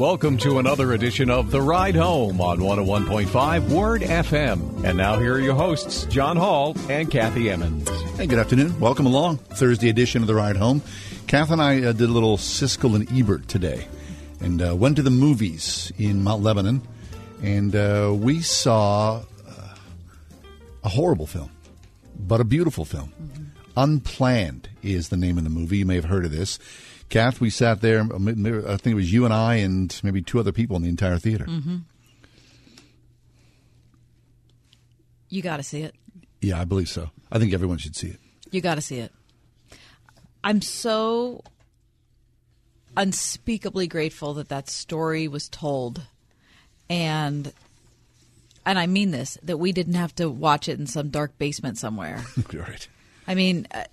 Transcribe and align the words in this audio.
Welcome 0.00 0.38
to 0.38 0.58
another 0.60 0.94
edition 0.94 1.28
of 1.28 1.50
The 1.50 1.60
Ride 1.60 1.94
Home 1.94 2.40
on 2.40 2.60
101.5 2.60 3.68
Word 3.68 4.00
FM. 4.00 4.82
And 4.82 4.96
now 4.96 5.18
here 5.18 5.34
are 5.34 5.38
your 5.38 5.54
hosts, 5.54 6.06
John 6.06 6.38
Hall 6.38 6.74
and 6.88 7.10
Kathy 7.10 7.50
Emmons. 7.50 7.86
Hey, 8.16 8.26
good 8.26 8.38
afternoon. 8.38 8.80
Welcome 8.80 9.04
along. 9.04 9.36
Thursday 9.36 9.90
edition 9.90 10.22
of 10.22 10.26
The 10.26 10.34
Ride 10.34 10.56
Home. 10.56 10.80
Kath 11.26 11.50
and 11.50 11.60
I 11.60 11.82
uh, 11.82 11.92
did 11.92 12.08
a 12.08 12.12
little 12.12 12.38
Siskel 12.38 12.94
and 12.94 13.12
Ebert 13.12 13.46
today 13.46 13.86
and 14.40 14.66
uh, 14.66 14.74
went 14.74 14.96
to 14.96 15.02
the 15.02 15.10
movies 15.10 15.92
in 15.98 16.24
Mount 16.24 16.42
Lebanon. 16.42 16.80
And 17.42 17.76
uh, 17.76 18.10
we 18.16 18.40
saw 18.40 19.16
uh, 19.46 19.74
a 20.82 20.88
horrible 20.88 21.26
film, 21.26 21.50
but 22.18 22.40
a 22.40 22.44
beautiful 22.44 22.86
film. 22.86 23.12
Mm-hmm. 23.22 23.44
Unplanned 23.76 24.70
is 24.82 25.10
the 25.10 25.18
name 25.18 25.36
of 25.36 25.44
the 25.44 25.50
movie. 25.50 25.76
You 25.76 25.84
may 25.84 25.96
have 25.96 26.06
heard 26.06 26.24
of 26.24 26.30
this. 26.30 26.58
Kath, 27.10 27.40
we 27.40 27.50
sat 27.50 27.80
there. 27.80 28.00
I 28.00 28.06
think 28.06 28.86
it 28.86 28.94
was 28.94 29.12
you 29.12 29.24
and 29.24 29.34
I 29.34 29.56
and 29.56 29.98
maybe 30.02 30.22
two 30.22 30.38
other 30.38 30.52
people 30.52 30.76
in 30.76 30.82
the 30.82 30.88
entire 30.88 31.18
theater. 31.18 31.44
Mm-hmm. 31.44 31.78
You 35.28 35.42
got 35.42 35.58
to 35.58 35.62
see 35.62 35.82
it. 35.82 35.94
Yeah, 36.40 36.60
I 36.60 36.64
believe 36.64 36.88
so. 36.88 37.10
I 37.30 37.38
think 37.38 37.52
everyone 37.52 37.78
should 37.78 37.96
see 37.96 38.08
it. 38.08 38.20
You 38.50 38.60
got 38.60 38.76
to 38.76 38.80
see 38.80 38.98
it. 38.98 39.12
I'm 40.42 40.62
so 40.62 41.42
unspeakably 42.96 43.86
grateful 43.86 44.34
that 44.34 44.48
that 44.48 44.68
story 44.68 45.28
was 45.28 45.48
told, 45.48 46.02
and 46.88 47.52
and 48.64 48.78
I 48.78 48.86
mean 48.86 49.10
this 49.10 49.36
that 49.42 49.58
we 49.58 49.72
didn't 49.72 49.94
have 49.94 50.14
to 50.16 50.30
watch 50.30 50.68
it 50.68 50.78
in 50.78 50.86
some 50.86 51.10
dark 51.10 51.38
basement 51.38 51.78
somewhere. 51.78 52.24
right. 52.52 52.88
I 53.28 53.34
mean, 53.34 53.68
uh, 53.70 53.84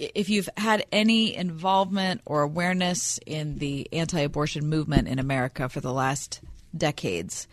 if 0.00 0.30
you've 0.30 0.48
had 0.56 0.84
any 0.90 1.36
involvement 1.36 2.22
or 2.24 2.42
awareness 2.42 3.20
in 3.26 3.58
the 3.58 3.86
anti 3.92 4.20
abortion 4.20 4.66
movement 4.66 5.08
in 5.08 5.18
America 5.18 5.68
for 5.68 5.80
the 5.80 5.92
last 5.92 6.40
decades, 6.76 7.46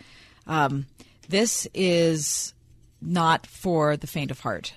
um, 0.48 0.86
this 1.28 1.68
is 1.73 2.53
not 3.02 3.45
for 3.45 3.98
the 3.98 4.08
faint 4.08 4.31
of 4.31 4.40
heart. 4.40 4.73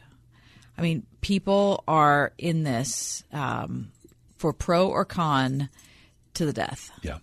I 0.76 0.82
mean, 0.82 1.06
people 1.20 1.84
are 1.86 2.32
in 2.38 2.64
this 2.64 3.22
um, 3.32 3.92
for 4.36 4.52
pro 4.52 4.88
or 4.88 5.04
con 5.04 5.68
to 6.34 6.46
the 6.46 6.52
death. 6.52 6.90
Yeah. 7.02 7.18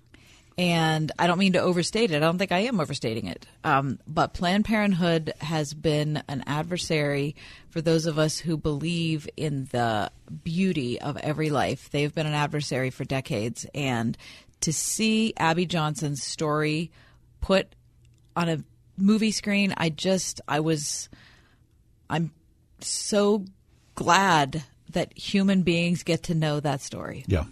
And 0.58 1.11
I 1.19 1.27
don't 1.27 1.38
mean 1.38 1.53
to 1.53 1.59
overstate 1.59 2.09
it. 2.09 2.16
I 2.16 2.19
don't 2.19 2.39
think 2.39 2.52
I 2.52 2.61
am 2.61 2.80
overstating 2.80 3.27
it. 3.27 3.45
Um, 3.63 4.00
but 4.08 4.33
Planned 4.33 4.66
Parenthood 4.66 5.33
has 5.39 5.73
been 5.73 6.23
an 6.27 6.44
adversary 6.47 7.36
for 7.69 7.80
those 7.80 8.08
of 8.08 8.17
us 8.17 8.39
who 8.39 8.58
believe 8.58 9.30
in 9.38 9.67
the 9.72 10.11
beauty 10.44 11.00
of 11.00 11.16
every 11.17 11.52
life. 11.52 11.91
They've 11.91 12.13
been 12.13 12.25
an 12.25 12.33
adversary 12.33 12.89
for 12.89 13.05
decades. 13.05 13.67
And 13.75 14.18
to 14.62 14.73
see 14.73 15.34
Abby 15.38 15.68
Johnson's 15.68 16.23
story 16.23 16.91
put 17.39 17.75
on 18.35 18.50
a 18.50 18.63
movie 18.97 19.31
screen, 19.31 19.75
I 19.78 19.89
just, 19.89 20.41
I 20.47 20.62
was, 20.62 21.07
I'm 22.09 22.31
so 22.79 23.45
glad 23.94 24.63
that 24.94 25.16
human 25.16 25.62
beings 25.62 26.01
get 26.01 26.24
to 26.24 26.34
know 26.34 26.59
that 26.59 26.81
story. 26.81 27.25
Yeah. 27.28 27.45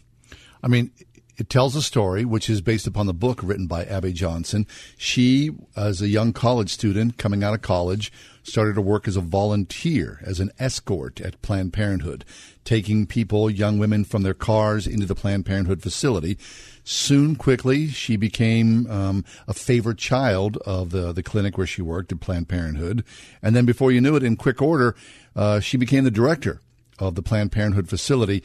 I 0.63 0.67
mean, 0.67 0.91
it 1.37 1.49
tells 1.49 1.75
a 1.75 1.81
story 1.81 2.25
which 2.25 2.49
is 2.49 2.61
based 2.61 2.87
upon 2.87 3.07
the 3.07 3.13
book 3.13 3.41
written 3.43 3.67
by 3.67 3.83
Abby 3.85 4.13
Johnson. 4.13 4.65
She, 4.97 5.51
as 5.75 6.01
a 6.01 6.07
young 6.07 6.33
college 6.33 6.71
student 6.71 7.17
coming 7.17 7.43
out 7.43 7.53
of 7.53 7.61
college, 7.61 8.11
started 8.43 8.75
to 8.75 8.81
work 8.81 9.07
as 9.07 9.15
a 9.15 9.21
volunteer, 9.21 10.21
as 10.23 10.39
an 10.39 10.51
escort 10.59 11.19
at 11.19 11.41
Planned 11.41 11.73
Parenthood, 11.73 12.23
taking 12.63 13.05
people, 13.05 13.49
young 13.49 13.79
women 13.79 14.05
from 14.05 14.23
their 14.23 14.33
cars 14.33 14.87
into 14.87 15.05
the 15.05 15.15
Planned 15.15 15.45
Parenthood 15.45 15.81
facility. 15.81 16.37
Soon, 16.83 17.35
quickly, 17.35 17.87
she 17.87 18.15
became 18.15 18.89
um, 18.89 19.25
a 19.47 19.53
favorite 19.53 19.97
child 19.97 20.57
of 20.57 20.91
the, 20.91 21.11
the 21.11 21.23
clinic 21.23 21.57
where 21.57 21.67
she 21.67 21.81
worked 21.81 22.11
at 22.11 22.19
Planned 22.19 22.47
Parenthood. 22.47 23.03
And 23.41 23.55
then 23.55 23.65
before 23.65 23.91
you 23.91 23.99
knew 23.99 24.15
it, 24.15 24.23
in 24.23 24.35
quick 24.35 24.61
order, 24.61 24.95
uh, 25.35 25.59
she 25.59 25.77
became 25.77 26.03
the 26.03 26.11
director 26.11 26.61
of 26.99 27.15
the 27.15 27.23
Planned 27.23 27.51
Parenthood 27.51 27.89
facility. 27.89 28.43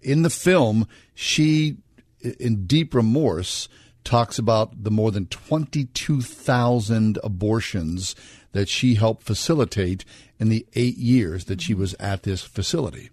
In 0.00 0.22
the 0.22 0.30
film, 0.30 0.88
she 1.14 1.76
in 2.38 2.66
deep 2.66 2.94
remorse, 2.94 3.68
talks 4.04 4.38
about 4.38 4.84
the 4.84 4.90
more 4.90 5.10
than 5.10 5.26
22,000 5.26 7.18
abortions 7.24 8.14
that 8.52 8.68
she 8.68 8.94
helped 8.94 9.24
facilitate 9.24 10.04
in 10.38 10.48
the 10.48 10.66
eight 10.74 10.96
years 10.96 11.46
that 11.46 11.60
she 11.60 11.74
was 11.74 11.94
at 11.94 12.22
this 12.22 12.42
facility. 12.42 13.10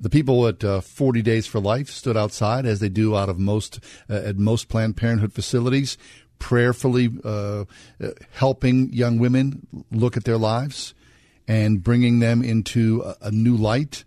The 0.00 0.10
people 0.10 0.46
at 0.48 0.64
uh, 0.64 0.80
40 0.80 1.22
Days 1.22 1.46
for 1.46 1.60
Life 1.60 1.90
stood 1.90 2.16
outside, 2.16 2.64
as 2.64 2.80
they 2.80 2.88
do 2.88 3.14
out 3.14 3.28
of 3.28 3.38
most 3.38 3.78
uh, 4.08 4.14
at 4.14 4.38
most 4.38 4.68
Planned 4.68 4.96
Parenthood 4.96 5.34
facilities, 5.34 5.98
prayerfully 6.38 7.10
uh, 7.22 7.66
helping 8.32 8.90
young 8.92 9.18
women 9.18 9.66
look 9.92 10.16
at 10.16 10.24
their 10.24 10.38
lives 10.38 10.94
and 11.46 11.82
bringing 11.82 12.20
them 12.20 12.42
into 12.42 13.02
a, 13.02 13.16
a 13.26 13.30
new 13.30 13.56
light. 13.56 14.04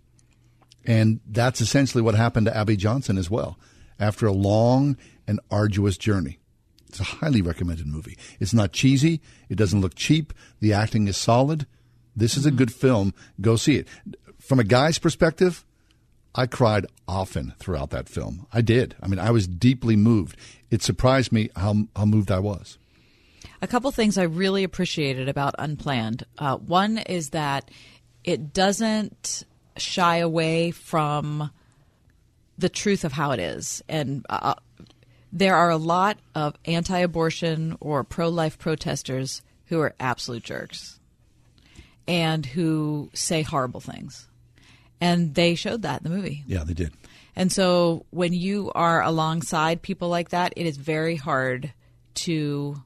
And 0.84 1.20
that's 1.26 1.60
essentially 1.60 2.02
what 2.02 2.16
happened 2.16 2.46
to 2.46 2.56
Abby 2.56 2.76
Johnson 2.76 3.16
as 3.16 3.30
well 3.30 3.56
after 3.98 4.26
a 4.26 4.32
long 4.32 4.96
and 5.26 5.40
arduous 5.50 5.96
journey. 5.96 6.38
It's 6.88 7.00
a 7.00 7.04
highly 7.04 7.42
recommended 7.42 7.86
movie. 7.86 8.16
It's 8.38 8.54
not 8.54 8.72
cheesy. 8.72 9.20
It 9.48 9.56
doesn't 9.56 9.80
look 9.80 9.94
cheap. 9.94 10.32
The 10.60 10.72
acting 10.72 11.08
is 11.08 11.16
solid. 11.16 11.66
This 12.14 12.36
is 12.36 12.46
a 12.46 12.52
good 12.52 12.72
film. 12.72 13.14
Go 13.40 13.56
see 13.56 13.76
it. 13.76 13.88
From 14.38 14.60
a 14.60 14.64
guy's 14.64 14.98
perspective, 14.98 15.64
I 16.34 16.46
cried 16.46 16.86
often 17.08 17.54
throughout 17.58 17.90
that 17.90 18.08
film. 18.08 18.46
I 18.52 18.60
did. 18.60 18.94
I 19.02 19.08
mean, 19.08 19.18
I 19.18 19.30
was 19.30 19.48
deeply 19.48 19.96
moved. 19.96 20.36
It 20.70 20.82
surprised 20.82 21.32
me 21.32 21.50
how, 21.56 21.86
how 21.96 22.04
moved 22.04 22.30
I 22.30 22.38
was. 22.38 22.78
A 23.62 23.66
couple 23.66 23.90
things 23.90 24.18
I 24.18 24.24
really 24.24 24.62
appreciated 24.62 25.28
about 25.28 25.54
Unplanned. 25.58 26.24
Uh, 26.38 26.58
one 26.58 26.98
is 26.98 27.30
that 27.30 27.70
it 28.22 28.52
doesn't 28.52 29.44
shy 29.76 30.18
away 30.18 30.70
from 30.70 31.50
the 32.58 32.68
truth 32.68 33.04
of 33.04 33.12
how 33.12 33.32
it 33.32 33.40
is. 33.40 33.82
And 33.88 34.24
uh, 34.28 34.54
there 35.32 35.56
are 35.56 35.70
a 35.70 35.76
lot 35.76 36.18
of 36.34 36.54
anti 36.64 36.98
abortion 36.98 37.76
or 37.80 38.04
pro 38.04 38.28
life 38.28 38.58
protesters 38.58 39.42
who 39.66 39.80
are 39.80 39.94
absolute 39.98 40.44
jerks 40.44 41.00
and 42.06 42.44
who 42.44 43.10
say 43.14 43.42
horrible 43.42 43.80
things. 43.80 44.28
And 45.00 45.34
they 45.34 45.54
showed 45.54 45.82
that 45.82 46.02
in 46.02 46.10
the 46.10 46.16
movie. 46.16 46.44
Yeah, 46.46 46.64
they 46.64 46.74
did. 46.74 46.92
And 47.36 47.50
so 47.50 48.06
when 48.10 48.32
you 48.32 48.70
are 48.74 49.02
alongside 49.02 49.82
people 49.82 50.08
like 50.08 50.30
that, 50.30 50.52
it 50.56 50.66
is 50.66 50.76
very 50.76 51.16
hard 51.16 51.72
to 52.14 52.76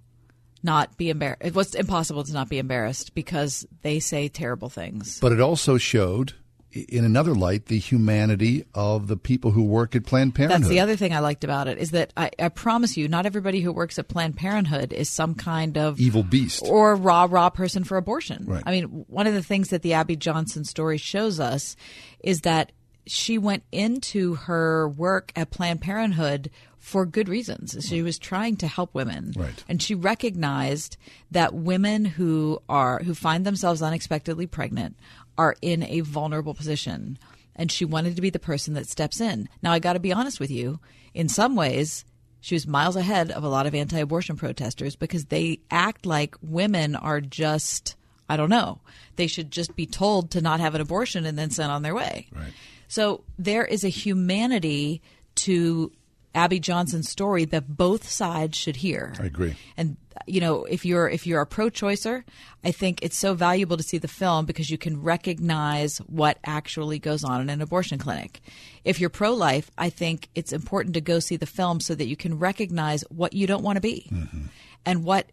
not 0.63 0.97
be 0.97 1.11
embarrassed. 1.11 1.43
It 1.45 1.55
was 1.55 1.75
impossible 1.75 2.25
to 2.25 2.33
not 2.33 2.49
be 2.49 2.59
embarrassed 2.59 3.15
because 3.15 3.67
they 3.83 4.01
say 4.01 4.29
terrible 4.29 4.69
things. 4.69 5.21
But 5.21 5.33
it 5.33 5.41
also 5.41 5.77
showed 5.77 6.35
in 6.73 7.05
another 7.05 7.35
light, 7.35 7.67
the 7.67 7.79
humanity 7.79 8.65
of 8.75 9.07
the 9.07 9.17
people 9.17 9.53
who 9.53 9.63
work 9.65 9.97
at 9.97 10.05
Planned 10.05 10.35
Parenthood. 10.35 10.63
That's 10.63 10.69
the 10.69 10.81
other 10.81 10.97
thing 10.97 11.15
I 11.15 11.21
liked 11.21 11.45
about 11.45 11.67
it 11.67 11.79
is 11.79 11.93
that 11.93 12.13
I, 12.17 12.31
I, 12.39 12.49
promise 12.49 12.97
you, 12.97 13.09
not 13.09 13.27
everybody 13.27 13.61
who 13.61 13.73
works 13.73 13.99
at 13.99 14.09
Planned 14.09 14.37
Parenthood 14.37 14.93
is 14.93 15.09
some 15.09 15.35
kind 15.35 15.79
of 15.79 15.99
evil 15.99 16.23
beast 16.23 16.63
or 16.67 16.95
raw, 16.95 17.27
raw 17.29 17.49
person 17.51 17.85
for 17.85 17.97
abortion. 17.97 18.45
Right. 18.47 18.63
I 18.67 18.71
mean, 18.71 18.85
one 19.09 19.27
of 19.27 19.35
the 19.35 19.43
things 19.43 19.69
that 19.69 19.83
the 19.83 19.95
Abby 19.95 20.17
Johnson 20.17 20.65
story 20.65 20.99
shows 20.99 21.41
us 21.41 21.75
is 22.21 22.43
that 22.43 22.73
she 23.07 23.39
went 23.39 23.63
into 23.73 24.35
her 24.35 24.89
work 24.89 25.33
at 25.35 25.51
Planned 25.51 25.81
Parenthood 25.81 26.51
for 26.77 27.07
good 27.07 27.29
reasons. 27.29 27.77
She 27.87 28.03
was 28.03 28.19
trying 28.19 28.57
to 28.59 28.67
help 28.67 28.95
women. 28.95 29.33
Right. 29.37 29.65
And 29.69 29.83
she 29.83 29.95
recognized 29.95 30.97
that 31.31 31.55
women 31.55 32.05
who 32.05 32.63
are 32.69 33.01
who 33.01 33.15
find 33.15 33.45
themselves 33.45 33.83
unexpectedly 33.83 34.47
pregnant 34.47 34.97
are 35.39 35.57
in 35.63 35.85
a 35.85 36.01
vulnerable 36.01 36.53
position. 36.53 37.19
And 37.57 37.73
she 37.73 37.85
wanted 37.85 38.17
to 38.17 38.23
be 38.23 38.31
the 38.31 38.39
person 38.39 38.75
that 38.75 38.89
steps 38.89 39.21
in. 39.21 39.49
Now, 39.63 39.73
I 39.73 39.79
got 39.79 39.95
to 39.95 40.01
be 40.01 40.13
honest 40.13 40.39
with 40.39 40.51
you. 40.51 40.79
In 41.15 41.29
some 41.29 41.57
ways, 41.57 42.05
she 42.41 42.55
was 42.55 42.67
miles 42.67 42.97
ahead 42.97 43.31
of 43.31 43.43
a 43.43 43.49
lot 43.49 43.67
of 43.67 43.75
anti 43.75 43.99
abortion 43.99 44.37
protesters 44.37 44.95
because 44.95 45.27
they 45.27 45.61
act 45.71 46.07
like 46.07 46.37
women 46.43 46.95
are 46.95 47.21
just 47.21 47.97
I 48.29 48.37
don't 48.37 48.51
know. 48.51 48.81
They 49.17 49.27
should 49.27 49.51
just 49.51 49.75
be 49.75 49.87
told 49.87 50.33
to 50.33 50.41
not 50.41 50.61
have 50.61 50.75
an 50.75 50.81
abortion 50.81 51.25
and 51.25 51.39
then 51.39 51.51
sent 51.51 51.73
on 51.73 51.83
their 51.83 51.95
way. 51.95 52.29
Right. 52.31 52.53
So 52.87 53.25
there 53.39 53.65
is 53.65 53.85
a 53.85 53.89
humanity 53.89 55.03
to 55.37 55.93
Abby 56.35 56.61
Johnson's 56.61 57.09
story 57.09 57.45
that 57.47 57.77
both 57.77 58.09
sides 58.09 58.57
should 58.57 58.77
hear. 58.77 59.15
I 59.19 59.25
agree. 59.25 59.57
And 59.77 59.97
you 60.27 60.41
know, 60.41 60.65
if 60.65 60.85
you're 60.85 61.09
if 61.09 61.27
you're 61.27 61.41
a 61.41 61.47
pro-choicer, 61.47 62.25
I 62.65 62.71
think 62.71 63.03
it's 63.03 63.17
so 63.17 63.35
valuable 63.35 63.77
to 63.77 63.83
see 63.83 63.99
the 63.99 64.09
film 64.09 64.47
because 64.47 64.69
you 64.71 64.79
can 64.79 65.01
recognize 65.03 65.99
what 65.99 66.39
actually 66.45 66.99
goes 66.99 67.25
on 67.25 67.41
in 67.41 67.51
an 67.51 67.63
abortion 67.63 67.99
clinic. 67.99 68.41
If 68.85 69.01
you're 69.01 69.11
pro-life, 69.11 69.71
I 69.79 69.91
think 69.91 70.29
it's 70.35 70.53
important 70.53 70.95
to 70.95 71.01
go 71.01 71.19
see 71.19 71.37
the 71.37 71.47
film 71.47 71.81
so 71.81 71.95
that 71.95 72.07
you 72.07 72.17
can 72.17 72.39
recognize 72.39 73.03
what 73.09 73.33
you 73.33 73.47
don't 73.47 73.63
want 73.63 73.77
to 73.77 73.81
be 73.81 74.09
mm-hmm. 74.13 74.47
and 74.85 75.05
what 75.05 75.27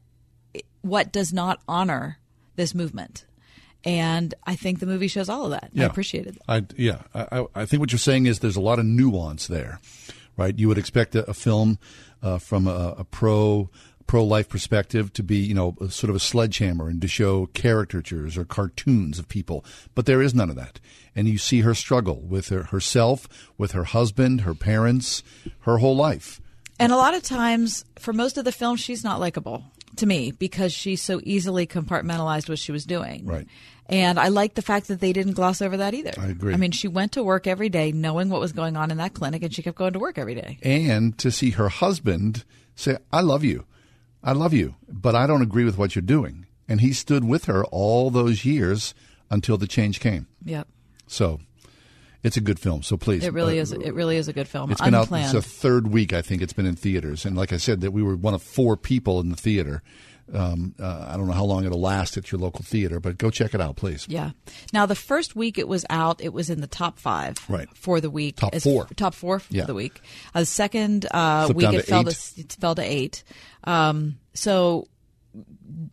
what 0.81 1.11
does 1.11 1.33
not 1.33 1.61
honor 1.67 2.19
this 2.55 2.73
movement. 2.73 3.25
And 3.83 4.33
I 4.45 4.55
think 4.55 4.79
the 4.79 4.87
movie 4.87 5.07
shows 5.07 5.29
all 5.29 5.45
of 5.45 5.51
that. 5.51 5.69
I 5.77 5.83
appreciated 5.83 6.37
it. 6.37 6.41
I, 6.47 6.65
yeah, 6.75 7.01
I- 7.13 7.45
I 7.53 7.65
think 7.65 7.81
what 7.81 7.91
you're 7.91 7.99
saying 7.99 8.25
is 8.25 8.39
there's 8.39 8.55
a 8.55 8.61
lot 8.61 8.79
of 8.79 8.85
nuance 8.85 9.45
there, 9.45 9.79
right? 10.37 10.57
You 10.57 10.67
would 10.67 10.77
expect 10.77 11.15
a, 11.15 11.29
a 11.29 11.33
film 11.33 11.79
uh, 12.21 12.37
from 12.37 12.67
a, 12.67 12.95
a 12.97 13.03
pro 13.03 13.69
pro 14.07 14.23
life 14.23 14.47
perspective 14.49 15.11
to 15.13 15.23
be, 15.23 15.37
you 15.37 15.53
know, 15.53 15.75
a, 15.81 15.89
sort 15.89 16.09
of 16.09 16.15
a 16.15 16.19
sledgehammer 16.19 16.87
and 16.87 17.01
to 17.01 17.07
show 17.07 17.47
caricatures 17.47 18.37
or 18.37 18.45
cartoons 18.45 19.17
of 19.17 19.27
people, 19.27 19.65
but 19.95 20.05
there 20.05 20.21
is 20.21 20.33
none 20.33 20.49
of 20.49 20.55
that. 20.55 20.79
And 21.15 21.27
you 21.27 21.37
see 21.37 21.61
her 21.61 21.73
struggle 21.73 22.21
with 22.21 22.49
her, 22.49 22.63
herself, 22.63 23.27
with 23.57 23.71
her 23.71 23.85
husband, 23.85 24.41
her 24.41 24.53
parents, 24.53 25.23
her 25.61 25.79
whole 25.79 25.95
life. 25.95 26.39
And 26.77 26.91
a 26.91 26.97
lot 26.97 27.13
of 27.13 27.23
times, 27.23 27.85
for 27.97 28.13
most 28.13 28.37
of 28.37 28.45
the 28.45 28.51
film, 28.51 28.75
she's 28.75 29.03
not 29.03 29.19
likable 29.19 29.63
to 29.95 30.05
me 30.05 30.31
because 30.31 30.73
she 30.73 30.97
so 30.97 31.21
easily 31.23 31.65
compartmentalized 31.65 32.49
what 32.49 32.59
she 32.59 32.71
was 32.71 32.85
doing. 32.85 33.25
Right. 33.25 33.47
And 33.87 34.19
I 34.19 34.29
like 34.29 34.55
the 34.55 34.61
fact 34.61 34.87
that 34.87 34.99
they 34.99 35.13
didn't 35.13 35.33
gloss 35.33 35.61
over 35.61 35.77
that 35.77 35.93
either. 35.93 36.13
I 36.17 36.27
agree. 36.27 36.53
I 36.53 36.57
mean, 36.57 36.71
she 36.71 36.87
went 36.87 37.11
to 37.13 37.23
work 37.23 37.45
every 37.45 37.69
day 37.69 37.91
knowing 37.91 38.29
what 38.29 38.39
was 38.39 38.51
going 38.51 38.75
on 38.75 38.89
in 38.89 38.97
that 38.97 39.13
clinic, 39.13 39.43
and 39.43 39.53
she 39.53 39.61
kept 39.61 39.77
going 39.77 39.93
to 39.93 39.99
work 39.99 40.17
every 40.17 40.35
day. 40.35 40.57
and 40.63 41.17
to 41.19 41.29
see 41.31 41.51
her 41.51 41.69
husband 41.69 42.43
say, 42.75 42.97
I 43.11 43.21
love 43.21 43.43
you. 43.43 43.65
I 44.23 44.31
love 44.31 44.53
you, 44.53 44.75
but 44.89 45.13
I 45.13 45.27
don't 45.27 45.43
agree 45.43 45.65
with 45.65 45.77
what 45.77 45.95
you're 45.95 46.01
doing. 46.01 46.47
And 46.67 46.81
he 46.81 46.93
stood 46.93 47.23
with 47.23 47.45
her 47.45 47.63
all 47.65 48.09
those 48.09 48.43
years 48.43 48.95
until 49.29 49.57
the 49.57 49.67
change 49.67 49.99
came. 49.99 50.25
Yep. 50.43 50.67
So 51.05 51.39
it's 52.23 52.37
a 52.37 52.41
good 52.41 52.59
film. 52.59 52.81
So 52.81 52.97
please. 52.97 53.23
It 53.23 53.33
really 53.33 53.59
uh, 53.59 53.61
is. 53.61 53.71
It 53.71 53.93
really 53.93 54.17
is 54.17 54.27
a 54.27 54.33
good 54.33 54.47
film. 54.47 54.71
It's 54.71 54.81
been 54.81 54.95
out. 54.95 55.09
It's 55.11 55.35
a 55.35 55.43
third 55.43 55.87
week, 55.87 56.11
I 56.11 56.23
think. 56.23 56.41
It's 56.41 56.53
been 56.53 56.65
in 56.65 56.75
theaters, 56.75 57.23
and 57.23 57.37
like 57.37 57.53
I 57.53 57.57
said, 57.57 57.81
that 57.81 57.91
we 57.91 58.01
were 58.01 58.15
one 58.15 58.33
of 58.33 58.41
four 58.41 58.75
people 58.75 59.19
in 59.19 59.29
the 59.29 59.35
theater. 59.35 59.83
Um, 60.33 60.73
uh, 60.79 61.07
I 61.09 61.17
don't 61.17 61.27
know 61.27 61.33
how 61.33 61.43
long 61.45 61.65
it'll 61.65 61.79
last 61.79 62.17
at 62.17 62.31
your 62.31 62.39
local 62.41 62.63
theater, 62.65 62.99
but 62.99 63.17
go 63.17 63.29
check 63.29 63.53
it 63.53 63.61
out, 63.61 63.75
please. 63.75 64.07
Yeah. 64.09 64.31
Now, 64.73 64.85
the 64.87 64.95
first 64.95 65.35
week 65.35 65.57
it 65.59 65.67
was 65.67 65.85
out, 65.89 66.19
it 66.19 66.33
was 66.33 66.49
in 66.49 66.61
the 66.61 66.67
top 66.67 66.97
five 66.99 67.37
Right. 67.47 67.67
for 67.75 68.01
the 68.01 68.09
week. 68.09 68.37
Top 68.37 68.55
four. 68.55 68.85
Top 68.95 69.13
four 69.13 69.39
for 69.39 69.53
Yeah. 69.53 69.65
the 69.65 69.75
week. 69.75 70.01
Uh, 70.33 70.39
the 70.39 70.45
second 70.47 71.05
uh, 71.11 71.51
week 71.53 71.71
it 71.73 71.85
fell 71.85 72.03
to 72.03 72.17
it 72.37 72.57
fell 72.59 72.73
to 72.75 72.81
eight. 72.81 73.23
Um, 73.65 74.17
so 74.33 74.87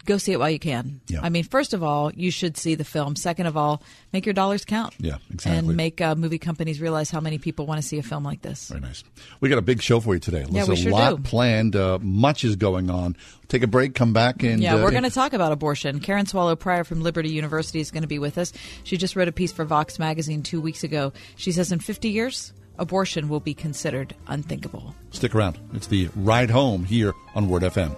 go 0.05 0.17
see 0.17 0.33
it 0.33 0.39
while 0.39 0.51
you 0.51 0.59
can. 0.59 1.01
Yeah. 1.09 1.21
I 1.23 1.29
mean, 1.29 1.45
first 1.45 1.75
of 1.75 1.83
all, 1.83 2.13
you 2.13 2.31
should 2.31 2.57
see 2.57 2.75
the 2.75 2.85
film. 2.85 3.17
Second 3.17 3.47
of 3.47 3.57
all, 3.57 3.83
make 4.13 4.27
your 4.27 4.33
dollars 4.33 4.65
count. 4.65 4.95
Yeah, 4.99 5.17
exactly. 5.33 5.59
And 5.59 5.77
make 5.77 6.01
uh, 6.01 6.15
movie 6.15 6.39
companies 6.39 6.81
realize 6.81 7.11
how 7.11 7.21
many 7.21 7.39
people 7.39 7.67
want 7.67 7.81
to 7.81 7.87
see 7.87 7.99
a 7.99 8.03
film 8.03 8.25
like 8.25 8.43
this. 8.43 8.69
Very 8.69 8.81
nice. 8.81 9.05
We 9.41 9.49
got 9.49 9.59
a 9.59 9.63
big 9.63 9.83
show 9.83 10.01
for 10.01 10.15
you 10.15 10.21
today. 10.21 10.45
There's 10.49 10.69
we 10.69 10.75
a 10.75 10.77
sure 10.77 10.93
lot 10.93 11.17
do. 11.17 11.23
planned. 11.23 11.77
Uh, 11.77 11.99
much 12.01 12.45
is 12.45 12.57
going 12.57 12.91
on. 12.91 13.17
Take 13.49 13.63
a 13.63 13.67
break. 13.67 13.95
Come 13.95 14.13
back 14.13 14.43
and 14.43 14.61
Yeah, 14.63 14.77
uh, 14.77 14.83
we're 14.83 14.91
going 14.91 15.03
to 15.03 15.11
talk 15.11 15.33
about 15.33 15.53
abortion. 15.53 16.01
Karen 16.01 16.27
Swallow 16.27 16.57
Prior 16.57 16.85
from 16.85 17.03
Liberty 17.03 17.31
University 17.31 17.81
is 17.81 17.91
going 17.91 18.03
to 18.03 18.09
be 18.09 18.19
with 18.19 18.39
us. 18.39 18.53
She 18.85 18.97
just 18.97 19.17
wrote 19.17 19.29
a 19.29 19.33
piece 19.33 19.53
for 19.53 19.65
Vox 19.65 19.99
magazine 19.99 20.43
two 20.43 20.61
weeks 20.61 20.85
ago. 20.85 21.13
She 21.37 21.53
says 21.53 21.71
in 21.73 21.79
50 21.79 22.09
years, 22.09 22.53
abortion 22.79 23.29
will 23.29 23.41
be 23.41 23.55
considered 23.55 24.15
unthinkable. 24.27 24.95
stick 25.11 25.35
around. 25.35 25.59
It's 25.75 25.87
the 25.87 26.09
ride 26.17 26.51
home 26.51 26.85
here 26.85 27.13
on 27.35 27.49
Word 27.49 27.63
FM. 27.63 27.97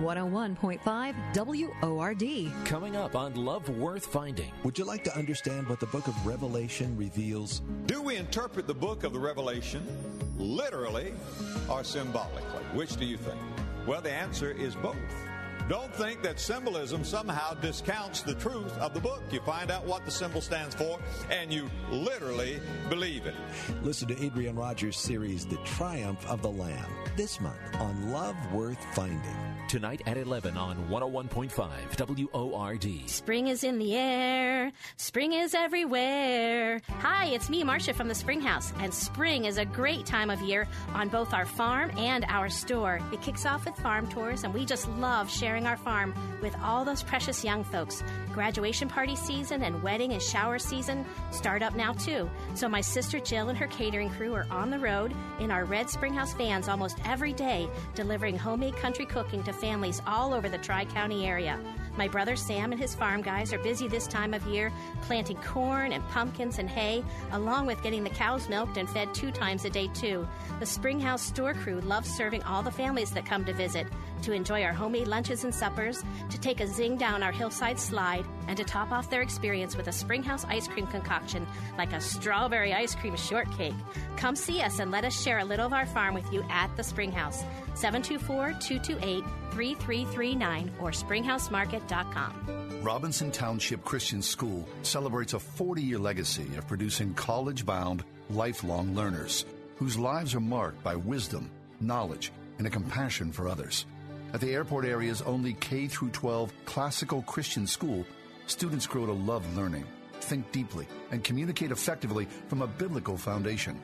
One 0.00 0.16
hundred 0.16 0.32
one 0.32 0.56
point 0.56 0.82
five 0.82 1.14
WORD. 1.34 2.24
Coming 2.64 2.96
up 2.96 3.14
on 3.14 3.34
Love 3.34 3.68
Worth 3.68 4.06
Finding. 4.06 4.50
Would 4.64 4.78
you 4.78 4.84
like 4.84 5.04
to 5.04 5.14
understand 5.14 5.68
what 5.68 5.80
the 5.80 5.86
book 5.86 6.06
of 6.06 6.26
Revelation 6.26 6.96
reveals? 6.96 7.60
Do 7.86 8.00
we 8.00 8.16
interpret 8.16 8.66
the 8.66 8.74
book 8.74 9.04
of 9.04 9.12
the 9.12 9.18
Revelation 9.18 9.84
literally 10.38 11.12
or 11.68 11.84
symbolically? 11.84 12.62
Which 12.72 12.96
do 12.96 13.04
you 13.04 13.18
think? 13.18 13.38
Well, 13.86 14.00
the 14.00 14.12
answer 14.12 14.50
is 14.52 14.74
both. 14.76 14.96
Don't 15.68 15.94
think 15.94 16.22
that 16.22 16.40
symbolism 16.40 17.04
somehow 17.04 17.52
discounts 17.52 18.22
the 18.22 18.32
truth 18.34 18.72
of 18.78 18.94
the 18.94 19.00
book. 19.00 19.22
You 19.30 19.40
find 19.40 19.70
out 19.70 19.84
what 19.84 20.06
the 20.06 20.10
symbol 20.10 20.40
stands 20.40 20.74
for 20.74 20.98
and 21.30 21.52
you 21.52 21.68
literally 21.90 22.58
believe 22.88 23.26
it. 23.26 23.34
Listen 23.82 24.08
to 24.08 24.24
Adrian 24.24 24.56
Rogers' 24.56 24.96
series, 24.96 25.44
The 25.44 25.58
Triumph 25.64 26.26
of 26.26 26.40
the 26.40 26.50
Lamb, 26.50 26.90
this 27.16 27.38
month 27.38 27.58
on 27.74 28.10
Love 28.10 28.36
Worth 28.50 28.82
Finding. 28.94 29.48
Tonight 29.68 30.00
at 30.06 30.16
11 30.16 30.56
on 30.56 30.88
101.5 30.88 32.32
WORD. 32.32 33.10
Spring 33.10 33.48
is 33.48 33.64
in 33.64 33.78
the 33.78 33.94
air. 33.94 34.72
Spring 34.96 35.34
is 35.34 35.52
everywhere. 35.52 36.80
Hi, 37.00 37.26
it's 37.26 37.50
me, 37.50 37.62
Marcia 37.62 37.92
from 37.92 38.08
the 38.08 38.14
Spring 38.14 38.40
House, 38.40 38.72
and 38.78 38.94
spring 38.94 39.44
is 39.44 39.58
a 39.58 39.66
great 39.66 40.06
time 40.06 40.30
of 40.30 40.40
year 40.40 40.66
on 40.94 41.10
both 41.10 41.34
our 41.34 41.44
farm 41.44 41.90
and 41.98 42.24
our 42.28 42.48
store. 42.48 42.98
It 43.12 43.20
kicks 43.20 43.44
off 43.44 43.66
with 43.66 43.76
farm 43.76 44.08
tours, 44.08 44.44
and 44.44 44.54
we 44.54 44.64
just 44.64 44.88
love 44.92 45.30
sharing 45.30 45.57
our 45.66 45.76
farm 45.76 46.14
with 46.42 46.54
all 46.62 46.84
those 46.84 47.02
precious 47.02 47.44
young 47.44 47.64
folks. 47.64 48.02
Graduation 48.32 48.88
party 48.88 49.16
season 49.16 49.62
and 49.62 49.82
wedding 49.82 50.12
and 50.12 50.22
shower 50.22 50.58
season 50.58 51.04
start 51.30 51.62
up 51.62 51.74
now 51.74 51.92
too. 51.92 52.30
So 52.54 52.68
my 52.68 52.80
sister 52.80 53.20
Jill 53.20 53.48
and 53.48 53.58
her 53.58 53.66
catering 53.66 54.10
crew 54.10 54.34
are 54.34 54.46
on 54.50 54.70
the 54.70 54.78
road 54.78 55.14
in 55.40 55.50
our 55.50 55.64
red 55.64 55.90
Springhouse 55.90 56.34
vans 56.34 56.68
almost 56.68 56.98
every 57.04 57.32
day, 57.32 57.68
delivering 57.94 58.38
homemade 58.38 58.76
country 58.76 59.06
cooking 59.06 59.42
to 59.44 59.52
families 59.52 60.02
all 60.06 60.32
over 60.32 60.48
the 60.48 60.58
Tri 60.58 60.84
County 60.84 61.26
area. 61.26 61.58
My 61.96 62.06
brother 62.06 62.36
Sam 62.36 62.70
and 62.70 62.80
his 62.80 62.94
farm 62.94 63.22
guys 63.22 63.52
are 63.52 63.58
busy 63.58 63.88
this 63.88 64.06
time 64.06 64.32
of 64.32 64.46
year 64.46 64.72
planting 65.02 65.36
corn 65.38 65.92
and 65.92 66.06
pumpkins 66.08 66.58
and 66.60 66.70
hay, 66.70 67.02
along 67.32 67.66
with 67.66 67.82
getting 67.82 68.04
the 68.04 68.10
cows 68.10 68.48
milked 68.48 68.76
and 68.76 68.88
fed 68.88 69.12
two 69.14 69.32
times 69.32 69.64
a 69.64 69.70
day, 69.70 69.88
too. 69.94 70.26
The 70.60 70.66
Springhouse 70.66 71.22
store 71.22 71.54
crew 71.54 71.80
loves 71.80 72.08
serving 72.08 72.42
all 72.44 72.62
the 72.62 72.70
families 72.70 73.10
that 73.12 73.26
come 73.26 73.44
to 73.46 73.52
visit, 73.52 73.86
to 74.22 74.32
enjoy 74.32 74.62
our 74.62 74.72
homemade 74.72 75.08
lunches 75.08 75.44
and 75.44 75.54
suppers, 75.54 76.02
to 76.30 76.38
take 76.40 76.60
a 76.60 76.66
zing 76.66 76.96
down 76.96 77.22
our 77.22 77.32
hillside 77.32 77.78
slide, 77.78 78.24
and 78.46 78.56
to 78.56 78.64
top 78.64 78.92
off 78.92 79.10
their 79.10 79.22
experience 79.22 79.76
with 79.76 79.88
a 79.88 79.92
Springhouse 79.92 80.44
ice 80.44 80.68
cream 80.68 80.86
concoction 80.86 81.46
like 81.76 81.92
a 81.92 82.00
strawberry 82.00 82.72
ice 82.72 82.94
cream 82.94 83.16
shortcake. 83.16 83.74
Come 84.16 84.36
see 84.36 84.60
us 84.62 84.78
and 84.78 84.90
let 84.90 85.04
us 85.04 85.20
share 85.20 85.38
a 85.38 85.44
little 85.44 85.66
of 85.66 85.72
our 85.72 85.86
farm 85.86 86.14
with 86.14 86.32
you 86.32 86.44
at 86.50 86.74
the 86.76 86.82
Springhouse. 86.82 87.44
724 87.74 88.54
228 88.60 89.24
3339 89.52 90.70
or 90.80 90.90
springhousemarket.com. 90.90 92.82
Robinson 92.82 93.30
Township 93.30 93.84
Christian 93.84 94.22
School 94.22 94.68
celebrates 94.82 95.34
a 95.34 95.38
40 95.38 95.82
year 95.82 95.98
legacy 95.98 96.46
of 96.56 96.66
producing 96.66 97.14
college 97.14 97.66
bound, 97.66 98.04
lifelong 98.30 98.94
learners 98.94 99.44
whose 99.78 99.96
lives 99.96 100.34
are 100.34 100.40
marked 100.40 100.82
by 100.82 100.96
wisdom, 100.96 101.48
knowledge, 101.80 102.32
and 102.58 102.66
a 102.66 102.70
compassion 102.70 103.30
for 103.30 103.48
others. 103.48 103.86
At 104.34 104.42
the 104.42 104.52
airport 104.52 104.84
area's 104.84 105.22
only 105.22 105.54
K 105.54 105.88
12 105.88 106.52
classical 106.66 107.22
Christian 107.22 107.66
school, 107.66 108.04
students 108.46 108.86
grow 108.86 109.06
to 109.06 109.12
love 109.12 109.56
learning, 109.56 109.86
think 110.20 110.52
deeply, 110.52 110.86
and 111.10 111.24
communicate 111.24 111.70
effectively 111.70 112.28
from 112.48 112.60
a 112.60 112.66
biblical 112.66 113.16
foundation. 113.16 113.80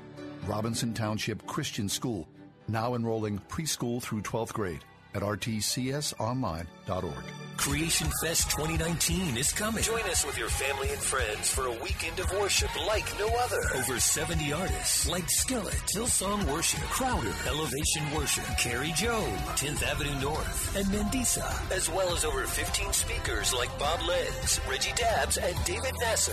Robinson 0.47 0.93
Township 0.93 1.47
Christian 1.47 1.89
School, 1.89 2.29
now 2.69 2.95
enrolling 2.95 3.39
preschool 3.49 4.03
through 4.03 4.21
12th 4.21 4.53
grade 4.53 4.85
at 5.15 5.23
rtcsonline.org. 5.23 7.25
Creation 7.57 8.09
Fest 8.23 8.51
2019 8.51 9.37
is 9.37 9.53
coming. 9.53 9.83
Join 9.83 10.03
us 10.03 10.25
with 10.27 10.37
your 10.37 10.49
family 10.49 10.91
and 10.91 10.99
friends 10.99 11.49
for 11.49 11.67
a 11.67 11.73
weekend 11.83 12.19
of 12.19 12.31
worship 12.33 12.69
like 12.87 13.07
no 13.19 13.29
other. 13.29 13.61
Over 13.77 13.99
70 13.99 14.53
artists 14.53 15.09
like 15.09 15.29
Skillet, 15.31 15.75
Hillsong 15.95 16.45
Worship, 16.53 16.81
Crowder, 16.81 17.33
Elevation 17.47 18.11
Worship, 18.15 18.45
Kari 18.59 18.91
Jobe, 18.91 19.39
10th 19.57 19.83
Avenue 19.83 20.21
North, 20.21 20.77
and 20.77 20.87
Mandisa, 20.87 21.73
as 21.73 21.89
well 21.89 22.13
as 22.15 22.25
over 22.25 22.45
15 22.47 22.93
speakers 22.93 23.55
like 23.55 23.77
Bob 23.79 24.01
Lenz, 24.07 24.61
Reggie 24.69 24.93
Dabbs, 24.97 25.39
and 25.39 25.57
David 25.65 25.93
Nasser. 26.01 26.33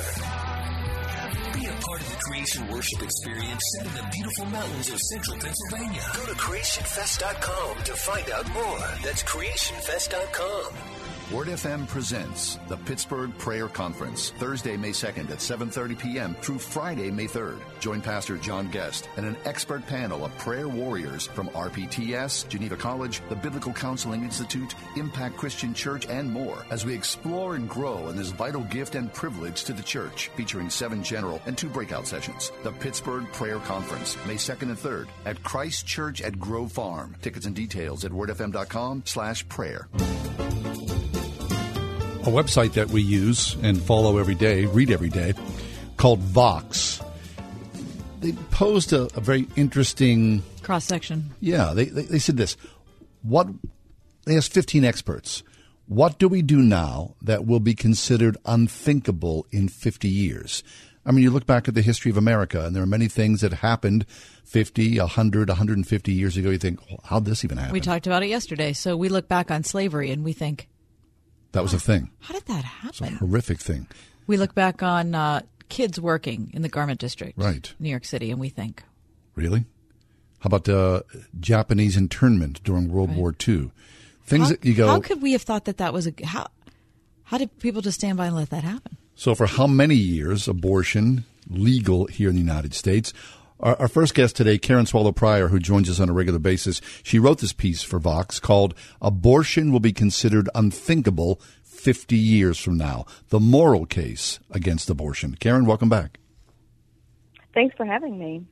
Be 1.54 1.66
a 1.68 1.74
part 1.74 2.02
of 2.02 2.10
the 2.10 2.18
Creation 2.26 2.68
Worship 2.70 3.04
experience 3.04 3.64
set 3.78 3.86
in 3.88 3.94
the 3.94 4.10
beautiful 4.12 4.46
mountains 4.46 4.90
of 4.90 5.00
central 5.00 5.38
Pennsylvania. 5.38 6.04
Go 6.16 6.26
to 6.26 6.34
creationfest.com 6.34 7.84
to 7.84 7.94
find 7.94 8.30
out 8.32 8.52
more. 8.54 8.80
That's 9.04 9.24
creationfest.com. 9.24 11.01
Word 11.32 11.48
FM 11.48 11.88
presents 11.88 12.60
the 12.68 12.76
Pittsburgh 12.76 13.32
Prayer 13.38 13.70
Conference, 13.70 14.34
Thursday, 14.38 14.76
May 14.76 14.92
2nd 14.92 15.32
at 15.32 15.38
7:30 15.38 15.98
p.m. 15.98 16.36
through 16.42 16.58
Friday, 16.58 17.10
May 17.10 17.26
3rd. 17.26 17.60
Join 17.80 18.02
Pastor 18.02 18.36
John 18.36 18.68
Guest 18.68 19.08
and 19.16 19.26
an 19.26 19.38
expert 19.46 19.88
panel 19.88 20.26
of 20.26 20.38
prayer 20.38 20.68
warriors 20.68 21.28
from 21.28 21.48
RPTS, 21.52 22.50
Geneva 22.50 22.76
College, 22.76 23.22
the 23.30 23.38
Biblical 23.38 23.72
Counseling 23.72 24.24
Institute, 24.24 24.76
Impact 24.98 25.38
Christian 25.38 25.74
Church, 25.74 26.06
and 26.08 26.30
more 26.30 26.66
as 26.70 26.86
we 26.86 26.94
explore 26.94 27.56
and 27.56 27.70
grow 27.70 28.10
in 28.10 28.18
this 28.18 28.32
vital 28.32 28.64
gift 28.66 28.96
and 28.96 29.14
privilege 29.14 29.64
to 29.64 29.72
the 29.72 29.82
church, 29.82 30.30
featuring 30.36 30.70
seven 30.70 31.02
general 31.02 31.42
and 31.46 31.58
two 31.58 31.70
breakout 31.70 32.08
sessions. 32.08 32.52
The 32.64 32.74
Pittsburgh 32.74 33.26
Prayer 33.32 33.60
Conference, 33.60 34.18
May 34.26 34.36
2nd 34.36 34.64
and 34.64 34.78
3rd 34.78 35.08
at 35.26 35.42
Christ 35.44 35.88
Church 35.88 36.22
at 36.22 36.38
Grove 36.38 36.74
Farm. 36.74 37.16
Tickets 37.22 37.46
and 37.46 37.56
details 37.56 38.04
at 38.04 38.12
wordfm.com 38.12 39.04
slash 39.06 39.48
prayer 39.48 39.88
a 42.22 42.26
website 42.26 42.74
that 42.74 42.90
we 42.90 43.02
use 43.02 43.56
and 43.64 43.82
follow 43.82 44.18
every 44.18 44.36
day, 44.36 44.66
read 44.66 44.92
every 44.92 45.10
day, 45.10 45.34
called 45.98 46.20
Vox. 46.20 47.02
They 48.20 48.34
posed 48.52 48.94
a, 48.94 49.04
a 49.16 49.22
very 49.22 49.48
interesting 49.56 50.44
cross 50.62 50.86
section. 50.86 51.32
Yeah, 51.40 51.74
they, 51.74 51.86
they, 51.86 52.04
they 52.04 52.20
said 52.20 52.38
this. 52.38 52.58
What 53.24 53.48
they 54.26 54.38
asked 54.38 54.54
15 54.54 54.86
experts. 54.86 55.44
What 55.88 56.20
do 56.20 56.28
we 56.28 56.42
do 56.42 56.62
now 56.62 57.16
that 57.22 57.46
will 57.46 57.60
be 57.60 57.74
considered 57.74 58.38
unthinkable 58.46 59.46
in 59.52 59.68
50 59.68 60.08
years? 60.08 60.64
I 61.06 61.12
mean, 61.12 61.24
you 61.24 61.32
look 61.32 61.48
back 61.48 61.68
at 61.68 61.74
the 61.74 61.82
history 61.82 62.12
of 62.12 62.18
America, 62.18 62.64
and 62.64 62.76
there 62.76 62.84
are 62.84 62.88
many 62.88 63.08
things 63.08 63.42
that 63.42 63.54
happened 63.54 64.06
50, 64.46 65.00
100, 65.00 65.50
150 65.50 66.14
years 66.14 66.38
ago. 66.38 66.52
You 66.52 66.60
think, 66.60 66.80
well, 66.88 67.00
how'd 67.04 67.26
this 67.26 67.44
even 67.44 67.58
happen? 67.58 67.74
We 67.74 67.82
talked 67.82 68.06
about 68.06 68.22
it 68.22 68.28
yesterday. 68.28 68.74
So 68.74 68.96
we 68.96 69.10
look 69.10 69.28
back 69.28 69.50
on 69.50 69.64
slavery 69.64 70.12
and 70.12 70.24
we 70.24 70.34
think, 70.34 70.70
that 71.52 71.62
was 71.62 71.74
a 71.74 71.80
thing. 71.80 72.10
How 72.20 72.34
did 72.34 72.46
that 72.46 72.64
happen? 72.64 72.90
It's 72.90 73.02
a 73.02 73.18
horrific 73.18 73.60
thing. 73.60 73.88
We 74.28 74.38
look 74.38 74.56
back 74.56 74.82
on 74.84 75.16
uh, 75.16 75.42
kids 75.70 76.00
working 76.00 76.52
in 76.54 76.62
the 76.62 76.70
garment 76.70 77.00
district, 77.00 77.38
right, 77.38 77.74
New 77.80 77.90
York 77.90 78.06
City, 78.06 78.32
and 78.32 78.40
we 78.40 78.50
think, 78.50 78.84
really? 79.36 79.66
How 80.40 80.48
about 80.48 80.68
uh, 80.68 81.02
Japanese 81.40 81.96
internment 81.96 82.64
during 82.64 82.90
World 82.90 83.10
right. 83.10 83.18
War 83.18 83.36
II? 83.48 83.72
Things 84.24 84.44
how, 84.44 84.50
that 84.50 84.66
you 84.66 84.74
go. 84.74 84.88
How 84.88 85.00
could 85.00 85.22
we 85.22 85.34
have 85.34 85.44
thought 85.44 85.66
that 85.66 85.78
that 85.78 85.94
was 85.94 86.08
a 86.08 86.14
how? 86.24 86.48
How 87.24 87.38
did 87.38 87.60
people 87.60 87.82
just 87.82 88.00
stand 88.00 88.18
by 88.18 88.28
and 88.28 88.36
let 88.36 88.50
that 88.50 88.64
happen? 88.64 88.98
So, 89.16 89.36
for 89.36 89.46
how 89.46 89.68
many 89.68 89.96
years 89.96 90.48
abortion 90.48 91.26
legal 91.50 92.08
here 92.08 92.30
in 92.30 92.36
the 92.36 92.42
United 92.42 92.74
States? 92.74 93.14
Our, 93.62 93.76
our, 93.82 93.88
first 93.88 94.16
guest 94.16 94.36
today, 94.36 94.58
Karen 94.58 94.88
Swallow 94.88 95.12
Prior, 95.12 95.50
who 95.50 95.60
joins 95.60 95.88
us 95.88 96.00
on 96.00 96.10
a 96.10 96.14
regular 96.14 96.40
basis, 96.40 96.82
she 97.04 97.20
wrote 97.20 97.40
this 97.40 97.54
piece 97.54 97.84
for 97.84 98.00
Vox 98.00 98.40
called 98.40 98.74
Abortion 99.02 99.72
Will 99.72 99.80
Be 99.80 99.94
Considered 99.94 100.50
Unthinkable 100.56 101.40
50 101.64 102.18
Years 102.18 102.58
from 102.58 102.78
Now 102.78 103.06
The 103.30 103.40
Moral 103.40 103.86
Case 103.86 104.40
Against 104.50 104.90
Abortion. 104.90 105.36
Karen, 105.36 105.66
welcome 105.66 105.90
back. 105.90 106.18
Thanks 107.54 107.76
for 107.76 107.86
having 107.86 108.18
me. 108.18 108.46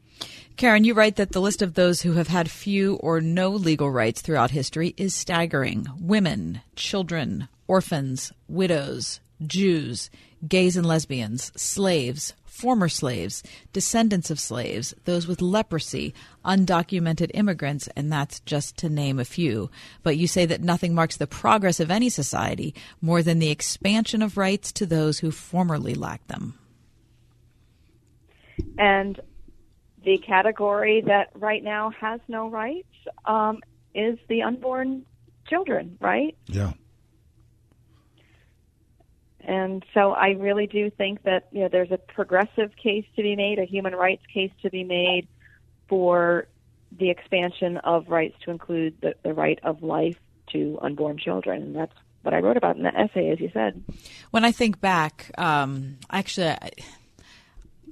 Karen, 0.57 0.83
you 0.83 0.93
write 0.93 1.15
that 1.15 1.31
the 1.31 1.41
list 1.41 1.63
of 1.63 1.73
those 1.73 2.01
who 2.01 2.13
have 2.13 2.27
had 2.27 2.51
few 2.51 2.95
or 2.95 3.19
no 3.19 3.49
legal 3.49 3.89
rights 3.89 4.21
throughout 4.21 4.51
history 4.51 4.93
is 4.95 5.15
staggering. 5.15 5.87
Women, 5.99 6.61
children, 6.75 7.47
orphans, 7.67 8.31
widows, 8.47 9.21
Jews, 9.45 10.09
gays 10.47 10.75
and 10.75 10.85
lesbians, 10.85 11.51
slaves, 11.55 12.33
former 12.59 12.89
slaves, 12.89 13.41
descendants 13.71 14.29
of 14.29 14.39
slaves, 14.39 14.93
those 15.05 15.27
with 15.27 15.41
leprosy, 15.41 16.13
undocumented 16.43 17.31
immigrants, 17.33 17.87
and 17.95 18.11
that's 18.11 18.41
just 18.41 18.75
to 18.77 18.89
name 18.89 19.17
a 19.17 19.25
few. 19.25 19.69
But 20.03 20.17
you 20.17 20.27
say 20.27 20.45
that 20.45 20.61
nothing 20.61 20.93
marks 20.93 21.15
the 21.15 21.25
progress 21.25 21.79
of 21.79 21.89
any 21.89 22.09
society 22.09 22.75
more 23.01 23.23
than 23.23 23.39
the 23.39 23.49
expansion 23.49 24.21
of 24.21 24.37
rights 24.37 24.73
to 24.73 24.85
those 24.85 25.19
who 25.19 25.31
formerly 25.31 25.93
lacked 25.95 26.27
them. 26.27 26.59
And 28.77 29.19
the 30.03 30.17
category 30.17 31.01
that 31.07 31.29
right 31.35 31.63
now 31.63 31.91
has 31.91 32.19
no 32.27 32.49
rights 32.49 32.93
um, 33.25 33.61
is 33.95 34.19
the 34.27 34.41
unborn 34.41 35.05
children, 35.47 35.97
right? 36.01 36.35
Yeah. 36.47 36.73
And 39.41 39.85
so 39.93 40.11
I 40.11 40.31
really 40.31 40.67
do 40.67 40.89
think 40.89 41.23
that 41.23 41.47
you 41.51 41.61
know 41.61 41.69
there's 41.69 41.91
a 41.91 41.97
progressive 41.97 42.71
case 42.81 43.05
to 43.15 43.23
be 43.23 43.35
made, 43.35 43.59
a 43.59 43.65
human 43.65 43.95
rights 43.95 44.23
case 44.33 44.51
to 44.61 44.69
be 44.69 44.83
made 44.83 45.27
for 45.87 46.47
the 46.97 47.09
expansion 47.09 47.77
of 47.77 48.09
rights 48.09 48.35
to 48.45 48.51
include 48.51 48.95
the, 49.01 49.15
the 49.23 49.33
right 49.33 49.59
of 49.63 49.83
life 49.83 50.17
to 50.51 50.79
unborn 50.81 51.17
children. 51.17 51.61
And 51.61 51.75
that's 51.75 51.93
what 52.23 52.33
I 52.33 52.39
wrote 52.39 52.57
about 52.57 52.77
in 52.77 52.83
the 52.83 52.95
essay, 52.95 53.29
as 53.29 53.39
you 53.39 53.49
said. 53.53 53.83
When 54.31 54.43
I 54.43 54.51
think 54.51 54.81
back, 54.81 55.31
um, 55.37 55.97
actually, 56.11 56.49
I, 56.49 56.71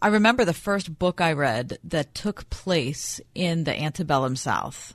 I 0.01 0.07
remember 0.07 0.45
the 0.45 0.53
first 0.53 0.97
book 0.97 1.21
I 1.21 1.33
read 1.33 1.77
that 1.83 2.13
took 2.13 2.49
place 2.49 3.21
in 3.33 3.63
the 3.63 3.79
antebellum 3.79 4.35
South 4.35 4.93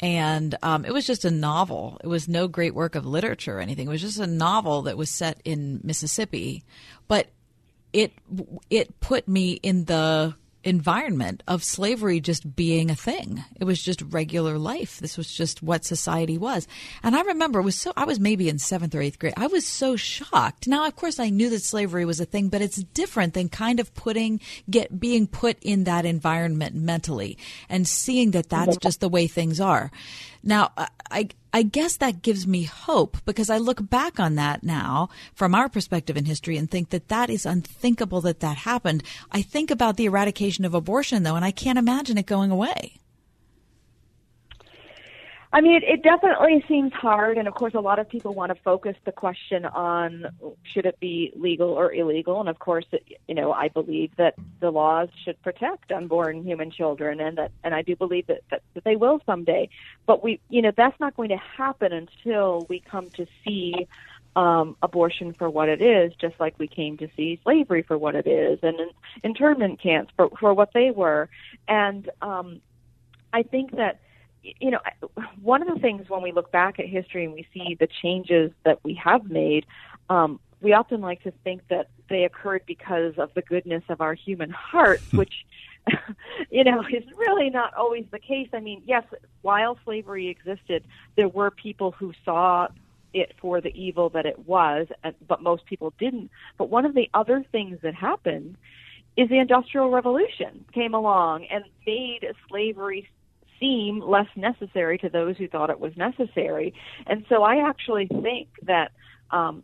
and 0.00 0.54
um, 0.62 0.84
it 0.84 0.92
was 0.92 1.06
just 1.06 1.24
a 1.24 1.30
novel. 1.30 2.00
It 2.02 2.06
was 2.06 2.28
no 2.28 2.46
great 2.48 2.74
work 2.74 2.94
of 2.94 3.04
literature 3.04 3.58
or 3.58 3.60
anything. 3.60 3.88
It 3.88 3.90
was 3.90 4.00
just 4.00 4.18
a 4.18 4.26
novel 4.26 4.82
that 4.82 4.96
was 4.96 5.10
set 5.10 5.40
in 5.44 5.80
Mississippi, 5.82 6.64
but 7.08 7.28
it 7.92 8.12
it 8.70 9.00
put 9.00 9.26
me 9.26 9.52
in 9.52 9.86
the 9.86 10.34
environment 10.68 11.42
of 11.48 11.64
slavery 11.64 12.20
just 12.20 12.54
being 12.54 12.90
a 12.90 12.94
thing. 12.94 13.44
It 13.58 13.64
was 13.64 13.82
just 13.82 14.02
regular 14.02 14.58
life. 14.58 14.98
This 14.98 15.16
was 15.16 15.32
just 15.32 15.62
what 15.62 15.84
society 15.84 16.38
was. 16.38 16.68
And 17.02 17.16
I 17.16 17.22
remember 17.22 17.60
it 17.60 17.64
was 17.64 17.76
so 17.76 17.92
I 17.96 18.04
was 18.04 18.20
maybe 18.20 18.48
in 18.48 18.56
7th 18.56 18.94
or 18.94 19.00
8th 19.00 19.18
grade. 19.18 19.34
I 19.36 19.46
was 19.46 19.66
so 19.66 19.96
shocked. 19.96 20.68
Now 20.68 20.86
of 20.86 20.94
course 20.96 21.18
I 21.18 21.30
knew 21.30 21.50
that 21.50 21.62
slavery 21.62 22.04
was 22.04 22.20
a 22.20 22.24
thing, 22.24 22.48
but 22.48 22.62
it's 22.62 22.76
different 22.76 23.34
than 23.34 23.48
kind 23.48 23.80
of 23.80 23.94
putting 23.94 24.40
get 24.70 25.00
being 25.00 25.26
put 25.26 25.58
in 25.62 25.84
that 25.84 26.04
environment 26.04 26.74
mentally 26.74 27.38
and 27.68 27.86
seeing 27.88 28.32
that 28.32 28.48
that's 28.48 28.76
just 28.76 29.00
the 29.00 29.08
way 29.08 29.26
things 29.26 29.60
are. 29.60 29.90
Now, 30.42 30.70
I, 30.76 30.88
I 31.10 31.28
guess 31.62 31.96
that 31.96 32.22
gives 32.22 32.46
me 32.46 32.64
hope 32.64 33.16
because 33.24 33.50
I 33.50 33.58
look 33.58 33.88
back 33.88 34.20
on 34.20 34.34
that 34.36 34.62
now 34.62 35.08
from 35.34 35.54
our 35.54 35.68
perspective 35.68 36.16
in 36.16 36.24
history 36.24 36.56
and 36.56 36.70
think 36.70 36.90
that 36.90 37.08
that 37.08 37.30
is 37.30 37.46
unthinkable 37.46 38.20
that 38.22 38.40
that 38.40 38.58
happened. 38.58 39.02
I 39.32 39.42
think 39.42 39.70
about 39.70 39.96
the 39.96 40.06
eradication 40.06 40.64
of 40.64 40.74
abortion 40.74 41.22
though, 41.22 41.36
and 41.36 41.44
I 41.44 41.50
can't 41.50 41.78
imagine 41.78 42.18
it 42.18 42.26
going 42.26 42.50
away. 42.50 42.98
I 45.50 45.62
mean, 45.62 45.76
it, 45.76 45.84
it 45.84 46.02
definitely 46.02 46.62
seems 46.68 46.92
hard, 46.92 47.38
and 47.38 47.48
of 47.48 47.54
course, 47.54 47.72
a 47.72 47.80
lot 47.80 47.98
of 47.98 48.08
people 48.08 48.34
want 48.34 48.54
to 48.54 48.62
focus 48.62 48.96
the 49.06 49.12
question 49.12 49.64
on 49.64 50.26
should 50.62 50.84
it 50.84 51.00
be 51.00 51.32
legal 51.36 51.70
or 51.70 51.92
illegal. 51.92 52.38
And 52.40 52.50
of 52.50 52.58
course, 52.58 52.84
you 53.26 53.34
know, 53.34 53.52
I 53.52 53.68
believe 53.68 54.14
that 54.16 54.34
the 54.60 54.70
laws 54.70 55.08
should 55.24 55.40
protect 55.42 55.90
unborn 55.90 56.44
human 56.44 56.70
children, 56.70 57.18
and 57.20 57.38
that, 57.38 57.52
and 57.64 57.74
I 57.74 57.80
do 57.80 57.96
believe 57.96 58.26
that, 58.26 58.42
that, 58.50 58.62
that 58.74 58.84
they 58.84 58.96
will 58.96 59.20
someday. 59.24 59.70
But 60.06 60.22
we, 60.22 60.38
you 60.50 60.60
know, 60.60 60.72
that's 60.76 60.98
not 61.00 61.16
going 61.16 61.30
to 61.30 61.38
happen 61.38 61.92
until 61.92 62.66
we 62.68 62.80
come 62.80 63.08
to 63.10 63.26
see 63.42 63.86
um, 64.36 64.76
abortion 64.82 65.32
for 65.32 65.48
what 65.48 65.70
it 65.70 65.80
is, 65.80 66.12
just 66.20 66.38
like 66.38 66.58
we 66.58 66.68
came 66.68 66.98
to 66.98 67.08
see 67.16 67.40
slavery 67.42 67.82
for 67.82 67.96
what 67.96 68.14
it 68.14 68.26
is, 68.26 68.58
and 68.62 68.78
internment 69.24 69.80
camps 69.80 70.12
for 70.14 70.28
for 70.38 70.52
what 70.52 70.74
they 70.74 70.90
were. 70.90 71.30
And 71.66 72.10
um, 72.20 72.60
I 73.32 73.42
think 73.42 73.76
that 73.76 74.00
you 74.42 74.70
know, 74.70 74.80
one 75.42 75.62
of 75.62 75.72
the 75.72 75.80
things 75.80 76.08
when 76.08 76.22
we 76.22 76.32
look 76.32 76.50
back 76.50 76.78
at 76.78 76.86
history 76.86 77.24
and 77.24 77.34
we 77.34 77.46
see 77.52 77.76
the 77.78 77.88
changes 78.02 78.50
that 78.64 78.82
we 78.84 78.94
have 78.94 79.30
made, 79.30 79.66
um, 80.08 80.40
we 80.60 80.72
often 80.72 81.00
like 81.00 81.22
to 81.22 81.32
think 81.44 81.62
that 81.68 81.88
they 82.08 82.24
occurred 82.24 82.62
because 82.66 83.14
of 83.18 83.32
the 83.34 83.42
goodness 83.42 83.82
of 83.88 84.00
our 84.00 84.14
human 84.14 84.50
heart, 84.50 85.00
hmm. 85.10 85.18
which, 85.18 85.46
you 86.50 86.64
know, 86.64 86.82
is 86.82 87.04
really 87.16 87.50
not 87.50 87.74
always 87.74 88.04
the 88.10 88.18
case. 88.18 88.48
I 88.52 88.60
mean, 88.60 88.82
yes, 88.86 89.04
while 89.42 89.78
slavery 89.84 90.28
existed, 90.28 90.84
there 91.16 91.28
were 91.28 91.50
people 91.50 91.92
who 91.92 92.12
saw 92.24 92.68
it 93.14 93.32
for 93.40 93.60
the 93.60 93.74
evil 93.74 94.10
that 94.10 94.26
it 94.26 94.46
was, 94.46 94.86
but 95.26 95.42
most 95.42 95.64
people 95.66 95.92
didn't. 95.98 96.30
But 96.58 96.68
one 96.68 96.84
of 96.84 96.94
the 96.94 97.08
other 97.14 97.44
things 97.50 97.78
that 97.82 97.94
happened 97.94 98.56
is 99.16 99.28
the 99.28 99.38
Industrial 99.38 99.90
Revolution 99.90 100.64
came 100.72 100.94
along 100.94 101.46
and 101.46 101.64
made 101.86 102.20
slavery 102.48 103.08
seem 103.60 104.00
less 104.00 104.28
necessary 104.36 104.98
to 104.98 105.08
those 105.08 105.36
who 105.36 105.48
thought 105.48 105.70
it 105.70 105.80
was 105.80 105.96
necessary. 105.96 106.74
And 107.06 107.24
so 107.28 107.42
I 107.42 107.68
actually 107.68 108.06
think 108.06 108.48
that 108.62 108.92
um, 109.30 109.62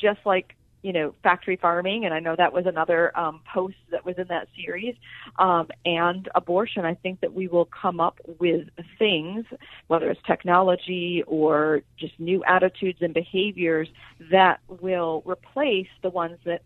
just 0.00 0.20
like 0.24 0.54
you 0.82 0.92
know 0.92 1.14
factory 1.22 1.56
farming 1.56 2.04
and 2.04 2.14
i 2.14 2.20
know 2.20 2.36
that 2.36 2.52
was 2.52 2.66
another 2.66 3.16
um, 3.18 3.40
post 3.52 3.76
that 3.90 4.04
was 4.04 4.14
in 4.16 4.26
that 4.28 4.48
series 4.56 4.94
um, 5.38 5.68
and 5.84 6.28
abortion 6.34 6.84
i 6.84 6.94
think 6.94 7.20
that 7.20 7.32
we 7.32 7.48
will 7.48 7.66
come 7.66 8.00
up 8.00 8.18
with 8.38 8.68
things 8.98 9.44
whether 9.88 10.10
it's 10.10 10.20
technology 10.26 11.22
or 11.26 11.82
just 11.98 12.18
new 12.18 12.44
attitudes 12.44 12.98
and 13.02 13.12
behaviors 13.12 13.88
that 14.30 14.60
will 14.68 15.22
replace 15.26 15.88
the 16.02 16.10
ones 16.10 16.38
that 16.44 16.62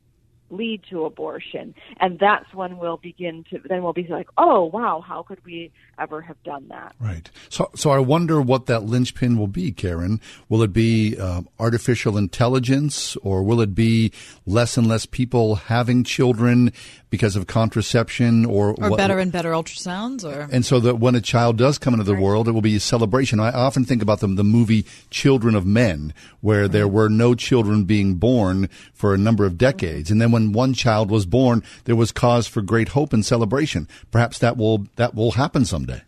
lead 0.52 0.82
to 0.90 1.04
abortion. 1.04 1.74
And 1.98 2.18
that's 2.18 2.52
when 2.54 2.78
we'll 2.78 2.98
begin 2.98 3.44
to 3.50 3.60
then 3.68 3.82
we'll 3.82 3.92
be 3.92 4.06
like 4.08 4.28
oh 4.36 4.64
wow 4.64 5.02
how 5.06 5.22
could 5.22 5.44
we 5.44 5.72
ever 5.98 6.20
have 6.20 6.40
done 6.42 6.66
that? 6.68 6.94
Right. 7.00 7.30
So 7.48 7.70
so 7.74 7.90
i 7.90 7.98
wonder 7.98 8.40
what 8.40 8.66
that 8.66 8.84
linchpin 8.84 9.38
will 9.38 9.46
be 9.46 9.72
karen. 9.72 10.20
Will 10.48 10.62
it 10.62 10.72
be 10.72 11.16
uh, 11.18 11.42
artificial 11.58 12.16
intelligence 12.16 13.16
or 13.16 13.42
will 13.42 13.60
it 13.60 13.74
be 13.74 14.12
less 14.46 14.76
and 14.76 14.86
less 14.86 15.06
people 15.06 15.56
having 15.56 16.04
children 16.04 16.72
because 17.10 17.36
of 17.36 17.46
contraception 17.46 18.44
or 18.44 18.70
or 18.70 18.90
what, 18.90 18.96
better 18.96 19.18
and 19.18 19.32
better 19.32 19.52
ultrasounds 19.52 20.24
or? 20.24 20.48
And 20.52 20.64
so 20.64 20.80
that 20.80 20.96
when 20.96 21.14
a 21.14 21.20
child 21.20 21.56
does 21.58 21.78
come 21.78 21.94
into 21.94 22.04
the 22.04 22.14
right. 22.14 22.22
world 22.22 22.48
it 22.48 22.52
will 22.52 22.60
be 22.62 22.76
a 22.76 22.80
celebration. 22.80 23.40
I 23.40 23.50
often 23.52 23.84
think 23.84 24.02
about 24.02 24.20
the, 24.20 24.26
the 24.26 24.44
movie 24.44 24.84
children 25.10 25.54
of 25.54 25.64
men 25.66 26.12
where 26.40 26.62
right. 26.62 26.72
there 26.72 26.88
were 26.88 27.08
no 27.08 27.34
children 27.34 27.84
being 27.84 28.14
born 28.14 28.68
for 28.92 29.14
a 29.14 29.18
number 29.18 29.44
of 29.44 29.56
decades. 29.56 30.10
And 30.10 30.20
then 30.20 30.30
when 30.30 30.41
one 30.50 30.74
child 30.74 31.10
was 31.10 31.26
born 31.26 31.62
there 31.84 31.94
was 31.94 32.10
cause 32.10 32.48
for 32.48 32.62
great 32.62 32.88
hope 32.88 33.12
and 33.12 33.24
celebration. 33.24 33.86
Perhaps 34.10 34.38
that 34.40 34.56
will 34.56 34.86
that 34.96 35.14
will 35.14 35.32
happen 35.32 35.64
someday. 35.64 36.02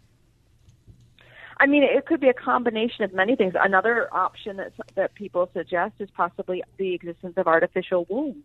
I 1.61 1.67
mean, 1.67 1.85
it 1.85 2.05
could 2.07 2.21
be 2.21 2.29
a 2.29 2.35
combination 2.35 3.05
of 3.05 3.14
many 3.14 3.37
things. 3.37 3.55
Another 3.59 4.12
option 4.12 4.57
that 4.57 4.73
that 4.97 5.14
people 5.14 5.49
suggest 5.55 5.95
is 5.99 6.11
possibly 6.11 6.62
the 6.79 6.95
existence 6.95 7.35
of 7.37 7.47
artificial 7.47 8.07
wombs 8.09 8.43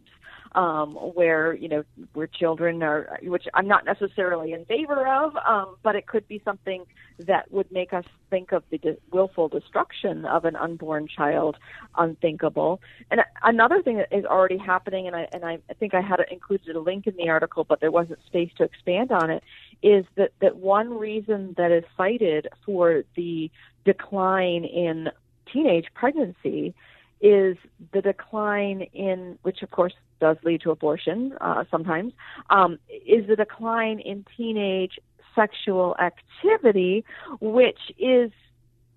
um, 0.53 0.93
where 0.95 1.53
you 1.53 1.67
know 1.67 1.83
where 2.13 2.27
children 2.27 2.81
are, 2.83 3.19
which 3.23 3.45
I'm 3.53 3.67
not 3.67 3.85
necessarily 3.85 4.53
in 4.53 4.65
favor 4.65 5.07
of, 5.07 5.35
um, 5.47 5.75
but 5.83 5.95
it 5.95 6.07
could 6.07 6.27
be 6.27 6.41
something 6.43 6.85
that 7.19 7.51
would 7.51 7.71
make 7.71 7.93
us 7.93 8.05
think 8.29 8.51
of 8.51 8.63
the 8.69 8.77
de- 8.77 8.97
willful 9.11 9.47
destruction 9.47 10.25
of 10.25 10.45
an 10.45 10.55
unborn 10.55 11.07
child 11.07 11.57
unthinkable. 11.97 12.81
And 13.11 13.21
another 13.43 13.81
thing 13.81 13.97
that 13.97 14.07
is 14.11 14.25
already 14.25 14.57
happening, 14.57 15.07
and 15.07 15.15
I 15.15 15.27
and 15.31 15.45
I 15.45 15.59
think 15.79 15.93
I 15.93 16.01
had 16.01 16.19
included 16.31 16.75
a 16.75 16.79
link 16.79 17.07
in 17.07 17.15
the 17.15 17.29
article, 17.29 17.63
but 17.63 17.79
there 17.79 17.91
wasn't 17.91 18.19
space 18.25 18.51
to 18.57 18.63
expand 18.63 19.11
on 19.11 19.29
it, 19.29 19.43
is 19.83 20.05
that 20.15 20.31
that 20.41 20.57
one 20.57 20.97
reason 20.97 21.53
that 21.57 21.71
is 21.71 21.83
cited 21.95 22.47
for 22.65 23.03
the 23.15 23.51
decline 23.85 24.65
in 24.65 25.09
teenage 25.51 25.85
pregnancy 25.93 26.73
is 27.21 27.57
the 27.91 28.01
decline 28.01 28.81
in, 28.93 29.37
which 29.41 29.61
of 29.61 29.71
course 29.71 29.93
does 30.19 30.37
lead 30.43 30.61
to 30.61 30.71
abortion 30.71 31.33
uh, 31.41 31.63
sometimes, 31.71 32.13
um, 32.49 32.79
is 32.89 33.27
the 33.27 33.35
decline 33.35 33.99
in 33.99 34.25
teenage 34.35 34.99
sexual 35.35 35.95
activity, 35.99 37.05
which 37.39 37.79
is 37.97 38.31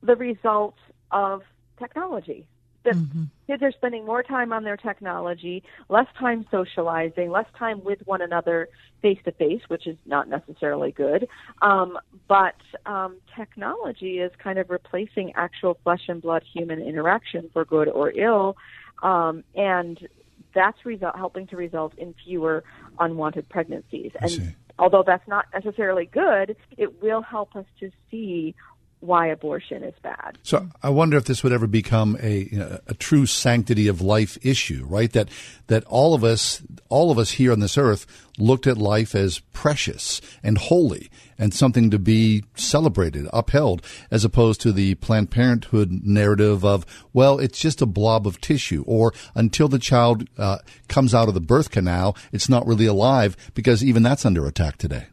the 0.02 0.16
result 0.16 0.74
of 1.10 1.42
technology 1.78 2.46
that 2.84 2.94
mm-hmm. 2.94 3.24
kids 3.46 3.62
are 3.62 3.72
spending 3.72 4.04
more 4.04 4.22
time 4.22 4.52
on 4.52 4.64
their 4.64 4.76
technology, 4.76 5.62
less 5.88 6.06
time 6.18 6.46
socializing, 6.50 7.30
less 7.30 7.46
time 7.58 7.82
with 7.84 8.00
one 8.06 8.20
another 8.20 8.68
face 9.00 9.18
to 9.24 9.32
face, 9.32 9.62
which 9.68 9.86
is 9.86 9.96
not 10.06 10.28
necessarily 10.28 10.90
good. 10.90 11.28
Um, 11.60 11.98
but 12.28 12.56
um, 12.86 13.16
technology 13.36 14.18
is 14.18 14.32
kind 14.42 14.58
of 14.58 14.70
replacing 14.70 15.32
actual 15.34 15.78
flesh 15.82 16.02
and 16.08 16.20
blood 16.20 16.42
human 16.52 16.80
interaction 16.82 17.50
for 17.52 17.64
good 17.64 17.88
or 17.88 18.10
ill, 18.10 18.56
um, 19.02 19.44
and 19.54 20.08
that's 20.54 20.84
result, 20.84 21.16
helping 21.16 21.46
to 21.48 21.56
result 21.56 21.94
in 21.96 22.14
fewer 22.24 22.64
unwanted 22.98 23.48
pregnancies. 23.48 24.12
And 24.20 24.54
although 24.78 25.02
that's 25.06 25.26
not 25.28 25.46
necessarily 25.52 26.06
good, 26.06 26.56
it 26.76 27.02
will 27.02 27.22
help 27.22 27.56
us 27.56 27.66
to 27.80 27.90
see 28.10 28.54
why 29.02 29.26
abortion 29.26 29.82
is 29.82 29.94
bad. 30.02 30.38
So 30.44 30.68
I 30.82 30.90
wonder 30.90 31.16
if 31.16 31.24
this 31.24 31.42
would 31.42 31.52
ever 31.52 31.66
become 31.66 32.16
a 32.20 32.48
you 32.50 32.58
know, 32.58 32.78
a 32.86 32.94
true 32.94 33.26
sanctity 33.26 33.88
of 33.88 34.00
life 34.00 34.38
issue, 34.42 34.84
right? 34.88 35.12
That 35.12 35.28
that 35.66 35.84
all 35.84 36.14
of 36.14 36.22
us 36.22 36.62
all 36.88 37.10
of 37.10 37.18
us 37.18 37.32
here 37.32 37.50
on 37.52 37.58
this 37.58 37.76
earth 37.76 38.06
looked 38.38 38.66
at 38.66 38.78
life 38.78 39.14
as 39.14 39.40
precious 39.52 40.20
and 40.42 40.56
holy 40.56 41.10
and 41.36 41.52
something 41.52 41.90
to 41.90 41.98
be 41.98 42.44
celebrated, 42.54 43.26
upheld, 43.32 43.84
as 44.10 44.24
opposed 44.24 44.60
to 44.60 44.72
the 44.72 44.94
Planned 44.96 45.30
Parenthood 45.30 45.90
narrative 46.04 46.64
of 46.64 46.86
well, 47.12 47.40
it's 47.40 47.58
just 47.58 47.82
a 47.82 47.86
blob 47.86 48.26
of 48.26 48.40
tissue, 48.40 48.84
or 48.86 49.12
until 49.34 49.66
the 49.66 49.80
child 49.80 50.28
uh, 50.38 50.58
comes 50.88 51.12
out 51.12 51.26
of 51.26 51.34
the 51.34 51.40
birth 51.40 51.72
canal, 51.72 52.16
it's 52.30 52.48
not 52.48 52.66
really 52.66 52.86
alive 52.86 53.36
because 53.54 53.84
even 53.84 54.04
that's 54.04 54.24
under 54.24 54.46
attack 54.46 54.78
today. 54.78 55.06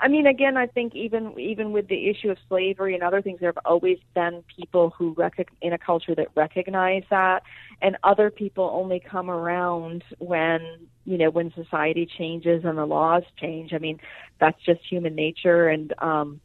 I 0.00 0.08
mean, 0.08 0.26
again, 0.26 0.56
I 0.56 0.66
think 0.66 0.94
even 0.94 1.38
even 1.38 1.72
with 1.72 1.88
the 1.88 2.08
issue 2.08 2.30
of 2.30 2.38
slavery 2.48 2.94
and 2.94 3.02
other 3.02 3.20
things, 3.20 3.40
there 3.40 3.48
have 3.48 3.64
always 3.64 3.98
been 4.14 4.44
people 4.56 4.90
who 4.90 5.14
rec- 5.16 5.50
in 5.60 5.72
a 5.72 5.78
culture 5.78 6.14
that 6.14 6.28
recognize 6.36 7.02
that, 7.10 7.42
and 7.82 7.96
other 8.04 8.30
people 8.30 8.70
only 8.72 9.00
come 9.00 9.28
around 9.28 10.04
when 10.18 10.60
you 11.04 11.18
know 11.18 11.30
when 11.30 11.52
society 11.54 12.06
changes 12.06 12.64
and 12.64 12.78
the 12.78 12.86
laws 12.86 13.24
change. 13.40 13.72
I 13.72 13.78
mean, 13.78 13.98
that's 14.38 14.60
just 14.62 14.80
human 14.88 15.14
nature, 15.16 15.68
and 15.68 15.92
um, 15.98 16.40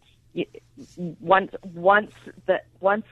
once 0.97 1.51
once 1.73 2.11
the 2.47 2.61
once 2.79 3.05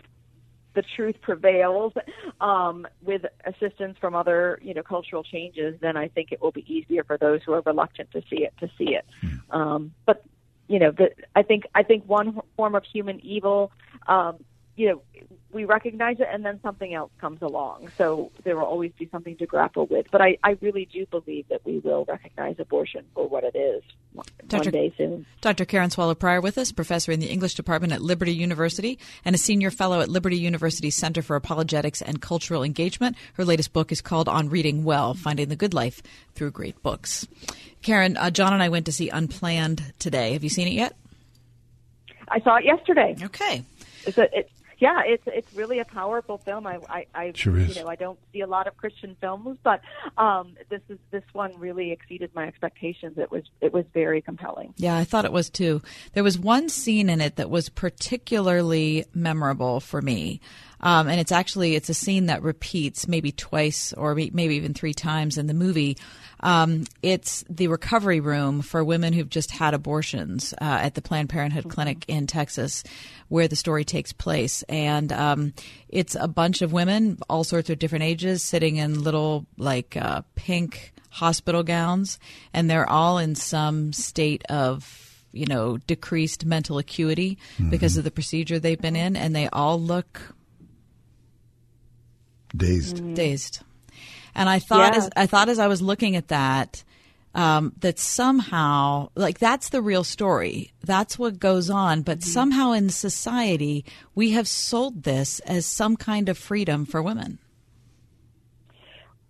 the 0.73 0.83
truth 0.95 1.15
prevails 1.21 1.93
um, 2.39 2.87
with 3.03 3.23
assistance 3.45 3.97
from 3.99 4.15
other 4.15 4.57
you 4.63 4.73
know 4.73 4.81
cultural 4.81 5.23
changes, 5.23 5.75
then 5.81 5.97
I 5.97 6.07
think 6.07 6.31
it 6.31 6.41
will 6.41 6.51
be 6.51 6.65
easier 6.73 7.03
for 7.03 7.17
those 7.17 7.41
who 7.45 7.53
are 7.53 7.61
reluctant 7.61 8.11
to 8.11 8.21
see 8.29 8.43
it 8.43 8.53
to 8.59 8.69
see 8.77 8.95
it. 8.95 9.05
Hmm. 9.21 9.59
Um, 9.59 9.93
but 10.05 10.23
you 10.71 10.79
know, 10.79 10.91
the, 10.91 11.11
I 11.35 11.43
think 11.43 11.65
I 11.75 11.83
think 11.83 12.05
one 12.07 12.39
form 12.55 12.75
of 12.75 12.83
human 12.85 13.19
evil 13.25 13.71
um, 14.07 14.37
you 14.81 14.87
know, 14.87 15.01
we 15.51 15.65
recognize 15.65 16.19
it 16.19 16.27
and 16.31 16.43
then 16.43 16.59
something 16.63 16.91
else 16.91 17.11
comes 17.19 17.39
along. 17.43 17.91
So 17.99 18.31
there 18.43 18.55
will 18.55 18.65
always 18.65 18.91
be 18.97 19.07
something 19.11 19.37
to 19.37 19.45
grapple 19.45 19.85
with. 19.85 20.07
But 20.09 20.21
I, 20.21 20.39
I 20.43 20.57
really 20.59 20.89
do 20.91 21.05
believe 21.05 21.47
that 21.49 21.63
we 21.63 21.77
will 21.77 22.03
recognize 22.05 22.55
abortion 22.57 23.05
for 23.13 23.27
what 23.27 23.43
it 23.43 23.55
is 23.55 23.83
Dr. 24.47 24.71
one 24.71 24.71
day 24.71 24.93
soon. 24.97 25.27
Dr. 25.39 25.65
Karen 25.65 25.91
Swallow 25.91 26.15
Prior 26.15 26.41
with 26.41 26.57
us, 26.57 26.71
professor 26.71 27.11
in 27.11 27.19
the 27.19 27.27
English 27.27 27.53
department 27.53 27.93
at 27.93 28.01
Liberty 28.01 28.33
University 28.33 28.97
and 29.23 29.35
a 29.35 29.37
senior 29.37 29.69
fellow 29.69 30.01
at 30.01 30.09
Liberty 30.09 30.37
University 30.37 30.89
Center 30.89 31.21
for 31.21 31.35
Apologetics 31.35 32.01
and 32.01 32.19
Cultural 32.19 32.63
Engagement. 32.63 33.15
Her 33.33 33.45
latest 33.45 33.71
book 33.71 33.91
is 33.91 34.01
called 34.01 34.27
On 34.27 34.49
Reading 34.49 34.83
Well 34.83 35.13
Finding 35.13 35.49
the 35.49 35.55
Good 35.55 35.75
Life 35.75 36.01
Through 36.33 36.51
Great 36.51 36.81
Books. 36.81 37.27
Karen, 37.83 38.17
uh, 38.17 38.31
John 38.31 38.53
and 38.53 38.63
I 38.63 38.69
went 38.69 38.87
to 38.87 38.91
see 38.91 39.09
Unplanned 39.09 39.93
today. 39.99 40.33
Have 40.33 40.43
you 40.43 40.49
seen 40.49 40.67
it 40.67 40.73
yet? 40.73 40.95
I 42.29 42.39
saw 42.39 42.55
it 42.55 42.65
yesterday. 42.65 43.15
Okay. 43.21 43.63
It's 44.07 44.17
a, 44.17 44.23
it, 44.35 44.49
yeah, 44.81 45.01
it's 45.05 45.23
it's 45.27 45.53
really 45.53 45.77
a 45.77 45.85
powerful 45.85 46.39
film. 46.39 46.65
I 46.65 46.79
I, 46.89 47.05
I 47.13 47.31
sure 47.35 47.57
you 47.57 47.75
know 47.75 47.87
I 47.87 47.95
don't 47.95 48.17
see 48.33 48.41
a 48.41 48.47
lot 48.47 48.65
of 48.65 48.75
Christian 48.77 49.15
films, 49.21 49.59
but 49.61 49.79
um, 50.17 50.55
this 50.69 50.81
is 50.89 50.97
this 51.11 51.23
one 51.33 51.57
really 51.59 51.91
exceeded 51.91 52.31
my 52.33 52.47
expectations. 52.47 53.19
It 53.19 53.29
was 53.29 53.43
it 53.61 53.71
was 53.71 53.85
very 53.93 54.21
compelling. 54.23 54.73
Yeah, 54.77 54.97
I 54.97 55.03
thought 55.03 55.23
it 55.23 55.31
was 55.31 55.51
too. 55.51 55.83
There 56.13 56.23
was 56.23 56.39
one 56.39 56.67
scene 56.67 57.11
in 57.11 57.21
it 57.21 57.35
that 57.35 57.51
was 57.51 57.69
particularly 57.69 59.05
memorable 59.13 59.81
for 59.81 60.01
me. 60.01 60.41
Um, 60.79 61.07
and 61.07 61.19
it's 61.19 61.31
actually 61.31 61.75
it's 61.75 61.89
a 61.89 61.93
scene 61.93 62.25
that 62.25 62.41
repeats 62.41 63.07
maybe 63.07 63.31
twice 63.31 63.93
or 63.93 64.15
maybe 64.15 64.55
even 64.55 64.73
three 64.73 64.95
times 64.95 65.37
in 65.37 65.45
the 65.45 65.53
movie. 65.53 65.95
Um, 66.41 66.85
it's 67.01 67.43
the 67.49 67.67
recovery 67.67 68.19
room 68.19 68.61
for 68.61 68.83
women 68.83 69.13
who've 69.13 69.29
just 69.29 69.51
had 69.51 69.73
abortions 69.73 70.53
uh, 70.53 70.79
at 70.81 70.95
the 70.95 71.01
Planned 71.01 71.29
Parenthood 71.29 71.63
mm-hmm. 71.63 71.71
clinic 71.71 72.05
in 72.07 72.27
Texas, 72.27 72.83
where 73.27 73.47
the 73.47 73.55
story 73.55 73.85
takes 73.85 74.11
place. 74.11 74.63
And 74.63 75.11
um, 75.11 75.53
it's 75.89 76.15
a 76.19 76.27
bunch 76.27 76.61
of 76.61 76.73
women, 76.73 77.19
all 77.29 77.43
sorts 77.43 77.69
of 77.69 77.79
different 77.79 78.03
ages, 78.03 78.43
sitting 78.43 78.77
in 78.77 79.03
little 79.03 79.45
like 79.57 79.95
uh, 79.95 80.21
pink 80.35 80.93
hospital 81.09 81.61
gowns, 81.61 82.19
and 82.53 82.69
they're 82.69 82.89
all 82.89 83.17
in 83.17 83.35
some 83.35 83.93
state 83.93 84.43
of 84.49 85.07
you 85.33 85.45
know 85.45 85.77
decreased 85.77 86.45
mental 86.45 86.77
acuity 86.77 87.37
mm-hmm. 87.55 87.69
because 87.69 87.97
of 87.97 88.03
the 88.03 88.11
procedure 88.11 88.59
they've 88.59 88.81
been 88.81 88.95
in, 88.95 89.15
and 89.15 89.35
they 89.35 89.47
all 89.49 89.79
look 89.79 90.35
dazed. 92.55 92.97
Mm-hmm. 92.97 93.13
Dazed. 93.13 93.61
And 94.35 94.49
I 94.49 94.59
thought 94.59 94.93
yeah. 94.93 94.99
as 94.99 95.09
I 95.15 95.25
thought 95.25 95.49
as 95.49 95.59
I 95.59 95.67
was 95.67 95.81
looking 95.81 96.15
at 96.15 96.29
that, 96.29 96.83
um, 97.33 97.73
that 97.79 97.99
somehow, 97.99 99.09
like 99.15 99.39
that's 99.39 99.69
the 99.69 99.81
real 99.81 100.03
story. 100.03 100.71
That's 100.83 101.17
what 101.17 101.39
goes 101.39 101.69
on. 101.69 102.01
But 102.01 102.19
mm-hmm. 102.19 102.29
somehow 102.29 102.71
in 102.71 102.89
society, 102.89 103.85
we 104.15 104.31
have 104.31 104.47
sold 104.47 105.03
this 105.03 105.39
as 105.41 105.65
some 105.65 105.95
kind 105.95 106.29
of 106.29 106.37
freedom 106.37 106.85
for 106.85 107.01
women. 107.01 107.39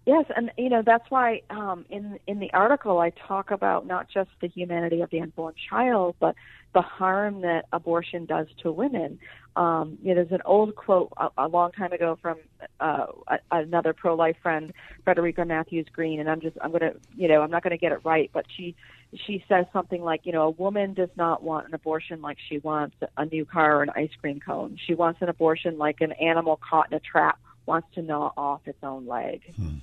Yes, 0.06 0.26
and 0.36 0.52
you 0.58 0.70
know 0.70 0.82
that's 0.84 1.10
why 1.12 1.44
um, 1.52 1.86
in 1.90 2.18
in 2.26 2.40
the 2.40 2.52
article 2.54 2.98
I 2.98 3.12
talk 3.12 3.52
about 3.52 3.86
not 3.86 4.10
just 4.10 4.32
the 4.42 4.48
humanity 4.48 5.02
of 5.02 5.12
the 5.12 5.22
unborn 5.22 5.54
child, 5.70 6.16
but 6.20 6.36
the 6.74 6.82
harm 6.82 7.42
that 7.42 7.66
abortion 7.72 8.26
does 8.26 8.48
to 8.64 8.72
women. 8.72 9.20
Um, 9.56 9.98
you 10.02 10.10
know, 10.10 10.16
there's 10.16 10.32
an 10.32 10.42
old 10.46 10.76
quote 10.76 11.12
a, 11.18 11.30
a 11.38 11.48
long 11.48 11.72
time 11.74 11.92
ago 11.92 12.18
from 12.22 12.38
uh, 12.80 13.08
a, 13.28 13.40
another 13.52 13.92
pro-life 13.94 14.38
friend, 14.42 14.72
Frederica 15.04 15.44
Mathewes-Green, 15.44 16.22
and 16.22 16.30
I'm 16.30 16.40
just 16.40 16.58
I'm 16.62 16.72
gonna 16.72 16.94
you 17.16 17.28
know 17.28 17.42
I'm 17.42 17.52
not 17.52 17.64
gonna 17.64 17.78
get 17.78 17.92
it 17.92 18.00
right, 18.06 18.30
but 18.34 18.46
she 18.56 18.76
she 19.14 19.44
says 19.50 19.66
something 19.74 20.02
like 20.02 20.22
you 20.26 20.32
know 20.32 20.44
a 20.44 20.50
woman 20.52 20.94
does 20.94 21.10
not 21.18 21.44
want 21.44 21.68
an 21.68 21.74
abortion 21.74 22.22
like 22.22 22.38
she 22.48 22.60
wants 22.60 22.96
a 23.18 23.26
new 23.26 23.44
car 23.44 23.78
or 23.80 23.84
an 23.84 23.90
ice 23.96 24.12
cream 24.22 24.40
cone. 24.40 24.78
She 24.88 24.94
wants 24.94 25.22
an 25.22 25.28
abortion 25.28 25.78
like 25.78 26.00
an 26.00 26.14
animal 26.14 26.58
caught 26.58 26.90
in 26.92 26.96
a 26.96 27.02
trap 27.02 27.38
wants 27.66 27.88
to 27.96 28.02
gnaw 28.02 28.32
off 28.38 28.62
its 28.66 28.84
own 28.84 29.06
leg. 29.08 29.42
Hmm. 29.56 29.78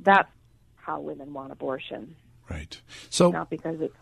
That's 0.00 0.30
how 0.76 1.00
women 1.00 1.32
want 1.32 1.52
abortion. 1.52 2.16
Right. 2.48 2.80
So 3.10 3.30
not 3.30 3.50
because 3.50 3.80
it's 3.80 3.94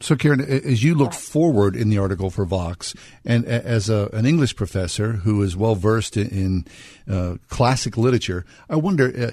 So, 0.00 0.16
Karen, 0.16 0.40
as 0.40 0.82
you 0.82 0.94
look 0.94 1.12
forward 1.12 1.76
in 1.76 1.88
the 1.88 1.98
article 1.98 2.30
for 2.30 2.44
Vox, 2.44 2.94
and 3.24 3.44
as 3.44 3.88
a, 3.88 4.08
an 4.12 4.26
English 4.26 4.56
professor 4.56 5.12
who 5.12 5.42
is 5.42 5.56
well 5.56 5.74
versed 5.74 6.16
in, 6.16 6.64
in 7.06 7.14
uh, 7.14 7.36
classic 7.48 7.96
literature, 7.96 8.44
I 8.68 8.76
wonder: 8.76 9.12
uh, 9.16 9.30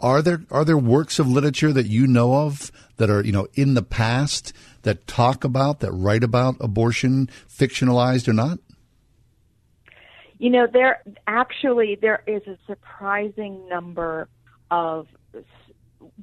are 0.00 0.22
there 0.22 0.42
are 0.50 0.64
there 0.64 0.78
works 0.78 1.18
of 1.18 1.28
literature 1.28 1.72
that 1.72 1.86
you 1.86 2.06
know 2.06 2.34
of 2.34 2.72
that 2.96 3.10
are 3.10 3.24
you 3.24 3.32
know 3.32 3.46
in 3.54 3.74
the 3.74 3.82
past 3.82 4.52
that 4.82 5.06
talk 5.06 5.44
about 5.44 5.80
that 5.80 5.92
write 5.92 6.24
about 6.24 6.56
abortion, 6.60 7.28
fictionalized 7.48 8.28
or 8.28 8.32
not? 8.32 8.58
You 10.38 10.50
know, 10.50 10.66
there 10.72 11.02
actually 11.26 11.98
there 12.00 12.22
is 12.26 12.42
a 12.46 12.56
surprising 12.66 13.68
number 13.68 14.28
of 14.70 15.06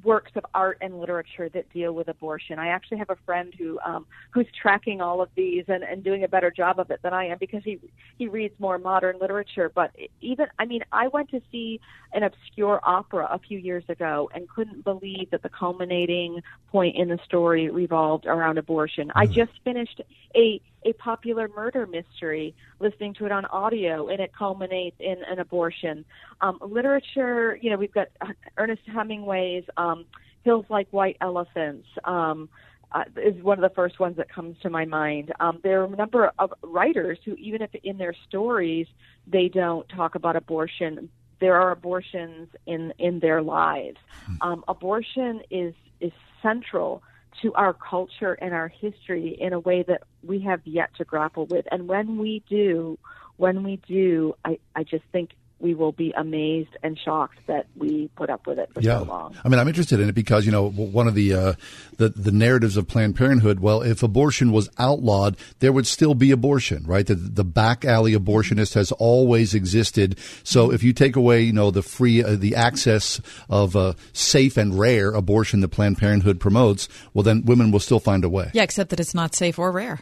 works 0.04 0.32
of 0.34 0.44
art 0.54 0.78
and 0.80 0.98
literature 1.00 1.48
that 1.48 1.72
deal 1.72 1.92
with 1.92 2.08
abortion. 2.08 2.58
I 2.58 2.68
actually 2.68 2.98
have 2.98 3.10
a 3.10 3.16
friend 3.24 3.54
who 3.58 3.78
um, 3.84 4.06
who's 4.30 4.46
tracking 4.60 5.00
all 5.00 5.22
of 5.22 5.28
these 5.34 5.64
and, 5.68 5.82
and 5.82 6.04
doing 6.04 6.24
a 6.24 6.28
better 6.28 6.50
job 6.50 6.78
of 6.78 6.90
it 6.90 7.00
than 7.02 7.14
I 7.14 7.26
am 7.26 7.38
because 7.38 7.62
he 7.64 7.78
he 8.18 8.28
reads 8.28 8.54
more 8.58 8.78
modern 8.78 9.18
literature. 9.18 9.70
But 9.74 9.92
even 10.20 10.46
I 10.58 10.66
mean, 10.66 10.82
I 10.92 11.08
went 11.08 11.30
to 11.30 11.40
see 11.50 11.80
an 12.12 12.22
obscure 12.22 12.80
opera 12.82 13.28
a 13.30 13.38
few 13.38 13.58
years 13.58 13.84
ago 13.88 14.30
and 14.34 14.48
couldn't 14.48 14.84
believe 14.84 15.30
that 15.30 15.42
the 15.42 15.48
culminating 15.48 16.42
point 16.70 16.96
in 16.96 17.08
the 17.08 17.18
story 17.24 17.70
revolved 17.70 18.26
around 18.26 18.58
abortion. 18.58 19.08
Mm-hmm. 19.08 19.18
I 19.18 19.26
just 19.26 19.52
finished 19.64 20.00
a 20.34 20.60
a 20.86 20.92
popular 20.94 21.48
murder 21.54 21.86
mystery, 21.86 22.54
listening 22.78 23.14
to 23.14 23.26
it 23.26 23.32
on 23.32 23.44
audio, 23.46 24.08
and 24.08 24.20
it 24.20 24.32
culminates 24.32 24.96
in 25.00 25.16
an 25.28 25.38
abortion. 25.38 26.04
Um, 26.40 26.58
literature, 26.60 27.58
you 27.60 27.70
know, 27.70 27.76
we've 27.76 27.92
got 27.92 28.08
Ernest 28.56 28.82
Hemingway's 28.86 29.64
um, 29.76 30.04
Hills 30.44 30.66
Like 30.68 30.88
White 30.90 31.16
Elephants. 31.20 31.88
Um, 32.04 32.48
uh, 32.92 33.02
is 33.16 33.42
one 33.42 33.58
of 33.58 33.68
the 33.68 33.74
first 33.74 33.98
ones 33.98 34.16
that 34.16 34.28
comes 34.28 34.56
to 34.62 34.70
my 34.70 34.84
mind. 34.84 35.32
Um, 35.40 35.58
there 35.64 35.82
are 35.82 35.84
a 35.84 35.96
number 35.96 36.30
of 36.38 36.54
writers 36.62 37.18
who, 37.24 37.34
even 37.34 37.60
if 37.60 37.74
in 37.82 37.98
their 37.98 38.14
stories 38.28 38.86
they 39.26 39.48
don't 39.48 39.88
talk 39.88 40.14
about 40.14 40.36
abortion, 40.36 41.10
there 41.40 41.60
are 41.60 41.72
abortions 41.72 42.48
in 42.64 42.94
in 42.98 43.18
their 43.18 43.42
lives. 43.42 43.98
Hmm. 44.26 44.34
Um, 44.40 44.64
abortion 44.68 45.42
is 45.50 45.74
is 46.00 46.12
central 46.40 47.02
to 47.42 47.52
our 47.54 47.72
culture 47.74 48.34
and 48.34 48.54
our 48.54 48.68
history 48.68 49.36
in 49.40 49.52
a 49.52 49.60
way 49.60 49.82
that 49.82 50.02
we 50.22 50.40
have 50.40 50.60
yet 50.64 50.90
to 50.96 51.04
grapple 51.04 51.46
with. 51.46 51.66
And 51.70 51.88
when 51.88 52.18
we 52.18 52.42
do, 52.48 52.98
when 53.36 53.62
we 53.62 53.76
do, 53.88 54.34
I, 54.44 54.58
I 54.74 54.84
just 54.84 55.04
think 55.12 55.30
we 55.58 55.74
will 55.74 55.92
be 55.92 56.12
amazed 56.16 56.76
and 56.82 56.98
shocked 56.98 57.38
that 57.46 57.66
we 57.76 58.08
put 58.14 58.28
up 58.28 58.46
with 58.46 58.58
it 58.58 58.70
for 58.74 58.80
yeah. 58.80 58.98
so 58.98 59.04
long. 59.04 59.34
I 59.42 59.48
mean, 59.48 59.58
I'm 59.58 59.68
interested 59.68 60.00
in 60.00 60.08
it 60.08 60.14
because 60.14 60.44
you 60.44 60.52
know 60.52 60.68
one 60.68 61.08
of 61.08 61.14
the, 61.14 61.32
uh, 61.32 61.52
the 61.96 62.10
the 62.10 62.30
narratives 62.30 62.76
of 62.76 62.86
Planned 62.86 63.16
Parenthood. 63.16 63.60
Well, 63.60 63.82
if 63.82 64.02
abortion 64.02 64.52
was 64.52 64.68
outlawed, 64.78 65.36
there 65.60 65.72
would 65.72 65.86
still 65.86 66.14
be 66.14 66.30
abortion, 66.30 66.84
right? 66.86 67.06
The, 67.06 67.14
the 67.14 67.44
back 67.44 67.84
alley 67.84 68.14
abortionist 68.14 68.74
has 68.74 68.92
always 68.92 69.54
existed. 69.54 70.18
So 70.44 70.70
if 70.72 70.82
you 70.82 70.92
take 70.92 71.16
away, 71.16 71.42
you 71.42 71.52
know, 71.52 71.70
the 71.70 71.82
free 71.82 72.22
uh, 72.22 72.36
the 72.36 72.54
access 72.54 73.20
of 73.48 73.76
uh, 73.76 73.94
safe 74.12 74.56
and 74.56 74.78
rare 74.78 75.12
abortion 75.12 75.60
that 75.60 75.68
Planned 75.68 75.98
Parenthood 75.98 76.38
promotes, 76.38 76.88
well, 77.14 77.22
then 77.22 77.44
women 77.44 77.70
will 77.70 77.80
still 77.80 78.00
find 78.00 78.24
a 78.24 78.28
way. 78.28 78.50
Yeah, 78.52 78.62
except 78.62 78.90
that 78.90 79.00
it's 79.00 79.14
not 79.14 79.34
safe 79.34 79.58
or 79.58 79.72
rare. 79.72 80.00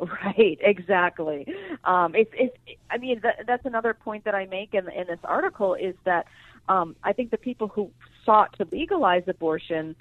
Right, 0.24 0.58
exactly. 0.60 1.46
Um, 1.84 2.14
it's, 2.14 2.30
it's, 2.34 2.56
I 2.90 2.98
mean, 2.98 3.20
that, 3.22 3.44
that's 3.46 3.64
another 3.64 3.94
point 3.94 4.24
that 4.24 4.34
I 4.34 4.46
make 4.46 4.74
in, 4.74 4.88
in 4.90 5.06
this 5.06 5.18
article 5.24 5.74
is 5.74 5.94
that 6.04 6.26
um, 6.68 6.96
I 7.02 7.12
think 7.12 7.30
the 7.30 7.38
people 7.38 7.68
who 7.68 7.90
sought 8.24 8.56
to 8.58 8.66
legalize 8.70 9.22
abortion, 9.26 9.94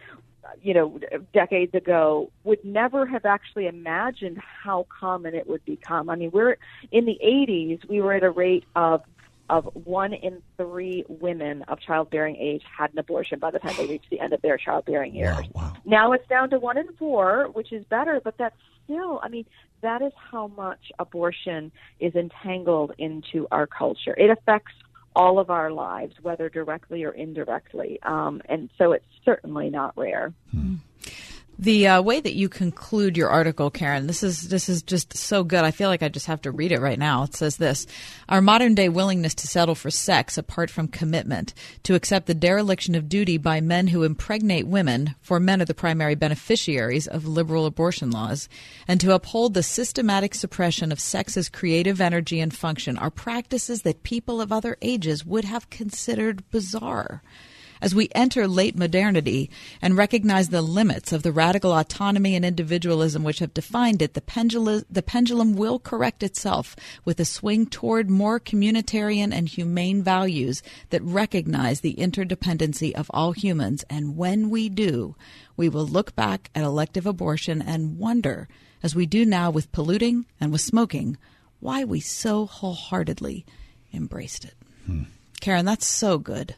you 0.61 0.73
know, 0.73 0.99
decades 1.33 1.73
ago 1.73 2.31
would 2.43 2.63
never 2.63 3.05
have 3.05 3.25
actually 3.25 3.67
imagined 3.67 4.37
how 4.39 4.87
common 4.89 5.35
it 5.35 5.47
would 5.47 5.63
become. 5.65 6.09
I 6.09 6.15
mean, 6.15 6.31
we're 6.31 6.57
in 6.91 7.05
the 7.05 7.17
80s, 7.23 7.87
we 7.87 8.01
were 8.01 8.13
at 8.13 8.23
a 8.23 8.31
rate 8.31 8.65
of 8.75 9.01
of 9.49 9.65
one 9.73 10.13
in 10.13 10.41
three 10.57 11.03
women 11.07 11.63
of 11.63 11.79
childbearing 11.79 12.35
age 12.37 12.63
had 12.77 12.91
an 12.93 12.99
abortion 12.99 13.39
by 13.39 13.51
the 13.51 13.59
time 13.59 13.73
they 13.77 13.85
reached 13.85 14.09
the 14.09 14.19
end 14.19 14.33
of 14.33 14.41
their 14.41 14.57
childbearing 14.57 15.13
years. 15.13 15.35
Wow, 15.35 15.45
wow. 15.53 15.73
Now 15.85 16.11
it's 16.13 16.27
down 16.27 16.49
to 16.51 16.59
one 16.59 16.77
in 16.77 16.87
four, 16.97 17.49
which 17.53 17.71
is 17.71 17.83
better, 17.85 18.21
but 18.23 18.37
that's 18.37 18.55
still, 18.85 19.19
I 19.21 19.29
mean, 19.29 19.45
that 19.81 20.01
is 20.01 20.13
how 20.31 20.47
much 20.47 20.91
abortion 20.99 21.71
is 21.99 22.15
entangled 22.15 22.93
into 22.97 23.47
our 23.51 23.67
culture. 23.67 24.15
It 24.17 24.29
affects 24.29 24.73
all 25.15 25.39
of 25.39 25.49
our 25.49 25.71
lives, 25.71 26.15
whether 26.21 26.49
directly 26.49 27.03
or 27.03 27.11
indirectly. 27.11 27.99
Um, 28.03 28.41
and 28.47 28.69
so 28.77 28.93
it's 28.93 29.05
certainly 29.23 29.69
not 29.69 29.95
rare. 29.97 30.33
Hmm. 30.51 30.75
The 31.59 31.87
uh, 31.87 32.01
way 32.01 32.19
that 32.19 32.33
you 32.33 32.49
conclude 32.49 33.15
your 33.15 33.29
article, 33.29 33.69
Karen, 33.69 34.07
this 34.07 34.23
is 34.23 34.49
this 34.49 34.67
is 34.67 34.81
just 34.81 35.15
so 35.15 35.43
good. 35.43 35.63
I 35.63 35.69
feel 35.69 35.87
like 35.87 36.01
I 36.01 36.09
just 36.09 36.25
have 36.25 36.41
to 36.41 36.51
read 36.51 36.71
it 36.71 36.81
right 36.81 36.97
now. 36.97 37.23
It 37.23 37.35
says 37.35 37.57
this: 37.57 37.85
Our 38.27 38.41
modern 38.41 38.73
day 38.73 38.89
willingness 38.89 39.35
to 39.35 39.47
settle 39.47 39.75
for 39.75 39.91
sex 39.91 40.35
apart 40.35 40.71
from 40.71 40.87
commitment, 40.87 41.53
to 41.83 41.93
accept 41.93 42.25
the 42.25 42.33
dereliction 42.33 42.95
of 42.95 43.07
duty 43.07 43.37
by 43.37 43.61
men 43.61 43.87
who 43.87 44.03
impregnate 44.03 44.65
women, 44.65 45.13
for 45.21 45.39
men 45.39 45.61
are 45.61 45.65
the 45.65 45.75
primary 45.75 46.15
beneficiaries 46.15 47.05
of 47.05 47.27
liberal 47.27 47.67
abortion 47.67 48.09
laws, 48.09 48.49
and 48.87 48.99
to 48.99 49.13
uphold 49.13 49.53
the 49.53 49.61
systematic 49.61 50.33
suppression 50.33 50.91
of 50.91 50.99
sex's 50.99 51.49
creative 51.49 52.01
energy 52.01 52.39
and 52.39 52.55
function 52.55 52.97
are 52.97 53.11
practices 53.11 53.83
that 53.83 54.01
people 54.01 54.41
of 54.41 54.51
other 54.51 54.75
ages 54.81 55.23
would 55.23 55.45
have 55.45 55.69
considered 55.69 56.49
bizarre. 56.49 57.21
As 57.83 57.93
we 57.93 58.07
enter 58.15 58.47
late 58.47 58.77
modernity 58.77 59.49
and 59.81 59.97
recognize 59.97 60.47
the 60.47 60.61
limits 60.61 61.11
of 61.11 61.21
the 61.21 61.33
radical 61.33 61.73
autonomy 61.73 62.33
and 62.33 62.45
individualism 62.45 63.25
which 63.25 63.39
have 63.39 63.53
defined 63.53 64.01
it, 64.01 64.13
the 64.13 64.21
pendulum, 64.21 64.85
the 64.89 65.03
pendulum 65.03 65.57
will 65.57 65.79
correct 65.79 66.23
itself 66.23 66.77
with 67.03 67.19
a 67.19 67.25
swing 67.25 67.65
toward 67.65 68.09
more 68.09 68.39
communitarian 68.39 69.33
and 69.33 69.49
humane 69.49 70.01
values 70.01 70.63
that 70.91 71.03
recognize 71.03 71.81
the 71.81 71.95
interdependency 71.95 72.93
of 72.93 73.11
all 73.13 73.33
humans. 73.33 73.83
And 73.89 74.15
when 74.15 74.49
we 74.49 74.69
do, 74.69 75.17
we 75.57 75.67
will 75.67 75.85
look 75.85 76.15
back 76.15 76.49
at 76.55 76.63
elective 76.63 77.05
abortion 77.05 77.61
and 77.61 77.99
wonder, 77.99 78.47
as 78.81 78.95
we 78.95 79.05
do 79.05 79.25
now 79.25 79.51
with 79.51 79.73
polluting 79.73 80.25
and 80.39 80.53
with 80.53 80.61
smoking, 80.61 81.17
why 81.59 81.83
we 81.83 81.99
so 81.99 82.45
wholeheartedly 82.45 83.45
embraced 83.93 84.45
it. 84.45 84.55
Hmm. 84.85 85.03
Karen, 85.41 85.65
that's 85.65 85.85
so 85.85 86.17
good. 86.17 86.55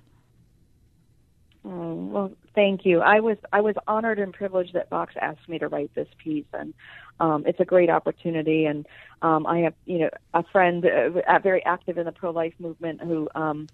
Oh, 1.68 1.94
well, 1.96 2.32
thank 2.54 2.86
you. 2.86 3.02
I 3.02 3.20
was 3.20 3.38
I 3.52 3.62
was 3.62 3.76
honored 3.88 4.20
and 4.20 4.32
privileged 4.32 4.74
that 4.74 4.90
Vox 4.90 5.16
asked 5.20 5.50
me 5.50 5.58
to 5.58 5.68
write 5.68 5.94
this 5.96 6.08
piece, 6.24 6.46
and 6.54 6.74
um, 7.20 7.44
it's 7.48 7.60
a 7.60 7.66
great 7.66 7.90
opportunity. 7.90 8.66
And 8.66 8.86
um, 9.24 9.48
I 9.48 9.60
have 9.60 9.74
you 9.86 10.00
know 10.00 10.10
a 10.36 10.44
friend 10.52 10.86
uh, 10.86 11.40
very 11.40 11.66
active 11.66 11.98
in 11.98 12.06
the 12.06 12.12
pro 12.12 12.30
life 12.30 12.54
movement 12.60 13.02
who 13.02 13.28
um, 13.34 13.68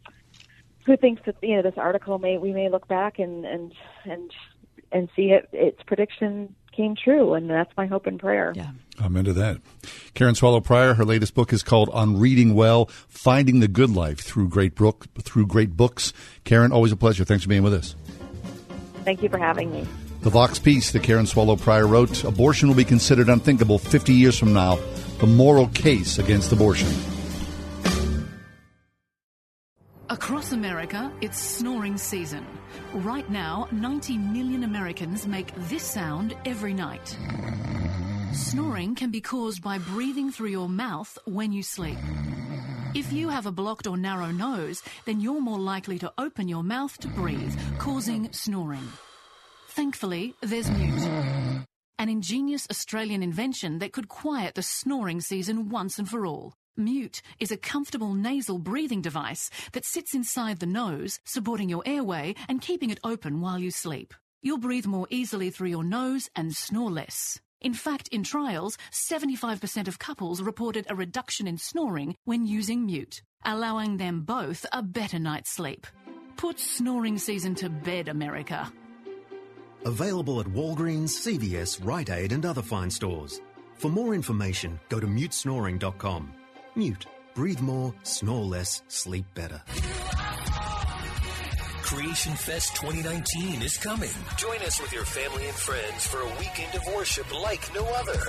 who 0.85 0.95
thinks 0.95 1.21
that 1.25 1.35
you 1.41 1.57
know 1.57 1.61
this 1.61 1.73
article 1.75 2.17
may 2.17 2.37
we 2.37 2.53
may 2.53 2.69
look 2.69 2.87
back 2.87 3.19
and 3.19 3.45
and 3.45 3.73
and 4.05 4.31
and 4.93 5.09
see 5.13 5.31
it 5.31 5.49
its 5.51 5.81
prediction 5.85 6.55
came 6.71 6.95
true, 6.95 7.33
and 7.33 7.49
that's 7.49 7.71
my 7.77 7.85
hope 7.85 8.07
and 8.07 8.19
prayer. 8.19 8.53
Yeah. 8.55 8.71
I'm 8.99 9.15
into 9.15 9.33
that. 9.33 9.59
Karen 10.13 10.35
Swallow 10.35 10.61
Prior, 10.61 10.93
her 10.93 11.05
latest 11.05 11.33
book 11.33 11.51
is 11.53 11.63
called 11.63 11.89
On 11.89 12.19
Reading 12.19 12.53
Well: 12.53 12.85
Finding 13.07 13.59
the 13.59 13.67
Good 13.67 13.89
Life 13.89 14.19
Through 14.19 14.49
Great 14.49 14.75
Book 14.75 15.07
Through 15.21 15.47
Great 15.47 15.75
Books. 15.75 16.13
Karen, 16.43 16.71
always 16.71 16.91
a 16.91 16.97
pleasure. 16.97 17.25
Thanks 17.25 17.43
for 17.43 17.49
being 17.49 17.63
with 17.63 17.73
us. 17.73 17.95
Thank 19.03 19.23
you 19.23 19.29
for 19.29 19.39
having 19.39 19.71
me. 19.71 19.87
The 20.21 20.29
Vox 20.29 20.59
piece 20.59 20.91
that 20.91 21.01
Karen 21.01 21.25
Swallow 21.25 21.55
Prior 21.55 21.87
wrote: 21.87 22.23
Abortion 22.23 22.69
will 22.69 22.75
be 22.75 22.85
considered 22.85 23.29
unthinkable 23.29 23.79
50 23.79 24.13
years 24.13 24.37
from 24.37 24.53
now. 24.53 24.77
The 25.19 25.27
moral 25.27 25.67
case 25.67 26.19
against 26.19 26.51
abortion. 26.51 26.89
Across 30.11 30.51
America, 30.51 31.09
it's 31.21 31.39
snoring 31.39 31.95
season. 31.97 32.45
Right 32.93 33.29
now, 33.29 33.69
90 33.71 34.17
million 34.17 34.65
Americans 34.65 35.25
make 35.25 35.53
this 35.69 35.83
sound 35.83 36.35
every 36.43 36.73
night. 36.73 37.17
Snoring 38.33 38.93
can 38.93 39.09
be 39.09 39.21
caused 39.21 39.63
by 39.63 39.77
breathing 39.77 40.29
through 40.29 40.49
your 40.49 40.67
mouth 40.67 41.17
when 41.23 41.53
you 41.53 41.63
sleep. 41.63 41.97
If 42.93 43.13
you 43.13 43.29
have 43.29 43.45
a 43.45 43.53
blocked 43.53 43.87
or 43.87 43.95
narrow 43.95 44.31
nose, 44.31 44.83
then 45.05 45.21
you're 45.21 45.39
more 45.39 45.59
likely 45.59 45.97
to 45.99 46.11
open 46.17 46.49
your 46.49 46.63
mouth 46.63 46.97
to 46.97 47.07
breathe, 47.07 47.57
causing 47.77 48.33
snoring. 48.33 48.89
Thankfully, 49.69 50.33
there's 50.41 50.69
Mute, 50.69 51.07
an 51.97 52.09
ingenious 52.09 52.67
Australian 52.69 53.23
invention 53.23 53.79
that 53.79 53.93
could 53.93 54.09
quiet 54.09 54.55
the 54.55 54.61
snoring 54.61 55.21
season 55.21 55.69
once 55.69 55.97
and 55.97 56.09
for 56.09 56.25
all. 56.25 56.51
Mute 56.81 57.21
is 57.39 57.51
a 57.51 57.57
comfortable 57.57 58.13
nasal 58.13 58.57
breathing 58.59 59.01
device 59.01 59.49
that 59.71 59.85
sits 59.85 60.13
inside 60.13 60.59
the 60.59 60.65
nose, 60.65 61.19
supporting 61.23 61.69
your 61.69 61.83
airway 61.85 62.35
and 62.47 62.61
keeping 62.61 62.89
it 62.89 62.99
open 63.03 63.39
while 63.41 63.59
you 63.59 63.71
sleep. 63.71 64.13
You'll 64.41 64.57
breathe 64.57 64.87
more 64.87 65.07
easily 65.09 65.49
through 65.51 65.69
your 65.69 65.83
nose 65.83 66.29
and 66.35 66.55
snore 66.55 66.91
less. 66.91 67.39
In 67.61 67.73
fact, 67.75 68.07
in 68.07 68.23
trials, 68.23 68.77
75% 68.91 69.87
of 69.87 69.99
couples 69.99 70.41
reported 70.41 70.87
a 70.89 70.95
reduction 70.95 71.47
in 71.47 71.57
snoring 71.57 72.15
when 72.25 72.47
using 72.47 72.85
Mute, 72.87 73.21
allowing 73.45 73.97
them 73.97 74.21
both 74.21 74.65
a 74.73 74.81
better 74.81 75.19
night's 75.19 75.51
sleep. 75.51 75.85
Put 76.37 76.59
snoring 76.59 77.19
season 77.19 77.53
to 77.55 77.69
bed, 77.69 78.07
America. 78.07 78.71
Available 79.85 80.39
at 80.39 80.47
Walgreens, 80.47 81.09
CVS, 81.09 81.83
Rite 81.85 82.09
Aid, 82.09 82.31
and 82.31 82.45
other 82.45 82.61
fine 82.63 82.89
stores. 82.89 83.41
For 83.75 83.89
more 83.89 84.13
information, 84.13 84.79
go 84.89 84.99
to 84.99 85.07
mutesnoring.com. 85.07 86.33
Mute. 86.75 87.05
Breathe 87.33 87.61
more, 87.61 87.93
snore 88.03 88.43
less, 88.43 88.81
sleep 88.87 89.25
better. 89.33 89.61
Creation 91.83 92.33
Fest 92.33 92.75
2019 92.77 93.61
is 93.61 93.77
coming. 93.77 94.09
Join 94.37 94.57
us 94.59 94.81
with 94.81 94.93
your 94.93 95.03
family 95.05 95.47
and 95.47 95.55
friends 95.55 96.07
for 96.07 96.19
a 96.21 96.39
weekend 96.39 96.73
of 96.75 96.85
worship 96.95 97.41
like 97.41 97.73
no 97.75 97.85
other. 97.85 98.19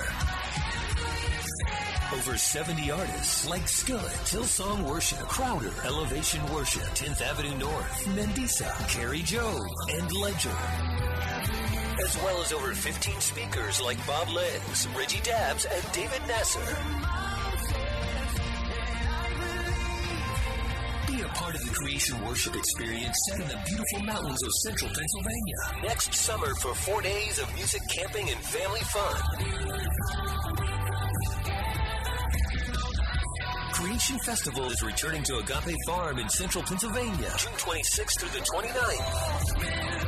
Over 2.13 2.37
70 2.37 2.91
artists 2.91 3.47
like 3.47 3.67
Skillet, 3.67 4.03
Hillsong 4.03 4.83
Worship, 4.83 5.19
Crowder, 5.19 5.71
Elevation 5.85 6.45
Worship, 6.53 6.83
10th 6.83 7.21
Avenue 7.21 7.57
North, 7.57 8.05
Mandisa, 8.15 8.69
Kari 8.89 9.21
Jobe, 9.21 9.67
and 9.97 10.11
Ledger. 10.11 10.57
As 12.03 12.15
well 12.17 12.41
as 12.41 12.53
over 12.53 12.73
15 12.75 13.19
speakers 13.21 13.81
like 13.81 14.05
Bob 14.05 14.27
Lenz, 14.29 14.87
Reggie 14.95 15.21
Dabbs, 15.21 15.65
and 15.65 15.91
David 15.93 16.21
Nasser. 16.27 17.32
Part 21.33 21.55
of 21.55 21.61
the 21.65 21.71
creation 21.71 22.23
worship 22.25 22.55
experience 22.55 23.17
set 23.29 23.39
in 23.41 23.47
the 23.47 23.57
beautiful 23.65 24.03
mountains 24.03 24.43
of 24.43 24.51
central 24.63 24.89
Pennsylvania. 24.89 25.55
Next 25.83 26.13
summer 26.13 26.53
for 26.61 26.73
four 26.75 27.01
days 27.01 27.39
of 27.39 27.53
music, 27.55 27.81
camping, 27.89 28.29
and 28.29 28.39
family 28.39 28.81
fun. 28.81 29.21
Creation 33.73 34.17
Festival 34.19 34.65
is 34.65 34.81
returning 34.83 35.23
to 35.23 35.37
Agape 35.37 35.75
Farm 35.87 36.19
in 36.19 36.29
central 36.29 36.63
Pennsylvania, 36.63 37.31
June 37.37 37.53
26th 37.53 38.19
through 38.19 38.29
the 38.29 38.39
29th. 38.53 40.03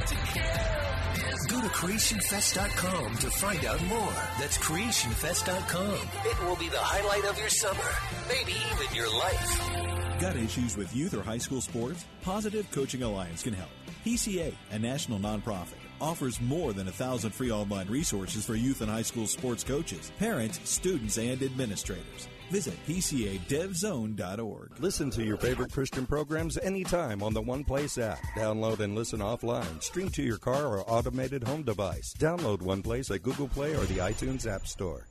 Go 1.49 1.61
to 1.61 1.67
creationfest.com 1.67 3.17
to 3.17 3.29
find 3.31 3.65
out 3.65 3.83
more. 3.85 4.13
That's 4.39 4.57
creationfest.com. 4.57 6.09
It 6.25 6.43
will 6.45 6.55
be 6.55 6.69
the 6.69 6.79
highlight 6.79 7.25
of 7.29 7.37
your 7.39 7.49
summer, 7.49 7.83
maybe 8.29 8.53
even 8.53 8.95
your 8.95 9.09
life. 9.09 9.94
Got 10.19 10.37
issues 10.37 10.77
with 10.77 10.95
youth 10.95 11.13
or 11.13 11.21
high 11.21 11.37
school 11.37 11.59
sports? 11.59 12.05
Positive 12.21 12.69
Coaching 12.71 13.03
Alliance 13.03 13.43
can 13.43 13.53
help. 13.53 13.69
PCA, 14.05 14.53
a 14.71 14.79
national 14.79 15.19
nonprofit, 15.19 15.73
offers 15.99 16.39
more 16.39 16.71
than 16.71 16.87
a 16.87 16.91
thousand 16.91 17.31
free 17.31 17.51
online 17.51 17.89
resources 17.89 18.45
for 18.45 18.55
youth 18.55 18.79
and 18.79 18.89
high 18.89 19.01
school 19.01 19.27
sports 19.27 19.61
coaches, 19.63 20.13
parents, 20.17 20.59
students, 20.63 21.17
and 21.17 21.43
administrators. 21.43 22.29
Visit 22.49 22.75
PCADevZone.org. 22.87 24.79
Listen 24.79 25.09
to 25.09 25.23
your 25.23 25.35
favorite 25.35 25.73
Christian 25.73 26.05
programs 26.05 26.57
anytime 26.59 27.21
on 27.21 27.33
the 27.33 27.41
One 27.41 27.65
Place 27.65 27.97
app. 27.97 28.19
Download 28.37 28.79
and 28.79 28.95
listen 28.95 29.19
offline. 29.19 29.83
Stream 29.83 30.09
to 30.11 30.23
your 30.23 30.37
car 30.37 30.65
or 30.65 30.89
automated 30.89 31.43
home 31.43 31.63
device. 31.63 32.13
Download 32.17 32.61
One 32.61 32.81
Place 32.81 33.11
at 33.11 33.23
Google 33.23 33.49
Play 33.49 33.73
or 33.73 33.83
the 33.85 33.97
iTunes 33.97 34.47
App 34.47 34.65
Store. 34.65 35.07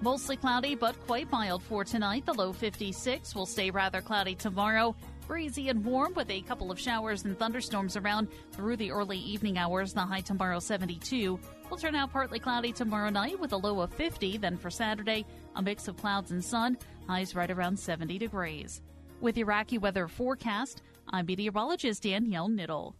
Mostly 0.00 0.36
cloudy, 0.36 0.76
but 0.76 0.98
quite 1.06 1.30
mild 1.32 1.62
for 1.62 1.84
tonight. 1.84 2.24
The 2.24 2.32
low 2.32 2.52
56 2.52 3.34
will 3.34 3.46
stay 3.46 3.70
rather 3.70 4.00
cloudy 4.00 4.36
tomorrow. 4.36 4.94
Breezy 5.26 5.68
and 5.68 5.84
warm 5.84 6.14
with 6.14 6.30
a 6.30 6.40
couple 6.42 6.70
of 6.70 6.78
showers 6.78 7.24
and 7.24 7.38
thunderstorms 7.38 7.96
around 7.96 8.28
through 8.52 8.76
the 8.76 8.92
early 8.92 9.18
evening 9.18 9.58
hours. 9.58 9.92
The 9.92 10.00
high 10.00 10.20
tomorrow 10.20 10.60
72 10.60 11.38
will 11.68 11.76
turn 11.76 11.96
out 11.96 12.12
partly 12.12 12.38
cloudy 12.38 12.72
tomorrow 12.72 13.10
night 13.10 13.38
with 13.40 13.52
a 13.52 13.56
low 13.56 13.80
of 13.80 13.92
50. 13.92 14.38
Then 14.38 14.56
for 14.56 14.70
Saturday, 14.70 15.26
a 15.56 15.62
mix 15.62 15.88
of 15.88 15.96
clouds 15.96 16.30
and 16.30 16.44
sun. 16.44 16.78
Highs 17.08 17.34
right 17.34 17.50
around 17.50 17.78
70 17.78 18.18
degrees. 18.18 18.80
With 19.20 19.36
your 19.36 19.52
weather 19.80 20.06
forecast, 20.06 20.82
I'm 21.10 21.26
meteorologist 21.26 22.04
Danielle 22.04 22.48
Niddle. 22.48 22.94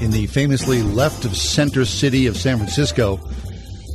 In 0.00 0.10
the 0.10 0.26
famously 0.26 0.82
left 0.82 1.24
of 1.26 1.36
center 1.36 1.84
city 1.84 2.26
of 2.26 2.36
San 2.36 2.56
Francisco, 2.56 3.20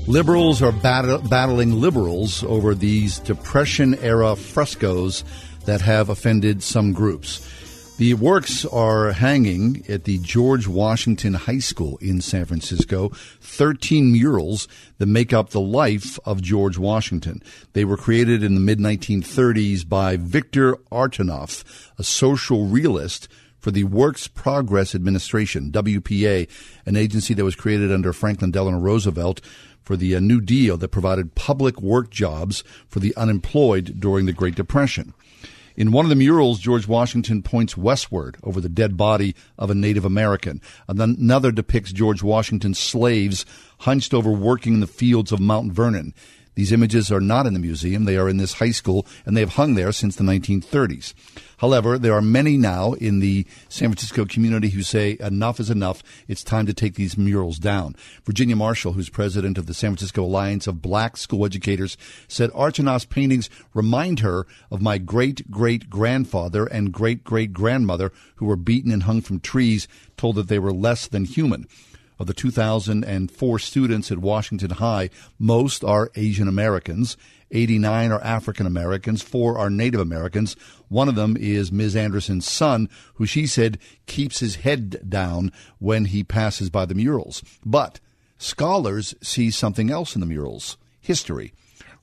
Liberals 0.07 0.61
are 0.61 0.71
bat- 0.71 1.29
battling 1.29 1.81
liberals 1.81 2.41
over 2.45 2.73
these 2.73 3.19
Depression 3.19 3.93
era 3.95 4.37
frescoes 4.37 5.25
that 5.65 5.81
have 5.81 6.07
offended 6.07 6.63
some 6.63 6.93
groups. 6.93 7.41
The 7.97 8.13
works 8.13 8.63
are 8.63 9.11
hanging 9.11 9.83
at 9.89 10.05
the 10.05 10.19
George 10.19 10.65
Washington 10.65 11.33
High 11.33 11.59
School 11.59 11.97
in 11.97 12.21
San 12.21 12.45
Francisco. 12.45 13.09
13 13.41 14.13
murals 14.13 14.69
that 14.97 15.07
make 15.07 15.33
up 15.33 15.49
the 15.49 15.59
life 15.59 16.17
of 16.23 16.41
George 16.41 16.77
Washington. 16.77 17.43
They 17.73 17.83
were 17.83 17.97
created 17.97 18.43
in 18.43 18.53
the 18.53 18.61
mid 18.61 18.79
1930s 18.79 19.89
by 19.89 20.15
Victor 20.15 20.77
Arnautoff, 20.89 21.65
a 21.97 22.03
social 22.03 22.67
realist 22.67 23.27
for 23.59 23.71
the 23.71 23.83
Works 23.83 24.29
Progress 24.29 24.95
Administration, 24.95 25.71
WPA, 25.71 26.47
an 26.85 26.95
agency 26.95 27.33
that 27.33 27.43
was 27.43 27.55
created 27.55 27.91
under 27.91 28.13
Franklin 28.13 28.51
Delano 28.51 28.77
Roosevelt 28.77 29.41
for 29.87 29.95
the 29.95 30.17
uh, 30.17 30.19
New 30.19 30.41
Deal 30.41 30.75
that 30.75 30.89
provided 30.89 31.33
public 31.33 31.81
work 31.81 32.11
jobs 32.11 32.61
for 32.89 32.99
the 32.99 33.15
unemployed 33.15 34.01
during 34.01 34.25
the 34.25 34.33
Great 34.33 34.53
Depression. 34.53 35.13
In 35.77 35.93
one 35.93 36.03
of 36.03 36.09
the 36.09 36.15
murals, 36.15 36.59
George 36.59 36.89
Washington 36.89 37.41
points 37.41 37.77
westward 37.77 38.35
over 38.43 38.59
the 38.59 38.67
dead 38.67 38.97
body 38.97 39.33
of 39.57 39.69
a 39.69 39.75
Native 39.75 40.03
American. 40.03 40.61
Another 40.89 41.53
depicts 41.53 41.93
George 41.93 42.21
Washington's 42.21 42.77
slaves 42.77 43.45
hunched 43.79 44.13
over 44.13 44.29
working 44.29 44.73
in 44.73 44.79
the 44.81 44.87
fields 44.87 45.31
of 45.31 45.39
Mount 45.39 45.71
Vernon. 45.71 46.13
These 46.57 46.71
images 46.71 47.11
are 47.11 47.21
not 47.21 47.45
in 47.45 47.53
the 47.53 47.59
museum. 47.59 48.05
They 48.05 48.17
are 48.17 48.27
in 48.27 48.37
this 48.37 48.53
high 48.53 48.71
school, 48.71 49.05
and 49.27 49.37
they 49.37 49.41
have 49.41 49.53
hung 49.53 49.75
there 49.75 49.91
since 49.91 50.15
the 50.15 50.23
1930s. 50.23 51.13
However, 51.57 51.99
there 51.99 52.15
are 52.15 52.21
many 52.21 52.57
now 52.57 52.93
in 52.93 53.19
the 53.19 53.45
San 53.69 53.89
Francisco 53.89 54.25
community 54.25 54.69
who 54.69 54.81
say 54.81 55.17
enough 55.19 55.59
is 55.59 55.69
enough. 55.69 56.01
It's 56.27 56.43
time 56.43 56.65
to 56.65 56.73
take 56.73 56.95
these 56.95 57.15
murals 57.15 57.59
down. 57.59 57.95
Virginia 58.25 58.55
Marshall, 58.55 58.93
who's 58.93 59.07
president 59.07 59.59
of 59.59 59.67
the 59.67 59.75
San 59.75 59.91
Francisco 59.91 60.23
Alliance 60.23 60.65
of 60.65 60.81
Black 60.81 61.15
School 61.15 61.45
Educators, 61.45 61.95
said 62.27 62.49
Arnautoff's 62.53 63.05
paintings 63.05 63.51
remind 63.75 64.21
her 64.21 64.47
of 64.71 64.81
my 64.81 64.97
great 64.97 65.51
great 65.51 65.91
grandfather 65.91 66.65
and 66.65 66.91
great 66.91 67.23
great 67.23 67.53
grandmother 67.53 68.11
who 68.37 68.47
were 68.47 68.55
beaten 68.55 68.91
and 68.91 69.03
hung 69.03 69.21
from 69.21 69.39
trees, 69.39 69.87
told 70.15 70.35
that 70.37 70.47
they 70.47 70.57
were 70.57 70.73
less 70.73 71.05
than 71.05 71.25
human 71.25 71.67
of 72.19 72.27
the 72.27 72.33
2004 72.33 73.59
students 73.59 74.11
at 74.11 74.17
Washington 74.19 74.71
High, 74.71 75.09
most 75.39 75.83
are 75.83 76.11
Asian 76.15 76.47
Americans. 76.47 77.17
89 77.51 78.11
are 78.11 78.21
African 78.21 78.65
Americans. 78.65 79.21
Four 79.21 79.57
are 79.57 79.69
Native 79.69 80.01
Americans. 80.01 80.55
One 80.89 81.07
of 81.07 81.15
them 81.15 81.37
is 81.39 81.71
Ms. 81.71 81.95
Anderson's 81.95 82.49
son, 82.49 82.89
who 83.15 83.25
she 83.25 83.47
said 83.47 83.79
keeps 84.05 84.39
his 84.39 84.57
head 84.57 85.09
down 85.09 85.51
when 85.79 86.05
he 86.05 86.23
passes 86.23 86.69
by 86.69 86.85
the 86.85 86.95
murals. 86.95 87.43
But 87.65 87.99
scholars 88.37 89.15
see 89.21 89.49
something 89.51 89.89
else 89.89 90.15
in 90.15 90.21
the 90.21 90.27
murals 90.27 90.77
history. 90.99 91.53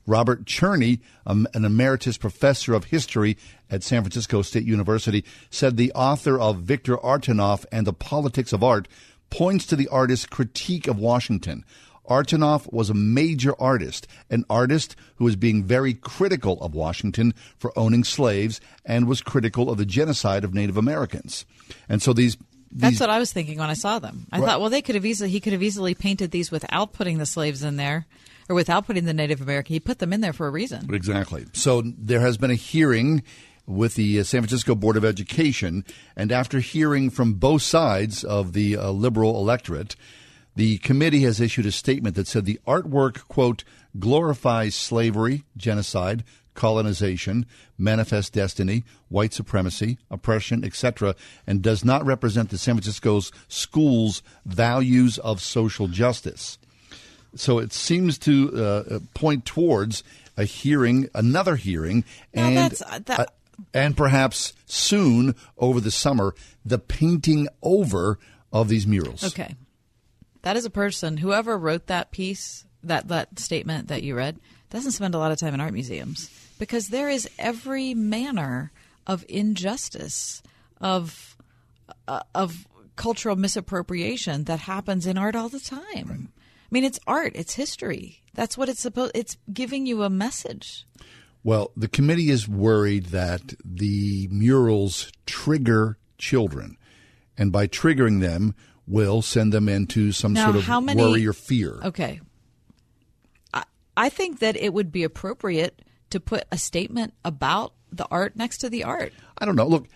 Robert 0.07 0.45
Cherny, 0.45 0.99
um, 1.25 1.47
an 1.53 1.65
emeritus 1.65 2.17
professor 2.17 2.73
of 2.73 2.85
history 2.85 3.37
at 3.71 3.83
San 3.83 4.03
Francisco 4.03 4.41
State 4.41 4.65
University, 4.65 5.23
said 5.49 5.77
the 5.77 5.91
author 5.93 6.39
of 6.39 6.59
Victor 6.59 6.97
Arnautoff 6.97 7.65
and 7.71 7.87
the 7.87 7.93
Politics 7.93 8.53
of 8.53 8.63
Art 8.63 8.87
points 9.29 9.65
to 9.67 9.75
the 9.75 9.87
artist's 9.89 10.25
critique 10.25 10.87
of 10.87 10.97
Washington. 10.97 11.63
Arnautoff 12.09 12.71
was 12.71 12.89
a 12.89 12.93
major 12.93 13.59
artist, 13.59 14.07
an 14.29 14.45
artist 14.49 14.95
who 15.15 15.25
was 15.25 15.35
being 15.35 15.63
very 15.63 15.93
critical 15.93 16.61
of 16.61 16.75
Washington 16.75 17.33
for 17.57 17.77
owning 17.77 18.03
slaves 18.03 18.61
and 18.85 19.07
was 19.07 19.21
critical 19.21 19.71
of 19.71 19.77
the 19.77 19.85
genocide 19.85 20.43
of 20.43 20.53
Native 20.53 20.77
Americans. 20.77 21.45
And 21.89 22.01
so 22.01 22.13
these 22.13 22.37
that's 22.71 22.99
what 22.99 23.09
I 23.09 23.19
was 23.19 23.31
thinking 23.31 23.59
when 23.59 23.69
I 23.69 23.73
saw 23.73 23.99
them. 23.99 24.27
I 24.31 24.39
right. 24.39 24.45
thought, 24.45 24.59
well, 24.59 24.69
they 24.69 24.81
could 24.81 24.95
have 24.95 25.05
easily 25.05 25.29
he 25.29 25.39
could 25.39 25.53
have 25.53 25.63
easily 25.63 25.95
painted 25.95 26.31
these 26.31 26.51
without 26.51 26.93
putting 26.93 27.17
the 27.17 27.25
slaves 27.25 27.63
in 27.63 27.77
there, 27.77 28.05
or 28.49 28.55
without 28.55 28.85
putting 28.85 29.05
the 29.05 29.13
Native 29.13 29.41
American. 29.41 29.73
He 29.73 29.79
put 29.79 29.99
them 29.99 30.11
in 30.11 30.21
there 30.21 30.33
for 30.33 30.45
a 30.47 30.51
reason. 30.51 30.93
Exactly. 30.93 31.45
So 31.53 31.83
there 31.85 32.19
has 32.19 32.37
been 32.37 32.51
a 32.51 32.55
hearing 32.55 33.23
with 33.67 33.95
the 33.95 34.19
uh, 34.19 34.23
San 34.23 34.41
Francisco 34.41 34.75
Board 34.75 34.97
of 34.97 35.05
Education. 35.05 35.85
And 36.15 36.31
after 36.31 36.59
hearing 36.59 37.09
from 37.09 37.33
both 37.33 37.61
sides 37.61 38.23
of 38.23 38.53
the 38.53 38.77
uh, 38.77 38.91
liberal 38.91 39.37
electorate, 39.37 39.95
the 40.55 40.77
committee 40.79 41.21
has 41.21 41.41
issued 41.41 41.65
a 41.65 41.71
statement 41.71 42.15
that 42.15 42.27
said 42.27 42.45
the 42.45 42.59
artwork, 42.65 43.27
quote, 43.27 43.63
glorifies 43.99 44.75
slavery, 44.75 45.43
genocide, 45.57 46.23
colonization, 46.53 47.45
manifest 47.77 48.33
destiny, 48.33 48.83
white 49.09 49.33
supremacy, 49.33 49.97
oppression, 50.09 50.63
etc., 50.63 51.15
and 51.45 51.61
does 51.61 51.83
not 51.83 52.05
represent 52.05 52.49
the 52.49 52.57
San 52.57 52.75
Francisco's 52.75 53.31
schools' 53.47 54.23
values 54.45 55.17
of 55.19 55.41
social 55.41 55.87
justice. 55.87 56.57
So 57.35 57.59
it 57.59 57.73
seems 57.73 58.17
to 58.19 58.63
uh, 58.63 58.99
point 59.13 59.45
towards 59.45 60.03
a 60.37 60.45
hearing, 60.45 61.09
another 61.13 61.57
hearing, 61.57 62.05
and 62.33 62.73
uh, 62.87 62.99
that, 63.05 63.33
and 63.73 63.95
perhaps 63.95 64.53
soon 64.65 65.35
over 65.57 65.79
the 65.79 65.91
summer, 65.91 66.33
the 66.65 66.79
painting 66.79 67.47
over 67.61 68.19
of 68.51 68.69
these 68.69 68.87
murals. 68.87 69.23
Okay. 69.23 69.55
That 70.43 70.55
is 70.55 70.65
a 70.65 70.69
person, 70.69 71.17
whoever 71.17 71.57
wrote 71.57 71.87
that 71.87 72.11
piece, 72.11 72.65
that 72.83 73.07
that 73.07 73.39
statement 73.39 73.87
that 73.87 74.03
you 74.03 74.15
read 74.15 74.39
doesn't 74.69 74.91
spend 74.91 75.15
a 75.15 75.17
lot 75.17 75.31
of 75.31 75.39
time 75.39 75.53
in 75.53 75.61
art 75.61 75.73
museums 75.73 76.29
because 76.59 76.89
there 76.89 77.09
is 77.09 77.29
every 77.39 77.93
manner 77.93 78.71
of 79.07 79.25
injustice 79.27 80.41
of 80.79 81.35
uh, 82.07 82.21
of 82.33 82.67
cultural 82.95 83.35
misappropriation 83.35 84.45
that 84.45 84.59
happens 84.59 85.05
in 85.05 85.17
art 85.17 85.35
all 85.35 85.49
the 85.49 85.59
time. 85.59 86.29
I 86.65 86.67
mean, 86.71 86.83
it's 86.83 86.99
art, 87.05 87.33
it's 87.35 87.55
history. 87.55 88.21
That's 88.33 88.57
what 88.57 88.69
it's 88.69 88.79
supposed. 88.79 89.11
It's 89.15 89.37
giving 89.51 89.85
you 89.85 90.03
a 90.03 90.09
message. 90.09 90.85
Well, 91.45 91.71
the 91.77 91.87
committee 91.87 92.31
is 92.31 92.47
worried 92.49 93.05
that 93.07 93.53
the 93.63 94.27
murals 94.31 95.11
trigger 95.27 95.99
children, 96.17 96.75
and 97.37 97.51
by 97.51 97.67
triggering 97.67 98.19
them, 98.19 98.55
will 98.87 99.21
send 99.21 99.53
them 99.53 99.69
into 99.69 100.11
some 100.11 100.33
Now, 100.33 100.45
sort 100.45 100.55
of 100.55 100.63
how 100.63 100.81
many- 100.81 100.99
worry 101.03 101.27
or 101.27 101.33
fear. 101.33 101.79
Okay. 101.83 102.19
I, 103.53 103.63
I 103.95 104.09
think 104.09 104.39
that 104.39 104.55
it 104.57 104.73
would 104.73 104.91
be 104.91 105.03
appropriate 105.03 105.83
to 106.09 106.19
put 106.19 106.45
a 106.51 106.57
statement 106.57 107.13
about 107.23 107.73
the 107.91 108.07
art 108.09 108.35
next 108.35 108.57
to 108.59 108.69
the 108.69 108.83
art. 108.83 109.13
I 109.37 109.45
don't 109.45 109.55
know. 109.55 109.67
Look, 109.67 109.87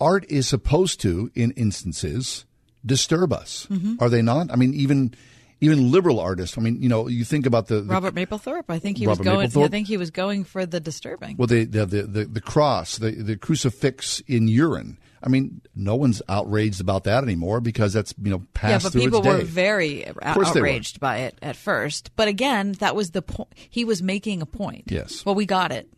art 0.00 0.24
is 0.28 0.46
supposed 0.46 1.00
to, 1.00 1.28
in 1.34 1.50
instances, 1.52 2.44
disturb 2.86 3.32
us. 3.32 3.66
Mhm. 3.68 4.00
Are 4.00 4.08
they 4.08 4.22
not? 4.22 4.52
I 4.52 4.56
mean, 4.56 4.74
even 4.74 5.12
even 5.60 5.90
liberal 5.90 6.20
artists. 6.20 6.58
I 6.58 6.60
mean, 6.60 6.82
you 6.82 6.88
know, 6.88 7.08
you 7.08 7.24
think 7.24 7.46
about 7.46 7.68
the, 7.68 7.76
the 7.76 7.92
Robert 7.92 8.14
Mapplethorpe. 8.14 8.64
I 8.68 8.78
think 8.78 8.98
he 8.98 9.06
Robert 9.06 9.20
was 9.20 9.24
going. 9.24 9.48
Mapplethorpe? 9.48 9.64
I 9.64 9.68
think 9.68 9.86
he 9.88 9.96
was 9.96 10.10
going 10.10 10.44
for 10.44 10.66
the 10.66 10.80
disturbing. 10.80 11.36
well, 11.36 11.46
the 11.46 11.64
the, 11.64 11.86
the 11.86 12.24
the 12.24 12.40
cross, 12.40 12.98
the 12.98 13.10
the 13.12 13.36
crucifix 13.36 14.20
in 14.26 14.48
urine. 14.48 14.98
I 15.22 15.28
mean, 15.30 15.62
no 15.74 15.96
one's 15.96 16.20
outraged 16.28 16.82
about 16.82 17.04
that 17.04 17.22
anymore 17.24 17.62
because 17.62 17.94
that's 17.94 18.14
you 18.22 18.30
know 18.30 18.38
yeah, 18.38 18.44
passed 18.52 18.84
but 18.84 18.92
through 18.92 19.02
people 19.02 19.20
its 19.20 19.26
were 19.28 19.38
day. 19.38 19.44
very 19.44 20.02
they 20.02 20.12
were. 20.12 20.22
outraged 20.24 21.00
by 21.00 21.18
it 21.20 21.38
at 21.40 21.56
first. 21.56 22.10
But 22.14 22.28
again, 22.28 22.72
that 22.72 22.94
was 22.94 23.12
the 23.12 23.22
point. 23.22 23.48
He 23.54 23.86
was 23.86 24.02
making 24.02 24.42
a 24.42 24.46
point. 24.46 24.84
Yes. 24.88 25.24
Well, 25.24 25.34
we 25.34 25.46
got 25.46 25.72
it. 25.72 25.88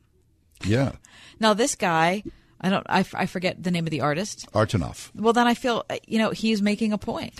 Yeah, 0.64 0.92
Now 1.40 1.52
this 1.52 1.74
guy, 1.74 2.22
I 2.60 2.70
don't. 2.70 2.86
I, 2.88 3.00
f- 3.00 3.14
I 3.14 3.26
forget 3.26 3.62
the 3.62 3.70
name 3.70 3.84
of 3.84 3.90
the 3.90 4.00
artist. 4.00 4.50
Arnautoff. 4.52 5.10
Well, 5.14 5.34
then 5.34 5.46
I 5.46 5.52
feel 5.54 5.84
uh, 5.90 5.96
you 6.06 6.18
know 6.18 6.30
he's 6.30 6.62
making 6.62 6.92
a 6.94 6.98
point. 6.98 7.38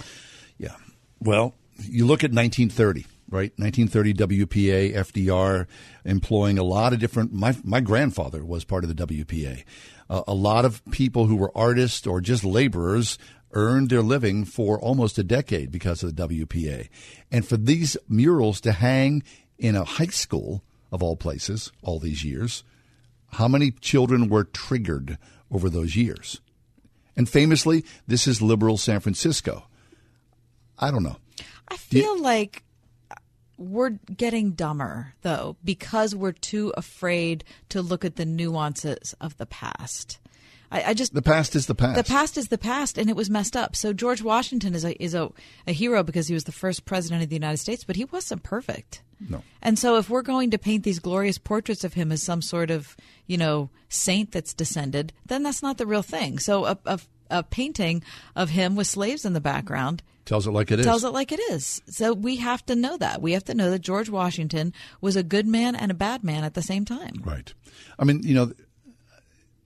Yeah. 0.59 0.75
Well, 1.21 1.55
you 1.83 2.07
look 2.07 2.25
at 2.25 2.33
1930, 2.33 3.07
right? 3.29 3.53
1930 3.57 4.15
WPA, 4.15 4.95
FDR, 4.95 5.67
employing 6.05 6.59
a 6.59 6.63
lot 6.63 6.93
of 6.93 6.99
different. 6.99 7.33
My 7.33 7.57
my 7.65 7.81
grandfather 7.81 8.45
was 8.45 8.65
part 8.65 8.85
of 8.85 8.95
the 8.95 9.07
WPA. 9.07 9.65
Uh, 10.09 10.23
a 10.27 10.35
lot 10.35 10.65
of 10.65 10.83
people 10.91 11.27
who 11.27 11.37
were 11.37 11.57
artists 11.57 12.07
or 12.07 12.21
just 12.21 12.45
laborers 12.45 13.19
earned 13.53 13.91
their 13.91 14.03
living 14.03 14.45
for 14.45 14.79
almost 14.81 15.19
a 15.19 15.25
decade 15.25 15.71
because 15.71 16.03
of 16.03 16.15
the 16.15 16.29
WPA, 16.29 16.89
and 17.31 17.47
for 17.47 17.57
these 17.57 17.97
murals 18.09 18.61
to 18.61 18.73
hang 18.73 19.23
in 19.59 19.75
a 19.75 19.85
high 19.85 20.07
school 20.07 20.63
of 20.93 21.03
all 21.03 21.17
places, 21.17 21.73
all 21.83 21.99
these 21.99 22.25
years, 22.25 22.63
how 23.33 23.49
many 23.49 23.71
children 23.71 24.29
were 24.29 24.45
triggered 24.45 25.19
over 25.51 25.69
those 25.69 25.97
years? 25.97 26.41
And 27.17 27.29
famously, 27.29 27.85
this 28.07 28.27
is 28.27 28.43
liberal 28.43 28.77
San 28.77 29.01
Francisco. 29.01 29.67
I 30.79 30.91
don't 30.91 31.03
know. 31.03 31.17
I 31.69 31.77
feel 31.77 32.21
like 32.21 32.63
we're 33.59 33.91
getting 34.15 34.53
dumber 34.53 35.15
though 35.23 35.57
because 35.65 36.15
we're 36.15 36.33
too 36.33 36.75
afraid 36.77 37.43
to 37.71 37.81
look 37.81 38.05
at 38.05 38.17
the 38.17 38.27
nuances 38.27 39.15
of 39.21 39.37
the 39.39 39.47
past. 39.47 40.19
I, 40.71 40.83
I 40.91 40.95
just 40.95 41.15
The 41.15 41.23
past 41.23 41.55
is 41.55 41.67
the 41.67 41.75
past. 41.75 41.97
The 41.97 42.05
past 42.05 42.37
is 42.37 42.49
the 42.49 42.59
past, 42.59 42.99
and 42.99 43.09
it 43.09 43.17
was 43.17 43.31
messed 43.31 43.57
up. 43.57 43.77
So 43.77 43.93
George 43.93 44.23
Washington 44.23 44.75
is 44.75 44.85
a 44.85 45.01
is 45.03 45.15
a, 45.15 45.31
a 45.67 45.73
hero 45.73 46.03
because 46.03 46.29
he 46.29 46.35
was 46.35 46.45
the 46.45 46.53
first 46.53 46.85
president 46.85 47.23
of 47.23 47.29
the 47.29 47.37
United 47.37 47.59
States, 47.59 47.85
but 47.85 47.97
he 47.97 48.05
wasn't 48.05 48.43
perfect. 48.43 49.03
No. 49.21 49.43
And 49.63 49.79
so, 49.79 49.97
if 49.97 50.11
we're 50.11 50.23
going 50.23 50.51
to 50.51 50.59
paint 50.59 50.85
these 50.85 50.99
glorious 50.99 51.39
portraits 51.39 51.85
of 51.85 51.95
him 51.95 52.13
as 52.13 52.23
some 52.23 52.43
sort 52.43 52.71
of, 52.71 52.97
you 53.27 53.39
know, 53.39 53.71
saint 53.89 54.33
that's 54.33 54.53
descended, 54.53 55.13
then 55.25 55.43
that's 55.43 55.63
not 55.63 55.79
the 55.79 55.87
real 55.87 56.03
thing. 56.03 56.39
So, 56.39 56.67
a, 56.67 56.79
a, 56.85 57.01
a 57.31 57.43
painting 57.43 58.03
of 58.35 58.51
him 58.51 58.77
with 58.77 58.87
slaves 58.87 59.25
in 59.25 59.33
the 59.33 59.41
background 59.41 60.03
Tells 60.27 60.47
it 60.47 60.51
like 60.51 60.71
it 60.71 60.81
is. 60.81 60.85
tells 60.85 61.05
it 61.05 61.11
like 61.11 61.33
it 61.33 61.41
is. 61.51 61.81
So, 61.89 62.13
we 62.13 62.37
have 62.37 62.67
to 62.67 62.77
know 62.77 62.99
that. 62.99 63.23
We 63.23 63.33
have 63.33 63.45
to 63.45 63.55
know 63.55 63.71
that 63.71 63.79
George 63.79 64.11
Washington 64.11 64.75
was 65.01 65.17
a 65.17 65.23
good 65.23 65.47
man 65.47 65.75
and 65.75 65.91
a 65.91 65.95
bad 65.95 66.23
man 66.23 66.45
at 66.45 66.53
the 66.55 66.63
same 66.63 66.85
time. 66.85 67.23
Right. 67.25 67.55
I 67.99 68.05
mean, 68.05 68.21
you 68.23 68.35
know, 68.35 68.53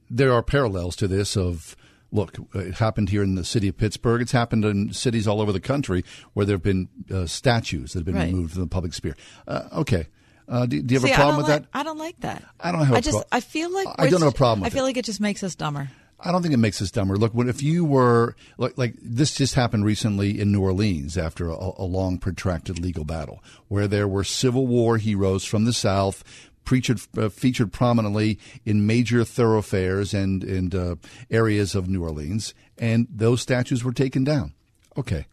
there 0.08 0.32
are 0.32 0.42
parallels 0.42 0.96
to 0.96 1.08
this 1.08 1.36
of 1.36 1.76
look, 2.12 2.36
it 2.54 2.74
happened 2.74 3.08
here 3.08 3.22
in 3.22 3.36
the 3.36 3.44
city 3.44 3.68
of 3.68 3.76
Pittsburgh. 3.76 4.20
It's 4.20 4.32
happened 4.32 4.64
in 4.64 4.92
cities 4.92 5.26
all 5.28 5.40
over 5.40 5.52
the 5.52 5.60
country 5.60 6.04
where 6.34 6.44
there 6.44 6.54
have 6.54 6.62
been 6.62 6.88
uh, 7.10 7.26
statues 7.26 7.92
that 7.92 8.00
have 8.00 8.04
been 8.06 8.16
Right. 8.16 8.32
removed 8.32 8.52
from 8.54 8.62
the 8.62 8.68
public 8.68 8.92
sphere. 8.94 9.16
Uh, 9.46 9.68
okay. 9.72 10.08
Uh, 10.48 10.66
do, 10.66 10.82
do 10.82 10.94
you 10.94 11.00
have 11.00 11.08
See, 11.08 11.12
a 11.12 11.16
problem 11.16 11.36
with 11.36 11.48
like, 11.48 11.62
that? 11.62 11.68
I 11.72 11.84
don't 11.84 11.98
like 11.98 12.18
that. 12.20 12.42
I 12.58 12.72
don't 12.72 12.84
have 12.84 12.94
a 12.94 12.96
I 12.96 13.00
just, 13.00 13.16
pro- 13.16 13.24
I 13.30 13.40
feel 13.40 13.72
like 13.72 13.86
I 13.96 14.10
don't 14.10 14.20
have 14.20 14.34
a 14.34 14.36
problem 14.36 14.60
with 14.62 14.72
I 14.72 14.74
feel 14.74 14.82
like 14.82 14.96
it 14.96 15.04
just 15.04 15.20
makes 15.20 15.44
us 15.44 15.54
dumber. 15.54 15.88
I 16.22 16.32
don't 16.32 16.42
think 16.42 16.54
it 16.54 16.58
makes 16.58 16.80
us 16.82 16.90
dumber. 16.90 17.16
Look, 17.16 17.32
when 17.32 17.48
if 17.48 17.62
you 17.62 17.84
were 17.84 18.34
like, 18.58 18.76
like 18.76 18.94
this 19.02 19.34
just 19.34 19.54
happened 19.54 19.84
recently 19.84 20.40
in 20.40 20.52
New 20.52 20.60
Orleans 20.62 21.16
after 21.16 21.48
a, 21.48 21.54
a 21.78 21.84
long, 21.84 22.18
protracted 22.18 22.78
legal 22.78 23.04
battle, 23.04 23.42
where 23.68 23.88
there 23.88 24.06
were 24.08 24.24
Civil 24.24 24.66
War 24.66 24.98
heroes 24.98 25.44
from 25.44 25.64
the 25.64 25.72
South 25.72 26.22
featured 26.66 27.00
uh, 27.18 27.28
featured 27.30 27.72
prominently 27.72 28.38
in 28.64 28.86
major 28.86 29.24
thoroughfares 29.24 30.14
and 30.14 30.44
and 30.44 30.74
uh, 30.74 30.96
areas 31.30 31.74
of 31.74 31.88
New 31.88 32.02
Orleans, 32.02 32.54
and 32.78 33.06
those 33.10 33.40
statues 33.40 33.82
were 33.82 33.92
taken 33.92 34.22
down. 34.24 34.52
Okay. 34.96 35.26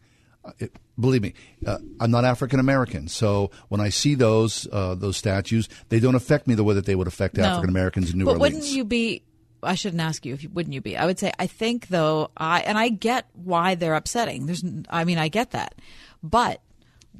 Uh, 0.44 0.52
It, 0.58 0.72
believe 0.98 1.22
me, 1.22 1.34
uh, 1.66 1.78
I'm 2.00 2.10
not 2.10 2.24
African 2.24 2.58
American, 2.60 3.08
so 3.08 3.50
when 3.68 3.80
I 3.80 3.90
see 3.90 4.14
those 4.16 4.66
uh, 4.72 4.94
those 4.96 5.16
statues, 5.16 5.68
they 5.90 6.00
don't 6.00 6.14
affect 6.16 6.46
me 6.48 6.54
the 6.54 6.64
way 6.64 6.74
that 6.74 6.86
they 6.86 6.94
would 6.96 7.06
affect 7.06 7.36
No. 7.36 7.44
African 7.44 7.68
Americans 7.68 8.10
in 8.12 8.18
New 8.18 8.24
but 8.24 8.32
Orleans. 8.38 8.54
wouldn't 8.54 8.72
you 8.72 8.84
be? 8.84 9.22
I 9.62 9.74
shouldn't 9.74 10.02
ask 10.02 10.24
you 10.24 10.34
if 10.34 10.42
you 10.42 10.48
wouldn't 10.50 10.74
you 10.74 10.80
be. 10.80 10.96
I 10.96 11.06
would 11.06 11.18
say 11.18 11.32
I 11.38 11.46
think 11.46 11.88
though 11.88 12.30
I 12.36 12.60
and 12.60 12.78
I 12.78 12.88
get 12.88 13.26
why 13.32 13.74
they're 13.74 13.94
upsetting. 13.94 14.46
There's 14.46 14.64
I 14.88 15.04
mean 15.04 15.18
I 15.18 15.28
get 15.28 15.52
that, 15.52 15.74
but 16.22 16.60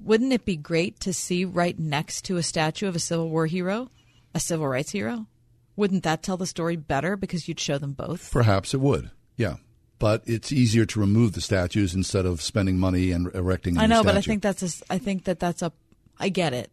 wouldn't 0.03 0.33
it 0.33 0.45
be 0.45 0.57
great 0.57 1.01
to 1.01 1.13
see 1.13 1.45
right 1.45 1.79
next 1.79 2.23
to 2.27 2.37
a 2.37 2.43
statue 2.43 2.87
of 2.87 2.97
a 2.97 3.01
Civil 3.01 3.29
War 3.31 3.47
hero, 3.47 3.91
a 4.35 4.41
civil 4.41 4.69
rights 4.69 4.93
hero? 4.93 5.27
Wouldn't 5.77 6.05
that 6.05 6.23
tell 6.23 6.37
the 6.37 6.47
story 6.47 6.77
better 6.77 7.17
because 7.17 7.49
you'd 7.49 7.61
show 7.61 7.79
them 7.79 7.93
both? 7.93 8.33
Perhaps 8.33 8.75
it 8.75 8.81
would, 8.81 9.11
yeah. 9.37 9.57
But 9.99 10.23
it's 10.27 10.53
easier 10.53 10.87
to 10.87 11.01
remove 11.01 11.33
the 11.33 11.41
statues 11.41 11.95
instead 11.95 12.25
of 12.25 12.41
spending 12.41 12.79
money 12.79 13.11
and 13.11 13.33
erecting. 13.35 13.77
a 13.77 13.83
I 13.83 13.87
know, 13.87 14.05
but 14.05 14.17
I 14.17 14.21
think 14.21 14.43
that's 14.43 14.63
a, 14.63 14.93
I 14.93 14.99
think 14.99 15.25
that 15.25 15.41
that's 15.41 15.63
a 15.63 15.73
I 16.21 16.29
get 16.29 16.53
it, 16.53 16.71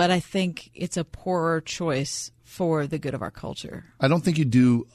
but 0.00 0.10
I 0.10 0.18
think 0.18 0.70
it's 0.72 0.96
a 0.96 1.04
poorer 1.04 1.60
choice 1.60 2.32
for 2.42 2.86
the 2.86 2.98
good 2.98 3.12
of 3.12 3.20
our 3.20 3.30
culture. 3.30 3.84
I 4.00 4.08
don't 4.08 4.24
think 4.24 4.38
you 4.38 4.46
do 4.46 4.86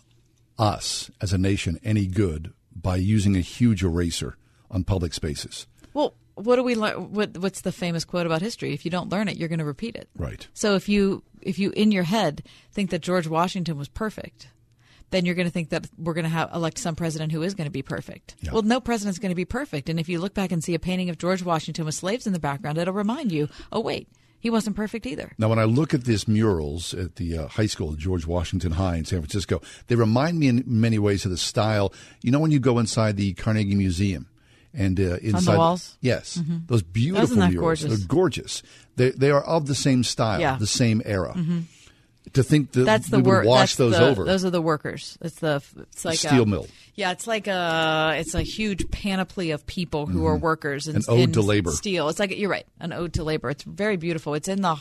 us 0.58 1.12
as 1.22 1.32
a 1.32 1.38
nation 1.38 1.80
any 1.84 2.08
good 2.08 2.54
by 2.76 2.96
using 2.96 3.36
a 3.36 3.40
huge 3.40 3.84
eraser 3.84 4.36
on 4.72 4.84
public 4.84 5.14
spaces. 5.14 5.68
Well, 5.94 6.16
what 6.34 6.56
do 6.56 6.64
we 6.64 6.74
learn? 6.74 7.14
What, 7.14 7.38
what's 7.38 7.62
the 7.62 7.72
famous 7.72 8.04
quote 8.04 8.26
about 8.26 8.42
history? 8.42 8.74
If 8.74 8.84
you 8.84 8.90
don't 8.90 9.10
learn 9.10 9.28
it, 9.28 9.38
you're 9.38 9.48
going 9.48 9.60
to 9.60 9.66
repeat 9.66 9.96
it. 9.96 10.10
Right. 10.18 10.48
So 10.56 10.74
if 10.74 10.90
you 10.90 11.22
if 11.40 11.60
you 11.60 11.70
in 11.76 11.92
your 11.92 12.02
head 12.02 12.42
think 12.72 12.90
that 12.90 13.04
George 13.04 13.28
Washington 13.28 13.78
was 13.78 13.88
perfect, 13.88 14.48
then 15.12 15.24
you're 15.24 15.36
going 15.36 15.46
to 15.46 15.54
think 15.54 15.70
that 15.70 15.86
we're 16.00 16.16
going 16.16 16.24
to 16.24 16.30
have 16.30 16.50
elect 16.52 16.80
some 16.80 16.96
president 16.96 17.32
who 17.32 17.44
is 17.44 17.54
going 17.54 17.66
to 17.66 17.72
be 17.72 17.84
perfect. 17.84 18.38
Well, 18.52 18.64
no 18.64 18.82
president's 18.82 19.20
going 19.20 19.30
to 19.30 19.36
be 19.36 19.46
perfect. 19.46 19.88
And 19.88 20.00
if 20.00 20.10
you 20.10 20.20
look 20.20 20.34
back 20.34 20.52
and 20.52 20.64
see 20.64 20.74
a 20.74 20.80
painting 20.80 21.12
of 21.12 21.20
George 21.20 21.44
Washington 21.44 21.86
with 21.86 21.94
slaves 21.94 22.26
in 22.26 22.34
the 22.34 22.40
background, 22.40 22.80
it'll 22.80 22.96
remind 22.96 23.32
you, 23.32 23.50
oh 23.72 23.82
wait, 23.82 24.10
he 24.40 24.50
wasn't 24.50 24.76
perfect 24.76 25.06
either. 25.06 25.32
Now, 25.38 25.50
when 25.50 25.60
I 25.60 25.64
look 25.64 25.94
at 25.94 26.04
these 26.04 26.28
murals 26.28 26.94
at 26.94 27.16
the 27.16 27.38
uh, 27.38 27.48
high 27.48 27.66
school, 27.66 27.94
George 27.94 28.26
Washington 28.28 28.74
High 28.74 28.98
in 28.98 29.06
San 29.06 29.20
Francisco, 29.22 29.62
they 29.88 29.96
remind 29.96 30.40
me 30.40 30.48
in 30.48 30.64
many 30.68 31.00
ways 31.00 31.26
of 31.26 31.32
the 31.32 31.38
style. 31.38 31.92
You 32.22 32.32
know, 32.32 32.40
when 32.40 32.52
you 32.52 32.60
go 32.60 32.78
inside 32.80 33.18
the 33.18 33.34
Carnegie 33.34 33.76
Museum 33.76 34.28
and 34.74 35.00
uh, 35.00 35.16
inside 35.22 35.58
walls? 35.58 35.98
yes, 36.02 36.38
Mhm. 36.38 36.68
those 36.68 36.84
beautiful 36.84 37.38
murals, 37.38 37.56
gorgeous? 37.56 37.88
they're 38.00 38.08
gorgeous. 38.08 38.64
They 38.98 39.10
they 39.12 39.32
are 39.32 39.44
of 39.44 39.66
the 39.68 39.76
same 39.76 40.04
style, 40.04 40.40
Yeah. 40.40 40.58
the 40.58 40.68
same 40.68 41.02
era. 41.06 41.34
Mhm. 41.36 41.64
To 42.34 42.44
think 42.44 42.72
that 42.74 42.86
That's 42.86 43.08
the 43.08 43.18
we 43.18 43.24
would 43.24 43.30
work. 43.30 43.46
wash 43.46 43.76
those 43.78 43.94
the- 43.94 44.06
over. 44.06 44.26
Those 44.26 44.44
are 44.44 44.50
the 44.50 44.62
workers. 44.62 45.18
It's 45.22 45.36
the 45.40 45.62
it's 45.80 46.04
like 46.04 46.18
steel 46.20 46.44
a, 46.44 46.46
mill. 46.46 46.68
Yeah, 46.96 47.12
it's 47.12 47.28
like 47.28 47.48
a 47.48 48.16
it's 48.18 48.34
a 48.34 48.42
huge 48.42 48.90
panoply 48.90 49.52
of 49.52 49.66
people 49.68 50.06
who 50.06 50.26
are 50.26 50.38
Mhm. 50.38 50.42
workers 50.42 50.88
in, 50.88 50.96
An 50.96 51.02
ode 51.10 51.20
in 51.20 51.32
to 51.34 51.42
labor. 51.42 51.72
Steel. 51.72 52.08
It's 52.08 52.20
like 52.20 52.38
you're 52.38 52.50
right, 52.50 52.66
an 52.80 52.94
ode 52.94 53.14
to 53.14 53.24
labor. 53.24 53.50
It's 53.50 53.64
very 53.64 53.98
beautiful. 53.98 54.34
It's 54.34 54.48
in 54.48 54.62
the. 54.62 54.78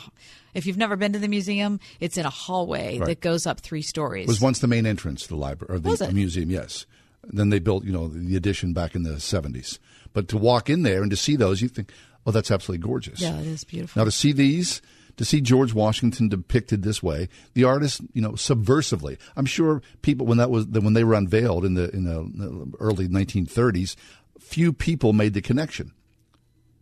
If 0.53 0.65
you've 0.65 0.77
never 0.77 0.95
been 0.95 1.11
to 1.13 1.19
the 1.19 1.27
museum, 1.27 1.81
it's 1.99 2.17
in 2.17 2.25
a 2.25 2.29
hallway 2.29 2.99
Right. 2.99 3.07
that 3.07 3.19
goes 3.19 3.45
up 3.45 3.59
three 3.59 3.81
stories. 3.81 4.23
It 4.23 4.27
was 4.29 4.39
once 4.39 4.59
the 4.59 4.67
main 4.67 4.85
entrance 4.85 5.23
to 5.23 5.27
the 5.27 5.35
library 5.35 5.75
or 5.75 5.79
the 5.79 6.11
museum. 6.13 6.49
Yes. 6.49 6.85
Then 7.27 7.49
they 7.49 7.59
built, 7.59 7.83
you 7.83 7.91
know, 7.91 8.07
the 8.07 8.37
addition 8.37 8.71
back 8.71 8.95
in 8.95 9.03
the 9.03 9.19
seventies. 9.19 9.79
But 10.13 10.29
to 10.29 10.37
walk 10.37 10.69
in 10.69 10.83
there 10.83 11.01
and 11.01 11.11
to 11.11 11.17
see 11.17 11.35
those, 11.35 11.61
you 11.61 11.67
think, 11.67 11.91
oh, 12.25 12.31
that's 12.31 12.49
absolutely 12.51 12.87
gorgeous. 12.87 13.19
Yeah, 13.19 13.37
it 13.39 13.47
is 13.47 13.65
beautiful. 13.65 13.99
Now 13.99 14.05
to 14.05 14.11
see 14.11 14.31
these, 14.31 14.81
to 15.17 15.25
see 15.25 15.41
George 15.41 15.73
Washington 15.73 16.29
depicted 16.29 16.83
this 16.83 17.01
way, 17.01 17.29
the 17.53 17.63
artist, 17.63 18.01
you 18.13 18.21
know, 18.21 18.31
subversively. 18.31 19.17
I'm 19.35 19.45
sure 19.45 19.81
people 20.01 20.25
when 20.25 20.37
that 20.37 20.49
was 20.49 20.65
when 20.67 20.93
they 20.93 21.03
were 21.03 21.13
unveiled 21.13 21.65
in 21.65 21.75
the 21.75 21.89
in 21.91 22.03
the 22.05 22.71
early 22.79 23.07
1930s, 23.07 23.95
few 24.39 24.73
people 24.73 25.13
made 25.13 25.33
the 25.33 25.41
connection. 25.41 25.91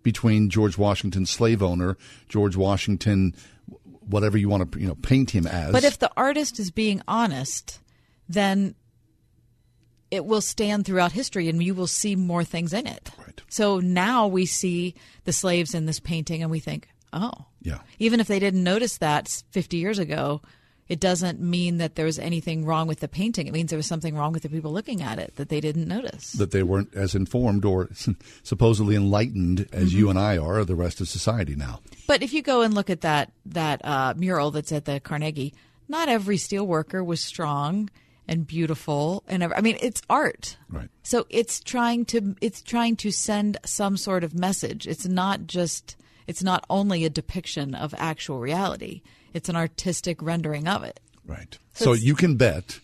between 0.04 0.50
George 0.50 0.78
Washington, 0.78 1.26
slave 1.26 1.64
owner, 1.64 1.98
George 2.30 2.56
Washington, 2.56 3.34
whatever 4.02 4.38
you 4.38 4.50
want 4.50 4.72
to 4.72 4.80
you 4.80 4.88
know 4.88 4.96
paint 4.96 5.32
him 5.32 5.48
as. 5.48 5.72
But 5.72 5.84
if 5.86 5.98
the 5.98 6.12
artist 6.16 6.60
is 6.60 6.70
being 6.70 7.02
honest, 7.08 7.80
then 8.30 8.76
it 10.12 10.26
will 10.26 10.42
stand 10.42 10.86
throughout 10.86 11.14
history 11.14 11.50
and 11.50 11.64
you 11.64 11.74
will 11.74 11.88
see 11.88 12.16
more 12.16 12.44
things 12.44 12.72
in 12.74 12.86
it. 12.86 13.10
Right. 13.18 13.42
So 13.50 13.80
now 13.80 14.28
we 14.28 14.46
see 14.46 14.94
the 15.24 15.34
slaves 15.34 15.74
in 15.74 15.88
this 15.88 16.00
painting 16.00 16.44
and 16.44 16.52
we 16.52 16.60
think, 16.60 16.88
oh. 17.14 17.46
Yeah. 17.62 17.80
Even 18.00 18.20
if 18.20 18.28
they 18.28 18.40
didn't 18.40 18.64
notice 18.64 18.98
that 18.98 19.30
50 19.52 19.78
years 19.78 20.00
ago, 20.00 20.42
it 20.90 21.00
doesn't 21.00 21.40
mean 21.40 21.78
that 21.78 21.96
there 21.96 22.06
was 22.06 22.20
anything 22.20 22.66
wrong 22.66 22.88
with 22.88 23.00
the 23.00 23.08
painting. 23.08 23.48
It 23.48 23.54
means 23.54 23.70
there 23.70 23.78
was 23.78 23.86
something 23.88 24.16
wrong 24.16 24.34
with 24.34 24.44
the 24.44 24.50
people 24.50 24.74
looking 24.74 25.02
at 25.02 25.18
it 25.18 25.36
that 25.38 25.48
they 25.48 25.62
didn't 25.62 25.88
notice. 25.88 26.34
that 26.34 26.52
they 26.52 26.62
weren't 26.64 26.94
as 26.94 27.16
informed 27.16 27.64
or 27.64 27.90
supposedly 28.44 28.96
enlightened 28.96 29.68
as 29.72 29.92
Mhm. 29.94 29.98
you 29.98 30.10
and 30.10 30.20
I 30.20 30.38
are, 30.38 30.60
or 30.60 30.66
the 30.66 30.76
rest 30.76 31.00
of 31.00 31.08
society 31.08 31.56
now. 31.56 31.80
But 32.08 32.22
if 32.22 32.34
you 32.34 32.42
go 32.42 32.62
and 32.62 32.74
look 32.74 32.90
at 32.90 33.02
that 33.02 33.32
that 33.46 33.84
uh, 33.86 34.14
mural 34.18 34.52
that's 34.52 34.72
at 34.74 34.84
the 34.86 35.00
Carnegie, 35.00 35.54
not 35.88 36.10
every 36.10 36.38
steel 36.38 36.68
worker 36.68 37.02
was 37.04 37.22
strong 37.22 37.90
and 38.28 38.46
beautiful, 38.46 39.24
and 39.28 39.44
I 39.44 39.62
mean 39.62 39.78
it's 39.82 40.02
art. 40.10 40.58
Right. 40.70 40.90
So 41.04 41.26
it's 41.30 41.62
trying 41.62 42.04
to 42.06 42.36
it's 42.42 42.62
trying 42.62 42.98
to 42.98 43.12
send 43.12 43.58
some 43.66 43.96
sort 43.96 44.24
of 44.26 44.34
message. 44.38 44.86
It's 44.86 45.06
not 45.08 45.48
just 45.48 45.96
it's 46.28 46.44
not 46.44 46.66
only 46.70 47.06
a 47.06 47.10
depiction 47.10 47.76
of 47.76 47.94
actual 47.98 48.40
reality. 48.40 49.02
It's 49.34 49.50
an 49.50 49.56
artistic 49.56 50.22
rendering 50.22 50.68
of 50.68 50.84
it. 50.84 51.00
Right. 51.26 51.58
So 51.74 51.86
So, 51.86 51.94
you 51.94 52.16
can 52.16 52.36
bet 52.36 52.80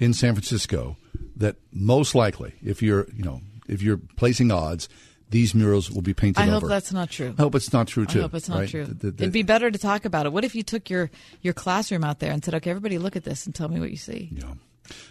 in 0.00 0.12
San 0.14 0.34
Francisco 0.34 0.96
that 1.36 1.56
most 1.72 2.14
likely, 2.14 2.54
if 2.64 2.82
you're 2.82 3.06
you 3.16 3.24
know 3.24 3.40
if 3.68 3.80
you're 3.82 3.98
placing 4.16 4.50
odds, 4.50 4.88
these 5.30 5.54
murals 5.54 5.90
will 5.90 6.02
be 6.02 6.14
painted 6.14 6.40
I 6.42 6.48
over. 6.48 6.60
hope 6.60 6.68
that's 6.68 6.92
not 6.92 7.10
true. 7.10 7.34
I 7.38 7.42
hope 7.42 7.54
it's 7.54 7.72
not 7.72 7.86
true 7.88 8.06
too. 8.06 8.20
I 8.20 8.22
hope 8.22 8.34
it's 8.34 8.48
not 8.48 8.58
right? 8.60 8.68
true. 8.68 8.84
The- 8.86 8.94
the- 8.94 9.10
the- 9.12 9.22
It'd 9.24 9.32
be 9.32 9.42
better 9.42 9.70
to 9.70 9.78
talk 9.78 10.04
about 10.04 10.26
it. 10.26 10.32
What 10.32 10.44
if 10.44 10.54
you 10.54 10.62
took 10.62 10.90
your 10.90 11.10
your 11.42 11.54
classroom 11.54 12.04
out 12.04 12.18
there 12.20 12.32
and 12.32 12.44
said, 12.44 12.54
"Okay, 12.56 12.70
everybody, 12.70 12.98
look 12.98 13.16
at 13.16 13.24
this 13.24 13.46
and 13.46 13.54
tell 13.54 13.68
me 13.68 13.78
what 13.80 13.90
you 13.90 13.96
see." 13.96 14.30
Yeah. 14.32 14.54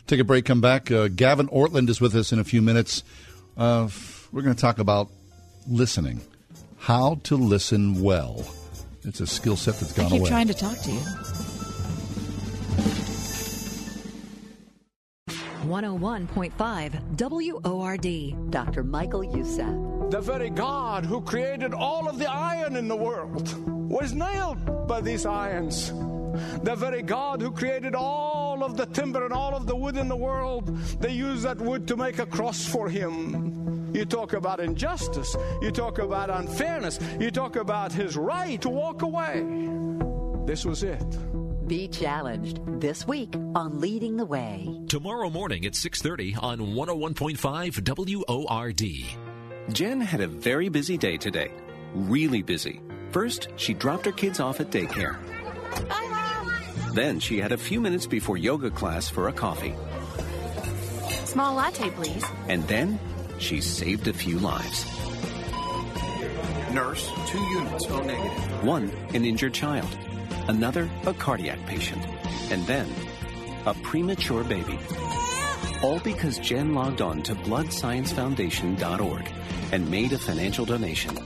Take 0.06 0.20
a 0.20 0.24
break, 0.24 0.46
come 0.46 0.62
back. 0.62 0.92
Uh, 0.92 1.08
Gavin 1.08 1.48
Ortlund 1.48 1.90
is 1.90 2.00
with 2.00 2.14
us 2.16 2.32
in 2.32 2.38
a 2.40 2.44
few 2.44 2.62
minutes. 2.62 3.04
Uh, 3.58 3.90
we're 4.32 4.44
going 4.44 4.56
to 4.56 4.62
talk 4.62 4.78
about 4.80 5.10
listening, 5.68 6.22
how 6.84 7.18
to 7.24 7.38
listen 7.38 8.04
well. 8.04 8.46
It's 9.04 9.22
a 9.22 9.28
skill 9.28 9.56
set 9.56 9.76
that's 9.76 9.94
gone 9.94 10.08
away. 10.08 10.08
I 10.08 10.12
keep 10.12 10.20
away. 10.20 10.30
trying 10.30 10.48
to 10.48 10.54
talk 10.54 10.78
to 10.80 10.92
you. 10.92 11.00
101.5 15.64 17.64
WORD. 17.64 18.52
Dr. 18.52 18.84
Michael 18.84 19.24
Youssef. 19.24 20.12
The 20.12 20.22
very 20.22 20.50
God 20.50 21.06
who 21.06 21.22
created 21.22 21.74
all 21.74 22.10
of 22.10 22.20
the 22.20 22.30
iron 22.30 22.76
in 22.76 22.88
the 22.88 22.96
world 22.96 23.54
was 23.90 24.14
nailed 24.14 24.88
by 24.88 25.02
these 25.02 25.26
irons. 25.26 25.92
The 26.64 26.76
very 26.76 27.02
God 27.02 27.42
who 27.42 27.52
created 27.52 27.96
all 27.96 28.64
of 28.64 28.76
the 28.76 28.86
timber 28.88 29.24
and 29.24 29.34
all 29.34 29.56
of 29.56 29.66
the 29.66 29.76
wood 29.76 29.98
in 29.98 30.08
the 30.08 30.16
world, 30.16 30.76
they 31.00 31.12
used 31.12 31.44
that 31.44 31.58
wood 31.58 31.88
to 31.88 31.96
make 31.96 32.20
a 32.20 32.26
cross 32.26 32.66
for 32.66 32.90
him. 32.90 33.92
You 33.94 34.06
talk 34.06 34.34
about 34.34 34.60
injustice, 34.60 35.36
you 35.62 35.72
talk 35.72 36.00
about 36.00 36.30
unfairness, 36.30 37.00
you 37.20 37.32
talk 37.32 37.56
about 37.56 37.92
his 37.92 38.18
right 38.18 38.60
to 38.62 38.70
walk 38.70 39.04
away. 39.04 39.46
This 40.46 40.66
was 40.66 40.84
it. 40.84 41.06
Be 41.68 41.88
challenged 41.88 42.60
this 42.82 43.08
week 43.08 43.34
on 43.56 43.80
Leading 43.80 44.18
the 44.18 44.26
Way. 44.26 44.68
Tomorrow 44.90 45.30
morning 45.30 45.66
at 45.66 45.76
6:30 45.76 46.36
on 46.42 46.60
101.5 46.60 47.80
WORD. 47.80 48.82
Jen 49.72 50.02
had 50.02 50.20
a 50.20 50.28
very 50.28 50.68
busy 50.68 50.98
day 50.98 51.16
today. 51.16 51.52
Really 51.96 52.42
busy. 52.42 52.82
First, 53.12 53.48
she 53.56 53.74
dropped 53.74 54.06
her 54.06 54.12
kids 54.12 54.42
off 54.42 54.60
at 54.60 54.72
daycare. 54.72 55.16
Then 56.94 57.20
she 57.22 57.40
had 57.40 57.54
a 57.54 57.58
few 57.58 57.80
minutes 57.80 58.08
before 58.08 58.38
yoga 58.38 58.70
class 58.70 59.08
for 59.10 59.30
a 59.30 59.34
coffee. 59.34 59.74
Small 61.24 61.56
latte, 61.56 61.90
please. 61.92 62.26
And 62.50 62.68
then 62.68 63.00
she 63.40 63.62
saved 63.62 64.10
a 64.10 64.14
few 64.14 64.38
lives. 64.38 64.86
Nurse, 66.74 67.10
two 67.28 67.42
units, 67.42 67.86
O 67.88 68.02
negative. 68.02 68.64
One, 68.66 68.92
an 69.14 69.24
injured 69.24 69.54
child. 69.54 69.88
Another, 70.48 70.90
a 71.06 71.14
cardiac 71.14 71.66
patient. 71.66 72.06
And 72.52 72.66
then, 72.68 72.88
a 73.66 73.74
premature 73.76 74.44
baby. 74.44 74.78
All 75.82 76.00
because 76.00 76.38
Jen 76.40 76.74
logged 76.74 77.02
on 77.02 77.24
to 77.24 77.36
bloodsciencefoundation.org 77.36 79.32
and 79.72 79.90
made 79.90 80.14
a 80.14 80.18
financial 80.18 80.66
donation. 80.66 81.18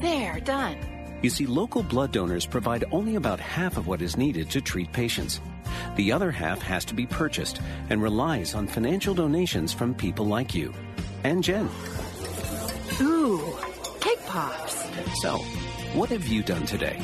There, 0.00 0.40
done. 0.40 0.76
You 1.22 1.30
see, 1.30 1.46
local 1.46 1.82
blood 1.82 2.12
donors 2.12 2.46
provide 2.46 2.84
only 2.92 3.14
about 3.16 3.40
half 3.40 3.76
of 3.76 3.86
what 3.86 4.02
is 4.02 4.16
needed 4.16 4.50
to 4.50 4.60
treat 4.60 4.92
patients. 4.92 5.40
The 5.96 6.12
other 6.12 6.30
half 6.30 6.60
has 6.62 6.84
to 6.86 6.94
be 6.94 7.06
purchased 7.06 7.60
and 7.88 8.02
relies 8.02 8.54
on 8.54 8.66
financial 8.66 9.14
donations 9.14 9.72
from 9.72 9.94
people 9.94 10.26
like 10.26 10.54
you 10.54 10.72
and 11.24 11.42
Jen. 11.42 11.68
Ooh, 13.00 13.40
cake 14.00 14.24
pops. 14.26 14.84
So, 15.22 15.38
what 15.94 16.10
have 16.10 16.26
you 16.28 16.42
done 16.42 16.66
today? 16.66 17.02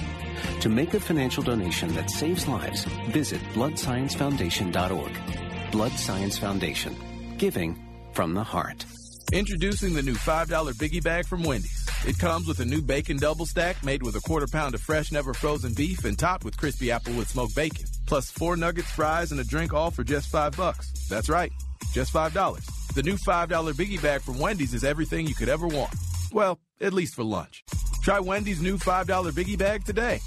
To 0.60 0.68
make 0.68 0.94
a 0.94 1.00
financial 1.00 1.42
donation 1.42 1.94
that 1.94 2.10
saves 2.10 2.48
lives, 2.48 2.84
visit 3.10 3.40
bloodsciencefoundation.org. 3.54 5.72
Blood 5.72 5.92
Science 5.92 6.38
Foundation. 6.38 6.96
Giving 7.38 7.78
from 8.12 8.34
the 8.34 8.44
heart. 8.44 8.84
Introducing 9.32 9.94
the 9.94 10.02
new 10.02 10.14
$5 10.14 10.46
biggie 10.74 11.02
bag 11.02 11.26
from 11.26 11.42
Wendy's. 11.42 11.88
It 12.06 12.18
comes 12.18 12.46
with 12.46 12.60
a 12.60 12.64
new 12.64 12.82
bacon 12.82 13.16
double 13.16 13.46
stack 13.46 13.82
made 13.84 14.02
with 14.02 14.16
a 14.16 14.20
quarter 14.20 14.46
pound 14.46 14.74
of 14.74 14.80
fresh, 14.80 15.12
never 15.12 15.32
frozen 15.32 15.72
beef 15.74 16.04
and 16.04 16.18
topped 16.18 16.44
with 16.44 16.56
crispy 16.56 16.88
applewood 16.88 17.26
smoked 17.26 17.54
bacon. 17.54 17.86
Plus 18.06 18.30
four 18.30 18.56
nuggets, 18.56 18.90
fries, 18.90 19.30
and 19.30 19.40
a 19.40 19.44
drink 19.44 19.72
all 19.72 19.90
for 19.90 20.04
just 20.04 20.28
five 20.28 20.56
bucks. 20.56 20.90
That's 21.08 21.28
right, 21.28 21.52
just 21.92 22.12
five 22.12 22.34
dollars. 22.34 22.66
The 22.94 23.02
new 23.02 23.16
$5 23.16 23.48
biggie 23.72 24.02
bag 24.02 24.20
from 24.20 24.38
Wendy's 24.38 24.74
is 24.74 24.84
everything 24.84 25.26
you 25.26 25.34
could 25.34 25.48
ever 25.48 25.66
want. 25.66 25.94
Well, 26.30 26.58
at 26.78 26.92
least 26.92 27.14
for 27.14 27.24
lunch. 27.24 27.64
Try 28.02 28.18
Wendy's 28.18 28.60
new 28.60 28.78
$5 28.78 29.06
biggie 29.30 29.56
bag 29.56 29.84
today. 29.84 30.20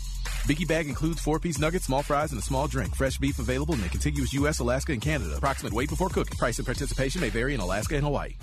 Biggie 0.48 0.66
bag 0.66 0.88
includes 0.88 1.20
four 1.20 1.40
piece 1.40 1.60
nuggets, 1.60 1.86
small 1.86 2.02
fries, 2.02 2.32
and 2.32 2.40
a 2.40 2.42
small 2.42 2.68
drink. 2.68 2.96
Fresh 2.96 3.18
beef 3.18 3.38
available 3.38 3.74
in 3.74 3.82
the 3.82 3.90
contiguous 3.90 4.32
U.S., 4.34 4.60
Alaska, 4.60 4.94
and 4.94 5.02
Canada. 5.02 5.36
Approximate 5.36 5.74
weight 5.74 5.90
before 5.90 6.08
cooking. 6.08 6.38
Price 6.38 6.58
and 6.58 6.66
participation 6.66 7.20
may 7.20 7.28
vary 7.28 7.54
in 7.54 7.60
Alaska 7.60 7.96
and 7.96 8.06
Hawaii. 8.06 8.36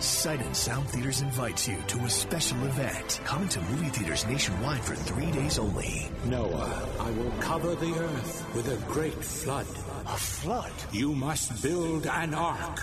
Sight 0.00 0.42
and 0.42 0.54
Sound 0.54 0.86
Theaters 0.90 1.22
invites 1.22 1.66
you 1.66 1.78
to 1.86 1.98
a 2.00 2.10
special 2.10 2.62
event. 2.66 3.20
Come 3.24 3.48
to 3.48 3.62
movie 3.62 3.88
theaters 3.88 4.26
nationwide 4.26 4.84
for 4.84 4.94
three 4.94 5.30
days 5.30 5.58
only. 5.58 6.10
Noah, 6.26 6.86
I 7.00 7.10
will 7.12 7.30
cover 7.40 7.74
the 7.76 7.94
earth 7.94 8.54
with 8.54 8.68
a 8.68 8.92
great 8.92 9.14
flood. 9.14 9.66
A 10.06 10.16
flood? 10.16 10.72
You 10.92 11.12
must 11.14 11.60
build 11.64 12.06
an 12.06 12.32
ark. 12.32 12.76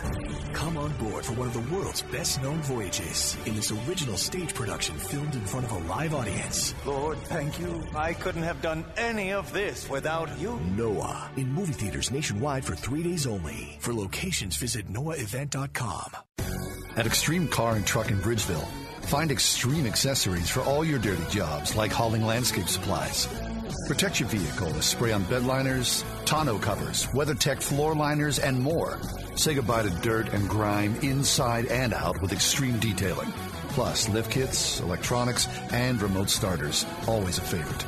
Come 0.51 0.77
on 0.77 0.91
board 0.97 1.25
for 1.25 1.31
one 1.33 1.47
of 1.47 1.53
the 1.53 1.73
world's 1.73 2.01
best 2.01 2.41
known 2.41 2.61
voyages 2.63 3.37
in 3.45 3.55
this 3.55 3.71
original 3.71 4.17
stage 4.17 4.53
production 4.53 4.97
filmed 4.97 5.33
in 5.33 5.45
front 5.45 5.65
of 5.65 5.71
a 5.71 5.87
live 5.87 6.13
audience. 6.13 6.75
Lord, 6.85 7.17
thank 7.19 7.57
you. 7.59 7.81
I 7.95 8.11
couldn't 8.13 8.43
have 8.43 8.61
done 8.61 8.83
any 8.97 9.31
of 9.31 9.53
this 9.53 9.89
without 9.89 10.37
you. 10.37 10.59
Noah 10.75 11.31
in 11.37 11.49
movie 11.49 11.71
theaters 11.71 12.11
nationwide 12.11 12.65
for 12.65 12.75
three 12.75 13.03
days 13.03 13.25
only. 13.25 13.77
For 13.79 13.93
locations, 13.93 14.57
visit 14.57 14.91
noahevent.com. 14.91 16.17
At 16.97 17.05
Extreme 17.05 17.47
Car 17.47 17.75
and 17.75 17.87
Truck 17.87 18.11
in 18.11 18.17
Bridgeville, 18.17 18.67
find 19.03 19.31
extreme 19.31 19.85
accessories 19.85 20.49
for 20.49 20.59
all 20.61 20.83
your 20.83 20.99
dirty 20.99 21.23
jobs, 21.29 21.77
like 21.77 21.93
hauling 21.93 22.25
landscape 22.25 22.67
supplies. 22.67 23.27
Protect 23.87 24.21
your 24.21 24.29
vehicle 24.29 24.67
with 24.67 24.83
spray-on 24.83 25.23
bed 25.25 25.43
liners, 25.43 26.05
tonneau 26.23 26.57
covers, 26.57 27.05
WeatherTech 27.07 27.61
floor 27.61 27.93
liners, 27.93 28.39
and 28.39 28.59
more. 28.59 28.97
Say 29.35 29.55
goodbye 29.55 29.83
to 29.83 29.89
dirt 30.01 30.29
and 30.33 30.47
grime 30.47 30.95
inside 31.01 31.65
and 31.65 31.93
out 31.93 32.21
with 32.21 32.31
extreme 32.31 32.79
detailing. 32.79 33.31
Plus, 33.69 34.07
lift 34.07 34.31
kits, 34.31 34.79
electronics, 34.79 35.47
and 35.71 36.01
remote 36.01 36.29
starters. 36.29 36.85
Always 37.07 37.39
a 37.39 37.41
favorite. 37.41 37.85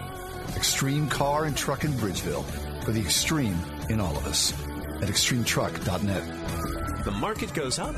Extreme 0.57 1.07
Car 1.07 1.45
and 1.45 1.55
Truck 1.55 1.85
in 1.85 1.91
Bridgeville. 1.93 2.43
For 2.83 2.91
the 2.91 3.01
extreme 3.01 3.57
in 3.89 4.01
all 4.01 4.17
of 4.17 4.25
us. 4.27 4.51
At 5.01 5.07
extremetruck.net. 5.07 7.05
The 7.05 7.11
market 7.11 7.53
goes 7.53 7.79
up 7.79 7.95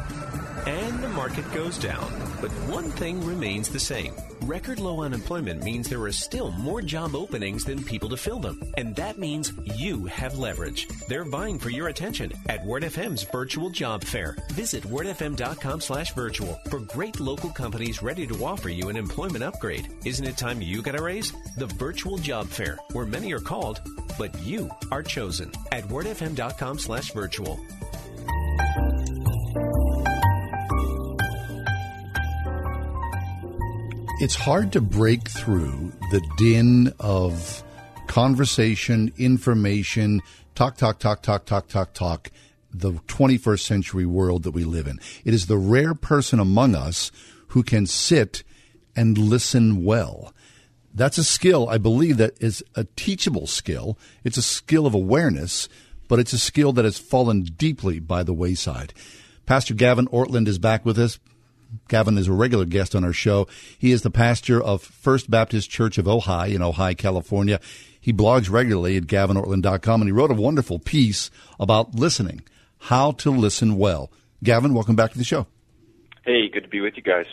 and 0.68 0.99
the 1.01 1.07
market 1.09 1.49
goes 1.53 1.78
down. 1.78 2.11
But 2.41 2.51
one 2.68 2.91
thing 2.91 3.26
remains 3.26 3.70
the 3.70 3.80
same. 3.80 4.13
Record 4.41 4.80
low 4.80 5.01
unemployment 5.01 5.63
means 5.63 5.88
there 5.88 6.01
are 6.03 6.11
still 6.11 6.51
more 6.51 6.82
job 6.82 7.15
openings 7.15 7.63
than 7.63 7.84
people 7.84 8.09
to 8.09 8.18
fill 8.18 8.39
them. 8.39 8.61
And 8.78 8.95
that 8.97 9.18
means 9.18 9.53
you 9.63 10.05
have 10.05 10.38
leverage. 10.38 10.88
They're 11.07 11.24
vying 11.24 11.57
for 11.57 11.70
your 11.70 11.88
attention 11.88 12.34
at 12.47 12.63
WordFM's 12.63 13.24
virtual 13.24 13.70
job 13.70 14.03
fair. 14.03 14.36
Visit 14.51 14.84
wordfm.com 14.84 15.82
slash 15.82 16.13
virtual 16.13 16.59
for 16.70 16.80
great 16.80 17.20
local 17.20 17.49
companies 17.49 18.03
ready 18.03 18.28
to 18.28 18.45
offer 18.45 18.70
you 18.70 18.89
an 18.89 18.97
employment 18.97 19.43
upgrade. 19.43 19.88
Isn't 20.05 20.28
it 20.28 20.38
time 20.38 20.61
you 20.61 20.82
got 20.82 20.99
a 20.99 21.01
raise? 21.01 21.34
The 21.57 21.68
virtual 21.68 22.18
job 22.18 22.47
fair, 22.47 22.78
where 22.91 23.05
many 23.05 23.32
are 23.32 23.39
called, 23.39 23.82
but 24.18 24.38
you 24.41 24.70
are 24.91 25.03
chosen 25.03 25.51
at 25.72 25.86
wordfm.com 25.86 26.80
slash 26.80 27.11
virtual. 27.13 27.57
It's 34.20 34.34
hard 34.34 34.72
to 34.72 34.82
break 34.82 35.30
through 35.30 35.93
the 36.09 36.28
din 36.38 36.91
of 36.99 37.63
conversation, 38.07 39.13
information, 39.15 40.24
talk, 40.55 40.76
talk, 40.76 40.97
talk, 40.97 41.22
talk, 41.22 41.45
talk, 41.45 41.68
talk, 41.68 41.93
talk, 41.93 42.32
the 42.74 42.93
21st 42.93 43.59
century 43.59 44.07
world 44.07 44.41
that 44.41 44.51
we 44.51 44.63
live 44.63 44.88
in. 44.88 44.99
It 45.24 45.36
is 45.36 45.45
the 45.45 45.59
rare 45.59 45.93
person 45.93 46.39
among 46.39 46.74
us 46.74 47.11
who 47.49 47.61
can 47.61 47.86
sit 47.86 48.43
and 48.95 49.20
listen 49.20 49.86
well. 49.86 50.34
That's 50.95 51.20
a 51.20 51.24
skill, 51.24 51.70
I 51.70 51.78
believe, 51.78 52.18
that 52.18 52.41
is 52.41 52.63
a 52.74 52.86
teachable 52.95 53.45
skill. 53.45 53.99
It's 54.24 54.38
a 54.38 54.41
skill 54.41 54.88
of 54.88 54.95
awareness, 54.95 55.70
but 56.07 56.18
it's 56.18 56.34
a 56.34 56.39
skill 56.39 56.74
that 56.74 56.86
has 56.86 56.97
fallen 56.97 57.43
deeply 57.43 57.99
by 57.99 58.24
the 58.24 58.34
wayside. 58.34 58.95
Pastor 59.45 59.76
Gavin 59.76 60.07
Ortlund 60.07 60.47
is 60.47 60.57
back 60.57 60.86
with 60.86 60.97
us. 60.97 61.20
Gavin 61.88 62.18
is 62.18 62.28
a 62.28 62.34
regular 62.34 62.65
guest 62.65 62.95
on 62.95 63.03
our 63.03 63.13
show. 63.13 63.47
He 63.78 63.91
is 63.91 64.01
the 64.01 64.09
pastor 64.09 64.61
of 64.61 64.82
First 64.82 65.30
Baptist 65.30 65.70
Church 65.70 65.97
of 65.97 66.05
Ojai 66.05 66.53
in 66.53 66.61
Ojai, 66.61 66.97
California. 66.97 67.59
He 67.99 68.13
blogs 68.13 68.49
regularly 68.49 68.97
at 68.97 69.03
gavinortlund.com 69.03 70.01
and 70.01 70.07
he 70.07 70.11
wrote 70.11 70.32
a 70.32 70.36
wonderful 70.36 70.80
piece 70.80 71.30
about 71.59 71.95
listening, 71.95 72.41
how 72.80 73.11
to 73.11 73.32
listen 73.32 73.78
well. 73.78 74.11
Gavin, 74.43 74.74
welcome 74.74 74.95
back 74.95 75.11
to 75.11 75.18
the 75.18 75.24
show. 75.24 75.47
Hey, 76.24 76.49
good 76.49 76.63
to 76.63 76.70
be 76.70 76.82
with 76.82 76.95
you 76.95 77.03
guys. 77.03 77.26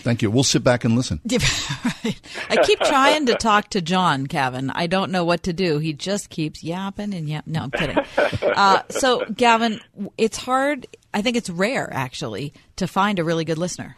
Thank 0.00 0.22
you. 0.22 0.30
We'll 0.30 0.44
sit 0.44 0.64
back 0.64 0.84
and 0.84 0.96
listen. 0.96 1.20
I 1.28 2.56
keep 2.62 2.80
trying 2.80 3.26
to 3.26 3.34
talk 3.34 3.70
to 3.70 3.82
John, 3.82 4.24
Gavin. 4.24 4.70
I 4.70 4.86
don't 4.86 5.12
know 5.12 5.24
what 5.24 5.42
to 5.44 5.52
do. 5.52 5.78
He 5.78 5.92
just 5.92 6.30
keeps 6.30 6.64
yapping 6.64 7.12
and 7.12 7.28
yapping. 7.28 7.52
No, 7.52 7.60
I'm 7.64 7.70
kidding. 7.70 7.98
Uh, 8.42 8.82
so, 8.88 9.24
Gavin, 9.26 9.80
it's 10.16 10.38
hard. 10.38 10.86
I 11.12 11.22
think 11.22 11.36
it's 11.36 11.50
rare, 11.50 11.88
actually, 11.92 12.52
to 12.76 12.86
find 12.86 13.18
a 13.18 13.24
really 13.24 13.44
good 13.44 13.58
listener. 13.58 13.96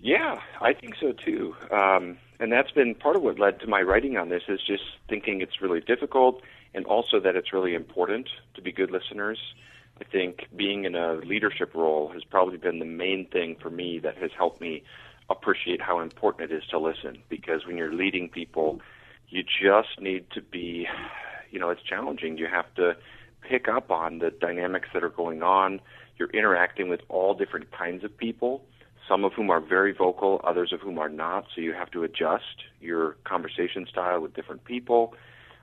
Yeah, 0.00 0.40
I 0.60 0.74
think 0.74 0.96
so 1.00 1.12
too. 1.12 1.54
Um, 1.70 2.18
and 2.38 2.52
that's 2.52 2.70
been 2.72 2.94
part 2.94 3.16
of 3.16 3.22
what 3.22 3.38
led 3.38 3.60
to 3.60 3.66
my 3.66 3.80
writing 3.80 4.18
on 4.18 4.28
this 4.28 4.42
is 4.48 4.60
just 4.60 4.82
thinking 5.08 5.40
it's 5.40 5.62
really 5.62 5.80
difficult 5.80 6.42
and 6.74 6.84
also 6.84 7.20
that 7.20 7.36
it's 7.36 7.52
really 7.52 7.74
important 7.74 8.28
to 8.54 8.60
be 8.60 8.72
good 8.72 8.90
listeners. 8.90 9.38
I 10.00 10.04
think 10.04 10.48
being 10.54 10.84
in 10.84 10.94
a 10.94 11.14
leadership 11.14 11.74
role 11.74 12.08
has 12.08 12.24
probably 12.24 12.58
been 12.58 12.80
the 12.80 12.84
main 12.84 13.26
thing 13.26 13.56
for 13.60 13.70
me 13.70 14.00
that 14.00 14.18
has 14.18 14.32
helped 14.36 14.60
me 14.60 14.82
appreciate 15.30 15.80
how 15.80 16.00
important 16.00 16.50
it 16.50 16.54
is 16.54 16.66
to 16.66 16.78
listen 16.78 17.22
because 17.28 17.64
when 17.66 17.78
you're 17.78 17.94
leading 17.94 18.28
people, 18.28 18.80
you 19.28 19.42
just 19.42 20.00
need 20.00 20.28
to 20.32 20.42
be, 20.42 20.86
you 21.50 21.58
know, 21.58 21.70
it's 21.70 21.82
challenging. 21.82 22.36
You 22.36 22.48
have 22.48 22.72
to 22.74 22.96
pick 23.48 23.68
up 23.68 23.90
on 23.90 24.18
the 24.18 24.30
dynamics 24.30 24.88
that 24.94 25.04
are 25.04 25.10
going 25.10 25.42
on. 25.42 25.80
You're 26.18 26.30
interacting 26.30 26.88
with 26.88 27.00
all 27.08 27.34
different 27.34 27.70
kinds 27.72 28.04
of 28.04 28.16
people, 28.16 28.64
some 29.08 29.24
of 29.24 29.32
whom 29.32 29.50
are 29.50 29.60
very 29.60 29.92
vocal, 29.92 30.40
others 30.44 30.72
of 30.72 30.80
whom 30.80 30.98
are 30.98 31.08
not. 31.08 31.46
So 31.54 31.60
you 31.60 31.72
have 31.72 31.90
to 31.92 32.04
adjust 32.04 32.64
your 32.80 33.16
conversation 33.24 33.86
style 33.90 34.20
with 34.20 34.34
different 34.34 34.64
people. 34.64 35.14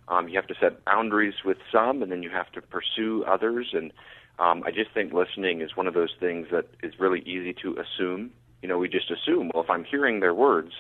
Um, 0.08 0.28
you 0.28 0.36
have 0.36 0.48
to 0.48 0.56
set 0.60 0.84
boundaries 0.86 1.36
with 1.46 1.58
some, 1.72 2.02
and 2.04 2.12
then 2.12 2.22
you 2.24 2.30
have 2.30 2.52
to 2.52 2.62
pursue 2.62 3.24
others. 3.26 3.70
And 3.74 3.94
um, 4.40 4.64
I 4.66 4.72
just 4.72 4.92
think 4.94 5.14
listening 5.14 5.62
is 5.62 5.76
one 5.76 5.88
of 5.88 5.94
those 5.94 6.16
things 6.20 6.48
that 6.52 6.66
is 6.84 7.00
really 7.00 7.22
easy 7.22 7.54
to 7.62 7.78
assume. 7.78 8.32
You 8.62 8.68
know, 8.70 8.78
we 8.78 8.90
just 8.90 9.10
assume, 9.10 9.52
well, 9.54 9.64
if 9.64 9.70
I'm 9.70 9.84
hearing 9.84 10.20
their 10.20 10.34
words, 10.34 10.74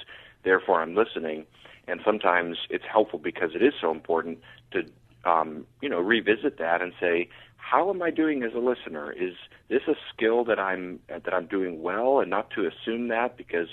therefore 0.44 0.82
I'm 0.82 0.96
listening. 0.96 1.46
And 1.88 2.00
sometimes 2.06 2.58
it's 2.70 2.84
helpful 2.92 3.20
because 3.20 3.52
it 3.56 3.64
is 3.64 3.74
so 3.80 3.92
important 3.92 4.40
to, 4.72 4.84
um, 5.26 5.66
you 5.82 5.90
know, 5.90 6.00
revisit 6.00 6.58
that 6.58 6.82
and 6.82 6.94
say, 7.00 7.30
how 7.58 7.90
am 7.90 8.02
I 8.02 8.10
doing 8.10 8.44
as 8.44 8.54
a 8.54 8.60
listener? 8.60 9.12
Is 9.12 9.34
this 9.70 9.84
a 9.88 9.94
skill 10.14 10.44
that 10.46 10.60
I'm 10.60 11.00
that 11.08 11.34
I'm 11.34 11.46
doing 11.46 11.82
well, 11.82 12.20
and 12.20 12.30
not 12.30 12.50
to 12.52 12.68
assume 12.68 13.08
that 13.10 13.38
because 13.38 13.68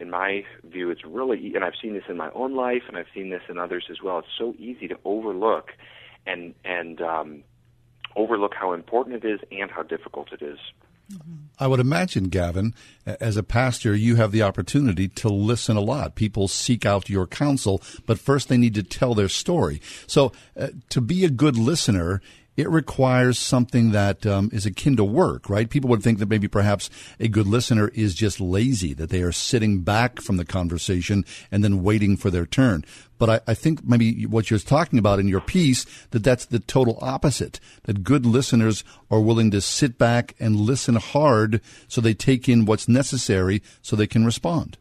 in 0.00 0.10
my 0.10 0.44
view, 0.64 0.90
it's 0.90 1.04
really, 1.04 1.54
and 1.54 1.64
I've 1.64 1.74
seen 1.80 1.94
this 1.94 2.04
in 2.08 2.16
my 2.16 2.30
own 2.30 2.54
life, 2.54 2.82
and 2.86 2.96
I've 2.96 3.06
seen 3.14 3.30
this 3.30 3.42
in 3.48 3.58
others 3.58 3.86
as 3.90 3.96
well. 4.02 4.18
It's 4.18 4.28
so 4.36 4.54
easy 4.58 4.86
to 4.88 4.98
overlook, 5.04 5.70
and 6.26 6.54
and 6.64 7.00
um, 7.00 7.42
overlook 8.16 8.54
how 8.54 8.72
important 8.72 9.24
it 9.24 9.28
is 9.28 9.40
and 9.50 9.70
how 9.70 9.82
difficult 9.82 10.32
it 10.32 10.42
is. 10.42 10.58
I 11.58 11.66
would 11.66 11.80
imagine, 11.80 12.24
Gavin, 12.24 12.74
as 13.06 13.36
a 13.36 13.42
pastor, 13.42 13.94
you 13.94 14.16
have 14.16 14.30
the 14.30 14.42
opportunity 14.42 15.08
to 15.08 15.28
listen 15.28 15.76
a 15.76 15.80
lot. 15.80 16.14
People 16.14 16.46
seek 16.48 16.86
out 16.86 17.08
your 17.08 17.26
counsel, 17.26 17.82
but 18.06 18.18
first 18.18 18.48
they 18.48 18.56
need 18.56 18.74
to 18.74 18.82
tell 18.82 19.14
their 19.14 19.28
story. 19.28 19.80
So, 20.06 20.32
uh, 20.58 20.68
to 20.90 21.00
be 21.00 21.24
a 21.24 21.30
good 21.30 21.56
listener, 21.56 22.20
it 22.58 22.68
requires 22.68 23.38
something 23.38 23.92
that 23.92 24.26
um, 24.26 24.50
is 24.52 24.66
akin 24.66 24.96
to 24.96 25.04
work, 25.04 25.48
right? 25.48 25.70
People 25.70 25.88
would 25.90 26.02
think 26.02 26.18
that 26.18 26.28
maybe 26.28 26.48
perhaps 26.48 26.90
a 27.20 27.28
good 27.28 27.46
listener 27.46 27.86
is 27.94 28.16
just 28.16 28.40
lazy, 28.40 28.92
that 28.94 29.10
they 29.10 29.22
are 29.22 29.30
sitting 29.30 29.82
back 29.82 30.20
from 30.20 30.38
the 30.38 30.44
conversation 30.44 31.24
and 31.52 31.62
then 31.62 31.84
waiting 31.84 32.16
for 32.16 32.30
their 32.30 32.46
turn. 32.46 32.84
But 33.16 33.30
I, 33.30 33.40
I 33.52 33.54
think 33.54 33.86
maybe 33.86 34.26
what 34.26 34.50
you're 34.50 34.58
talking 34.58 34.98
about 34.98 35.20
in 35.20 35.28
your 35.28 35.40
piece, 35.40 35.86
that 36.10 36.24
that's 36.24 36.46
the 36.46 36.58
total 36.58 36.98
opposite, 37.00 37.60
that 37.84 38.02
good 38.02 38.26
listeners 38.26 38.82
are 39.08 39.20
willing 39.20 39.52
to 39.52 39.60
sit 39.60 39.96
back 39.96 40.34
and 40.40 40.56
listen 40.56 40.96
hard 40.96 41.60
so 41.86 42.00
they 42.00 42.12
take 42.12 42.48
in 42.48 42.64
what's 42.64 42.88
necessary 42.88 43.62
so 43.82 43.94
they 43.94 44.08
can 44.08 44.24
respond. 44.24 44.78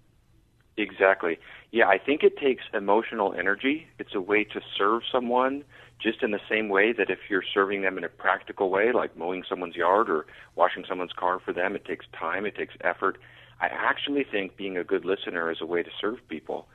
Exactly. 0.77 1.37
Yeah, 1.71 1.87
I 1.87 1.99
think 1.99 2.23
it 2.23 2.37
takes 2.37 2.63
emotional 2.73 3.35
energy. 3.37 3.85
It's 3.99 4.15
a 4.15 4.21
way 4.21 4.45
to 4.45 4.61
serve 4.75 5.03
someone 5.11 5.63
just 5.99 6.21
in 6.21 6.31
the 6.31 6.39
same 6.49 6.69
way 6.69 6.93
that 6.93 7.09
if 7.09 7.19
you're 7.29 7.43
serving 7.53 7.81
them 7.81 7.97
in 7.97 8.03
a 8.03 8.09
practical 8.09 8.69
way, 8.69 8.91
like 8.91 9.17
mowing 9.17 9.43
someone's 9.47 9.75
yard 9.75 10.09
or 10.09 10.25
washing 10.55 10.85
someone's 10.87 11.13
car 11.13 11.39
for 11.39 11.53
them, 11.53 11.75
it 11.75 11.85
takes 11.85 12.05
time, 12.17 12.45
it 12.45 12.55
takes 12.55 12.75
effort. 12.81 13.17
I 13.59 13.67
actually 13.67 14.23
think 14.23 14.55
being 14.55 14.77
a 14.77 14.83
good 14.83 15.05
listener 15.05 15.51
is 15.51 15.57
a 15.61 15.65
way 15.65 15.81
to 15.81 15.89
serve 15.99 16.19
people, 16.29 16.67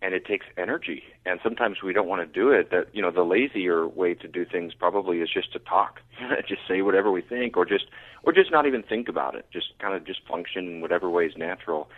and 0.00 0.14
it 0.14 0.24
takes 0.24 0.46
energy. 0.56 1.02
And 1.26 1.38
sometimes 1.42 1.82
we 1.82 1.92
don't 1.92 2.08
want 2.08 2.22
to 2.22 2.40
do 2.40 2.50
it. 2.50 2.70
That 2.70 2.86
you 2.94 3.02
know, 3.02 3.10
the 3.10 3.22
lazier 3.22 3.86
way 3.86 4.14
to 4.14 4.26
do 4.26 4.46
things 4.46 4.72
probably 4.72 5.18
is 5.18 5.28
just 5.32 5.52
to 5.52 5.58
talk, 5.58 6.00
just 6.48 6.62
say 6.66 6.80
whatever 6.80 7.10
we 7.10 7.20
think, 7.20 7.58
or 7.58 7.66
just 7.66 7.84
or 8.22 8.32
just 8.32 8.50
not 8.50 8.66
even 8.66 8.82
think 8.82 9.08
about 9.08 9.34
it. 9.34 9.46
Just 9.52 9.78
kind 9.78 9.94
of 9.94 10.06
just 10.06 10.20
function 10.26 10.66
in 10.66 10.80
whatever 10.80 11.10
way 11.10 11.26
is 11.26 11.36
natural. 11.36 11.90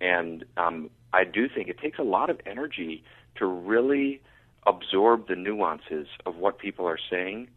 And 0.00 0.44
um, 0.56 0.90
I 1.12 1.24
do 1.24 1.48
think 1.48 1.66
it 1.66 1.78
takes 1.78 1.98
a 1.98 2.04
lot 2.04 2.30
of 2.30 2.40
energy 2.46 3.02
to 3.36 3.46
really 3.46 4.20
absorb 4.68 5.28
the 5.28 5.34
nuances 5.34 6.06
of 6.26 6.36
what 6.36 6.58
people 6.58 6.86
are 6.86 6.98
saying, 7.10 7.48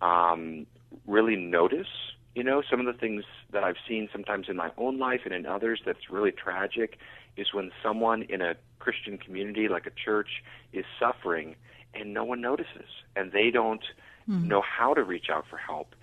um, 0.00 0.66
really 1.06 1.36
notice, 1.36 1.88
you 2.34 2.44
know, 2.44 2.62
some 2.70 2.80
of 2.80 2.86
the 2.86 2.92
things 2.92 3.24
that 3.50 3.64
I've 3.64 3.76
seen 3.88 4.08
sometimes 4.12 4.48
in 4.48 4.56
my 4.56 4.70
own 4.78 4.98
life 4.98 5.22
and 5.24 5.34
in 5.34 5.46
others 5.46 5.80
that's 5.84 6.10
really 6.10 6.30
tragic 6.30 6.98
is 7.36 7.52
when 7.52 7.72
someone 7.82 8.22
in 8.22 8.40
a 8.40 8.54
Christian 8.78 9.18
community 9.18 9.68
like 9.68 9.86
a 9.86 9.90
church 9.90 10.42
is 10.72 10.84
suffering 10.98 11.56
and 11.92 12.14
no 12.14 12.24
one 12.24 12.40
notices 12.40 12.88
and 13.16 13.32
they 13.32 13.50
don't 13.50 13.84
mm. 14.28 14.44
know 14.44 14.62
how 14.62 14.94
to 14.94 15.02
reach 15.02 15.26
out 15.30 15.44
for 15.48 15.56
help. 15.56 15.94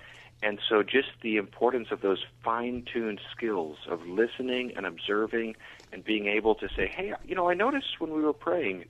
And 0.44 0.60
so 0.68 0.82
just 0.82 1.10
the 1.22 1.38
importance 1.38 1.90
of 1.92 2.02
those 2.02 2.26
fine-tuned 2.44 3.22
skills 3.32 3.78
of 3.88 4.06
listening 4.08 4.74
and 4.76 4.86
observing 4.86 5.56
and 5.94 6.04
being 6.04 6.26
able 6.28 6.56
to 6.56 6.68
say, 6.76 6.88
"Hey, 6.88 7.14
you 7.24 7.36
know, 7.36 7.48
I 7.48 7.54
noticed 7.54 8.00
when 8.00 8.12
we 8.12 8.24
were 8.24 8.34
praying 8.34 8.86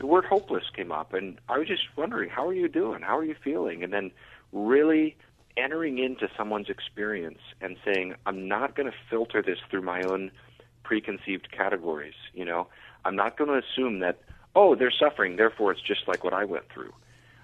the 0.00 0.06
word 0.06 0.24
hopeless 0.24 0.64
came 0.74 0.90
up, 0.90 1.12
and 1.12 1.38
I 1.48 1.58
was 1.58 1.68
just 1.68 1.82
wondering, 1.94 2.30
how 2.30 2.48
are 2.48 2.54
you 2.54 2.68
doing? 2.68 3.02
How 3.02 3.18
are 3.18 3.24
you 3.24 3.36
feeling? 3.44 3.84
And 3.84 3.92
then 3.92 4.10
really 4.50 5.14
entering 5.56 5.98
into 5.98 6.28
someone's 6.36 6.70
experience 6.70 7.40
and 7.60 7.76
saying, 7.84 8.14
I'm 8.24 8.48
not 8.48 8.74
going 8.74 8.90
to 8.90 8.96
filter 9.10 9.42
this 9.42 9.58
through 9.70 9.82
my 9.82 10.02
own 10.02 10.30
preconceived 10.84 11.52
categories. 11.52 12.14
You 12.32 12.46
know, 12.46 12.66
I'm 13.04 13.14
not 13.14 13.36
going 13.36 13.50
to 13.50 13.66
assume 13.66 14.00
that, 14.00 14.18
oh, 14.56 14.74
they're 14.74 14.90
suffering, 14.90 15.36
therefore 15.36 15.70
it's 15.72 15.82
just 15.82 16.08
like 16.08 16.24
what 16.24 16.32
I 16.32 16.46
went 16.46 16.68
through. 16.72 16.92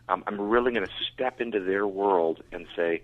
Um, 0.09 0.24
I'm 0.26 0.40
really 0.40 0.72
going 0.72 0.86
to 0.86 0.92
step 1.12 1.40
into 1.40 1.61
their 1.61 1.86
world 1.86 2.42
and 2.52 2.66
say, 2.74 3.02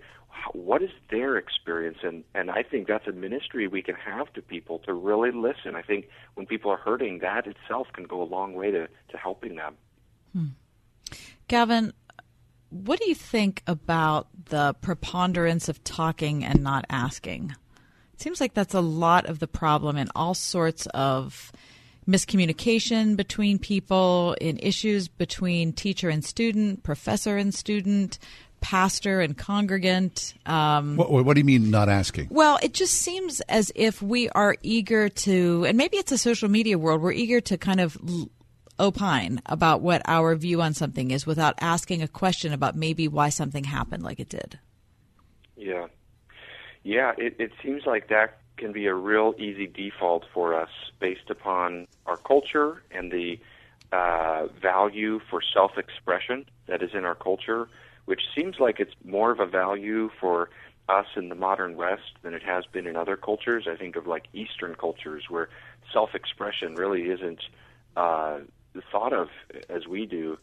what 0.53 0.81
is 0.81 0.89
their 1.09 1.37
experience 1.37 1.97
and 2.03 2.23
and 2.33 2.51
I 2.51 2.63
think 2.63 2.87
that's 2.87 3.07
a 3.07 3.11
ministry 3.11 3.67
we 3.67 3.81
can 3.81 3.95
have 3.95 4.31
to 4.33 4.41
people 4.41 4.79
to 4.79 4.93
really 4.93 5.31
listen. 5.31 5.75
I 5.75 5.81
think 5.81 6.09
when 6.35 6.45
people 6.45 6.71
are 6.71 6.77
hurting, 6.77 7.19
that 7.19 7.47
itself 7.47 7.87
can 7.93 8.05
go 8.05 8.21
a 8.21 8.25
long 8.25 8.53
way 8.53 8.71
to 8.71 8.87
to 8.87 9.17
helping 9.17 9.55
them. 9.55 9.75
Hmm. 10.33 10.45
Gavin, 11.47 11.93
what 12.69 12.99
do 12.99 13.07
you 13.07 13.15
think 13.15 13.61
about 13.67 14.27
the 14.45 14.73
preponderance 14.81 15.69
of 15.69 15.83
talking 15.83 16.43
and 16.43 16.63
not 16.63 16.85
asking? 16.89 17.55
It 18.13 18.21
seems 18.21 18.41
like 18.41 18.53
that's 18.53 18.73
a 18.73 18.81
lot 18.81 19.25
of 19.25 19.39
the 19.39 19.47
problem 19.47 19.97
in 19.97 20.09
all 20.15 20.33
sorts 20.33 20.87
of 20.87 21.51
miscommunication 22.07 23.15
between 23.15 23.59
people, 23.59 24.35
in 24.41 24.57
issues 24.59 25.07
between 25.07 25.73
teacher 25.73 26.09
and 26.09 26.23
student, 26.23 26.83
professor 26.83 27.37
and 27.37 27.53
student, 27.53 28.19
pastor 28.63 29.19
and 29.19 29.37
congregant. 29.37 30.33
Um, 30.45 30.95
what, 30.95 31.11
what, 31.11 31.33
do 31.33 31.39
you 31.41 31.45
mean 31.45 31.69
not 31.69 31.89
asking? 31.89 32.29
Well, 32.31 32.57
it 32.63 32.73
just 32.73 32.93
seems 32.93 33.41
as 33.41 33.71
if 33.75 34.01
we 34.01 34.29
are 34.29 34.55
eager 34.63 35.09
to, 35.09 35.65
and 35.65 35.77
maybe 35.77 35.97
it's 35.97 36.13
a 36.13 36.17
social 36.17 36.49
media 36.49 36.79
world, 36.79 37.01
we're 37.01 37.11
eager 37.11 37.41
to 37.41 37.57
kind 37.57 37.81
of 37.81 37.97
opine 38.79 39.41
about 39.45 39.81
what 39.81 40.01
our 40.05 40.33
view 40.35 40.61
on 40.61 40.73
something 40.73 41.11
is 41.11 41.27
without 41.27 41.55
asking 41.59 42.01
a 42.01 42.07
question 42.07 42.53
about 42.53 42.75
maybe 42.75 43.07
why 43.07 43.29
something 43.29 43.65
happened 43.65 44.01
like 44.01 44.19
it 44.19 44.29
did. 44.29 44.57
Yeah. 45.57 45.87
Yeah, 46.83 47.11
it, 47.17 47.35
it 47.39 47.51
seems 47.61 47.85
like 47.85 48.07
that 48.07 48.39
can 48.55 48.71
be 48.71 48.87
a 48.87 48.95
real 48.95 49.35
easy 49.37 49.67
default 49.67 50.23
for 50.33 50.53
us 50.59 50.69
based 50.99 51.29
upon 51.29 51.87
our 52.05 52.17
culture 52.17 52.81
and 52.91 53.11
the 53.11 53.39
uh, 53.91 54.47
value 54.61 55.19
for 55.29 55.41
self 55.53 55.77
expression 55.77 56.45
that 56.67 56.81
is 56.81 56.91
in 56.93 57.03
our 57.03 57.15
culture, 57.15 57.67
which 58.05 58.21
seems 58.35 58.59
like 58.59 58.79
it's 58.79 58.93
more 59.03 59.31
of 59.31 59.39
a 59.39 59.45
value 59.45 60.09
for 60.19 60.49
us 60.89 61.05
in 61.15 61.29
the 61.29 61.35
modern 61.35 61.75
West 61.77 62.11
than 62.21 62.33
it 62.33 62.43
has 62.43 62.65
been 62.65 62.87
in 62.87 62.95
other 62.95 63.15
cultures. 63.15 63.67
I 63.69 63.75
think 63.75 63.95
of 63.95 64.07
like 64.07 64.25
Eastern 64.33 64.75
cultures 64.75 65.25
where 65.29 65.49
self 65.91 66.13
expression 66.13 66.75
really 66.75 67.09
isn't 67.09 67.41
uh, 67.95 68.39
thought 68.91 69.13
of 69.13 69.29
as 69.69 69.87
we 69.87 70.05
do. 70.05 70.37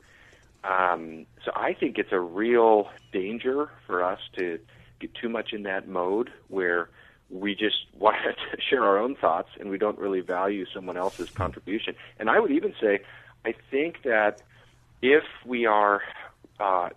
Um, 0.62 1.26
so 1.44 1.52
I 1.54 1.72
think 1.72 1.98
it's 1.98 2.12
a 2.12 2.20
real 2.20 2.90
danger 3.12 3.70
for 3.86 4.02
us 4.02 4.20
to 4.36 4.58
get 4.98 5.14
too 5.14 5.28
much 5.28 5.52
in 5.52 5.62
that 5.64 5.88
mode 5.88 6.30
where 6.48 6.88
we 7.30 7.54
just 7.54 7.86
want 7.98 8.16
to 8.24 8.61
share 8.61 8.84
our 8.84 8.98
own 8.98 9.14
thoughts 9.16 9.50
and 9.58 9.70
we 9.70 9.78
don't 9.78 9.98
really 9.98 10.20
value 10.20 10.66
someone 10.72 10.96
else's 10.96 11.30
contribution. 11.30 11.94
And 12.18 12.30
I 12.30 12.40
would 12.40 12.50
even 12.50 12.74
say, 12.80 13.00
I 13.44 13.54
think 13.70 14.02
that 14.02 14.42
if 15.02 15.24
we 15.46 15.66
are, 15.66 16.02
uh, 16.58 16.90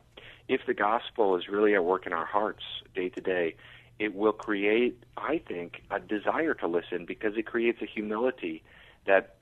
if 0.48 0.62
the 0.68 0.74
gospel 0.74 1.36
is 1.36 1.48
really 1.48 1.74
at 1.74 1.84
work 1.84 2.06
in 2.06 2.14
our 2.14 2.26
hearts 2.26 2.64
day 2.96 3.10
to 3.10 3.22
day, 3.22 3.56
it 4.00 4.16
will 4.16 4.34
create, 4.34 5.02
I 5.18 5.42
think, 5.48 5.84
a 5.92 6.00
desire 6.00 6.54
to 6.56 6.68
listen 6.68 7.06
because 7.06 7.38
it 7.38 7.46
creates 7.46 7.82
a 7.82 7.86
humility 7.86 8.64
that 9.06 9.36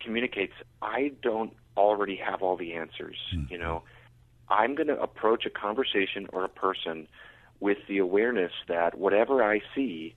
communicates, 0.00 0.52
I 0.82 1.12
don't 1.22 1.52
already 1.76 2.16
have 2.16 2.42
all 2.42 2.56
the 2.56 2.74
answers. 2.74 3.16
Mm-hmm. 3.34 3.52
You 3.52 3.58
know, 3.58 3.82
I'm 4.48 4.74
going 4.74 4.88
to 4.88 5.00
approach 5.00 5.46
a 5.46 5.50
conversation 5.50 6.28
or 6.32 6.44
a 6.44 6.48
person 6.48 7.08
with 7.60 7.78
the 7.88 7.98
awareness 7.98 8.52
that 8.68 8.98
whatever 8.98 9.42
I 9.42 9.60
see, 9.74 10.14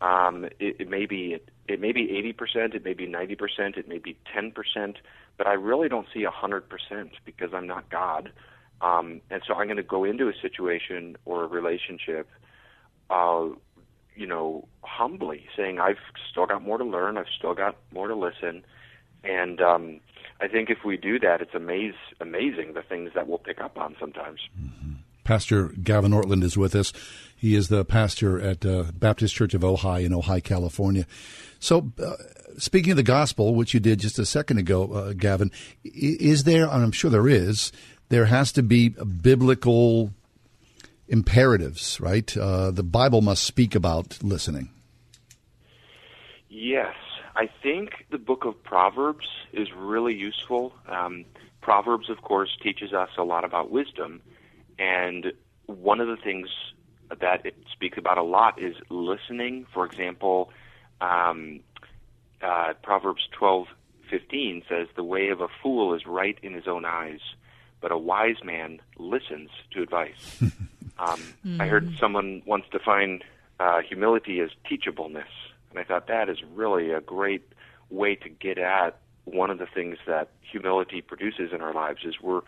um, 0.00 0.44
it, 0.58 0.76
it 0.80 0.88
may 0.88 1.06
be 1.06 1.34
it, 1.34 1.48
it 1.66 1.80
may 1.80 1.92
be 1.92 2.06
80%, 2.38 2.74
it 2.74 2.84
may 2.84 2.94
be 2.94 3.06
90%, 3.06 3.76
it 3.76 3.88
may 3.88 3.98
be 3.98 4.16
10%, 4.34 4.94
but 5.36 5.46
I 5.46 5.52
really 5.52 5.88
don't 5.88 6.06
see 6.14 6.24
a 6.24 6.30
100% 6.30 6.62
because 7.26 7.50
I'm 7.52 7.66
not 7.66 7.90
God. 7.90 8.32
Um, 8.80 9.20
and 9.30 9.42
so 9.46 9.54
I'm 9.54 9.66
going 9.66 9.76
to 9.76 9.82
go 9.82 10.04
into 10.04 10.28
a 10.28 10.32
situation 10.40 11.16
or 11.24 11.44
a 11.44 11.46
relationship, 11.46 12.28
uh, 13.10 13.48
you 14.14 14.26
know, 14.26 14.68
humbly, 14.82 15.46
saying 15.56 15.80
I've 15.80 15.98
still 16.30 16.46
got 16.46 16.62
more 16.62 16.78
to 16.78 16.84
learn, 16.84 17.18
I've 17.18 17.26
still 17.36 17.54
got 17.54 17.76
more 17.92 18.08
to 18.08 18.14
listen, 18.14 18.64
and 19.24 19.60
um, 19.60 20.00
I 20.40 20.48
think 20.48 20.70
if 20.70 20.78
we 20.84 20.96
do 20.96 21.18
that, 21.20 21.40
it's 21.40 21.54
amazing 21.54 22.74
the 22.74 22.82
things 22.82 23.10
that 23.14 23.28
we'll 23.28 23.38
pick 23.38 23.60
up 23.60 23.76
on 23.78 23.96
sometimes. 23.98 24.40
Mm-hmm. 24.58 24.92
Pastor 25.24 25.68
Gavin 25.82 26.12
Ortlund 26.12 26.42
is 26.42 26.56
with 26.56 26.74
us. 26.74 26.92
He 27.36 27.54
is 27.54 27.68
the 27.68 27.84
pastor 27.84 28.40
at 28.40 28.64
uh, 28.64 28.84
Baptist 28.94 29.34
Church 29.34 29.52
of 29.52 29.60
Ojai 29.60 30.04
in 30.04 30.12
Ojai, 30.12 30.42
California. 30.42 31.06
So, 31.60 31.92
uh, 32.02 32.14
speaking 32.56 32.92
of 32.92 32.96
the 32.96 33.02
gospel, 33.02 33.54
which 33.54 33.74
you 33.74 33.80
did 33.80 34.00
just 34.00 34.18
a 34.18 34.24
second 34.24 34.58
ago, 34.58 34.90
uh, 34.90 35.12
Gavin, 35.12 35.50
is 35.84 36.44
there, 36.44 36.68
I'm 36.68 36.92
sure 36.92 37.10
there 37.10 37.28
is, 37.28 37.72
there 38.08 38.26
has 38.26 38.52
to 38.52 38.62
be 38.62 38.90
biblical 38.90 40.12
imperatives, 41.08 42.00
right? 42.00 42.36
Uh, 42.36 42.70
the 42.70 42.82
Bible 42.82 43.20
must 43.22 43.44
speak 43.44 43.74
about 43.74 44.18
listening. 44.22 44.70
Yes. 46.48 46.94
I 47.36 47.48
think 47.62 47.90
the 48.10 48.18
book 48.18 48.44
of 48.44 48.62
Proverbs 48.64 49.26
is 49.52 49.68
really 49.76 50.14
useful. 50.14 50.72
Um, 50.88 51.24
Proverbs, 51.60 52.10
of 52.10 52.22
course, 52.22 52.50
teaches 52.62 52.92
us 52.92 53.10
a 53.16 53.22
lot 53.22 53.44
about 53.44 53.70
wisdom, 53.70 54.20
and 54.78 55.32
one 55.66 56.00
of 56.00 56.08
the 56.08 56.16
things 56.16 56.48
that 57.20 57.46
it 57.46 57.54
speaks 57.72 57.96
about 57.96 58.18
a 58.18 58.22
lot 58.22 58.60
is 58.60 58.74
listening. 58.90 59.66
For 59.72 59.86
example, 59.86 60.50
um, 61.00 61.60
uh, 62.42 62.72
Proverbs 62.82 63.28
twelve 63.30 63.68
fifteen 64.10 64.62
says, 64.68 64.88
"The 64.96 65.04
way 65.04 65.28
of 65.28 65.40
a 65.40 65.48
fool 65.62 65.94
is 65.94 66.06
right 66.06 66.38
in 66.42 66.54
his 66.54 66.66
own 66.66 66.84
eyes, 66.84 67.20
but 67.80 67.92
a 67.92 67.98
wise 67.98 68.42
man 68.44 68.80
listens 68.98 69.50
to 69.72 69.82
advice." 69.82 70.40
um, 70.98 71.22
mm. 71.46 71.60
I 71.60 71.66
heard 71.66 71.84
hmm. 71.84 71.96
someone 71.96 72.42
once 72.46 72.64
define 72.70 73.22
uh, 73.60 73.80
humility 73.80 74.40
as 74.40 74.50
teachableness. 74.70 75.30
And 75.70 75.78
I 75.78 75.84
thought 75.84 76.06
that 76.08 76.28
is 76.28 76.38
really 76.54 76.90
a 76.90 77.00
great 77.00 77.52
way 77.90 78.14
to 78.16 78.28
get 78.28 78.58
at 78.58 78.98
one 79.24 79.50
of 79.50 79.58
the 79.58 79.66
things 79.66 79.98
that 80.06 80.30
humility 80.40 81.02
produces 81.02 81.52
in 81.52 81.60
our 81.60 81.74
lives 81.74 82.00
is 82.04 82.14
we're 82.20 82.40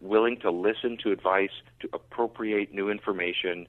willing 0.00 0.38
to 0.40 0.50
listen 0.50 0.96
to 1.02 1.10
advice, 1.10 1.50
to 1.80 1.88
appropriate 1.92 2.72
new 2.72 2.88
information, 2.88 3.66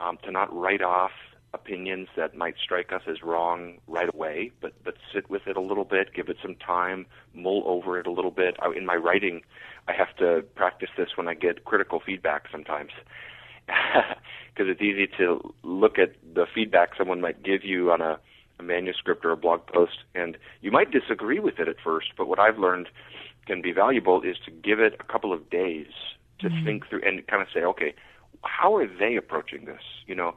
um, 0.00 0.18
to 0.24 0.30
not 0.30 0.54
write 0.54 0.82
off 0.82 1.12
opinions 1.54 2.08
that 2.16 2.34
might 2.34 2.54
strike 2.62 2.92
us 2.92 3.02
as 3.06 3.22
wrong 3.22 3.78
right 3.86 4.08
away, 4.12 4.50
but 4.62 4.72
but 4.84 4.94
sit 5.12 5.28
with 5.28 5.46
it 5.46 5.56
a 5.56 5.60
little 5.60 5.84
bit, 5.84 6.14
give 6.14 6.30
it 6.30 6.38
some 6.40 6.54
time, 6.54 7.04
mull 7.34 7.62
over 7.66 8.00
it 8.00 8.06
a 8.06 8.10
little 8.10 8.30
bit. 8.30 8.56
I, 8.60 8.72
in 8.72 8.86
my 8.86 8.96
writing, 8.96 9.42
I 9.88 9.92
have 9.92 10.14
to 10.16 10.44
practice 10.54 10.90
this 10.96 11.08
when 11.16 11.28
I 11.28 11.34
get 11.34 11.64
critical 11.64 12.00
feedback 12.04 12.44
sometimes, 12.50 12.90
because 13.66 14.70
it's 14.70 14.80
easy 14.80 15.08
to 15.18 15.54
look 15.62 15.98
at 15.98 16.14
the 16.34 16.46
feedback 16.52 16.90
someone 16.96 17.20
might 17.20 17.42
give 17.42 17.64
you 17.64 17.90
on 17.90 18.00
a, 18.00 18.18
a 18.58 18.62
manuscript 18.62 19.24
or 19.24 19.32
a 19.32 19.36
blog 19.36 19.66
post, 19.66 19.98
and 20.14 20.36
you 20.60 20.70
might 20.70 20.90
disagree 20.90 21.40
with 21.40 21.58
it 21.58 21.68
at 21.68 21.76
first. 21.82 22.08
But 22.16 22.28
what 22.28 22.38
I've 22.38 22.58
learned 22.58 22.88
can 23.46 23.60
be 23.60 23.72
valuable 23.72 24.22
is 24.22 24.36
to 24.44 24.50
give 24.50 24.78
it 24.78 24.94
a 25.00 25.04
couple 25.04 25.32
of 25.32 25.50
days 25.50 25.88
to 26.40 26.48
mm-hmm. 26.48 26.64
think 26.64 26.88
through 26.88 27.02
and 27.04 27.26
kind 27.26 27.42
of 27.42 27.48
say, 27.52 27.60
okay, 27.60 27.94
how 28.42 28.76
are 28.76 28.86
they 28.86 29.16
approaching 29.16 29.64
this? 29.64 29.82
You 30.06 30.14
know, 30.14 30.34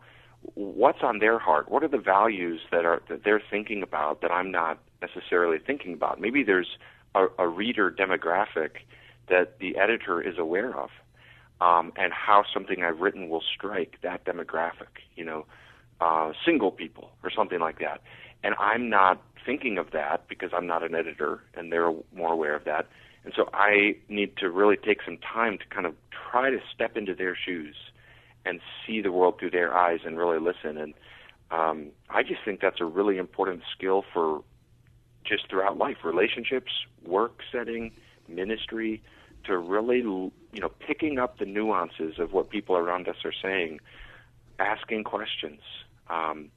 what's 0.53 1.03
on 1.03 1.19
their 1.19 1.39
heart? 1.39 1.69
What 1.69 1.83
are 1.83 1.87
the 1.87 1.97
values 1.97 2.61
that 2.71 2.85
are 2.85 3.01
that 3.09 3.23
they're 3.23 3.41
thinking 3.49 3.83
about 3.83 4.21
that 4.21 4.31
I'm 4.31 4.51
not 4.51 4.79
necessarily 5.01 5.57
thinking 5.59 5.93
about? 5.93 6.19
Maybe 6.19 6.43
there's 6.43 6.77
a, 7.13 7.25
a 7.39 7.47
reader 7.47 7.91
demographic 7.91 8.81
that 9.29 9.59
the 9.59 9.77
editor 9.77 10.21
is 10.21 10.37
aware 10.37 10.77
of 10.77 10.89
um, 11.61 11.93
and 11.95 12.11
how 12.13 12.43
something 12.53 12.83
I've 12.83 12.99
written 12.99 13.29
will 13.29 13.43
strike 13.55 13.97
that 14.03 14.25
demographic, 14.25 15.01
you 15.15 15.25
know, 15.25 15.45
uh, 16.01 16.33
single 16.45 16.71
people 16.71 17.11
or 17.23 17.31
something 17.31 17.59
like 17.59 17.79
that. 17.79 18.01
And 18.43 18.55
I'm 18.59 18.89
not 18.89 19.21
thinking 19.45 19.77
of 19.77 19.91
that 19.91 20.27
because 20.27 20.51
I'm 20.53 20.67
not 20.67 20.83
an 20.83 20.95
editor 20.95 21.41
and 21.55 21.71
they're 21.71 21.93
more 22.15 22.33
aware 22.33 22.55
of 22.55 22.65
that. 22.65 22.87
And 23.23 23.33
so 23.35 23.49
I 23.53 23.95
need 24.09 24.37
to 24.37 24.49
really 24.49 24.77
take 24.77 24.99
some 25.03 25.17
time 25.17 25.57
to 25.57 25.65
kind 25.73 25.85
of 25.85 25.95
try 26.31 26.49
to 26.49 26.59
step 26.73 26.97
into 26.97 27.15
their 27.15 27.35
shoes 27.35 27.75
and 28.45 28.59
see 28.85 29.01
the 29.01 29.11
world 29.11 29.39
through 29.39 29.51
their 29.51 29.75
eyes 29.75 30.01
and 30.05 30.17
really 30.17 30.39
listen. 30.39 30.77
And 30.77 30.93
um, 31.49 31.87
I 32.09 32.21
just 32.21 32.41
think 32.43 32.59
that's 32.61 32.81
a 32.81 32.85
really 32.85 33.17
important 33.17 33.63
skill 33.75 34.03
for 34.13 34.43
just 35.23 35.49
throughout 35.49 35.77
life, 35.77 35.97
relationships, 36.03 36.71
work 37.03 37.39
setting, 37.51 37.91
ministry, 38.27 39.01
to 39.47 39.57
really, 39.57 39.99
you 39.99 40.31
know, 40.59 40.69
picking 40.69 41.19
up 41.19 41.37
the 41.39 41.45
nuances 41.45 42.19
of 42.19 42.33
what 42.33 42.49
people 42.49 42.75
around 42.75 43.07
us 43.07 43.17
are 43.23 43.33
saying, 43.41 43.79
asking 44.59 45.03
questions. 45.03 45.61
Um, 46.09 46.51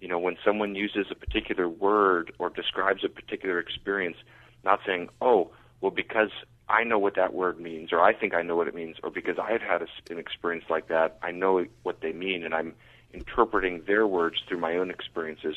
you 0.00 0.08
know, 0.08 0.18
when 0.18 0.36
someone 0.44 0.74
uses 0.74 1.06
a 1.10 1.14
particular 1.14 1.68
word 1.68 2.32
or 2.38 2.50
describes 2.50 3.04
a 3.04 3.08
particular 3.08 3.58
experience, 3.58 4.16
not 4.64 4.80
saying, 4.86 5.08
"Oh, 5.20 5.50
well, 5.80 5.90
because 5.90 6.30
I 6.68 6.84
know 6.84 6.98
what 6.98 7.14
that 7.16 7.34
word 7.34 7.60
means, 7.60 7.92
or 7.92 8.00
I 8.00 8.12
think 8.12 8.34
I 8.34 8.42
know 8.42 8.56
what 8.56 8.68
it 8.68 8.74
means, 8.74 8.96
or 9.02 9.10
because 9.10 9.38
I've 9.38 9.60
had 9.60 9.82
a, 9.82 9.88
an 10.10 10.18
experience 10.18 10.64
like 10.68 10.88
that, 10.88 11.18
I 11.22 11.30
know 11.30 11.66
what 11.82 12.00
they 12.00 12.12
mean, 12.12 12.44
and 12.44 12.54
I'm 12.54 12.74
interpreting 13.12 13.82
their 13.86 14.06
words 14.06 14.42
through 14.48 14.58
my 14.58 14.76
own 14.76 14.90
experiences." 14.90 15.56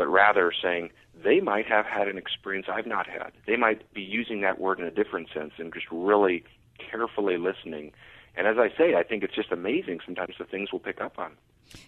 But 0.00 0.08
rather 0.08 0.50
saying, 0.62 0.88
they 1.22 1.40
might 1.40 1.66
have 1.66 1.84
had 1.84 2.08
an 2.08 2.16
experience 2.16 2.68
I've 2.72 2.86
not 2.86 3.06
had. 3.06 3.32
They 3.46 3.56
might 3.56 3.92
be 3.92 4.00
using 4.00 4.40
that 4.40 4.58
word 4.58 4.80
in 4.80 4.86
a 4.86 4.90
different 4.90 5.28
sense 5.34 5.52
and 5.58 5.74
just 5.74 5.84
really 5.92 6.42
carefully 6.78 7.36
listening. 7.36 7.92
And 8.34 8.46
as 8.46 8.56
I 8.56 8.70
say, 8.78 8.94
I 8.94 9.02
think 9.02 9.22
it's 9.22 9.34
just 9.34 9.52
amazing 9.52 10.00
sometimes 10.02 10.36
the 10.38 10.46
things 10.46 10.72
we'll 10.72 10.80
pick 10.80 11.02
up 11.02 11.18
on. 11.18 11.32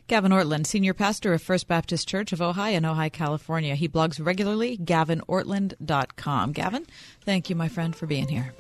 Gavin 0.09 0.31
Ortlund, 0.31 0.67
Senior 0.67 0.93
Pastor 0.93 1.33
of 1.33 1.41
First 1.41 1.69
Baptist 1.69 2.07
Church 2.07 2.35
of 2.35 2.41
Ojai 2.41 2.75
in 2.75 2.83
Ojai, 2.83 3.11
California. 3.11 3.77
He 3.77 3.89
blogs 3.89 4.23
regularly, 4.23 4.77
gavinortlund.com. 4.77 6.53
Gavin, 6.53 6.87
thank 7.23 7.49
you, 7.49 7.57
my 7.57 7.69
friend, 7.69 7.97
for 7.97 8.05
being 8.07 8.29
here. 8.29 8.53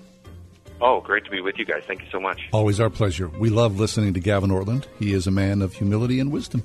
Oh, 0.80 1.02
great 1.02 1.26
to 1.26 1.30
be 1.30 1.42
with 1.42 1.58
you 1.58 1.66
guys. 1.66 1.82
Thank 1.86 2.00
you 2.00 2.08
so 2.10 2.20
much. 2.20 2.40
Always 2.52 2.80
our 2.80 2.88
pleasure. 2.88 3.28
We 3.28 3.50
love 3.50 3.78
listening 3.78 4.14
to 4.14 4.20
Gavin 4.20 4.48
Ortlund. 4.48 4.86
He 4.98 5.12
is 5.12 5.26
a 5.26 5.30
man 5.30 5.60
of 5.60 5.74
humility 5.74 6.20
and 6.20 6.32
wisdom. 6.32 6.62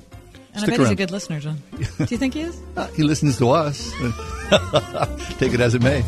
And 0.58 0.64
Stick 0.64 0.74
I 0.74 0.78
bet 0.78 0.80
around. 0.80 0.86
he's 0.88 0.92
a 0.92 0.96
good 0.96 1.12
listener, 1.12 1.40
John. 1.40 1.62
Do 1.78 2.06
you 2.10 2.18
think 2.18 2.34
he 2.34 2.42
is? 2.42 2.60
He 2.96 3.04
listens 3.04 3.38
to 3.38 3.50
us. 3.52 3.92
Take 5.38 5.54
it 5.54 5.60
as 5.60 5.76
it 5.76 5.84
may. 5.84 6.04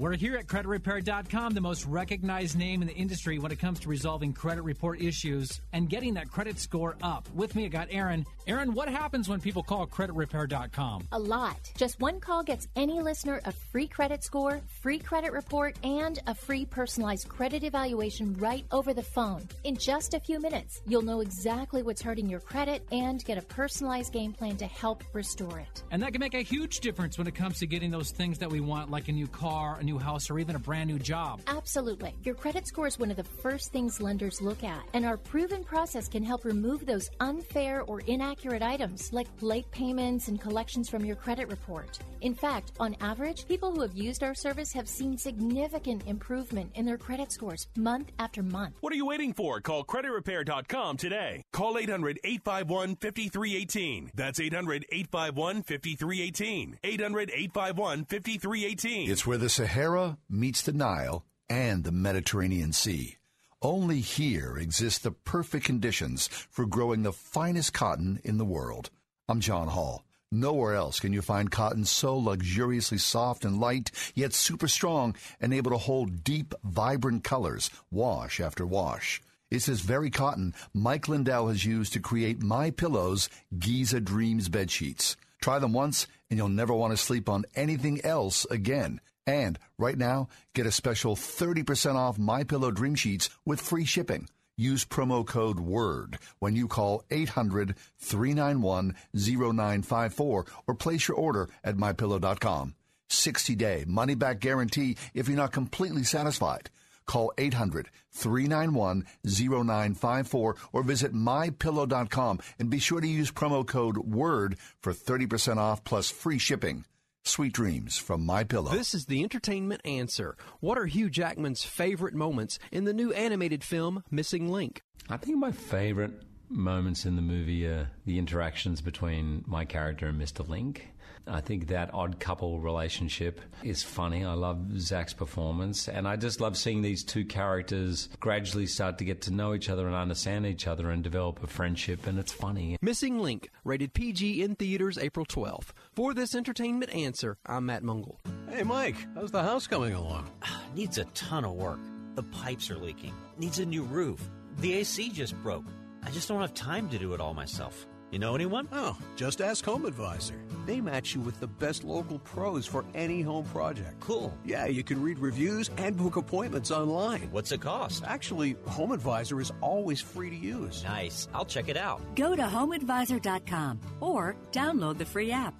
We're 0.00 0.16
here 0.16 0.34
at 0.36 0.46
CreditRepair.com, 0.46 1.52
the 1.52 1.60
most 1.60 1.84
recognized 1.84 2.56
name 2.56 2.80
in 2.80 2.88
the 2.88 2.94
industry 2.94 3.38
when 3.38 3.52
it 3.52 3.58
comes 3.58 3.80
to 3.80 3.88
resolving 3.90 4.32
credit 4.32 4.62
report 4.62 4.98
issues 4.98 5.60
and 5.74 5.90
getting 5.90 6.14
that 6.14 6.30
credit 6.30 6.58
score 6.58 6.96
up. 7.02 7.28
With 7.34 7.54
me, 7.54 7.66
I 7.66 7.68
got 7.68 7.88
Aaron. 7.90 8.24
Aaron, 8.46 8.72
what 8.72 8.88
happens 8.88 9.28
when 9.28 9.42
people 9.42 9.62
call 9.62 9.86
CreditRepair.com? 9.86 11.08
A 11.12 11.18
lot. 11.18 11.70
Just 11.76 12.00
one 12.00 12.18
call 12.18 12.42
gets 12.42 12.66
any 12.76 13.02
listener 13.02 13.42
a 13.44 13.52
free 13.52 13.86
credit 13.86 14.24
score, 14.24 14.62
free 14.80 14.98
credit 14.98 15.32
report, 15.32 15.76
and 15.84 16.18
a 16.26 16.34
free 16.34 16.64
personalized 16.64 17.28
credit 17.28 17.62
evaluation 17.62 18.32
right 18.38 18.64
over 18.72 18.94
the 18.94 19.02
phone. 19.02 19.46
In 19.64 19.76
just 19.76 20.14
a 20.14 20.20
few 20.20 20.40
minutes, 20.40 20.80
you'll 20.86 21.02
know 21.02 21.20
exactly 21.20 21.82
what's 21.82 22.00
hurting 22.00 22.26
your 22.26 22.40
credit 22.40 22.88
and 22.90 23.22
get 23.26 23.36
a 23.36 23.42
personalized 23.42 24.14
game 24.14 24.32
plan 24.32 24.56
to 24.56 24.66
help 24.66 25.04
restore 25.12 25.58
it. 25.58 25.82
And 25.90 26.02
that 26.02 26.12
can 26.12 26.20
make 26.20 26.32
a 26.32 26.40
huge 26.40 26.80
difference 26.80 27.18
when 27.18 27.26
it 27.26 27.34
comes 27.34 27.58
to 27.58 27.66
getting 27.66 27.90
those 27.90 28.12
things 28.12 28.38
that 28.38 28.50
we 28.50 28.60
want, 28.60 28.90
like 28.90 29.08
a 29.08 29.12
new 29.12 29.26
car, 29.26 29.76
a 29.78 29.82
new 29.82 29.89
house, 29.98 30.30
or 30.30 30.38
even 30.38 30.56
a 30.56 30.58
brand 30.58 30.88
new 30.90 30.98
job. 30.98 31.40
Absolutely. 31.46 32.14
Your 32.22 32.34
credit 32.34 32.66
score 32.66 32.86
is 32.86 32.98
one 32.98 33.10
of 33.10 33.16
the 33.16 33.24
first 33.24 33.72
things 33.72 34.00
lenders 34.00 34.40
look 34.40 34.64
at, 34.64 34.82
and 34.94 35.04
our 35.04 35.16
proven 35.16 35.64
process 35.64 36.08
can 36.08 36.22
help 36.22 36.44
remove 36.44 36.86
those 36.86 37.10
unfair 37.20 37.82
or 37.82 38.00
inaccurate 38.00 38.62
items 38.62 39.12
like 39.12 39.28
late 39.40 39.70
payments 39.70 40.28
and 40.28 40.40
collections 40.40 40.88
from 40.88 41.04
your 41.04 41.16
credit 41.16 41.48
report. 41.48 41.98
In 42.20 42.34
fact, 42.34 42.72
on 42.78 42.96
average, 43.00 43.46
people 43.48 43.72
who 43.72 43.80
have 43.82 43.96
used 43.96 44.22
our 44.22 44.34
service 44.34 44.72
have 44.72 44.88
seen 44.88 45.16
significant 45.16 46.06
improvement 46.06 46.70
in 46.74 46.84
their 46.84 46.98
credit 46.98 47.32
scores 47.32 47.66
month 47.76 48.10
after 48.18 48.42
month. 48.42 48.76
What 48.80 48.92
are 48.92 48.96
you 48.96 49.06
waiting 49.06 49.32
for? 49.32 49.60
Call 49.60 49.84
creditrepair.com 49.84 50.96
today. 50.96 51.44
Call 51.52 51.78
800 51.78 52.20
851 52.24 52.96
5318. 52.96 54.10
That's 54.14 54.40
800 54.40 54.86
851 54.90 55.62
5318. 55.62 56.78
800 56.82 57.30
851 57.30 58.04
5318. 58.04 59.10
It's 59.10 59.26
where 59.26 59.38
the 59.38 59.48
Sahara 59.80 60.18
meets 60.28 60.60
the 60.60 60.74
Nile 60.74 61.24
and 61.48 61.84
the 61.84 61.90
Mediterranean 61.90 62.70
Sea. 62.70 63.16
Only 63.62 64.00
here 64.00 64.58
exist 64.58 65.02
the 65.02 65.10
perfect 65.10 65.64
conditions 65.64 66.28
for 66.50 66.66
growing 66.66 67.02
the 67.02 67.14
finest 67.14 67.72
cotton 67.72 68.20
in 68.22 68.36
the 68.36 68.44
world. 68.44 68.90
I'm 69.26 69.40
John 69.40 69.68
Hall. 69.68 70.04
Nowhere 70.30 70.74
else 70.74 71.00
can 71.00 71.14
you 71.14 71.22
find 71.22 71.50
cotton 71.50 71.86
so 71.86 72.14
luxuriously 72.14 72.98
soft 72.98 73.42
and 73.42 73.58
light, 73.58 73.90
yet 74.14 74.34
super 74.34 74.68
strong 74.68 75.16
and 75.40 75.54
able 75.54 75.70
to 75.70 75.78
hold 75.78 76.24
deep, 76.24 76.52
vibrant 76.62 77.24
colors, 77.24 77.70
wash 77.90 78.38
after 78.38 78.66
wash. 78.66 79.22
It's 79.50 79.64
this 79.64 79.80
very 79.80 80.10
cotton 80.10 80.52
Mike 80.74 81.08
Lindell 81.08 81.48
has 81.48 81.64
used 81.64 81.94
to 81.94 82.00
create 82.00 82.42
My 82.42 82.70
Pillow's 82.70 83.30
Giza 83.58 84.00
Dreams 84.00 84.50
bed 84.50 84.70
sheets. 84.70 85.16
Try 85.40 85.58
them 85.58 85.72
once 85.72 86.06
and 86.28 86.36
you'll 86.36 86.50
never 86.50 86.74
want 86.74 86.92
to 86.92 86.98
sleep 86.98 87.30
on 87.30 87.46
anything 87.54 88.04
else 88.04 88.44
again. 88.50 89.00
And 89.26 89.58
right 89.78 89.98
now, 89.98 90.28
get 90.54 90.66
a 90.66 90.72
special 90.72 91.16
30% 91.16 91.94
off 91.94 92.18
My 92.18 92.44
Pillow 92.44 92.70
Dream 92.70 92.94
Sheets 92.94 93.30
with 93.44 93.60
free 93.60 93.84
shipping. 93.84 94.28
Use 94.56 94.84
promo 94.84 95.26
code 95.26 95.58
WORD 95.58 96.18
when 96.38 96.54
you 96.54 96.68
call 96.68 97.02
800 97.10 97.76
391 97.98 98.94
0954 99.14 100.44
or 100.66 100.74
place 100.74 101.08
your 101.08 101.16
order 101.16 101.48
at 101.64 101.76
mypillow.com. 101.76 102.74
60 103.08 103.54
day 103.56 103.84
money 103.86 104.14
back 104.14 104.38
guarantee 104.38 104.96
if 105.14 105.28
you're 105.28 105.36
not 105.36 105.52
completely 105.52 106.04
satisfied. 106.04 106.70
Call 107.06 107.32
800 107.38 107.88
391 108.12 109.06
0954 109.24 110.56
or 110.72 110.82
visit 110.82 111.14
mypillow.com 111.14 112.38
and 112.58 112.70
be 112.70 112.78
sure 112.78 113.00
to 113.00 113.08
use 113.08 113.32
promo 113.32 113.66
code 113.66 113.96
WORD 113.96 114.58
for 114.80 114.92
30% 114.92 115.56
off 115.56 115.82
plus 115.84 116.10
free 116.10 116.38
shipping. 116.38 116.84
Sweet 117.24 117.52
dreams 117.52 117.98
from 117.98 118.24
My 118.24 118.44
Pillow. 118.44 118.72
This 118.72 118.94
is 118.94 119.04
the 119.06 119.22
entertainment 119.22 119.82
answer. 119.84 120.36
What 120.60 120.78
are 120.78 120.86
Hugh 120.86 121.10
Jackman's 121.10 121.62
favorite 121.62 122.14
moments 122.14 122.58
in 122.72 122.84
the 122.84 122.94
new 122.94 123.12
animated 123.12 123.62
film 123.62 124.02
Missing 124.10 124.50
Link? 124.50 124.82
I 125.08 125.18
think 125.18 125.36
my 125.36 125.52
favorite 125.52 126.22
moments 126.48 127.04
in 127.04 127.16
the 127.16 127.22
movie 127.22 127.66
are 127.66 127.90
the 128.06 128.18
interactions 128.18 128.80
between 128.80 129.44
my 129.46 129.64
character 129.66 130.06
and 130.06 130.20
Mr. 130.20 130.48
Link. 130.48 130.88
I 131.26 131.40
think 131.40 131.68
that 131.68 131.92
odd 131.94 132.18
couple 132.18 132.60
relationship 132.60 133.40
is 133.62 133.82
funny. 133.82 134.24
I 134.24 134.32
love 134.32 134.78
Zach's 134.78 135.12
performance, 135.12 135.88
and 135.88 136.06
I 136.08 136.16
just 136.16 136.40
love 136.40 136.56
seeing 136.56 136.82
these 136.82 137.04
two 137.04 137.24
characters 137.24 138.08
gradually 138.18 138.66
start 138.66 138.98
to 138.98 139.04
get 139.04 139.22
to 139.22 139.32
know 139.32 139.54
each 139.54 139.68
other 139.68 139.86
and 139.86 139.94
understand 139.94 140.46
each 140.46 140.66
other 140.66 140.90
and 140.90 141.02
develop 141.02 141.42
a 141.42 141.46
friendship, 141.46 142.06
and 142.06 142.18
it's 142.18 142.32
funny. 142.32 142.76
Missing 142.82 143.18
Link, 143.18 143.50
rated 143.64 143.94
PG 143.94 144.42
in 144.42 144.56
theaters 144.56 144.98
April 144.98 145.26
12th. 145.26 145.68
For 145.94 146.14
this 146.14 146.34
entertainment 146.34 146.92
answer, 146.94 147.38
I'm 147.46 147.66
Matt 147.66 147.82
Mungle. 147.82 148.18
Hey, 148.50 148.62
Mike, 148.62 148.96
how's 149.14 149.30
the 149.30 149.42
house 149.42 149.66
coming 149.66 149.94
along? 149.94 150.28
Needs 150.74 150.98
a 150.98 151.04
ton 151.06 151.44
of 151.44 151.52
work. 151.54 151.80
The 152.16 152.22
pipes 152.24 152.70
are 152.70 152.76
leaking, 152.76 153.14
needs 153.38 153.60
a 153.60 153.64
new 153.64 153.84
roof. 153.84 154.28
The 154.58 154.74
AC 154.74 155.10
just 155.10 155.40
broke. 155.42 155.64
I 156.02 156.10
just 156.10 156.28
don't 156.28 156.40
have 156.40 156.54
time 156.54 156.88
to 156.90 156.98
do 156.98 157.14
it 157.14 157.20
all 157.20 157.34
myself. 157.34 157.86
You 158.10 158.18
know 158.18 158.34
anyone? 158.34 158.68
Oh, 158.72 158.96
just 159.14 159.40
ask 159.40 159.64
Home 159.64 159.84
Advisor. 159.84 160.34
They 160.66 160.80
match 160.80 161.14
you 161.14 161.20
with 161.20 161.38
the 161.38 161.46
best 161.46 161.84
local 161.84 162.18
pros 162.18 162.66
for 162.66 162.84
any 162.94 163.22
home 163.22 163.44
project. 163.46 164.00
Cool. 164.00 164.36
Yeah, 164.44 164.66
you 164.66 164.82
can 164.82 165.00
read 165.00 165.18
reviews 165.18 165.70
and 165.76 165.96
book 165.96 166.16
appointments 166.16 166.70
online. 166.70 167.28
What's 167.30 167.52
it 167.52 167.60
cost? 167.60 168.02
Actually, 168.04 168.56
Home 168.66 168.92
Advisor 168.92 169.40
is 169.40 169.52
always 169.60 170.00
free 170.00 170.30
to 170.30 170.36
use. 170.36 170.82
Nice. 170.82 171.28
I'll 171.32 171.44
check 171.44 171.68
it 171.68 171.76
out. 171.76 172.00
Go 172.16 172.34
to 172.34 172.42
homeadvisor.com 172.42 173.80
or 174.00 174.36
download 174.52 174.98
the 174.98 175.06
free 175.06 175.30
app. 175.30 175.54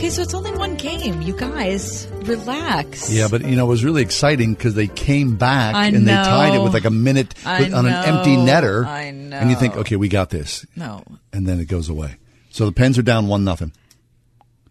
Okay, 0.00 0.08
so 0.08 0.22
it's 0.22 0.32
only 0.32 0.50
one 0.52 0.76
game. 0.76 1.20
You 1.20 1.36
guys, 1.36 2.06
relax. 2.22 3.12
Yeah, 3.12 3.28
but 3.30 3.44
you 3.44 3.54
know, 3.54 3.66
it 3.66 3.68
was 3.68 3.84
really 3.84 4.00
exciting 4.00 4.54
because 4.54 4.72
they 4.74 4.86
came 4.86 5.36
back 5.36 5.74
I 5.74 5.88
and 5.88 6.08
they 6.08 6.12
tied 6.14 6.54
it 6.54 6.62
with 6.62 6.72
like 6.72 6.86
a 6.86 6.90
minute 6.90 7.34
with, 7.44 7.74
on 7.74 7.84
an 7.84 7.92
empty 7.92 8.34
netter. 8.34 8.86
I 8.86 9.10
know. 9.10 9.36
And 9.36 9.50
you 9.50 9.56
think, 9.56 9.76
okay, 9.76 9.96
we 9.96 10.08
got 10.08 10.30
this. 10.30 10.64
No. 10.74 11.04
And 11.34 11.46
then 11.46 11.60
it 11.60 11.66
goes 11.66 11.90
away. 11.90 12.16
So 12.48 12.64
the 12.64 12.72
Pens 12.72 12.96
are 12.98 13.02
down 13.02 13.28
one 13.28 13.44
nothing. 13.44 13.74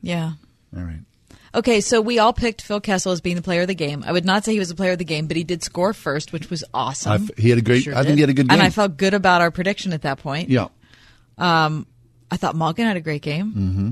Yeah. 0.02 0.32
All 0.76 0.82
right. 0.82 1.02
Okay, 1.54 1.82
so 1.82 2.02
we 2.02 2.18
all 2.18 2.34
picked 2.34 2.64
Phil 2.64 2.82
Kessel 2.82 3.12
as 3.12 3.22
being 3.22 3.36
the 3.36 3.44
player 3.44 3.62
of 3.62 3.68
the 3.68 3.76
game. 3.76 4.04
I 4.08 4.12
would 4.12 4.26
not 4.26 4.46
say 4.46 4.54
he 4.54 4.60
was 4.60 4.70
the 4.70 4.76
player 4.76 4.94
of 4.94 4.98
the 4.98 5.06
game, 5.06 5.28
but 5.28 5.38
he 5.38 5.44
did 5.44 5.64
score 5.64 5.94
first, 5.94 6.34
which 6.34 6.50
was 6.50 6.64
awesome. 6.74 7.12
I've- 7.12 7.34
he 7.38 7.50
had 7.52 7.60
a 7.60 7.62
great- 7.62 7.84
Sure 7.84 7.94
I 7.94 7.98
think 7.98 8.08
did. 8.08 8.16
he 8.16 8.22
had 8.22 8.30
a 8.32 8.34
good 8.34 8.50
game, 8.50 8.58
And. 8.58 8.64
I 8.66 8.72
felt 8.72 8.98
good 8.98 9.14
about 9.14 9.42
our 9.42 9.52
prediction 9.52 9.94
at 9.94 10.02
that 10.02 10.18
point. 10.18 10.50
Yeah. 10.50 10.70
Um, 11.38 11.86
I 12.32 12.38
thought 12.38 12.56
Malkin 12.56 12.88
had 12.88 12.98
a 12.98 13.02
great 13.02 13.22
game. 13.22 13.54
Mm-hmm. 13.56 13.90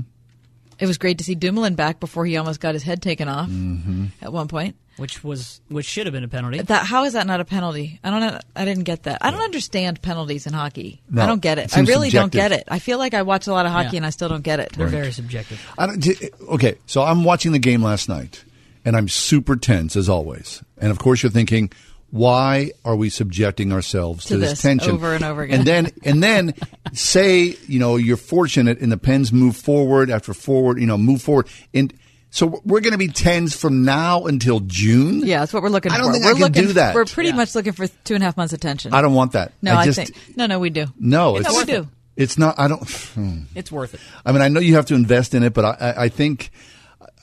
It 0.78 0.86
was 0.86 0.98
great 0.98 1.18
to 1.18 1.24
see 1.24 1.34
Dumoulin 1.34 1.74
back 1.74 2.00
before 2.00 2.24
he 2.26 2.36
almost 2.36 2.60
got 2.60 2.74
his 2.74 2.82
head 2.82 3.02
taken 3.02 3.28
off 3.28 3.48
Mm-hmm. 3.48 4.06
at 4.22 4.32
one 4.32 4.48
point. 4.48 4.76
which 4.96 5.22
was 5.24 5.60
which 5.68 5.86
should 5.86 6.06
have 6.06 6.12
been 6.12 6.24
a 6.24 6.28
penalty. 6.28 6.60
That 6.60 6.84
how 6.86 7.04
is 7.04 7.12
that 7.12 7.26
not 7.26 7.40
a 7.40 7.44
penalty? 7.44 8.00
I 8.02 8.10
don't. 8.10 8.20
know- 8.20 8.40
I 8.56 8.64
didn't 8.64 8.84
get 8.84 9.04
that. 9.04 9.18
I 9.20 9.30
don't 9.30 9.42
understand 9.42 10.02
penalties 10.02 10.46
in 10.46 10.52
hockey. 10.52 11.00
No, 11.10 11.22
I 11.22 11.26
don't 11.26 11.40
get 11.42 11.58
it 11.58 11.62
it. 11.66 11.72
I 11.72 11.76
seems 11.76 11.88
really 11.88 12.10
don't 12.10 12.32
get 12.32 12.50
it. 12.52 12.64
I 12.68 12.78
feel 12.80 12.98
like 12.98 13.14
I 13.14 13.22
watch 13.22 13.46
a 13.46 13.52
lot 13.52 13.66
of 13.66 13.72
hockey 13.72 13.90
Yeah. 13.92 13.98
and 13.98 14.06
I 14.06 14.10
still 14.10 14.28
don't 14.28 14.42
get 14.42 14.58
it. 14.60 14.72
They're 14.72 14.88
very 14.88 15.12
subjective. 15.12 15.60
I 15.78 15.86
don't, 15.86 16.06
okay, 16.54 16.76
so 16.86 17.02
I'm 17.02 17.22
watching 17.24 17.52
the 17.52 17.58
game 17.60 17.82
last 17.82 18.08
night, 18.08 18.44
and 18.84 18.96
I'm 18.96 19.08
super 19.08 19.54
tense 19.56 19.94
as 19.96 20.08
always. 20.08 20.62
And 20.78 20.90
of 20.90 20.98
course, 20.98 21.22
you're 21.22 21.30
thinking, 21.30 21.70
why 22.10 22.72
are 22.84 22.96
we 22.96 23.10
subjecting 23.10 23.72
ourselves 23.72 24.24
to, 24.26 24.34
To 24.34 24.38
this, 24.38 24.50
this 24.50 24.62
tension 24.62 24.92
over 24.92 25.14
and 25.14 25.24
over 25.24 25.42
again. 25.42 25.58
And 25.58 25.66
then, 25.66 25.92
and 26.04 26.22
then, 26.22 26.54
say 26.92 27.56
you 27.66 27.78
know 27.78 27.96
you're 27.96 28.16
fortunate, 28.16 28.80
and 28.80 28.90
the 28.90 28.96
Pens 28.98 29.32
move 29.32 29.56
forward 29.56 30.10
after 30.10 30.32
forward, 30.34 30.80
you 30.80 30.86
know, 30.86 30.98
move 30.98 31.22
forward, 31.22 31.48
and 31.74 31.92
so 32.30 32.60
we're 32.64 32.80
going 32.80 32.92
to 32.92 32.98
be 32.98 33.08
tense 33.08 33.56
from 33.56 33.84
now 33.84 34.26
until 34.26 34.60
June. 34.60 35.20
Yeah, 35.20 35.40
that's 35.40 35.52
what 35.52 35.62
we're 35.62 35.70
looking 35.70 35.92
I 35.92 35.96
for. 35.96 36.02
don't 36.02 36.12
think 36.12 36.24
we're 36.24 36.30
I 36.30 36.34
can 36.34 36.42
looking, 36.42 36.66
do 36.66 36.72
that. 36.74 36.94
We're 36.94 37.06
pretty 37.06 37.32
much 37.32 37.54
looking 37.54 37.72
for 37.72 37.86
two 37.86 38.14
and 38.14 38.22
a 38.22 38.26
half 38.26 38.36
months 38.36 38.52
of 38.52 38.58
attention. 38.58 38.92
I 38.92 39.00
don't 39.00 39.14
want 39.14 39.32
that. 39.32 39.52
No, 39.62 39.72
I 39.72 39.82
I, 39.82 39.90
think 39.90 40.36
no, 40.36 40.46
no, 40.46 40.58
we 40.58 40.70
do. 40.70 40.86
No, 40.98 41.32
no, 41.32 41.36
it's 41.38 41.56
we 41.56 41.64
do. 41.64 41.88
It's 42.16 42.36
not. 42.36 42.58
I 42.58 42.68
don't. 42.68 42.88
hmm. 42.90 43.40
It's 43.54 43.72
worth 43.72 43.94
it. 43.94 44.00
I 44.26 44.32
mean, 44.32 44.42
I 44.42 44.48
know 44.48 44.60
you 44.60 44.74
have 44.74 44.86
to 44.86 44.94
invest 44.94 45.34
in 45.34 45.42
it, 45.42 45.54
but 45.54 45.64
I, 45.64 45.70
I, 45.80 46.02
I 46.04 46.08
think 46.08 46.50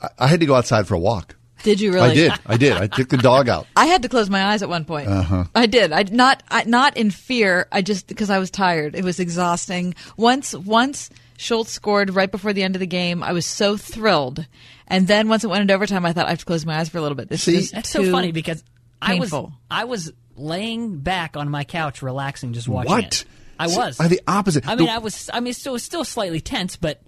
I, 0.02 0.10
I 0.20 0.28
had 0.28 0.40
to 0.40 0.46
go 0.46 0.56
outside 0.56 0.88
for 0.88 0.96
a 0.96 1.00
walk. 1.00 1.36
Did 1.66 1.82
you 1.82 1.92
really? 1.92 2.10
I 2.12 2.14
did. 2.14 2.32
I 2.46 2.58
did. 2.58 2.74
I 2.74 2.88
took 2.88 3.10
the 3.10 3.18
dog 3.18 3.50
out. 3.50 3.68
I 3.76 3.88
had 3.88 4.04
to 4.04 4.10
close 4.10 4.30
my 4.30 4.46
eyes 4.54 4.62
at 4.64 4.70
one 4.70 4.86
point. 4.86 5.10
Uh-huh. 5.10 5.46
I 5.54 5.66
did. 5.66 5.92
I 5.92 6.04
not 6.04 6.42
I, 6.50 6.64
not 6.64 6.96
in 6.96 7.12
fear. 7.12 7.68
I 7.72 7.82
just 7.82 8.08
because 8.08 8.30
I 8.30 8.40
was 8.40 8.50
tired. 8.52 8.96
It 8.96 9.04
was 9.04 9.20
exhausting. 9.20 9.96
Once 10.16 10.54
once 10.56 11.10
Schultz 11.38 11.72
scored 11.72 12.16
right 12.16 12.32
before 12.32 12.54
the 12.54 12.64
end 12.64 12.76
of 12.76 12.80
the 12.80 12.88
game, 12.88 13.22
I 13.24 13.34
was 13.34 13.46
so 13.46 13.76
thrilled. 13.78 14.46
And 14.88 15.08
then 15.08 15.28
once 15.28 15.44
it 15.44 15.48
went 15.48 15.62
into 15.62 15.74
overtime, 15.74 16.06
I 16.06 16.14
thought 16.14 16.28
I 16.28 16.30
have 16.30 16.40
to 16.40 16.46
close 16.46 16.66
my 16.66 16.78
eyes 16.78 16.90
for 16.90 17.00
a 17.00 17.02
little 17.02 17.16
bit. 17.18 17.28
This 17.28 17.48
is 17.48 17.72
That's 17.72 17.92
too 17.92 18.06
so 18.06 18.12
funny 18.12 18.32
because 18.32 18.64
I 19.02 19.16
was. 19.16 19.34
I 19.70 19.86
was 19.86 20.14
laying 20.36 21.00
back 21.00 21.36
on 21.36 21.50
my 21.50 21.64
couch, 21.64 22.02
relaxing, 22.02 22.54
just 22.54 22.68
watching 22.70 22.92
What? 22.92 23.04
it. 23.06 23.26
I 23.58 23.68
See, 23.68 23.78
was. 23.78 24.00
I 24.00 24.08
the 24.08 24.22
opposite. 24.28 24.68
I 24.68 24.76
mean, 24.76 24.86
The- 24.88 24.94
I 24.94 24.98
was. 25.00 25.30
I 25.34 25.40
mean, 25.40 25.54
still, 25.54 25.74
was 25.74 25.84
still 25.84 26.04
slightly 26.04 26.42
tense, 26.42 26.76
but 26.76 27.02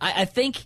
I, 0.00 0.22
I 0.22 0.24
think 0.24 0.64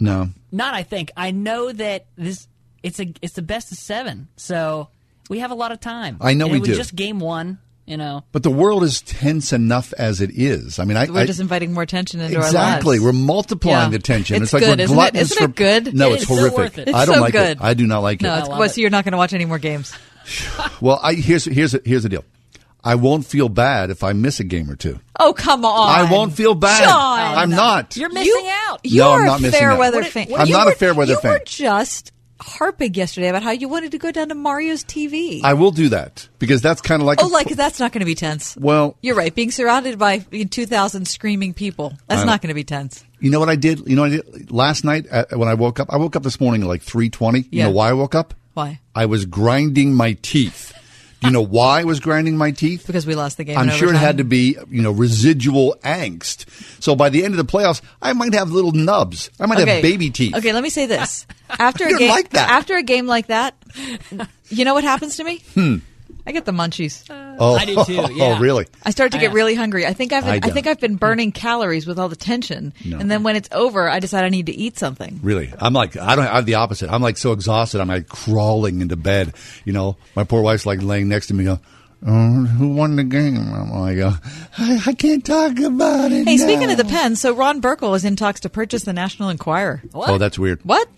No. 0.00 0.30
not. 0.50 0.74
I 0.74 0.82
think 0.84 1.10
I 1.16 1.30
know 1.32 1.70
that 1.72 2.06
this. 2.16 2.48
It's 2.84 3.00
a. 3.00 3.12
It's 3.22 3.32
the 3.34 3.42
best 3.42 3.72
of 3.72 3.78
seven, 3.78 4.28
so 4.36 4.88
we 5.28 5.40
have 5.40 5.50
a 5.50 5.54
lot 5.54 5.72
of 5.72 5.80
time. 5.80 6.18
I 6.20 6.34
know 6.34 6.44
And 6.44 6.52
we 6.52 6.58
it 6.58 6.60
was 6.60 6.68
do. 6.68 6.74
Just 6.76 6.94
game 6.94 7.18
one. 7.18 7.58
You 7.86 7.98
know, 7.98 8.24
But 8.32 8.42
the 8.42 8.50
world 8.50 8.82
is 8.82 9.02
tense 9.02 9.52
enough 9.52 9.92
as 9.98 10.22
it 10.22 10.30
is. 10.32 10.78
I 10.78 10.86
mean, 10.86 10.96
I, 10.96 11.04
We're 11.04 11.20
I 11.20 11.26
just 11.26 11.38
inviting 11.38 11.74
more 11.74 11.84
tension 11.84 12.18
into 12.18 12.34
our 12.36 12.40
lives. 12.40 12.54
exactly. 12.54 12.98
We're 12.98 13.12
multiplying 13.12 13.92
Yeah. 13.92 13.98
the 13.98 14.02
tension. 14.02 14.42
It's 14.42 14.54
like 14.54 14.62
good, 14.62 14.78
we're 14.78 14.84
isn't 14.84 14.94
it? 14.94 14.96
gluttons 14.96 15.32
Isn't 15.32 15.44
it 15.50 15.54
good? 15.54 15.94
No, 15.94 16.08
It 16.08 16.12
it's 16.14 16.22
is 16.22 16.28
so 16.28 16.34
horrific. 16.34 16.56
worth 16.58 16.78
it. 16.78 16.88
It's 16.88 16.96
I 16.96 17.04
don't 17.04 17.16
so 17.16 17.20
like 17.20 17.32
good. 17.32 17.58
it. 17.58 17.62
I 17.62 17.74
do 17.74 17.86
not 17.86 17.98
like 17.98 18.22
No, 18.22 18.36
it. 18.36 18.38
it's, 18.38 18.48
well, 18.48 18.66
so 18.70 18.80
you're 18.80 18.88
not 18.88 19.04
going 19.04 19.12
to 19.12 19.18
watch 19.18 19.34
any 19.34 19.44
more 19.44 19.58
games. 19.58 19.92
Well, 20.80 20.98
I, 21.02 21.12
here's 21.12 21.44
here's 21.44 21.76
here's 21.84 22.04
the 22.04 22.08
deal. 22.08 22.24
I 22.82 22.94
won't 22.94 23.26
feel 23.26 23.50
bad 23.50 23.90
if 23.90 24.02
I 24.02 24.14
miss 24.14 24.40
a 24.40 24.44
game 24.44 24.70
or 24.70 24.76
two. 24.76 24.98
Oh, 25.20 25.34
come 25.34 25.66
on. 25.66 25.90
I 25.90 26.10
won't 26.10 26.32
feel 26.32 26.54
bad. 26.54 26.84
Sean. 26.84 27.36
I'm 27.38 27.50
not. 27.50 27.98
you're 27.98 28.08
missing 28.10 28.48
out. 28.66 28.80
You're 28.82 29.04
No, 29.04 29.12
I'm 29.12 29.24
not 29.26 29.38
a 29.40 29.42
missing 29.42 29.60
fair 29.60 29.72
out. 29.72 29.78
weather 29.78 29.98
What- 30.00 30.06
fan. 30.06 30.28
what- 30.28 30.40
I'm 30.40 30.46
You 30.46 30.54
not 30.54 30.68
a 30.68 30.72
fair 30.72 30.94
weather 30.94 31.12
you 31.12 31.20
fan. 31.20 31.32
were 31.32 31.42
just 31.44 32.12
harping 32.40 32.94
yesterday 32.94 33.28
about 33.28 33.42
how 33.42 33.50
you 33.52 33.68
wanted 33.68 33.92
to 33.92 33.98
go 33.98 34.10
down 34.12 34.28
to 34.28 34.34
Mario's 34.34 34.84
TV. 34.84 35.40
I 35.44 35.54
will 35.54 35.70
do 35.70 35.88
that 35.90 36.28
because 36.38 36.60
that's 36.62 36.80
kind 36.80 37.00
of 37.00 37.06
like 37.06 37.22
oh, 37.22 37.28
a- 37.28 37.32
like 37.32 37.48
that's 37.48 37.78
not 37.80 37.92
going 37.92 38.00
to 38.00 38.06
be 38.06 38.14
tense. 38.14 38.56
well, 38.56 38.96
You're 39.02 39.14
right. 39.16 39.34
Being 39.34 39.50
surrounded 39.50 39.98
by 39.98 40.18
2,000 40.18 41.06
screaming 41.06 41.54
people, 41.54 41.94
that's 42.08 42.22
I- 42.22 42.26
not 42.26 42.42
going 42.42 42.48
to 42.48 42.54
be 42.54 42.64
tense. 42.64 43.04
You 43.20 43.30
know 43.30 43.40
what 43.40 43.48
I 43.48 43.56
did? 43.56 43.88
You 43.88 43.96
know 43.96 44.02
what 44.02 44.12
I 44.12 44.16
did 44.16 44.50
last 44.50 44.84
night 44.84 45.06
uh, 45.10 45.24
when 45.32 45.48
I 45.48 45.54
woke 45.54 45.80
up? 45.80 45.88
I 45.90 45.96
woke 45.96 46.14
up 46.16 46.22
this 46.22 46.40
morning 46.40 46.62
at 46.62 46.68
like 46.68 46.82
3:20. 46.82 47.36
You 47.44 47.44
Yeah. 47.50 47.64
know 47.66 47.70
why 47.70 47.88
I 47.88 47.92
woke 47.94 48.14
up? 48.14 48.34
Why? 48.52 48.80
I 48.94 49.06
was 49.06 49.24
grinding 49.24 49.94
my 49.94 50.12
teeth. 50.20 50.72
You 51.24 51.30
know 51.30 51.40
why 51.42 51.80
I 51.80 51.84
was 51.84 52.00
grinding 52.00 52.36
my 52.36 52.50
teeth? 52.50 52.86
Because 52.86 53.06
we 53.06 53.14
lost 53.14 53.36
the 53.36 53.44
game. 53.44 53.58
I'm 53.58 53.70
sure 53.70 53.88
it 53.88 53.96
had 53.96 54.18
to 54.18 54.24
be, 54.24 54.56
you 54.70 54.82
know, 54.82 54.90
residual 54.90 55.76
angst. 55.82 56.44
So 56.82 56.94
by 56.94 57.08
the 57.08 57.24
end 57.24 57.34
of 57.34 57.38
the 57.38 57.50
playoffs, 57.50 57.80
I 58.02 58.12
might 58.12 58.34
have 58.34 58.50
little 58.50 58.72
nubs. 58.72 59.30
I 59.40 59.46
might 59.46 59.58
have 59.58 59.82
baby 59.82 60.10
teeth. 60.10 60.34
Okay, 60.36 60.52
let 60.52 60.62
me 60.62 60.70
say 60.70 60.86
this. 60.86 61.26
After 61.58 61.86
a 61.86 61.96
game 61.96 62.10
like 62.10 62.30
that. 62.30 62.50
after 62.50 62.76
a 62.76 62.82
game 62.82 63.06
like 63.06 63.26
that, 63.26 63.54
you 64.48 64.64
know 64.64 64.74
what 64.74 64.82
happens 64.82 65.16
to 65.18 65.24
me? 65.24 65.42
Hmm. 65.54 65.76
I 66.26 66.32
get 66.32 66.44
the 66.46 66.52
munchies. 66.52 67.04
Oh, 67.38 67.54
I 67.54 67.64
do 67.66 67.84
too, 67.84 67.92
yeah. 68.14 68.36
oh, 68.36 68.38
really? 68.40 68.66
I 68.82 68.90
start 68.90 69.12
to 69.12 69.18
I- 69.18 69.20
get 69.20 69.32
really 69.32 69.54
hungry. 69.54 69.86
I 69.86 69.92
think 69.92 70.12
I've 70.12 70.24
been, 70.24 70.42
I 70.44 70.48
I, 70.48 70.50
think 70.50 70.66
I've 70.66 70.80
been 70.80 70.96
burning 70.96 71.32
calories 71.32 71.86
with 71.86 71.98
all 71.98 72.08
the 72.08 72.16
tension, 72.16 72.72
No. 72.84 72.98
and 72.98 73.10
then 73.10 73.22
when 73.22 73.36
it's 73.36 73.48
over, 73.52 73.88
I 73.88 74.00
decide 74.00 74.24
I 74.24 74.28
need 74.30 74.46
to 74.46 74.52
eat 74.54 74.78
something. 74.78 75.20
Really, 75.22 75.52
I'm 75.58 75.72
like 75.74 75.96
I 75.96 76.16
don't. 76.16 76.26
I'm 76.26 76.44
the 76.44 76.54
opposite. 76.54 76.90
I'm 76.90 77.02
like 77.02 77.18
so 77.18 77.32
exhausted. 77.32 77.80
I'm 77.80 77.88
like 77.88 78.08
crawling 78.08 78.80
into 78.80 78.96
bed. 78.96 79.34
You 79.64 79.72
know, 79.74 79.96
my 80.16 80.24
poor 80.24 80.40
wife's 80.42 80.64
like 80.66 80.82
laying 80.82 81.08
next 81.08 81.26
to 81.26 81.34
me. 81.34 81.44
Go, 81.44 81.60
oh, 82.06 82.44
who 82.46 82.68
won 82.74 82.96
the 82.96 83.04
game? 83.04 83.36
I'm 83.52 83.70
like, 83.70 83.98
uh, 83.98 84.12
I, 84.58 84.82
I 84.86 84.92
can't 84.94 85.24
talk 85.24 85.58
about 85.58 86.10
it. 86.12 86.26
Hey, 86.26 86.38
speaking 86.38 86.70
of 86.70 86.76
the 86.78 86.84
pen, 86.84 87.16
so 87.16 87.34
Ron 87.34 87.60
Burkle 87.60 87.94
is 87.96 88.04
in 88.04 88.16
talks 88.16 88.40
to 88.40 88.48
purchase 88.48 88.84
the 88.84 88.92
National 88.92 89.28
Enquirer. 89.28 89.82
Oh, 89.92 90.16
that's 90.18 90.38
weird. 90.38 90.64
What? 90.64 90.88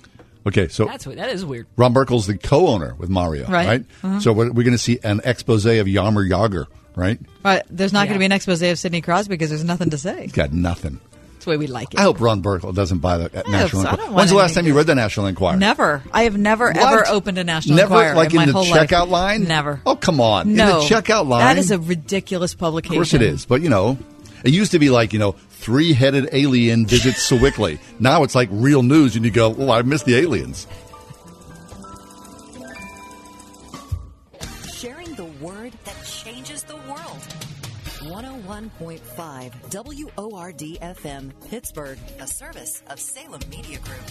Okay, 0.46 0.68
so 0.68 0.84
That's 0.84 1.04
that 1.06 1.30
is 1.30 1.44
weird. 1.44 1.66
Ron 1.76 1.92
Burkle's 1.92 2.26
the 2.28 2.38
co-owner 2.38 2.94
with 2.98 3.10
Mario, 3.10 3.48
Right. 3.48 3.66
right? 3.66 3.84
Uh-huh. 4.04 4.20
So 4.20 4.32
we're, 4.32 4.46
we're 4.52 4.62
going 4.62 4.72
to 4.72 4.78
see 4.78 4.98
an 5.02 5.20
expose 5.24 5.66
of 5.66 5.86
Jaromir 5.86 6.28
Jagr, 6.30 6.66
right? 6.94 7.18
But 7.42 7.66
there's 7.68 7.92
not 7.92 8.04
going 8.06 8.14
to 8.14 8.18
be 8.20 8.26
an 8.26 8.32
expose 8.32 8.62
of 8.62 8.78
Sidney 8.78 9.00
Crosby 9.00 9.34
because 9.34 9.50
there's 9.50 9.64
nothing 9.64 9.90
to 9.90 9.98
say. 9.98 10.22
He's 10.22 10.32
got 10.32 10.52
nothing. 10.52 11.00
That's 11.32 11.44
the 11.46 11.50
way 11.50 11.56
we 11.56 11.66
like 11.66 11.94
it. 11.94 11.98
I 12.00 12.04
hope 12.04 12.20
Ron 12.20 12.42
Burkle 12.42 12.72
doesn't 12.74 12.98
buy 12.98 13.18
the 13.18 13.24
uh, 13.38 13.42
I 13.44 13.50
National 13.50 13.82
so. 13.82 13.88
I 13.88 13.90
Enquirer. 13.92 14.06
don't 14.06 14.14
When's 14.14 14.30
the 14.30 14.36
last 14.36 14.54
time 14.54 14.66
you 14.66 14.74
read 14.76 14.86
the 14.86 14.94
National 14.94 15.26
Enquirer? 15.26 15.56
Never. 15.56 16.02
I 16.12 16.22
have 16.24 16.36
never 16.38 16.66
What? 16.66 16.76
ever 16.76 17.08
opened 17.08 17.38
a 17.38 17.44
National 17.44 17.76
Never, 17.76 17.94
Enquirer 17.94 18.14
like 18.14 18.30
in 18.30 18.36
my 18.36 18.42
in 18.44 18.48
the 18.48 18.52
whole 18.52 18.64
checkout 18.66 19.08
life. 19.08 19.10
line? 19.10 19.44
Never. 19.44 19.80
Oh, 19.84 19.96
come 19.96 20.20
on. 20.20 20.54
No. 20.54 20.80
In 20.80 20.88
the 20.88 20.94
checkout 20.94 21.26
line? 21.26 21.40
That 21.40 21.58
is 21.58 21.72
a 21.72 21.78
ridiculous 21.80 22.54
publication. 22.54 22.94
Of 22.94 22.98
course 22.98 23.14
it 23.14 23.22
is. 23.22 23.46
But, 23.46 23.62
you 23.62 23.68
know, 23.68 23.98
it 24.44 24.52
used 24.52 24.72
to 24.72 24.78
be 24.78 24.90
like, 24.90 25.12
you 25.12 25.18
know, 25.18 25.34
three 25.66 25.92
headed 25.92 26.28
alien 26.30 26.86
visits 26.86 27.28
Sewickley. 27.28 27.80
now 27.98 28.22
it's 28.22 28.36
like 28.36 28.48
real 28.52 28.84
news, 28.84 29.16
and 29.16 29.24
you 29.24 29.32
go, 29.32 29.52
oh, 29.58 29.72
I 29.72 29.82
missed 29.82 30.04
the 30.04 30.14
aliens. 30.14 30.68
Sharing 34.72 35.12
the 35.16 35.24
word 35.40 35.72
that 35.84 35.96
changes 36.04 36.62
the 36.62 36.76
world. 36.76 37.20
101.5 37.98 40.16
WORD 40.16 40.60
FM, 40.60 41.32
Pittsburgh, 41.48 41.98
a 42.20 42.28
service 42.28 42.84
of 42.88 43.00
Salem 43.00 43.40
Media 43.50 43.80
Group. 43.80 44.06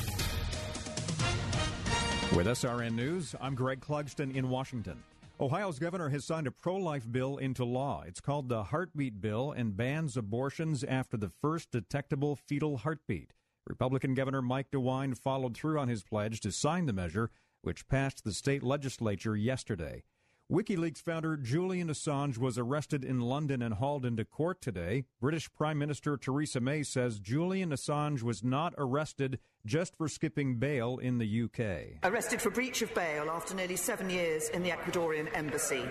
With 2.36 2.48
SRN 2.48 2.96
News, 2.96 3.34
I'm 3.40 3.56
Greg 3.56 3.80
Clugston 3.80 4.36
in 4.36 4.50
Washington. 4.50 5.02
Ohio's 5.38 5.80
governor 5.80 6.08
has 6.10 6.24
signed 6.24 6.48
a 6.48 6.52
pro 6.52 6.78
life 6.78 7.12
bill 7.12 7.38
into 7.38 7.66
law. 7.66 8.04
It's 8.08 8.22
called 8.22 8.48
the 8.48 8.64
Heartbeat 8.64 9.20
Bill 9.20 9.52
and 9.52 9.76
bans 9.76 10.16
abortions 10.16 10.82
after 10.82 11.18
the 11.18 11.30
first 11.30 11.72
detectable 11.72 12.38
fetal 12.38 12.78
heartbeat. 12.78 13.34
Republican 13.68 14.14
Governor 14.14 14.42
Mike 14.42 14.72
DeWine 14.72 15.18
followed 15.18 15.58
through 15.58 15.78
on 15.78 15.90
his 15.90 16.04
pledge 16.04 16.40
to 16.40 16.54
sign 16.54 16.86
the 16.86 16.94
measure, 16.94 17.32
which 17.64 17.90
passed 17.90 18.24
the 18.24 18.32
state 18.32 18.64
legislature 18.64 19.36
yesterday. 19.36 20.04
WikiLeaks 20.50 21.02
founder 21.02 21.36
Julian 21.36 21.90
Assange 21.90 22.38
was 22.38 22.58
arrested 22.58 23.04
in 23.04 23.20
London 23.20 23.62
and 23.62 23.74
hauled 23.74 24.06
into 24.06 24.24
court 24.24 24.62
today. 24.62 25.04
British 25.20 25.52
Prime 25.52 25.78
Minister 25.78 26.16
Theresa 26.16 26.62
May 26.62 26.84
says 26.84 27.20
Julian 27.20 27.72
Assange 27.72 28.22
was 28.22 28.42
not 28.42 28.74
arrested 28.78 29.40
just 29.66 29.96
for 29.98 30.08
skipping 30.08 30.56
bail 30.56 31.00
in 31.00 31.18
the 31.18 31.44
UK. 31.44 32.00
Arrested 32.04 32.42
for 32.42 32.52
breach 32.52 32.82
of 32.82 32.94
bail 32.94 33.30
after 33.30 33.56
nearly 33.56 33.76
seven 33.76 34.10
years 34.10 34.50
in 34.50 34.64
the 34.64 34.70
Ecuadorian 34.70 35.28
embassy. 35.36 35.84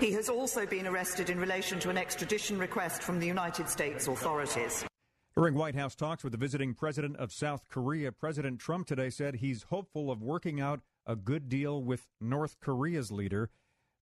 He 0.00 0.12
has 0.12 0.28
also 0.28 0.64
been 0.64 0.86
arrested 0.86 1.28
in 1.28 1.38
relation 1.40 1.78
to 1.80 1.90
an 1.90 1.98
extradition 1.98 2.58
request 2.58 3.02
from 3.02 3.18
the 3.18 3.26
United 3.26 3.68
States 3.68 4.06
authorities. 4.06 4.84
During 5.36 5.54
White 5.54 5.74
House 5.74 5.94
talks 5.94 6.24
with 6.24 6.32
the 6.32 6.38
visiting 6.38 6.72
president 6.72 7.16
of 7.16 7.30
South 7.30 7.68
Korea, 7.68 8.10
President 8.10 8.58
Trump 8.58 8.86
today 8.86 9.10
said 9.10 9.36
he's 9.36 9.64
hopeful 9.64 10.10
of 10.10 10.22
working 10.22 10.60
out 10.60 10.80
a 11.04 11.14
good 11.14 11.48
deal 11.48 11.82
with 11.82 12.06
North 12.20 12.56
Korea's 12.60 13.12
leader. 13.12 13.50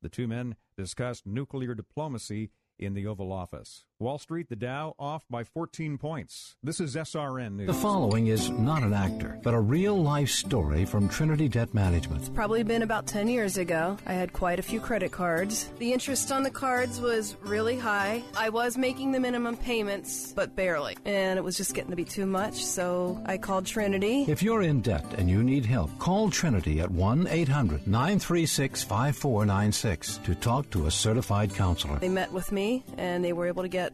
The 0.00 0.08
two 0.08 0.28
men 0.28 0.54
discussed 0.76 1.26
nuclear 1.26 1.74
diplomacy 1.74 2.50
in 2.78 2.94
the 2.94 3.06
Oval 3.06 3.32
Office. 3.32 3.84
Wall 4.04 4.18
Street, 4.18 4.50
the 4.50 4.54
Dow 4.54 4.94
off 4.98 5.24
by 5.30 5.44
14 5.44 5.96
points. 5.96 6.56
This 6.62 6.78
is 6.78 6.94
SRN 6.94 7.56
News. 7.56 7.68
The 7.68 7.72
following 7.72 8.26
is 8.26 8.50
not 8.50 8.82
an 8.82 8.92
actor, 8.92 9.40
but 9.42 9.54
a 9.54 9.60
real 9.60 9.96
life 9.96 10.28
story 10.28 10.84
from 10.84 11.08
Trinity 11.08 11.48
Debt 11.48 11.72
Management. 11.72 12.34
Probably 12.34 12.62
been 12.64 12.82
about 12.82 13.06
10 13.06 13.28
years 13.28 13.56
ago. 13.56 13.96
I 14.04 14.12
had 14.12 14.34
quite 14.34 14.58
a 14.58 14.62
few 14.62 14.78
credit 14.78 15.10
cards. 15.10 15.70
The 15.78 15.94
interest 15.94 16.30
on 16.30 16.42
the 16.42 16.50
cards 16.50 17.00
was 17.00 17.34
really 17.44 17.78
high. 17.78 18.22
I 18.36 18.50
was 18.50 18.76
making 18.76 19.12
the 19.12 19.20
minimum 19.20 19.56
payments, 19.56 20.34
but 20.36 20.54
barely. 20.54 20.98
And 21.06 21.38
it 21.38 21.42
was 21.42 21.56
just 21.56 21.72
getting 21.72 21.88
to 21.88 21.96
be 21.96 22.04
too 22.04 22.26
much, 22.26 22.62
so 22.62 23.18
I 23.24 23.38
called 23.38 23.64
Trinity. 23.64 24.26
If 24.28 24.42
you're 24.42 24.60
in 24.60 24.82
debt 24.82 25.14
and 25.16 25.30
you 25.30 25.42
need 25.42 25.64
help, 25.64 25.98
call 25.98 26.28
Trinity 26.28 26.78
at 26.80 26.90
1 26.90 27.26
800 27.26 27.86
936 27.86 28.82
5496 28.82 30.18
to 30.18 30.34
talk 30.34 30.68
to 30.72 30.88
a 30.88 30.90
certified 30.90 31.54
counselor. 31.54 31.98
They 32.00 32.10
met 32.10 32.30
with 32.32 32.52
me 32.52 32.84
and 32.98 33.24
they 33.24 33.32
were 33.32 33.46
able 33.46 33.62
to 33.62 33.68
get 33.70 33.93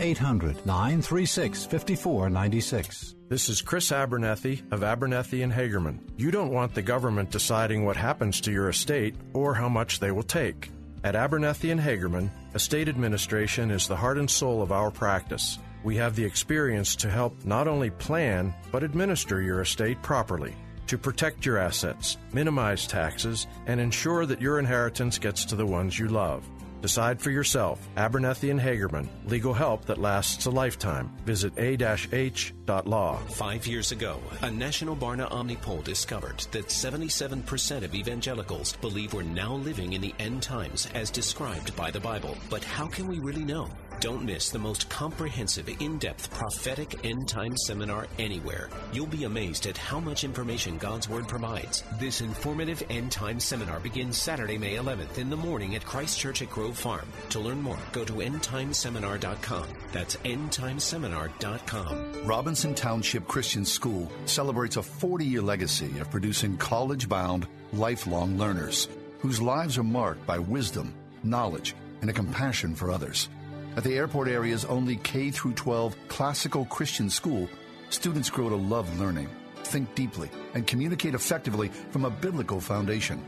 800 0.00 0.64
936 0.64 1.66
5496. 1.66 3.14
This 3.28 3.48
is 3.50 3.60
Chris 3.60 3.92
Abernethy 3.92 4.62
of 4.70 4.82
Abernethy 4.82 5.42
and 5.42 5.52
Hagerman. 5.52 6.00
You 6.16 6.30
don't 6.30 6.52
want 6.52 6.74
the 6.74 6.82
government 6.82 7.30
deciding 7.30 7.84
what 7.84 7.96
happens 7.96 8.40
to 8.40 8.50
your 8.50 8.70
estate 8.70 9.14
or 9.34 9.54
how 9.54 9.68
much 9.68 10.00
they 10.00 10.10
will 10.10 10.22
take. 10.22 10.70
At 11.04 11.16
Abernethy 11.16 11.70
and 11.70 11.80
Hagerman, 11.80 12.30
estate 12.54 12.88
administration 12.88 13.70
is 13.70 13.86
the 13.86 13.96
heart 13.96 14.18
and 14.18 14.28
soul 14.28 14.62
of 14.62 14.72
our 14.72 14.90
practice. 14.90 15.58
We 15.84 15.96
have 15.96 16.16
the 16.16 16.24
experience 16.24 16.96
to 16.96 17.10
help 17.10 17.44
not 17.44 17.68
only 17.68 17.90
plan, 17.90 18.54
but 18.72 18.82
administer 18.82 19.42
your 19.42 19.60
estate 19.60 20.00
properly, 20.02 20.54
to 20.86 20.96
protect 20.98 21.44
your 21.44 21.58
assets, 21.58 22.16
minimize 22.32 22.86
taxes, 22.86 23.46
and 23.66 23.78
ensure 23.80 24.24
that 24.26 24.40
your 24.40 24.58
inheritance 24.58 25.18
gets 25.18 25.44
to 25.46 25.56
the 25.56 25.66
ones 25.66 25.98
you 25.98 26.08
love. 26.08 26.44
Decide 26.80 27.20
for 27.20 27.30
yourself. 27.30 27.86
Abernethy 27.96 28.50
and 28.50 28.60
Hagerman. 28.60 29.08
Legal 29.26 29.52
help 29.52 29.84
that 29.86 29.98
lasts 29.98 30.46
a 30.46 30.50
lifetime. 30.50 31.10
Visit 31.24 31.52
a-h.law. 31.58 33.16
Five 33.28 33.66
years 33.66 33.92
ago, 33.92 34.18
a 34.42 34.50
national 34.50 34.96
Barna 34.96 35.30
Omni 35.30 35.56
poll 35.56 35.82
discovered 35.82 36.40
that 36.52 36.66
77% 36.68 37.84
of 37.84 37.94
evangelicals 37.94 38.76
believe 38.76 39.12
we're 39.12 39.22
now 39.22 39.54
living 39.54 39.92
in 39.92 40.00
the 40.00 40.14
end 40.18 40.42
times 40.42 40.88
as 40.94 41.10
described 41.10 41.74
by 41.76 41.90
the 41.90 42.00
Bible. 42.00 42.36
But 42.48 42.64
how 42.64 42.86
can 42.86 43.06
we 43.06 43.18
really 43.18 43.44
know? 43.44 43.68
Don't 44.00 44.24
miss 44.24 44.48
the 44.48 44.58
most 44.58 44.88
comprehensive, 44.88 45.68
in 45.68 45.98
depth 45.98 46.30
prophetic 46.30 47.04
end 47.04 47.28
time 47.28 47.54
seminar 47.56 48.06
anywhere. 48.18 48.70
You'll 48.92 49.06
be 49.06 49.24
amazed 49.24 49.66
at 49.66 49.76
how 49.76 50.00
much 50.00 50.24
information 50.24 50.78
God's 50.78 51.06
Word 51.06 51.28
provides. 51.28 51.84
This 51.98 52.22
informative 52.22 52.82
end 52.88 53.12
time 53.12 53.38
seminar 53.38 53.78
begins 53.78 54.16
Saturday, 54.16 54.56
May 54.56 54.76
11th 54.76 55.18
in 55.18 55.28
the 55.28 55.36
morning 55.36 55.74
at 55.74 55.84
Christ 55.84 56.18
Church 56.18 56.40
at 56.40 56.48
Grove 56.48 56.78
Farm. 56.78 57.06
To 57.28 57.40
learn 57.40 57.60
more, 57.60 57.76
go 57.92 58.02
to 58.06 58.14
endtimeseminar.com. 58.14 59.66
That's 59.92 60.16
endtimeseminar.com. 60.16 62.26
Robinson 62.26 62.74
Township 62.74 63.28
Christian 63.28 63.66
School 63.66 64.10
celebrates 64.24 64.78
a 64.78 64.82
40 64.82 65.26
year 65.26 65.42
legacy 65.42 65.98
of 65.98 66.10
producing 66.10 66.56
college 66.56 67.06
bound, 67.06 67.46
lifelong 67.74 68.38
learners 68.38 68.88
whose 69.18 69.42
lives 69.42 69.76
are 69.76 69.84
marked 69.84 70.26
by 70.26 70.38
wisdom, 70.38 70.94
knowledge, 71.22 71.74
and 72.00 72.08
a 72.08 72.14
compassion 72.14 72.74
for 72.74 72.90
others. 72.90 73.28
At 73.76 73.84
the 73.84 73.96
airport 73.96 74.28
area's 74.28 74.64
only 74.64 74.96
K 74.96 75.30
12 75.30 75.96
classical 76.08 76.64
Christian 76.66 77.08
school, 77.08 77.48
students 77.88 78.28
grow 78.28 78.48
to 78.48 78.56
love 78.56 78.98
learning, 78.98 79.28
think 79.64 79.94
deeply, 79.94 80.28
and 80.54 80.66
communicate 80.66 81.14
effectively 81.14 81.68
from 81.90 82.04
a 82.04 82.10
biblical 82.10 82.60
foundation. 82.60 83.22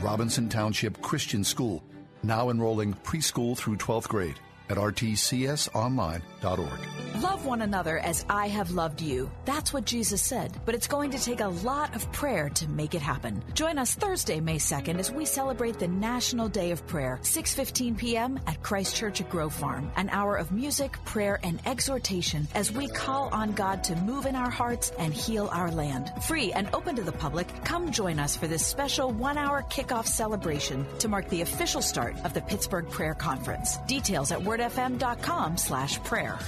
Robinson 0.00 0.48
Township 0.48 1.00
Christian 1.02 1.42
School, 1.42 1.82
now 2.22 2.50
enrolling 2.50 2.94
preschool 2.94 3.56
through 3.56 3.76
12th 3.76 4.08
grade 4.08 4.36
at 4.68 4.76
rtcsonline.org. 4.76 7.22
Love 7.22 7.46
one 7.46 7.62
another 7.62 7.98
as 7.98 8.24
I 8.28 8.46
have 8.48 8.70
loved 8.70 9.00
you. 9.00 9.30
That's 9.44 9.72
what 9.72 9.84
Jesus 9.84 10.22
said. 10.22 10.56
But 10.64 10.76
it's 10.76 10.86
going 10.86 11.10
to 11.10 11.18
take 11.18 11.40
a 11.40 11.48
lot 11.48 11.96
of 11.96 12.10
prayer 12.12 12.48
to 12.50 12.68
make 12.68 12.94
it 12.94 13.02
happen. 13.02 13.42
Join 13.54 13.76
us 13.78 13.94
Thursday, 13.94 14.38
May 14.40 14.58
2nd 14.58 14.98
as 14.98 15.10
we 15.10 15.24
celebrate 15.24 15.80
the 15.80 15.88
National 15.88 16.48
Day 16.48 16.70
of 16.70 16.86
Prayer, 16.86 17.18
6:15 17.22 17.98
p.m. 17.98 18.38
at 18.46 18.62
Christ 18.62 18.94
Church 18.94 19.20
at 19.20 19.30
Grove 19.30 19.54
Farm. 19.54 19.90
An 19.96 20.08
hour 20.10 20.36
of 20.36 20.52
music, 20.52 21.02
prayer, 21.04 21.40
and 21.42 21.60
exhortation 21.66 22.46
as 22.54 22.70
we 22.70 22.86
call 22.88 23.30
on 23.32 23.52
God 23.52 23.82
to 23.84 23.96
move 23.96 24.26
in 24.26 24.36
our 24.36 24.50
hearts 24.50 24.92
and 24.98 25.12
heal 25.12 25.48
our 25.52 25.70
land. 25.70 26.12
Free 26.26 26.52
and 26.52 26.68
open 26.72 26.94
to 26.96 27.02
the 27.02 27.12
public, 27.12 27.48
come 27.64 27.90
join 27.90 28.20
us 28.20 28.36
for 28.36 28.46
this 28.46 28.64
special 28.64 29.12
1-hour 29.12 29.64
kickoff 29.70 30.06
celebration 30.06 30.86
to 30.98 31.08
mark 31.08 31.28
the 31.30 31.40
official 31.40 31.82
start 31.82 32.14
of 32.24 32.34
the 32.34 32.42
Pittsburgh 32.42 32.88
Prayer 32.88 33.14
Conference. 33.14 33.78
Details 33.88 34.30
at 34.30 34.40
wordfm.com 34.58 35.56
slash 35.56 36.02
prayer. 36.04 36.38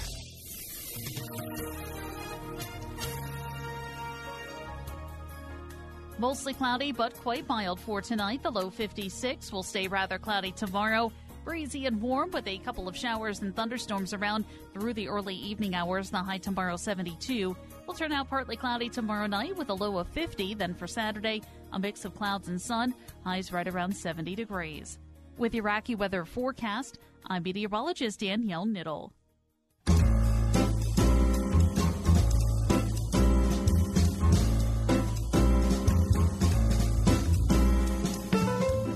Mostly 6.18 6.52
cloudy, 6.52 6.92
but 6.92 7.14
quite 7.14 7.48
mild 7.48 7.80
for 7.80 8.02
tonight. 8.02 8.42
The 8.42 8.50
low 8.50 8.68
56 8.68 9.52
will 9.52 9.62
stay 9.62 9.88
rather 9.88 10.18
cloudy 10.18 10.52
tomorrow. 10.52 11.10
Breezy 11.44 11.86
and 11.86 12.02
warm 12.02 12.30
with 12.32 12.46
a 12.46 12.58
couple 12.58 12.86
of 12.86 12.94
showers 12.94 13.40
and 13.40 13.56
thunderstorms 13.56 14.12
around 14.12 14.44
through 14.74 14.92
the 14.92 15.08
early 15.08 15.34
evening 15.34 15.74
hours. 15.74 16.10
The 16.10 16.18
high 16.18 16.36
tomorrow 16.36 16.76
72 16.76 17.56
will 17.86 17.94
turn 17.94 18.12
out 18.12 18.28
partly 18.28 18.56
cloudy 18.56 18.90
tomorrow 18.90 19.26
night 19.26 19.56
with 19.56 19.70
a 19.70 19.74
low 19.74 19.96
of 19.96 20.08
50. 20.08 20.52
Then 20.54 20.74
for 20.74 20.86
Saturday, 20.86 21.40
a 21.72 21.78
mix 21.78 22.04
of 22.04 22.14
clouds 22.14 22.48
and 22.48 22.60
sun, 22.60 22.94
highs 23.24 23.50
right 23.50 23.66
around 23.66 23.96
70 23.96 24.34
degrees. 24.34 24.98
With 25.38 25.54
Iraqi 25.54 25.94
weather 25.94 26.26
forecast, 26.26 26.98
I'm 27.26 27.42
meteorologist 27.42 28.20
Danielle 28.20 28.66
Niddle. 28.66 29.12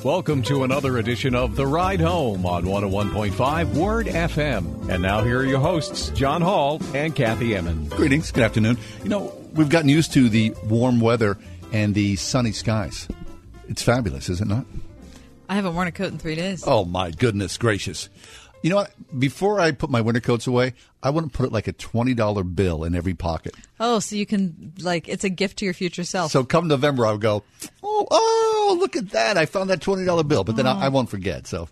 Welcome 0.04 0.42
to 0.42 0.64
another 0.64 0.98
edition 0.98 1.34
of 1.34 1.56
The 1.56 1.66
Ride 1.66 2.00
Home 2.00 2.44
on 2.44 2.64
101.5 2.64 3.74
Word 3.74 4.06
FM. 4.06 4.90
And 4.90 5.02
now 5.02 5.22
here 5.22 5.38
are 5.38 5.44
your 5.46 5.60
hosts, 5.60 6.10
John 6.10 6.42
Hall 6.42 6.82
and 6.94 7.14
Kathy 7.14 7.56
Emmons. 7.56 7.88
Greetings. 7.88 8.30
Good 8.30 8.42
afternoon. 8.42 8.76
You 9.02 9.08
know, 9.08 9.32
we've 9.54 9.70
gotten 9.70 9.88
used 9.88 10.12
to 10.12 10.28
the 10.28 10.54
warm 10.64 11.00
weather 11.00 11.38
and 11.72 11.94
the 11.94 12.16
sunny 12.16 12.52
skies. 12.52 13.08
It's 13.68 13.82
fabulous, 13.82 14.28
is 14.28 14.42
it 14.42 14.46
not? 14.46 14.66
I 15.54 15.58
haven't 15.58 15.76
worn 15.76 15.86
a 15.86 15.92
coat 15.92 16.10
in 16.10 16.18
three 16.18 16.34
days. 16.34 16.64
Oh, 16.66 16.84
my 16.84 17.12
goodness 17.12 17.56
gracious. 17.58 18.08
You 18.64 18.70
know 18.70 18.76
what? 18.76 18.90
Before 19.16 19.60
I 19.60 19.70
put 19.70 19.88
my 19.88 20.00
winter 20.00 20.20
coats 20.20 20.48
away, 20.48 20.74
I 21.00 21.10
want 21.10 21.32
to 21.32 21.38
put 21.38 21.52
like 21.52 21.68
a 21.68 21.72
$20 21.72 22.56
bill 22.56 22.82
in 22.82 22.96
every 22.96 23.14
pocket. 23.14 23.54
Oh, 23.78 24.00
so 24.00 24.16
you 24.16 24.26
can, 24.26 24.72
like, 24.80 25.08
it's 25.08 25.22
a 25.22 25.28
gift 25.28 25.58
to 25.58 25.64
your 25.64 25.72
future 25.72 26.02
self. 26.02 26.32
So 26.32 26.42
come 26.42 26.66
November, 26.66 27.06
I'll 27.06 27.18
go, 27.18 27.44
oh, 27.84 28.06
oh, 28.10 28.76
look 28.80 28.96
at 28.96 29.10
that. 29.10 29.38
I 29.38 29.46
found 29.46 29.70
that 29.70 29.78
$20 29.78 30.26
bill. 30.26 30.42
But 30.42 30.56
then 30.56 30.66
I, 30.66 30.72
I 30.72 30.86
oh. 30.88 30.90
won't 30.90 31.08
forget. 31.08 31.46
So, 31.46 31.68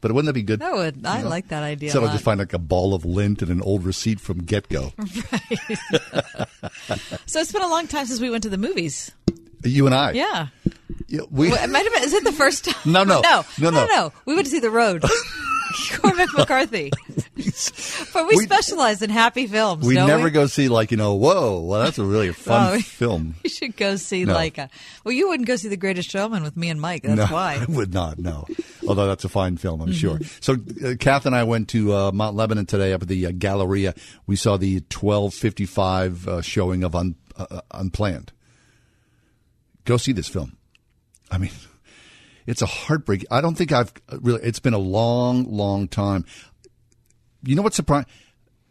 but 0.00 0.12
wouldn't 0.12 0.26
that 0.26 0.34
be 0.34 0.44
good? 0.44 0.60
That 0.60 0.74
would. 0.74 1.04
I 1.04 1.22
know? 1.22 1.28
like 1.28 1.48
that 1.48 1.64
idea. 1.64 1.92
A 1.98 2.00
I'll 2.00 2.12
just 2.12 2.22
find 2.22 2.38
like 2.38 2.52
a 2.52 2.60
ball 2.60 2.94
of 2.94 3.04
lint 3.04 3.42
and 3.42 3.50
an 3.50 3.60
old 3.60 3.84
receipt 3.84 4.20
from 4.20 4.42
GetGo. 4.42 4.92
Right. 5.32 6.48
So 7.26 7.40
it's 7.40 7.50
been 7.50 7.62
a 7.62 7.68
long 7.68 7.88
time 7.88 8.06
since 8.06 8.20
we 8.20 8.30
went 8.30 8.44
to 8.44 8.48
the 8.48 8.56
movies. 8.56 9.10
You 9.64 9.86
and 9.86 9.94
I. 9.96 10.12
Yeah. 10.12 10.48
Yeah, 11.08 11.20
we, 11.30 11.50
Well, 11.50 11.62
it 11.62 11.70
might 11.70 11.84
have 11.84 11.92
been. 11.94 12.02
Is 12.04 12.12
it 12.12 12.24
the 12.24 12.32
first 12.32 12.64
time? 12.64 12.92
No, 12.92 13.04
no. 13.04 13.20
no, 13.20 13.44
No, 13.60 13.70
no. 13.70 13.86
no, 13.86 14.12
We 14.24 14.34
went 14.34 14.46
to 14.46 14.50
see 14.50 14.60
The 14.60 14.70
Road. 14.70 15.04
Cormac 16.00 16.28
McCarthy. 16.34 16.90
but 18.14 18.26
we, 18.28 18.36
We- 18.36 18.44
specialize 18.44 19.02
in 19.02 19.10
happy 19.10 19.46
films. 19.46 19.84
we 19.86 19.94
never 19.94 20.24
we? 20.24 20.30
go 20.30 20.46
see 20.46 20.68
like, 20.68 20.90
you 20.90 20.96
know, 20.96 21.14
whoa, 21.14 21.60
well, 21.60 21.82
that's 21.84 21.98
a 21.98 22.04
really 22.04 22.32
fun 22.32 22.68
Oh, 22.70 22.72
we- 22.76 22.82
film. 22.82 23.34
You 23.44 23.50
should 23.50 23.76
go 23.76 23.96
see 23.96 24.24
No. 24.24 24.32
like 24.32 24.56
a. 24.58 24.70
Well, 25.04 25.12
you 25.12 25.28
wouldn't 25.28 25.46
go 25.46 25.56
see 25.56 25.68
The 25.68 25.76
Greatest 25.76 26.08
Showman 26.10 26.42
with 26.42 26.56
me 26.56 26.70
and 26.70 26.80
Mike. 26.80 27.02
That's 27.02 27.16
no, 27.16 27.26
why. 27.26 27.58
I 27.60 27.64
would 27.70 27.92
not, 27.92 28.18
no. 28.18 28.46
Although 28.88 29.06
that's 29.06 29.24
a 29.24 29.28
fine 29.28 29.56
film, 29.58 29.80
I'm 29.82 29.92
sure. 29.92 30.18
Mhm. 30.18 30.42
So, 30.42 30.88
uh, 30.88 30.94
Kath 30.98 31.26
and 31.26 31.34
I 31.34 31.42
went 31.44 31.68
to 31.70 31.92
uh, 31.92 32.12
Mount 32.12 32.36
Lebanon 32.36 32.64
today 32.66 32.92
up 32.92 33.02
at 33.02 33.08
the 33.08 33.26
uh, 33.26 33.32
Galleria. 33.32 33.94
We 34.26 34.36
saw 34.36 34.56
the 34.56 34.76
1255 34.92 36.28
uh, 36.28 36.40
showing 36.42 36.84
of 36.84 36.94
Un- 36.94 37.16
uh, 37.36 37.46
uh, 37.50 37.60
Unplanned. 37.72 38.32
Go 39.84 39.96
see 39.98 40.12
this 40.12 40.28
film. 40.28 40.56
I 41.30 41.38
mean, 41.38 41.50
it's 42.46 42.62
a 42.62 42.66
heartbreak. 42.66 43.24
I 43.30 43.40
don't 43.40 43.56
think 43.56 43.72
I've 43.72 43.92
uh, 44.08 44.18
really, 44.20 44.42
it's 44.42 44.60
been 44.60 44.74
a 44.74 44.78
long, 44.78 45.44
long 45.50 45.88
time. 45.88 46.24
You 47.42 47.54
know 47.54 47.62
what's 47.62 47.76
surprising? 47.76 48.08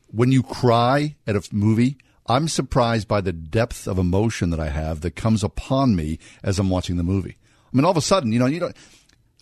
When 0.08 0.32
you 0.32 0.43
cry 0.43 1.16
at 1.28 1.36
a 1.36 1.41
movie, 1.51 1.97
I'm 2.28 2.47
surprised 2.47 3.08
by 3.08 3.22
the 3.22 3.34
depth 3.34 3.88
of 3.88 3.97
emotion 3.99 4.49
that 4.51 4.60
I 4.60 4.70
have 4.70 5.01
that 5.01 5.16
comes 5.16 5.43
upon 5.43 5.95
me 5.95 6.20
as 6.43 6.58
I'm 6.60 6.70
watching 6.70 6.97
the 6.97 7.03
movie. 7.03 7.38
I 7.74 7.76
mean, 7.76 7.86
all 7.86 7.91
of 7.91 7.97
a 7.97 8.01
sudden, 8.01 8.32
you 8.32 8.39
know, 8.39 8.45
you 8.45 8.60
don't, 8.60 8.76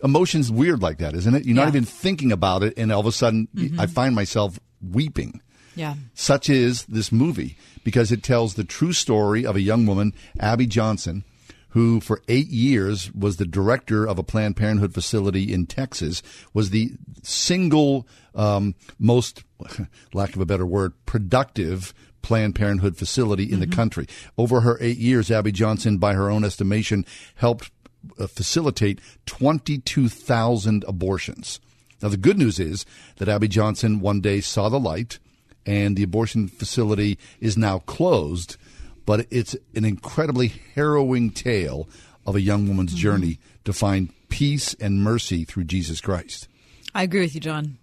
emotion's 0.02 0.50
weird 0.50 0.82
like 0.82 0.98
that, 0.98 1.14
isn't 1.14 1.34
it? 1.34 1.44
You're 1.46 1.54
not 1.56 1.68
even 1.68 1.84
thinking 1.84 2.32
about 2.32 2.62
it, 2.62 2.74
and 2.76 2.90
all 2.92 3.00
of 3.00 3.06
a 3.06 3.12
sudden, 3.12 3.48
Mhm. 3.54 3.78
I 3.78 3.86
find 3.86 4.14
myself 4.14 4.58
weeping. 4.82 5.40
Yeah. 5.76 5.94
Such 6.14 6.50
is 6.50 6.84
this 6.84 7.10
movie 7.10 7.56
because 7.84 8.12
it 8.12 8.22
tells 8.22 8.54
the 8.54 8.64
true 8.64 8.92
story 8.92 9.46
of 9.46 9.56
a 9.56 9.60
young 9.60 9.86
woman, 9.86 10.12
Abby 10.38 10.66
Johnson, 10.66 11.24
who 11.74 11.98
for 11.98 12.22
eight 12.28 12.46
years 12.46 13.12
was 13.14 13.36
the 13.36 13.44
director 13.44 14.06
of 14.06 14.16
a 14.16 14.22
Planned 14.22 14.56
Parenthood 14.56 14.94
facility 14.94 15.52
in 15.52 15.66
Texas, 15.66 16.22
was 16.52 16.70
the 16.70 16.92
single 17.24 18.06
um, 18.32 18.76
most, 19.00 19.42
lack 20.14 20.36
of 20.36 20.40
a 20.40 20.46
better 20.46 20.64
word, 20.64 20.92
productive 21.04 21.92
Planned 22.22 22.54
Parenthood 22.54 22.96
facility 22.96 23.50
in 23.52 23.58
the 23.58 23.66
country. 23.66 24.06
Over 24.38 24.60
her 24.60 24.78
eight 24.80 24.98
years, 24.98 25.32
Abby 25.32 25.50
Johnson, 25.50 25.98
by 25.98 26.14
her 26.14 26.30
own 26.30 26.44
estimation, 26.44 27.04
helped 27.34 27.72
uh, 28.20 28.28
facilitate 28.28 29.00
22,000 29.26 30.84
abortions. 30.86 31.58
Now, 32.00 32.08
the 32.08 32.16
good 32.16 32.38
news 32.38 32.60
is 32.60 32.86
that 33.16 33.28
Abby 33.28 33.48
Johnson 33.48 33.98
one 33.98 34.20
day 34.20 34.40
saw 34.40 34.68
the 34.68 34.78
light 34.78 35.18
and 35.66 35.96
the 35.96 36.04
abortion 36.04 36.46
facility 36.46 37.18
is 37.40 37.56
now 37.56 37.80
closed, 37.80 38.58
but 39.06 39.26
it's 39.30 39.54
an 39.74 39.84
incredibly 39.84 40.48
harrowing 40.74 41.30
tale 41.30 41.88
of 42.26 42.34
a 42.36 42.40
young 42.40 42.68
woman's 42.68 42.92
Mm-hmm. 42.92 43.00
journey 43.00 43.38
to 43.64 43.72
find 43.72 44.12
peace 44.28 44.74
and 44.74 45.02
mercy 45.02 45.44
through 45.44 45.64
Jesus 45.64 46.00
Christ. 46.00 46.48
I 46.94 47.02
agree 47.02 47.20
with 47.20 47.34
you, 47.34 47.40
John. 47.40 47.78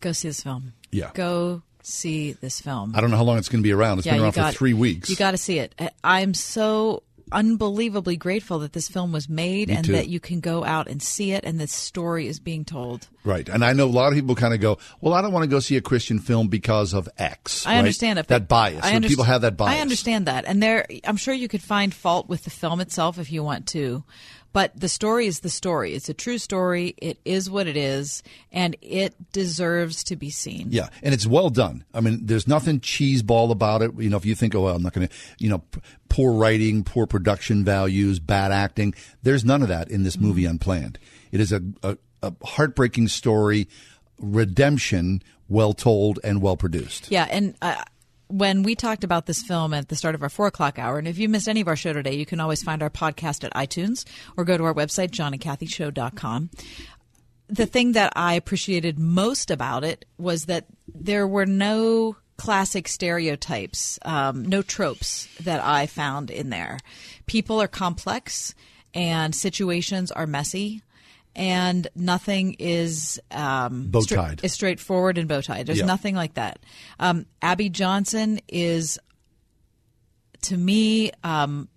Go 0.00 0.12
see 0.12 0.28
this 0.28 0.42
film. 0.42 0.72
Yeah. 0.92 1.10
Go 1.14 1.62
see 1.82 2.32
this 2.32 2.60
film. 2.60 2.92
I 2.94 3.00
don't 3.00 3.10
know 3.10 3.16
how 3.16 3.22
long 3.24 3.38
it's 3.38 3.48
going 3.48 3.62
to 3.62 3.66
be 3.66 3.72
around. 3.72 3.98
It's 3.98 4.06
Yeah, 4.06 4.14
been 4.14 4.22
around 4.22 4.32
for 4.32 4.50
three 4.52 4.74
weeks. 4.74 5.08
You 5.08 5.16
got 5.16 5.30
to 5.32 5.36
see 5.38 5.58
it. 5.58 5.74
I'm 6.04 6.34
so 6.34 7.02
unbelievably 7.32 8.16
grateful 8.16 8.60
that 8.60 8.72
this 8.72 8.88
film 8.88 9.12
was 9.12 9.28
made 9.28 9.68
Me 9.68 9.74
and 9.74 9.84
too. 9.84 9.92
that 9.92 10.08
you 10.08 10.20
can 10.20 10.40
go 10.40 10.64
out 10.64 10.88
and 10.88 11.02
see 11.02 11.32
it 11.32 11.44
and 11.44 11.58
this 11.60 11.72
story 11.72 12.26
is 12.26 12.38
being 12.38 12.64
told. 12.64 13.08
Right. 13.24 13.48
And 13.48 13.64
I 13.64 13.72
know 13.72 13.86
a 13.86 13.88
lot 13.88 14.08
of 14.08 14.14
people 14.14 14.34
kind 14.34 14.54
of 14.54 14.60
go, 14.60 14.78
well, 15.00 15.12
I 15.14 15.22
don't 15.22 15.32
want 15.32 15.42
to 15.44 15.48
go 15.50 15.58
see 15.60 15.76
a 15.76 15.80
Christian 15.80 16.18
film 16.18 16.48
because 16.48 16.94
of 16.94 17.08
X. 17.18 17.66
I 17.66 17.72
right? 17.72 17.78
understand 17.78 18.18
it. 18.18 18.28
That 18.28 18.48
bias. 18.48 18.84
I 18.84 18.92
When 18.92 19.02
underst- 19.02 19.08
people 19.08 19.24
have 19.24 19.40
that 19.42 19.56
bias. 19.56 19.76
I 19.76 19.80
understand 19.80 20.26
that. 20.26 20.44
And 20.44 20.62
there 20.62 20.86
I'm 21.04 21.16
sure 21.16 21.34
you 21.34 21.48
could 21.48 21.62
find 21.62 21.92
fault 21.92 22.28
with 22.28 22.44
the 22.44 22.50
film 22.50 22.80
itself 22.80 23.18
if 23.18 23.32
you 23.32 23.42
want 23.42 23.66
to. 23.68 24.04
But 24.52 24.78
the 24.78 24.88
story 24.88 25.26
is 25.26 25.40
the 25.40 25.50
story. 25.50 25.94
It's 25.94 26.08
a 26.08 26.14
true 26.14 26.38
story. 26.38 26.94
It 26.98 27.18
is 27.24 27.50
what 27.50 27.66
it 27.66 27.76
is, 27.76 28.22
and 28.50 28.74
it 28.80 29.14
deserves 29.32 30.02
to 30.04 30.16
be 30.16 30.30
seen. 30.30 30.68
Yeah, 30.70 30.88
and 31.02 31.12
it's 31.12 31.26
well 31.26 31.50
done. 31.50 31.84
I 31.92 32.00
mean, 32.00 32.20
there's 32.24 32.48
nothing 32.48 32.80
cheeseball 32.80 33.50
about 33.50 33.82
it. 33.82 33.92
You 33.98 34.08
know, 34.08 34.16
if 34.16 34.24
you 34.24 34.34
think, 34.34 34.54
oh, 34.54 34.62
well, 34.62 34.76
I'm 34.76 34.82
not 34.82 34.94
going 34.94 35.08
to, 35.08 35.14
you 35.38 35.50
know, 35.50 35.58
p- 35.58 35.80
poor 36.08 36.32
writing, 36.32 36.84
poor 36.84 37.06
production 37.06 37.64
values, 37.64 38.18
bad 38.18 38.50
acting, 38.50 38.94
there's 39.22 39.44
none 39.44 39.62
of 39.62 39.68
that 39.68 39.90
in 39.90 40.04
this 40.04 40.18
movie, 40.18 40.46
Unplanned. 40.46 40.98
It 41.32 41.40
is 41.40 41.52
a, 41.52 41.62
a, 41.82 41.98
a 42.22 42.32
heartbreaking 42.44 43.08
story 43.08 43.68
redemption, 44.18 45.22
well 45.48 45.72
told 45.72 46.18
and 46.24 46.40
well 46.40 46.56
produced. 46.56 47.10
Yeah, 47.10 47.26
and 47.30 47.54
uh, 47.62 47.82
when 48.28 48.62
we 48.62 48.74
talked 48.74 49.04
about 49.04 49.26
this 49.26 49.42
film 49.42 49.72
at 49.72 49.88
the 49.88 49.96
start 49.96 50.14
of 50.14 50.22
our 50.22 50.28
four 50.28 50.46
o'clock 50.46 50.78
hour, 50.78 50.98
and 50.98 51.06
if 51.06 51.18
you 51.18 51.28
missed 51.28 51.48
any 51.48 51.60
of 51.60 51.68
our 51.68 51.76
show 51.76 51.92
today, 51.92 52.14
you 52.14 52.26
can 52.26 52.40
always 52.40 52.62
find 52.62 52.82
our 52.82 52.90
podcast 52.90 53.44
at 53.44 53.54
iTunes 53.54 54.04
or 54.36 54.44
go 54.44 54.56
to 54.56 54.64
our 54.64 54.74
website, 54.74 55.10
johnandkathyshow.com. 55.10 56.50
The 57.48 57.66
thing 57.66 57.92
that 57.92 58.12
I 58.16 58.34
appreciated 58.34 58.98
most 58.98 59.50
about 59.50 59.84
it 59.84 60.04
was 60.18 60.46
that 60.46 60.66
there 60.92 61.26
were 61.26 61.46
no 61.46 62.16
classic 62.36 62.88
stereotypes, 62.88 63.98
um, 64.02 64.44
no 64.44 64.62
tropes 64.62 65.28
that 65.40 65.62
I 65.64 65.86
found 65.86 66.30
in 66.30 66.50
there. 66.50 66.78
People 67.26 67.62
are 67.62 67.68
complex 67.68 68.54
and 68.94 69.34
situations 69.34 70.10
are 70.10 70.26
messy 70.26 70.82
and 71.36 71.86
nothing 71.94 72.56
is 72.58 73.20
um, 73.30 73.88
Bow 73.88 74.00
stra- 74.00 74.36
is 74.42 74.52
straightforward 74.54 75.18
and 75.18 75.28
bow 75.28 75.40
tied. 75.42 75.66
There's 75.66 75.78
Yeah. 75.80 75.84
nothing 75.86 76.14
like 76.16 76.34
that. 76.34 76.58
Um, 76.98 77.26
Abby 77.42 77.68
Johnson 77.68 78.40
is, 78.48 78.98
to 80.42 80.56
me, 80.56 81.12
um, 81.22 81.68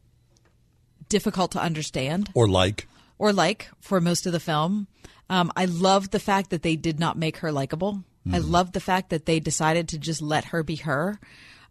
difficult 1.09 1.51
to 1.51 1.61
understand 1.61 2.31
Or 2.33 2.47
like. 2.47 2.87
or 3.17 3.33
like 3.33 3.69
for 3.79 3.99
most 3.99 4.25
of 4.25 4.31
the 4.31 4.39
film. 4.39 4.87
Um, 5.29 5.51
I 5.55 5.65
loved 5.65 6.11
the 6.11 6.19
fact 6.19 6.49
that 6.51 6.63
they 6.63 6.75
did 6.75 6.99
not 6.99 7.17
make 7.17 7.37
her 7.37 7.51
likable. 7.51 8.03
I 8.31 8.37
loved 8.39 8.73
the 8.73 8.79
fact 8.79 9.09
that 9.09 9.25
they 9.25 9.39
decided 9.39 9.87
to 9.89 9.97
just 9.97 10.21
let 10.21 10.45
her 10.45 10.61
be 10.61 10.75
her. 10.77 11.19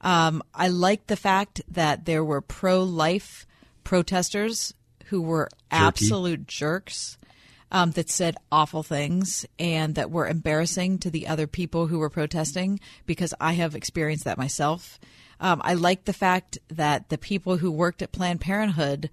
Um, 0.00 0.42
I 0.54 0.68
liked 0.68 1.06
the 1.06 1.16
fact 1.16 1.60
that 1.68 2.04
there 2.04 2.24
were 2.24 2.40
pro 2.40 2.82
life 2.82 3.46
protesters 3.84 4.74
who 5.06 5.22
were 5.22 5.48
absolute 5.70 6.46
jerks 6.48 7.17
um, 7.70 7.90
that 7.92 8.08
said 8.10 8.36
awful 8.50 8.82
things 8.82 9.44
and 9.58 9.94
that 9.94 10.10
were 10.10 10.26
embarrassing 10.28 10.98
to 10.98 11.10
the 11.10 11.26
other 11.26 11.46
people 11.46 11.86
who 11.88 11.98
were 11.98 12.10
protesting 12.10 12.80
because 13.06 13.34
I 13.40 13.52
have 13.54 13.74
experienced 13.74 14.24
that 14.24 14.38
myself. 14.38 14.98
Um, 15.40 15.60
I 15.64 15.74
like 15.74 16.04
the 16.04 16.12
fact 16.12 16.58
that 16.68 17.08
the 17.10 17.18
people 17.18 17.58
who 17.58 17.70
worked 17.70 18.02
at 18.02 18.12
Planned 18.12 18.40
Parenthood 18.40 19.10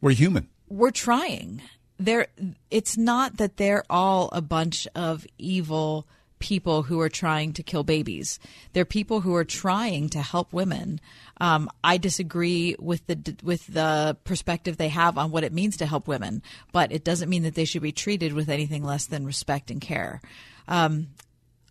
We're 0.00 0.10
human. 0.12 0.48
we're 0.68 0.90
trying. 0.90 1.62
There, 1.98 2.26
it's 2.70 2.96
not 2.98 3.36
that 3.36 3.56
they're 3.56 3.84
all 3.88 4.28
a 4.32 4.42
bunch 4.42 4.88
of 4.94 5.24
evil 5.38 6.06
people 6.42 6.82
who 6.82 7.00
are 7.00 7.08
trying 7.08 7.52
to 7.52 7.62
kill 7.62 7.84
babies. 7.84 8.40
They're 8.72 8.84
people 8.84 9.20
who 9.20 9.34
are 9.36 9.44
trying 9.44 10.08
to 10.08 10.20
help 10.20 10.52
women. 10.52 11.00
Um, 11.40 11.70
I 11.84 11.98
disagree 11.98 12.74
with 12.80 13.06
the 13.06 13.36
with 13.44 13.64
the 13.68 14.16
perspective 14.24 14.76
they 14.76 14.88
have 14.88 15.16
on 15.16 15.30
what 15.30 15.44
it 15.44 15.52
means 15.52 15.76
to 15.76 15.86
help 15.86 16.08
women, 16.08 16.42
but 16.72 16.90
it 16.90 17.04
doesn't 17.04 17.30
mean 17.30 17.44
that 17.44 17.54
they 17.54 17.64
should 17.64 17.80
be 17.80 17.92
treated 17.92 18.32
with 18.32 18.48
anything 18.48 18.82
less 18.82 19.06
than 19.06 19.24
respect 19.24 19.70
and 19.70 19.80
care. 19.80 20.20
Um, 20.66 21.08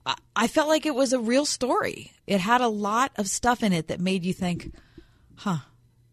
I, 0.05 0.15
I 0.35 0.47
felt 0.47 0.69
like 0.69 0.85
it 0.85 0.95
was 0.95 1.11
a 1.11 1.19
real 1.19 1.45
story. 1.45 2.13
It 2.25 2.39
had 2.39 2.61
a 2.61 2.69
lot 2.69 3.11
of 3.17 3.27
stuff 3.27 3.63
in 3.63 3.73
it 3.73 3.89
that 3.89 3.99
made 3.99 4.23
you 4.23 4.33
think, 4.33 4.73
"Huh, 5.35 5.57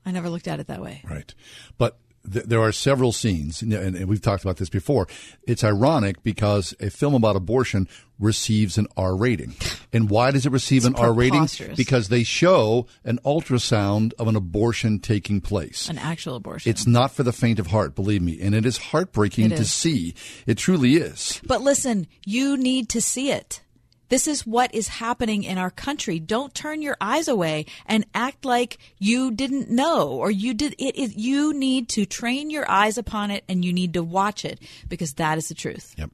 I 0.04 0.10
never 0.10 0.28
looked 0.28 0.48
at 0.48 0.58
it 0.58 0.66
that 0.66 0.82
way." 0.82 1.00
Right. 1.08 1.32
But 1.78 1.96
th- 2.32 2.44
there 2.46 2.60
are 2.60 2.72
several 2.72 3.12
scenes, 3.12 3.62
and, 3.62 3.72
and 3.72 4.08
we've 4.08 4.22
talked 4.22 4.44
about 4.44 4.56
this 4.56 4.68
before. 4.68 5.08
It's 5.46 5.64
ironic 5.64 6.22
because 6.22 6.74
a 6.80 6.90
film 6.90 7.14
about 7.14 7.36
abortion 7.36 7.88
receives 8.18 8.78
an 8.78 8.86
R 8.96 9.16
rating. 9.16 9.54
And 9.92 10.10
why 10.10 10.30
does 10.30 10.44
it 10.44 10.52
receive 10.52 10.78
It's 10.78 10.86
an 10.86 10.96
R 10.96 11.12
rating? 11.12 11.48
Because 11.76 12.08
they 12.08 12.24
show 12.24 12.86
an 13.04 13.18
ultrasound 13.24 14.12
of 14.18 14.28
an 14.28 14.36
abortion 14.36 14.98
taking 14.98 15.40
place. 15.40 15.88
An 15.88 15.98
actual 15.98 16.36
abortion. 16.36 16.70
It's 16.70 16.86
not 16.86 17.12
for 17.12 17.22
the 17.22 17.32
faint 17.32 17.58
of 17.58 17.68
heart, 17.68 17.94
believe 17.94 18.22
me. 18.22 18.40
And 18.40 18.54
it 18.54 18.66
is 18.66 18.76
heartbreaking 18.78 19.52
It 19.52 19.56
to 19.56 19.64
see. 19.64 20.14
It 20.46 20.58
truly 20.58 20.96
is. 20.96 21.40
But 21.46 21.62
listen, 21.62 22.06
you 22.24 22.56
need 22.56 22.88
to 22.90 23.00
see 23.00 23.30
it. 23.30 23.62
This 24.08 24.26
is 24.26 24.46
what 24.46 24.74
is 24.74 24.88
happening 24.88 25.44
in 25.44 25.58
our 25.58 25.70
country. 25.70 26.18
Don't 26.18 26.54
turn 26.54 26.80
your 26.82 26.96
eyes 27.00 27.28
away 27.28 27.66
and 27.86 28.06
act 28.14 28.44
like 28.44 28.78
you 28.98 29.30
didn't 29.30 29.70
know 29.70 30.08
or 30.08 30.30
you 30.30 30.54
did 30.54 30.74
it 30.78 30.96
is 30.96 31.16
you 31.16 31.52
need 31.52 31.88
to 31.90 32.06
train 32.06 32.50
your 32.50 32.68
eyes 32.70 32.96
upon 32.98 33.30
it 33.30 33.44
and 33.48 33.64
you 33.64 33.72
need 33.72 33.92
to 33.94 34.02
watch 34.02 34.44
it 34.44 34.60
because 34.88 35.14
that 35.14 35.38
is 35.38 35.48
the 35.48 35.54
truth. 35.54 35.94
Yep. 35.98 36.10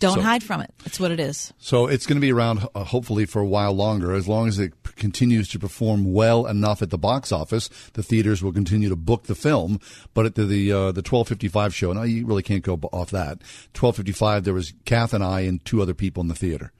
Don't 0.00 0.16
So- 0.16 0.22
hide 0.22 0.42
from 0.42 0.60
it. 0.60 0.74
That's 0.82 0.98
what 0.98 1.12
it 1.12 1.20
is. 1.20 1.52
So 1.58 1.86
it's 1.86 2.04
going 2.04 2.16
to 2.16 2.20
be 2.20 2.32
around, 2.32 2.66
uh, 2.74 2.82
hopefully, 2.84 3.26
for 3.26 3.40
a 3.40 3.46
while 3.46 3.72
longer. 3.72 4.12
As 4.12 4.26
long 4.26 4.48
as 4.48 4.58
it 4.58 4.72
p- 4.82 4.90
continues 4.96 5.48
to 5.50 5.58
perform 5.58 6.12
well 6.12 6.46
enough 6.46 6.82
at 6.82 6.90
the 6.90 6.98
box 6.98 7.30
office, 7.30 7.70
the 7.92 8.02
theaters 8.02 8.42
will 8.42 8.52
continue 8.52 8.88
to 8.88 8.96
book 8.96 9.24
the 9.24 9.36
film. 9.36 9.78
But 10.12 10.26
at 10.26 10.34
the 10.34 10.44
the, 10.46 10.72
uh, 10.72 10.92
the 10.92 11.00
twelve 11.00 11.28
fifty 11.28 11.46
five 11.48 11.74
show, 11.74 11.92
now 11.92 12.02
you 12.02 12.26
really 12.26 12.42
can't 12.42 12.64
go 12.64 12.74
off 12.92 13.10
that. 13.12 13.38
Twelve 13.72 13.94
fifty 13.96 14.12
five, 14.12 14.42
there 14.44 14.52
was 14.52 14.74
Kath 14.84 15.14
and 15.14 15.22
I 15.22 15.42
and 15.42 15.64
two 15.64 15.80
other 15.80 15.94
people 15.94 16.20
in 16.22 16.28
the 16.28 16.34
theater. 16.34 16.72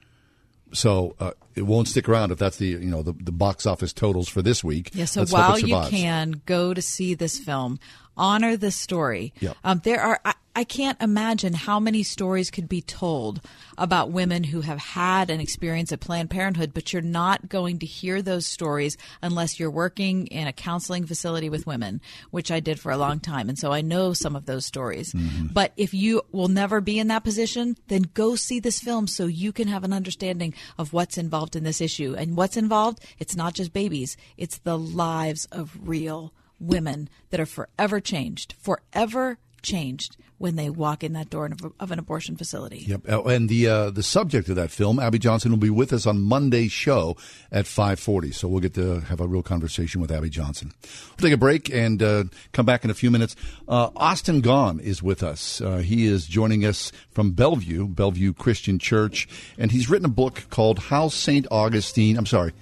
So 0.75 1.15
uh, 1.21 1.31
it 1.55 1.63
won't 1.63 1.89
stick 1.89 2.09
around 2.09 2.33
if 2.33 2.39
that's 2.39 2.57
the 2.59 2.67
you 2.67 2.81
know 2.81 3.03
the, 3.03 3.13
the 3.13 3.33
box 3.33 3.67
office 3.67 3.93
totals 3.93 4.29
for 4.29 4.43
this 4.43 4.63
week. 4.63 4.91
Yeah, 4.93 5.05
so 5.07 5.21
Let's 5.21 5.33
while 5.33 5.59
you 5.59 5.81
can 5.89 6.43
go 6.47 6.75
to 6.75 6.83
see 6.83 7.15
this 7.15 7.39
film, 7.39 7.79
honor 8.17 8.57
the 8.57 8.71
story. 8.71 9.33
Yep. 9.41 9.57
Um, 9.65 9.81
there 9.85 10.01
are, 10.01 10.21
I, 10.25 10.35
I 10.57 10.63
can't 10.63 11.01
imagine 11.03 11.53
how 11.53 11.81
many 11.81 12.05
stories 12.05 12.49
could 12.49 12.69
be 12.69 12.81
told 12.81 13.41
about 13.77 14.13
women 14.13 14.45
who 14.45 14.61
have 14.61 14.79
had 14.79 15.29
an 15.29 15.41
experience 15.41 15.91
at 15.91 15.99
Planned 15.99 16.31
Parenthood, 16.31 16.73
but 16.73 16.93
you're 16.93 17.03
not 17.03 17.49
going 17.49 17.81
to 17.81 17.87
hear 17.87 18.23
those 18.23 18.47
stories 18.47 18.97
unless 19.21 19.59
you're 19.59 19.71
working 19.71 20.29
in 20.29 20.47
a 20.47 20.53
counseling 20.53 21.07
facility 21.07 21.51
with 21.51 21.67
women, 21.67 22.01
which 22.31 22.53
I 22.53 22.61
did 22.61 22.79
for 22.79 22.93
a 22.93 22.97
long 22.97 23.19
time. 23.19 23.49
And 23.49 23.59
so 23.59 23.73
I 23.73 23.81
know 23.81 24.13
some 24.13 24.37
of 24.37 24.47
those 24.47 24.65
stories. 24.65 25.13
Mm-hmm. 25.13 25.49
But 25.49 25.73
if 25.77 25.93
you 25.93 26.23
will 26.31 26.47
never 26.47 26.81
be 26.81 27.01
in 27.01 27.09
that 27.09 27.25
position, 27.25 27.77
then 27.89 28.11
go 28.15 28.37
see 28.37 28.61
this 28.61 28.79
film 28.79 29.09
so 29.09 29.27
you 29.27 29.51
can 29.51 29.67
have 29.67 29.83
an 29.83 29.93
understanding 29.93 30.55
of 30.79 30.93
what's 30.93 31.19
involved 31.19 31.57
in 31.57 31.65
this 31.65 31.81
issue. 31.81 32.15
And 32.17 32.37
what's 32.37 32.57
involved, 32.57 33.01
it's 33.19 33.35
not 33.35 33.55
just 33.55 33.73
babies, 33.73 34.17
it's 34.37 34.59
the 34.59 34.79
lives 34.79 35.47
of 35.51 35.77
real 35.83 36.33
women 36.65 37.09
that 37.31 37.41
are 37.41 37.47
forever 37.47 38.01
changed, 38.01 38.55
forever 38.59 39.39
changed 39.63 40.17
when 40.39 40.57
they 40.57 40.69
walk 40.69 41.05
in 41.05 41.13
that 41.13 41.31
door 41.31 41.49
of, 41.79 41.91
an 41.93 41.99
abortion 41.99 42.37
facility. 42.37 42.85
Yep, 42.89 43.09
Uh, 43.09 43.23
and 43.25 43.49
the 43.49 43.69
uh, 43.69 43.91
the 43.91 44.03
subject 44.03 44.49
of 44.49 44.57
that 44.57 44.71
film, 44.71 44.99
Abby 44.99 45.19
Johnson, 45.19 45.53
will 45.53 45.59
be 45.59 45.71
with 45.71 45.93
us 45.93 46.07
on 46.07 46.21
Monday's 46.21 46.73
show 46.73 47.17
at 47.53 47.67
five 47.67 48.01
forty. 48.01 48.33
So 48.33 48.49
we'll 48.49 48.61
get 48.61 48.75
to 48.75 49.01
have 49.01 49.21
a 49.21 49.27
real 49.27 49.43
conversation 49.43 50.01
with 50.01 50.11
Abby 50.11 50.31
Johnson. 50.31 50.73
We'll 50.83 51.29
take 51.29 51.33
a 51.33 51.39
break 51.39 51.73
and 51.73 52.03
uh, 52.03 52.25
come 52.53 52.67
back 52.67 52.85
in 52.85 52.91
a 52.91 52.95
few 52.95 53.11
minutes. 53.11 53.37
Uh, 53.69 53.91
Austin 53.97 54.43
Gahn 54.43 54.81
is 54.81 55.03
with 55.03 55.23
us. 55.23 55.61
Uh, 55.61 55.79
he 55.79 56.07
is 56.07 56.27
joining 56.27 56.65
us 56.65 56.91
from 57.11 57.31
Bellevue, 57.31 57.87
Bellevue 57.87 58.33
Christian 58.33 58.79
Church, 58.79 59.29
and 59.57 59.71
he's 59.71 59.89
written 59.89 60.07
a 60.07 60.09
book 60.09 60.47
called 60.51 60.79
"How 60.79 61.09
Saint 61.09 61.47
Augustine." 61.51 62.17
I'm 62.17 62.27
sorry, 62.27 62.53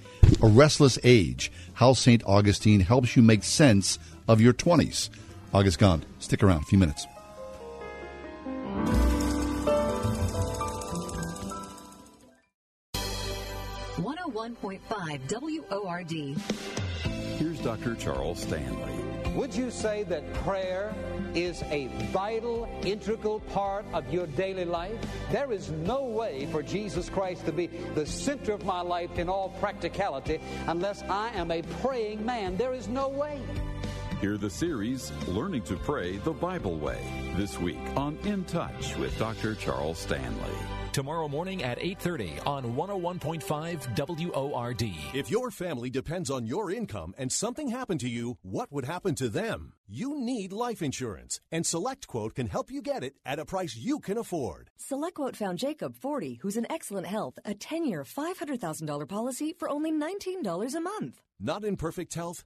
"A 0.41 0.47
Restless 0.47 0.99
Age: 1.03 1.51
How 1.73 1.93
Saint 1.93 2.23
Augustine 2.25 2.81
Helps 2.81 3.15
You 3.15 3.23
Make 3.23 3.43
Sense 3.43 3.97
of 4.27 4.39
Your 4.39 4.53
Twenties." 4.53 5.09
Austin 5.53 5.71
Gahn, 5.79 6.01
stick 6.19 6.41
around, 6.43 6.61
a 6.61 6.65
few 6.65 6.79
minutes. 6.79 7.05
101.5 14.43 15.71
WORD. 15.71 16.11
Here's 17.37 17.59
Dr. 17.59 17.95
Charles 17.95 18.41
Stanley. 18.41 18.93
Would 19.35 19.55
you 19.55 19.71
say 19.71 20.03
that 20.03 20.31
prayer 20.35 20.93
is 21.33 21.63
a 21.71 21.87
vital, 22.11 22.69
integral 22.83 23.39
part 23.39 23.85
of 23.93 24.13
your 24.13 24.27
daily 24.27 24.65
life? 24.65 24.97
There 25.31 25.51
is 25.51 25.71
no 25.71 26.03
way 26.03 26.45
for 26.51 26.61
Jesus 26.61 27.09
Christ 27.09 27.45
to 27.45 27.51
be 27.51 27.67
the 27.67 28.05
center 28.05 28.53
of 28.53 28.65
my 28.65 28.81
life 28.81 29.17
in 29.17 29.29
all 29.29 29.49
practicality 29.59 30.39
unless 30.67 31.01
I 31.03 31.29
am 31.29 31.49
a 31.49 31.61
praying 31.81 32.25
man. 32.25 32.57
There 32.57 32.73
is 32.73 32.87
no 32.87 33.09
way. 33.09 33.39
Hear 34.23 34.37
the 34.37 34.49
series 34.49 35.11
Learning 35.27 35.61
to 35.63 35.75
Pray 35.75 36.15
the 36.15 36.31
Bible 36.31 36.77
Way 36.77 37.01
this 37.35 37.59
week 37.59 37.81
on 37.97 38.17
In 38.23 38.45
Touch 38.45 38.95
with 38.95 39.19
Dr. 39.19 39.53
Charles 39.53 39.99
Stanley. 39.99 40.55
Tomorrow 40.93 41.27
morning 41.27 41.61
at 41.61 41.77
8:30 41.77 42.39
on 42.47 42.73
101.5 42.73 43.85
WORD. 43.97 44.83
If 45.13 45.29
your 45.29 45.51
family 45.51 45.89
depends 45.89 46.29
on 46.29 46.47
your 46.47 46.71
income 46.71 47.13
and 47.17 47.33
something 47.33 47.67
happened 47.67 47.99
to 47.99 48.07
you, 48.07 48.37
what 48.43 48.71
would 48.71 48.85
happen 48.85 49.13
to 49.15 49.27
them? 49.27 49.73
You 49.89 50.17
need 50.17 50.53
life 50.53 50.81
insurance, 50.81 51.41
and 51.51 51.65
SelectQuote 51.65 52.35
can 52.35 52.47
help 52.47 52.71
you 52.71 52.81
get 52.81 53.03
it 53.03 53.15
at 53.25 53.39
a 53.39 53.45
price 53.45 53.75
you 53.75 53.99
can 53.99 54.17
afford. 54.17 54.69
SelectQuote 54.79 55.35
found 55.35 55.59
Jacob, 55.59 55.97
40, 55.97 56.35
who's 56.35 56.55
in 56.55 56.71
excellent 56.71 57.07
health, 57.07 57.39
a 57.43 57.53
10 57.53 57.83
year, 57.85 58.05
$500,000 58.05 59.05
policy 59.05 59.53
for 59.59 59.67
only 59.67 59.91
$19 59.91 60.75
a 60.75 60.79
month. 60.79 61.21
Not 61.41 61.65
in 61.65 61.75
perfect 61.75 62.13
health? 62.13 62.45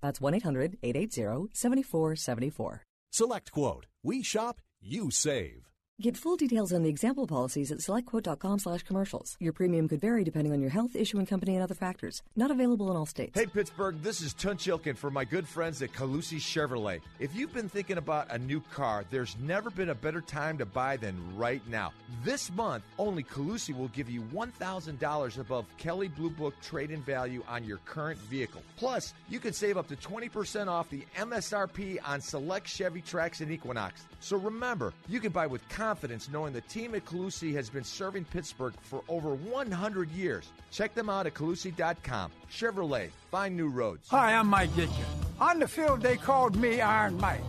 That's 0.00 0.20
1 0.20 0.34
800 0.34 0.78
880 0.82 1.50
7474. 1.52 2.82
Select 3.12 3.52
Quote. 3.52 3.86
We 4.02 4.22
shop, 4.22 4.60
you 4.80 5.10
save. 5.10 5.69
Get 6.00 6.16
full 6.16 6.36
details 6.36 6.72
on 6.72 6.82
the 6.82 6.88
example 6.88 7.26
policies 7.26 7.70
at 7.70 7.80
selectquote.com 7.80 8.60
slash 8.60 8.82
commercials. 8.84 9.36
Your 9.38 9.52
premium 9.52 9.86
could 9.86 10.00
vary 10.00 10.24
depending 10.24 10.50
on 10.50 10.58
your 10.58 10.70
health, 10.70 10.96
issuing 10.96 11.26
company, 11.26 11.56
and 11.56 11.62
other 11.62 11.74
factors. 11.74 12.22
Not 12.34 12.50
available 12.50 12.90
in 12.90 12.96
all 12.96 13.04
states. 13.04 13.38
Hey, 13.38 13.44
Pittsburgh, 13.44 14.00
this 14.02 14.22
is 14.22 14.32
Tunch 14.32 14.64
Ilkin 14.64 14.96
for 14.96 15.10
my 15.10 15.26
good 15.26 15.46
friends 15.46 15.82
at 15.82 15.92
Colussy 15.92 16.38
Chevrolet. 16.38 17.02
If 17.18 17.36
you've 17.36 17.52
been 17.52 17.68
thinking 17.68 17.98
about 17.98 18.32
a 18.32 18.38
new 18.38 18.62
car, 18.72 19.04
there's 19.10 19.36
never 19.42 19.68
been 19.68 19.90
a 19.90 19.94
better 19.94 20.22
time 20.22 20.56
to 20.56 20.64
buy 20.64 20.96
than 20.96 21.14
right 21.36 21.60
now. 21.68 21.92
This 22.24 22.50
month, 22.50 22.84
only 22.98 23.22
Colussy 23.22 23.76
will 23.76 23.88
give 23.88 24.08
you 24.08 24.22
$1,000 24.32 25.38
above 25.38 25.66
Kelley 25.76 26.08
Blue 26.08 26.30
Book 26.30 26.54
trade 26.62 26.92
in 26.92 27.02
value 27.02 27.44
on 27.46 27.62
your 27.62 27.78
current 27.84 28.18
vehicle. 28.20 28.62
Plus, 28.78 29.12
you 29.28 29.38
can 29.38 29.52
save 29.52 29.76
up 29.76 29.86
to 29.88 29.96
20% 29.96 30.66
off 30.66 30.88
the 30.88 31.04
MSRP 31.18 31.98
on 32.02 32.22
select 32.22 32.66
Chevy 32.68 33.02
Trax 33.02 33.42
and 33.42 33.50
Equinox. 33.50 34.06
So 34.20 34.36
remember, 34.36 34.92
you 35.08 35.18
can 35.18 35.32
buy 35.32 35.46
with 35.46 35.66
confidence 35.68 36.28
knowing 36.30 36.52
the 36.52 36.60
team 36.62 36.94
at 36.94 37.06
Colussy 37.06 37.54
has 37.54 37.70
been 37.70 37.84
serving 37.84 38.26
Pittsburgh 38.26 38.74
for 38.82 39.02
over 39.08 39.34
100 39.34 40.10
years. 40.10 40.52
Check 40.70 40.94
them 40.94 41.08
out 41.08 41.26
at 41.26 41.34
Colussy.com. 41.34 42.30
Chevrolet, 42.50 43.10
find 43.30 43.56
new 43.56 43.68
roads. 43.68 44.08
Hi, 44.10 44.34
I'm 44.34 44.46
Mike 44.46 44.70
Ditka. 44.70 45.04
On 45.40 45.58
the 45.58 45.66
field, 45.66 46.02
they 46.02 46.16
called 46.16 46.54
me 46.56 46.80
Iron 46.80 47.16
Mike. 47.18 47.40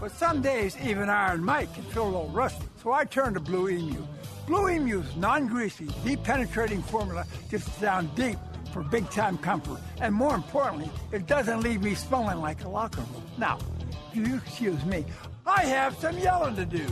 But 0.00 0.12
some 0.12 0.40
days, 0.40 0.76
even 0.82 1.10
Iron 1.10 1.44
Mike 1.44 1.74
can 1.74 1.82
feel 1.84 2.04
a 2.04 2.06
little 2.06 2.28
rusty. 2.28 2.64
So 2.82 2.92
I 2.92 3.04
turned 3.04 3.34
to 3.34 3.40
Blue 3.40 3.68
Emu. 3.68 4.06
Blue 4.46 4.68
Emu's 4.68 5.14
non 5.16 5.46
greasy, 5.46 5.88
deep 6.04 6.22
penetrating 6.24 6.80
formula 6.82 7.26
gets 7.50 7.66
down 7.80 8.10
deep 8.14 8.38
for 8.72 8.82
big 8.82 9.10
time 9.10 9.36
comfort. 9.36 9.78
And 10.00 10.14
more 10.14 10.34
importantly, 10.34 10.90
it 11.12 11.26
doesn't 11.26 11.60
leave 11.60 11.82
me 11.82 11.94
smelling 11.94 12.38
like 12.38 12.64
a 12.64 12.68
locker 12.68 13.00
room. 13.00 13.22
Now, 13.36 13.58
if 14.10 14.16
you 14.16 14.36
excuse 14.36 14.84
me, 14.86 15.04
I 15.50 15.64
have 15.64 15.96
some 15.98 16.16
yelling 16.16 16.54
to 16.56 16.64
do. 16.64 16.86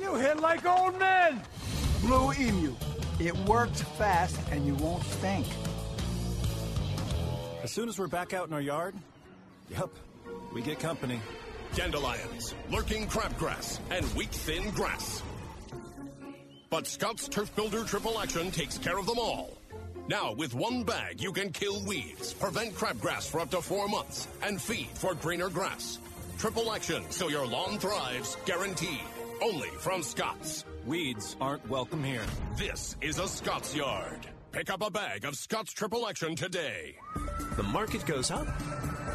You 0.00 0.14
hit 0.14 0.38
like 0.38 0.64
old 0.64 0.96
men. 1.00 1.42
Blue 2.00 2.32
Emu. 2.32 2.74
It 3.18 3.36
works 3.40 3.82
fast 3.98 4.38
and 4.52 4.64
you 4.64 4.76
won't 4.76 5.02
stink. 5.04 5.46
As 7.64 7.72
soon 7.72 7.88
as 7.88 7.98
we're 7.98 8.06
back 8.06 8.32
out 8.32 8.46
in 8.46 8.54
our 8.54 8.60
yard, 8.60 8.94
yep, 9.68 9.90
we 10.54 10.62
get 10.62 10.78
company. 10.78 11.20
Dandelions, 11.74 12.54
lurking 12.70 13.08
crabgrass, 13.08 13.80
and 13.90 14.06
weak 14.14 14.30
thin 14.30 14.70
grass. 14.70 15.22
But 16.70 16.86
Scott's 16.86 17.28
Turf 17.28 17.54
Builder 17.56 17.82
Triple 17.82 18.20
Action 18.20 18.52
takes 18.52 18.78
care 18.78 18.98
of 18.98 19.06
them 19.06 19.18
all. 19.18 19.58
Now, 20.08 20.34
with 20.34 20.54
one 20.54 20.84
bag, 20.84 21.20
you 21.20 21.32
can 21.32 21.50
kill 21.50 21.84
weeds, 21.84 22.32
prevent 22.32 22.74
crabgrass 22.74 23.28
for 23.28 23.40
up 23.40 23.50
to 23.50 23.60
four 23.60 23.88
months, 23.88 24.28
and 24.42 24.60
feed 24.60 24.88
for 24.94 25.14
greener 25.14 25.48
grass. 25.48 25.98
Triple 26.42 26.72
action 26.72 27.04
so 27.10 27.28
your 27.28 27.46
lawn 27.46 27.78
thrives, 27.78 28.36
guaranteed. 28.46 29.06
Only 29.40 29.68
from 29.78 30.02
Scott's. 30.02 30.64
Weeds 30.84 31.36
aren't 31.40 31.68
welcome 31.68 32.02
here. 32.02 32.24
This 32.56 32.96
is 33.00 33.20
a 33.20 33.28
Scott's 33.28 33.76
Yard. 33.76 34.26
Pick 34.50 34.68
up 34.68 34.82
a 34.84 34.90
bag 34.90 35.24
of 35.24 35.36
Scott's 35.36 35.72
Triple 35.72 36.04
Action 36.04 36.34
today. 36.34 36.96
The 37.56 37.62
market 37.62 38.04
goes 38.06 38.30
up 38.30 38.46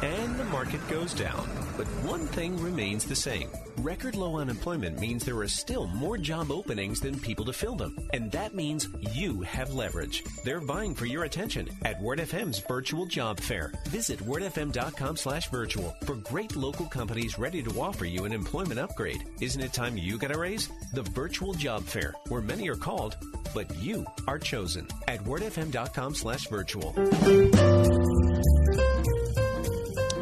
and 0.02 0.38
the 0.38 0.44
market 0.44 0.86
goes 0.88 1.12
down. 1.12 1.48
But 1.76 1.86
one 2.04 2.26
thing 2.26 2.60
remains 2.60 3.04
the 3.04 3.14
same. 3.14 3.48
Record 3.78 4.16
low 4.16 4.38
unemployment 4.38 4.98
means 4.98 5.24
there 5.24 5.38
are 5.38 5.48
still 5.48 5.86
more 5.86 6.18
job 6.18 6.50
openings 6.50 7.00
than 7.00 7.18
people 7.20 7.44
to 7.44 7.52
fill 7.52 7.76
them. 7.76 7.96
And 8.12 8.30
that 8.32 8.54
means 8.54 8.88
you 9.12 9.42
have 9.42 9.72
leverage. 9.72 10.24
They're 10.44 10.60
vying 10.60 10.94
for 10.96 11.06
your 11.06 11.24
attention 11.24 11.68
at 11.84 12.00
WordFM's 12.00 12.58
virtual 12.58 13.06
job 13.06 13.38
fair. 13.38 13.72
Visit 13.88 14.18
wordfm.com 14.20 15.16
slash 15.16 15.48
virtual 15.50 15.96
for 16.04 16.16
great 16.16 16.56
local 16.56 16.86
companies 16.86 17.38
ready 17.38 17.62
to 17.62 17.80
offer 17.80 18.04
you 18.04 18.24
an 18.24 18.32
employment 18.32 18.80
upgrade. 18.80 19.24
Isn't 19.40 19.62
it 19.62 19.72
time 19.72 19.96
you 19.96 20.18
got 20.18 20.34
a 20.34 20.38
raise? 20.38 20.68
The 20.94 21.02
virtual 21.02 21.54
job 21.54 21.84
fair, 21.84 22.14
where 22.28 22.42
many 22.42 22.68
are 22.68 22.76
called, 22.76 23.16
but 23.54 23.72
you 23.76 24.04
are 24.26 24.38
chosen 24.38 24.88
at 25.06 25.22
wordfm.com 25.24 26.14
slash 26.16 26.48
virtual. 26.48 26.94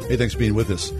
Hey, 0.07 0.15
thanks 0.15 0.33
for 0.33 0.39
being 0.39 0.55
with 0.55 0.71
us. 0.71 0.93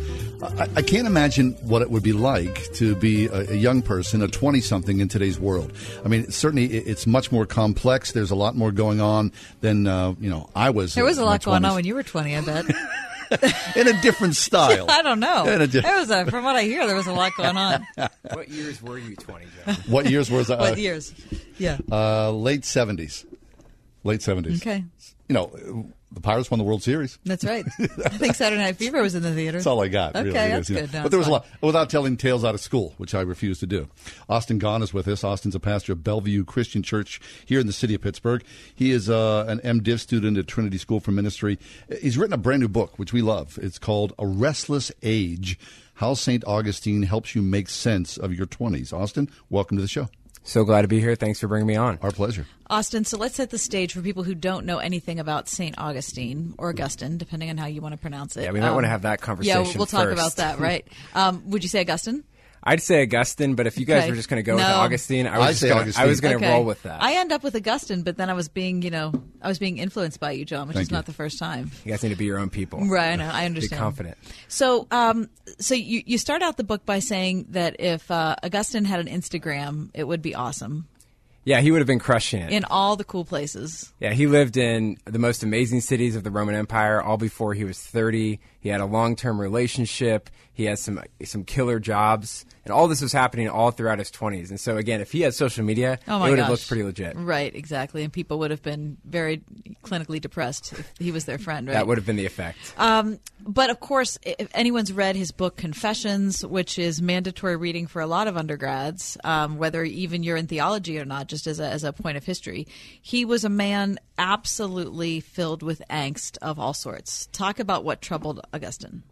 I, 0.44 0.68
I 0.76 0.82
can't 0.82 1.08
imagine 1.08 1.54
what 1.62 1.82
it 1.82 1.90
would 1.90 2.04
be 2.04 2.12
like 2.12 2.72
to 2.74 2.94
be 2.96 3.28
a, 3.28 3.52
a 3.52 3.56
young 3.56 3.82
person, 3.82 4.22
a 4.22 4.28
20 4.28 4.60
something 4.60 5.00
in 5.00 5.08
today's 5.08 5.40
world. 5.40 5.72
I 6.04 6.10
mean, 6.10 6.30
certainly 6.30 6.66
it, 6.66 6.88
it's 6.88 7.08
much 7.08 7.32
more 7.32 7.46
complex. 7.46 8.12
There's 8.12 8.32
a 8.32 8.36
lot 8.36 8.56
more 8.56 8.72
going 8.72 9.00
on 9.00 9.32
than, 9.62 9.88
uh, 9.88 10.14
you 10.20 10.30
know, 10.30 10.50
I 10.56 10.72
was. 10.72 10.94
There 10.94 11.06
was 11.06 11.18
in 11.18 11.24
a 11.24 11.26
lot 11.26 11.42
going 11.44 11.64
20s. 11.64 11.70
on 11.70 11.76
when 11.76 11.86
you 11.86 11.96
were 11.96 12.04
20, 12.04 12.36
I 12.36 12.42
bet. 12.42 12.66
in 13.76 13.88
a 13.88 14.02
different 14.02 14.36
style. 14.36 14.88
I 14.90 15.02
don't 15.02 15.22
know. 15.22 15.46
In 15.46 15.62
a 15.62 15.68
di- 15.68 15.80
There 15.80 15.98
was 15.98 16.10
a, 16.10 16.26
from 16.26 16.44
what 16.44 16.58
I 16.58 16.64
hear, 16.64 16.86
there 16.86 16.96
was 16.96 17.08
a 17.08 17.14
lot 17.14 17.32
going 17.38 17.58
on. 17.58 17.88
What 18.34 18.50
years 18.50 18.82
were 18.82 18.98
you 18.98 19.16
20, 19.16 19.46
John? 19.66 19.76
What 19.88 20.10
years 20.10 20.30
was 20.30 20.52
I? 20.52 20.60
what 20.60 20.78
years? 20.78 21.14
Yeah. 21.58 21.78
Uh, 21.90 22.32
late 22.32 22.62
70s. 22.64 23.26
Late 24.04 24.20
70s. 24.20 24.58
Okay. 24.58 24.84
You 25.30 25.34
know, 25.34 25.92
the 26.12 26.22
Pirates 26.22 26.50
won 26.50 26.58
the 26.58 26.64
World 26.64 26.82
Series. 26.82 27.20
That's 27.26 27.44
right. 27.44 27.66
I 27.80 28.10
think 28.10 28.36
Saturday 28.36 28.62
Night 28.62 28.78
Fever 28.78 29.02
was 29.02 29.14
in 29.14 29.24
the 29.24 29.34
theater. 29.34 29.58
That's 29.58 29.68
all 29.68 29.82
I 29.82 29.90
got. 29.90 30.16
Okay, 30.16 30.24
really, 30.24 30.34
that's 30.34 30.70
is, 30.70 30.76
good. 30.76 30.94
No, 30.94 31.04
but 31.04 31.12
there 31.12 31.18
was 31.18 31.28
it's 31.28 31.32
a 31.32 31.34
lot 31.34 31.46
without 31.62 31.90
telling 31.90 32.16
tales 32.16 32.46
out 32.46 32.56
of 32.56 32.62
school, 32.62 32.94
which 32.98 33.14
I 33.14 33.22
refuse 33.22 33.60
to 33.60 33.68
do. 33.68 33.88
Austin 34.30 34.58
Gahn 34.58 34.82
is 34.82 34.94
with 34.94 35.08
us. 35.08 35.24
Austin's 35.24 35.56
a 35.56 35.60
pastor 35.60 35.94
of 35.94 36.04
Bellevue 36.04 36.46
Christian 36.46 36.82
Church 36.82 37.20
here 37.46 37.60
in 37.60 37.68
the 37.68 37.74
city 37.74 37.94
of 37.94 38.02
Pittsburgh. 38.02 38.44
He 38.74 38.92
is 38.92 39.10
uh, 39.10 39.46
an 39.48 39.60
MDiv 39.60 40.00
student 40.00 40.38
at 40.38 40.48
Trinity 40.48 40.78
School 40.78 41.00
for 41.00 41.12
Ministry. 41.12 41.60
He's 42.02 42.18
written 42.18 42.34
a 42.34 42.38
brand 42.38 42.62
new 42.62 42.70
book, 42.70 42.98
which 42.98 43.12
we 43.12 43.22
love. 43.22 43.60
It's 43.62 43.78
called 43.78 44.14
A 44.18 44.26
Restless 44.26 44.92
Age: 45.04 45.60
How 45.96 46.14
Saint 46.14 46.46
Augustine 46.46 47.04
Helps 47.04 47.36
You 47.36 47.42
Make 47.42 47.68
Sense 47.68 48.18
of 48.18 48.34
Your 48.34 48.46
Twenties. 48.46 48.94
Austin, 48.94 49.30
welcome 49.50 49.78
to 49.78 49.82
the 49.82 49.90
show. 49.90 50.08
So 50.48 50.64
glad 50.64 50.84
to 50.84 50.88
be 50.88 51.02
here. 51.02 51.14
Thanks 51.16 51.42
for 51.42 51.50
bringing 51.50 51.68
me 51.68 51.76
on. 51.76 52.00
Our 52.02 52.12
pleasure. 52.12 52.48
Austin, 52.70 53.04
so 53.04 53.18
let's 53.18 53.36
set 53.36 53.50
the 53.50 53.58
stage 53.58 53.92
for 53.94 54.02
people 54.02 54.24
who 54.24 54.34
don't 54.34 54.66
know 54.66 54.78
anything 54.78 55.20
about 55.20 55.50
St. 55.50 55.78
Augustine 55.78 56.56
or 56.58 56.70
Augustine, 56.70 57.18
depending 57.18 57.50
on 57.50 57.58
how 57.58 57.66
you 57.66 57.82
want 57.82 57.92
to 57.94 57.98
pronounce 57.98 58.38
it. 58.38 58.44
Yeah, 58.44 58.52
we 58.52 58.62
might 58.62 58.72
want 58.72 58.86
to 58.86 58.90
have 58.90 59.02
that 59.02 59.20
Yeah, 59.20 59.26
conversation 59.26 59.64
we'll, 59.64 59.74
we'll 59.80 59.86
talk 59.88 60.06
first. 60.06 60.14
about 60.14 60.36
that, 60.38 60.60
right? 60.60 60.88
Um, 61.14 61.50
would 61.50 61.64
you 61.64 61.70
say 61.70 61.82
Augustine? 61.82 62.24
I'd 62.70 62.82
say 62.82 63.02
Augustine, 63.04 63.56
but 63.56 63.66
if 63.66 63.78
you 63.80 63.86
guys 63.86 64.04
Okay. 64.04 64.10
were 64.10 64.16
just 64.18 64.28
going 64.28 64.44
to 64.44 64.44
go 64.44 64.56
with 64.58 64.68
No. 64.68 64.76
Augustine, 64.76 65.26
I 65.26 65.38
was 65.38 65.48
I'd 65.48 65.50
just 65.52 65.64
gonna, 65.64 65.82
Augustine. 65.82 66.04
I 66.04 66.06
was 66.08 66.20
going 66.20 66.38
to 66.38 66.46
Okay. 66.46 66.54
roll 66.54 66.66
with 66.66 66.84
that. 66.84 67.02
I 67.02 67.14
end 67.16 67.32
up 67.32 67.42
with 67.42 67.56
Augustine, 67.56 68.02
but 68.04 68.18
then 68.18 68.30
I 68.30 68.34
was 68.34 68.50
being, 68.50 68.82
you 68.82 68.90
know, 68.92 69.14
I 69.42 69.48
was 69.48 69.58
being 69.58 69.78
influenced 69.78 70.20
by 70.20 70.32
you, 70.32 70.44
John, 70.44 70.68
which 70.68 70.76
Thank 70.76 70.84
is 70.88 70.92
you. 70.92 70.96
not 70.98 71.06
the 71.06 71.14
first 71.14 71.40
time. 71.40 71.72
you 71.86 71.92
guys 71.92 72.04
need 72.04 72.10
to 72.10 72.16
be 72.18 72.26
your 72.26 72.40
own 72.40 72.50
people. 72.50 72.86
Right, 72.86 73.12
I 73.14 73.16
know, 73.16 73.30
I 73.32 73.40
Be 73.42 73.46
understand. 73.46 73.80
confident. 73.80 74.18
So, 74.50 74.86
um, 74.92 75.30
so 75.60 75.76
you, 75.76 76.04
you 76.06 76.18
start 76.18 76.42
out 76.42 76.58
the 76.58 76.66
book 76.66 76.86
by 76.86 77.00
saying 77.00 77.46
that 77.52 77.78
if 77.80 78.12
uh, 78.12 78.36
Augustine 78.44 78.84
had 78.86 79.00
an 79.00 79.08
Instagram, 79.08 79.90
it 79.94 80.04
would 80.04 80.22
be 80.22 80.36
awesome 80.36 80.88
Yeah, 81.48 81.62
he 81.62 81.72
would 81.72 81.80
have 81.80 81.88
been 81.88 81.98
crushing 81.98 82.42
it. 82.42 82.52
in 82.52 82.66
all 82.66 82.98
the 82.98 83.06
cool 83.06 83.24
places. 83.24 83.94
Yeah, 84.02 84.12
he 84.12 84.28
lived 84.28 84.58
in 84.58 84.98
the 85.06 85.18
most 85.18 85.44
amazing 85.44 85.80
cities 85.80 86.18
of 86.18 86.26
the 86.26 86.30
Roman 86.30 86.56
Empire 86.56 87.02
all 87.02 87.16
before 87.16 87.54
he 87.54 87.64
was 87.64 87.80
30. 87.80 88.42
He 88.60 88.68
had 88.68 88.82
a 88.82 88.86
long-term 88.86 89.40
relationship. 89.40 90.30
He 90.52 90.66
had 90.66 90.78
some 90.80 91.00
some 91.24 91.44
killer 91.44 91.80
jobs, 91.80 92.46
and 92.66 92.74
all 92.74 92.88
this 92.88 93.00
was 93.00 93.14
happening 93.14 93.48
all 93.48 93.70
throughout 93.72 94.00
his 94.00 94.12
20s. 94.12 94.50
And 94.50 94.60
so 94.60 94.76
again, 94.76 95.02
if 95.02 95.12
he 95.12 95.22
had 95.22 95.36
social 95.36 95.64
media, 95.64 96.00
Oh 96.08 96.26
it 96.26 96.32
would 96.32 96.40
have 96.40 96.50
looked 96.50 96.68
pretty 96.68 96.84
legit. 96.84 97.16
Right, 97.16 97.56
exactly. 97.56 98.04
And 98.04 98.12
people 98.12 98.40
would 98.40 98.50
have 98.52 98.64
been 98.64 98.98
very 99.06 99.44
clinically 99.84 100.20
depressed 100.20 100.74
if 100.74 100.92
he 100.98 101.12
was 101.12 101.26
their 101.26 101.38
friend, 101.38 101.68
right? 101.68 101.76
That 101.76 101.88
would 101.88 101.98
have 101.98 102.08
been 102.08 102.16
the 102.16 102.26
effect. 102.26 102.58
Um, 102.78 103.20
but 103.40 103.70
of 103.70 103.80
course, 103.80 104.18
if 104.24 104.50
anyone's 104.54 104.92
read 104.92 105.16
his 105.16 105.32
book 105.32 105.56
Confessions, 105.58 106.44
which 106.44 106.80
is 106.80 107.02
mandatory 107.02 107.56
reading 107.56 107.86
for 107.86 108.02
a 108.02 108.08
lot 108.08 108.28
of 108.28 108.36
undergrads, 108.36 109.16
um, 109.24 109.58
whether 109.58 109.84
even 109.84 110.24
you're 110.24 110.38
in 110.38 110.48
theology 110.48 111.00
or 111.00 111.06
not, 111.06 111.28
just 111.28 111.37
as 111.46 111.60
a, 111.60 111.68
as 111.68 111.84
a 111.84 111.94
point 111.94 112.18
of 112.18 112.26
history, 112.26 112.66
he 113.02 113.26
was 113.26 113.44
a 113.44 113.50
man 113.50 114.00
absolutely 114.18 115.20
filled 115.20 115.62
with 115.62 115.84
angst 115.90 116.38
of 116.42 116.58
all 116.58 116.74
sorts. 116.74 117.28
Talk 117.34 117.60
about 117.60 117.84
what 117.84 118.02
troubled 118.02 118.40
Augustine. 118.54 119.04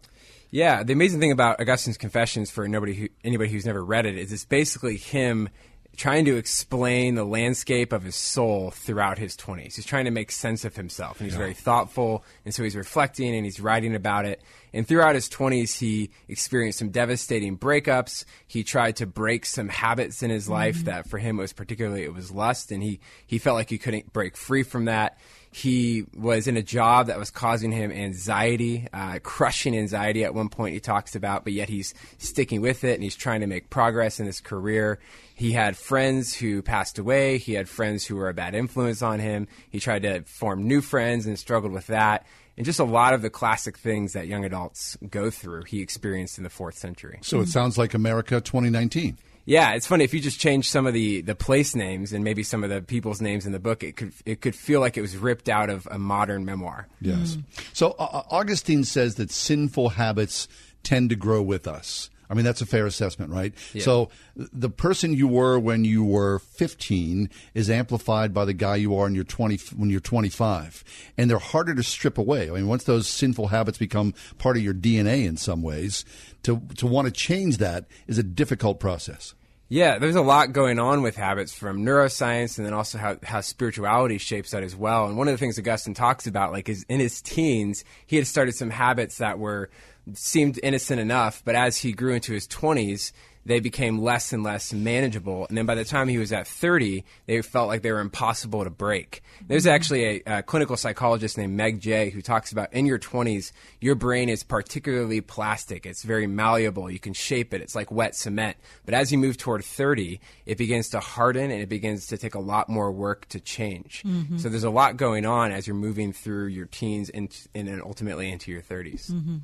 Yeah, 0.50 0.82
the 0.82 0.92
amazing 0.92 1.20
thing 1.20 1.32
about 1.32 1.60
Augustine's 1.60 1.98
Confessions 1.98 2.50
for 2.50 2.66
nobody 2.66 2.94
who, 2.94 3.08
anybody 3.22 3.50
who's 3.50 3.66
never 3.66 3.84
read 3.84 4.06
it 4.06 4.16
is 4.16 4.32
it's 4.32 4.44
basically 4.44 4.96
him 4.96 5.48
trying 5.96 6.24
to 6.26 6.36
explain 6.36 7.14
the 7.14 7.24
landscape 7.24 7.92
of 7.92 8.02
his 8.04 8.14
soul 8.16 8.70
throughout 8.70 9.18
his 9.18 9.36
20s. 9.36 9.76
He's 9.76 9.84
trying 9.86 10.04
to 10.04 10.10
make 10.10 10.30
sense 10.30 10.64
of 10.64 10.76
himself, 10.76 11.18
and 11.18 11.26
he's 11.26 11.34
Yeah. 11.34 11.40
very 11.40 11.54
thoughtful, 11.54 12.24
and 12.44 12.54
so 12.54 12.62
he's 12.62 12.76
reflecting 12.76 13.34
and 13.34 13.44
he's 13.44 13.58
writing 13.60 13.94
about 13.94 14.24
it. 14.26 14.40
And 14.72 14.86
throughout 14.86 15.14
his 15.14 15.28
20s, 15.28 15.78
he 15.80 16.10
experienced 16.28 16.78
some 16.78 16.90
devastating 16.90 17.56
breakups. 17.56 18.24
He 18.46 18.62
tried 18.62 18.96
to 18.96 19.06
break 19.06 19.46
some 19.46 19.68
habits 19.68 20.22
in 20.22 20.30
his 20.30 20.48
life 20.48 20.78
Mhm. 20.78 20.84
that 20.84 21.08
for 21.08 21.18
him 21.18 21.38
was 21.38 21.52
particularly 21.52 22.02
it 22.04 22.12
was 22.14 22.30
lust, 22.30 22.70
and 22.70 22.82
he 22.82 23.00
he 23.26 23.38
felt 23.38 23.56
like 23.56 23.70
he 23.70 23.78
couldn't 23.78 24.12
break 24.12 24.36
free 24.36 24.62
from 24.62 24.84
that. 24.84 25.18
He 25.56 26.04
was 26.14 26.46
in 26.46 26.58
a 26.58 26.62
job 26.62 27.06
that 27.06 27.18
was 27.18 27.30
causing 27.30 27.72
him 27.72 27.90
anxiety, 27.90 28.88
uh, 28.92 29.20
crushing 29.22 29.74
anxiety 29.74 30.22
at 30.22 30.34
one 30.34 30.50
point 30.50 30.74
he 30.74 30.80
talks 30.80 31.16
about, 31.16 31.44
but 31.44 31.54
yet 31.54 31.70
he's 31.70 31.94
sticking 32.18 32.60
with 32.60 32.84
it 32.84 32.92
and 32.92 33.02
he's 33.02 33.16
trying 33.16 33.40
to 33.40 33.46
make 33.46 33.70
progress 33.70 34.20
in 34.20 34.26
his 34.26 34.38
career. 34.38 34.98
He 35.34 35.52
had 35.52 35.74
friends 35.74 36.34
who 36.34 36.60
passed 36.60 36.98
away. 36.98 37.38
He 37.38 37.54
had 37.54 37.70
friends 37.70 38.04
who 38.04 38.16
were 38.16 38.28
a 38.28 38.34
bad 38.34 38.54
influence 38.54 39.00
on 39.00 39.18
him. 39.18 39.48
He 39.70 39.80
tried 39.80 40.02
to 40.02 40.24
form 40.24 40.68
new 40.68 40.82
friends 40.82 41.24
and 41.24 41.38
struggled 41.38 41.72
with 41.72 41.86
that. 41.86 42.26
And 42.58 42.66
just 42.66 42.78
a 42.78 42.84
lot 42.84 43.14
of 43.14 43.22
the 43.22 43.30
classic 43.30 43.78
things 43.78 44.12
that 44.12 44.26
young 44.26 44.44
adults 44.44 44.98
go 45.08 45.30
through, 45.30 45.62
he 45.62 45.80
experienced 45.80 46.36
in 46.36 46.44
the 46.44 46.50
fourth 46.50 46.76
century. 46.76 47.18
So 47.22 47.40
it 47.40 47.48
sounds 47.48 47.78
like 47.78 47.94
America 47.94 48.42
2019. 48.42 49.16
Yeah, 49.46 49.74
it's 49.74 49.86
funny 49.86 50.02
if 50.02 50.12
you 50.12 50.20
just 50.20 50.40
change 50.40 50.68
some 50.68 50.86
of 50.86 50.92
the, 50.92 51.20
the 51.20 51.36
place 51.36 51.76
names 51.76 52.12
and 52.12 52.24
maybe 52.24 52.42
some 52.42 52.64
of 52.64 52.70
the 52.70 52.82
people's 52.82 53.20
names 53.20 53.46
in 53.46 53.52
the 53.52 53.60
book, 53.60 53.84
it 53.84 53.96
could 53.96 54.12
it 54.24 54.40
could 54.40 54.56
feel 54.56 54.80
like 54.80 54.96
it 54.96 55.02
was 55.02 55.16
ripped 55.16 55.48
out 55.48 55.70
of 55.70 55.86
a 55.90 55.98
modern 55.98 56.44
memoir. 56.44 56.88
Yes. 57.00 57.38
So 57.72 57.92
uh, 57.92 58.24
Augustine 58.28 58.82
says 58.82 59.14
that 59.14 59.30
sinful 59.30 59.90
habits 59.90 60.48
tend 60.82 61.10
to 61.10 61.16
grow 61.16 61.42
with 61.42 61.68
us. 61.68 62.10
I 62.28 62.34
mean, 62.34 62.44
that's 62.44 62.60
a 62.60 62.66
fair 62.66 62.86
assessment, 62.86 63.30
right? 63.30 63.54
Yeah. 63.72 63.82
So 63.82 64.10
the 64.36 64.70
person 64.70 65.14
you 65.14 65.28
were 65.28 65.58
when 65.58 65.84
you 65.84 66.04
were 66.04 66.38
15 66.38 67.30
is 67.54 67.70
amplified 67.70 68.34
by 68.34 68.44
the 68.44 68.54
guy 68.54 68.76
you 68.76 68.96
are 68.96 69.06
in 69.06 69.14
your 69.14 69.24
20, 69.24 69.56
when 69.76 69.90
you're 69.90 70.00
25. 70.00 70.84
And 71.16 71.30
they're 71.30 71.38
harder 71.38 71.74
to 71.74 71.82
strip 71.82 72.18
away. 72.18 72.48
I 72.48 72.52
mean, 72.52 72.68
once 72.68 72.84
those 72.84 73.08
sinful 73.08 73.48
habits 73.48 73.78
become 73.78 74.14
part 74.38 74.56
of 74.56 74.62
your 74.62 74.74
DNA 74.74 75.26
in 75.26 75.36
some 75.36 75.62
ways, 75.62 76.04
to, 76.42 76.62
to 76.76 76.86
want 76.86 77.06
to 77.06 77.12
change 77.12 77.58
that 77.58 77.86
is 78.06 78.18
a 78.18 78.22
difficult 78.22 78.80
process. 78.80 79.34
Yeah, 79.68 79.98
there's 79.98 80.14
a 80.14 80.22
lot 80.22 80.52
going 80.52 80.78
on 80.78 81.02
with 81.02 81.16
habits 81.16 81.52
from 81.52 81.84
neuroscience 81.84 82.56
and 82.56 82.64
then 82.64 82.72
also 82.72 82.98
how, 82.98 83.16
how 83.24 83.40
spirituality 83.40 84.18
shapes 84.18 84.52
that 84.52 84.62
as 84.62 84.76
well. 84.76 85.06
And 85.06 85.16
one 85.16 85.26
of 85.26 85.34
the 85.34 85.38
things 85.38 85.58
Augustine 85.58 85.94
talks 85.94 86.28
about, 86.28 86.52
like, 86.52 86.68
is 86.68 86.84
in 86.88 87.00
his 87.00 87.20
teens, 87.20 87.84
he 88.06 88.14
had 88.14 88.28
started 88.28 88.54
some 88.54 88.70
habits 88.70 89.18
that 89.18 89.40
were 89.40 89.70
seemed 90.14 90.58
innocent 90.62 91.00
enough, 91.00 91.42
but 91.44 91.54
as 91.54 91.78
he 91.78 91.92
grew 91.92 92.14
into 92.14 92.32
his 92.32 92.46
20s, 92.46 93.12
they 93.46 93.60
became 93.60 94.02
less 94.02 94.32
and 94.32 94.42
less 94.42 94.72
manageable. 94.72 95.46
And 95.48 95.56
then 95.56 95.66
by 95.66 95.76
the 95.76 95.84
time 95.84 96.08
he 96.08 96.18
was 96.18 96.32
at 96.32 96.48
30, 96.48 97.04
they 97.26 97.40
felt 97.42 97.68
like 97.68 97.82
they 97.82 97.92
were 97.92 98.00
impossible 98.00 98.64
to 98.64 98.70
break. 98.70 99.22
There's 99.46 99.68
actually 99.68 100.04
a, 100.26 100.38
a, 100.38 100.42
clinical 100.42 100.76
psychologist 100.76 101.38
named 101.38 101.56
Meg 101.56 101.80
Jay 101.80 102.10
who 102.10 102.22
talks 102.22 102.50
about 102.50 102.72
in 102.72 102.86
your 102.86 102.98
20s, 102.98 103.52
your 103.80 103.94
brain 103.94 104.28
is 104.28 104.42
particularly 104.42 105.20
plastic. 105.20 105.86
It's 105.86 106.02
very 106.02 106.26
malleable. 106.26 106.90
You 106.90 106.98
can 106.98 107.12
shape 107.12 107.54
it. 107.54 107.60
It's 107.60 107.76
like 107.76 107.92
wet 107.92 108.16
cement. 108.16 108.56
But 108.84 108.94
as 108.94 109.12
you 109.12 109.18
move 109.18 109.36
toward 109.36 109.64
30, 109.64 110.20
it 110.44 110.58
begins 110.58 110.88
to 110.88 110.98
harden 110.98 111.52
and 111.52 111.62
it 111.62 111.68
begins 111.68 112.08
to 112.08 112.18
take 112.18 112.34
a 112.34 112.40
lot 112.40 112.68
more 112.68 112.90
work 112.90 113.28
to 113.28 113.38
change. 113.38 114.02
Mhm. 114.04 114.40
So 114.40 114.48
there's 114.48 114.64
a 114.64 114.70
lot 114.70 114.96
going 114.96 115.24
on 115.24 115.52
as 115.52 115.68
you're 115.68 115.76
moving 115.76 116.12
through 116.12 116.46
your 116.46 116.66
teens 116.66 117.10
and, 117.10 117.28
and 117.54 117.68
then 117.68 117.80
ultimately 117.80 118.28
into 118.28 118.50
your 118.50 118.62
30s. 118.62 119.12
hmm 119.12 119.36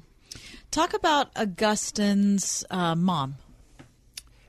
Talk 0.72 0.94
about 0.94 1.28
Augustine's 1.36 2.64
uh, 2.70 2.94
mom. 2.94 3.34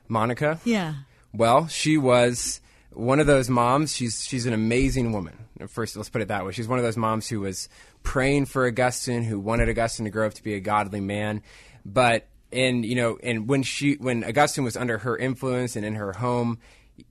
Monica? 0.08 0.58
Yeah. 0.64 0.94
Well, 1.34 1.68
she 1.68 1.98
was 1.98 2.62
one 2.94 3.20
of 3.20 3.26
those 3.26 3.50
moms. 3.50 3.94
She's 3.94 4.24
she's 4.24 4.46
an 4.46 4.54
amazing 4.54 5.12
woman. 5.12 5.36
First, 5.68 5.98
let's 5.98 6.08
put 6.08 6.22
it 6.22 6.28
that 6.28 6.46
way. 6.46 6.52
She's 6.52 6.66
one 6.66 6.78
of 6.78 6.84
those 6.84 6.96
moms 6.96 7.28
who 7.28 7.40
was 7.40 7.68
praying 8.02 8.46
for 8.46 8.66
Augustine, 8.66 9.22
who 9.22 9.38
wanted 9.38 9.68
Augustine 9.68 10.04
to 10.04 10.10
grow 10.10 10.26
up 10.26 10.32
to 10.34 10.42
be 10.42 10.54
a 10.54 10.60
godly 10.60 11.02
man. 11.02 11.42
But 11.84 12.26
and 12.50 12.86
you 12.86 12.94
know, 12.94 13.18
and 13.22 13.46
when 13.46 13.62
she 13.62 13.96
when 13.96 14.24
Augustine 14.24 14.64
was 14.64 14.78
under 14.78 14.96
her 14.96 15.18
influence 15.18 15.76
and 15.76 15.84
in 15.84 15.96
her 15.96 16.14
home, 16.14 16.58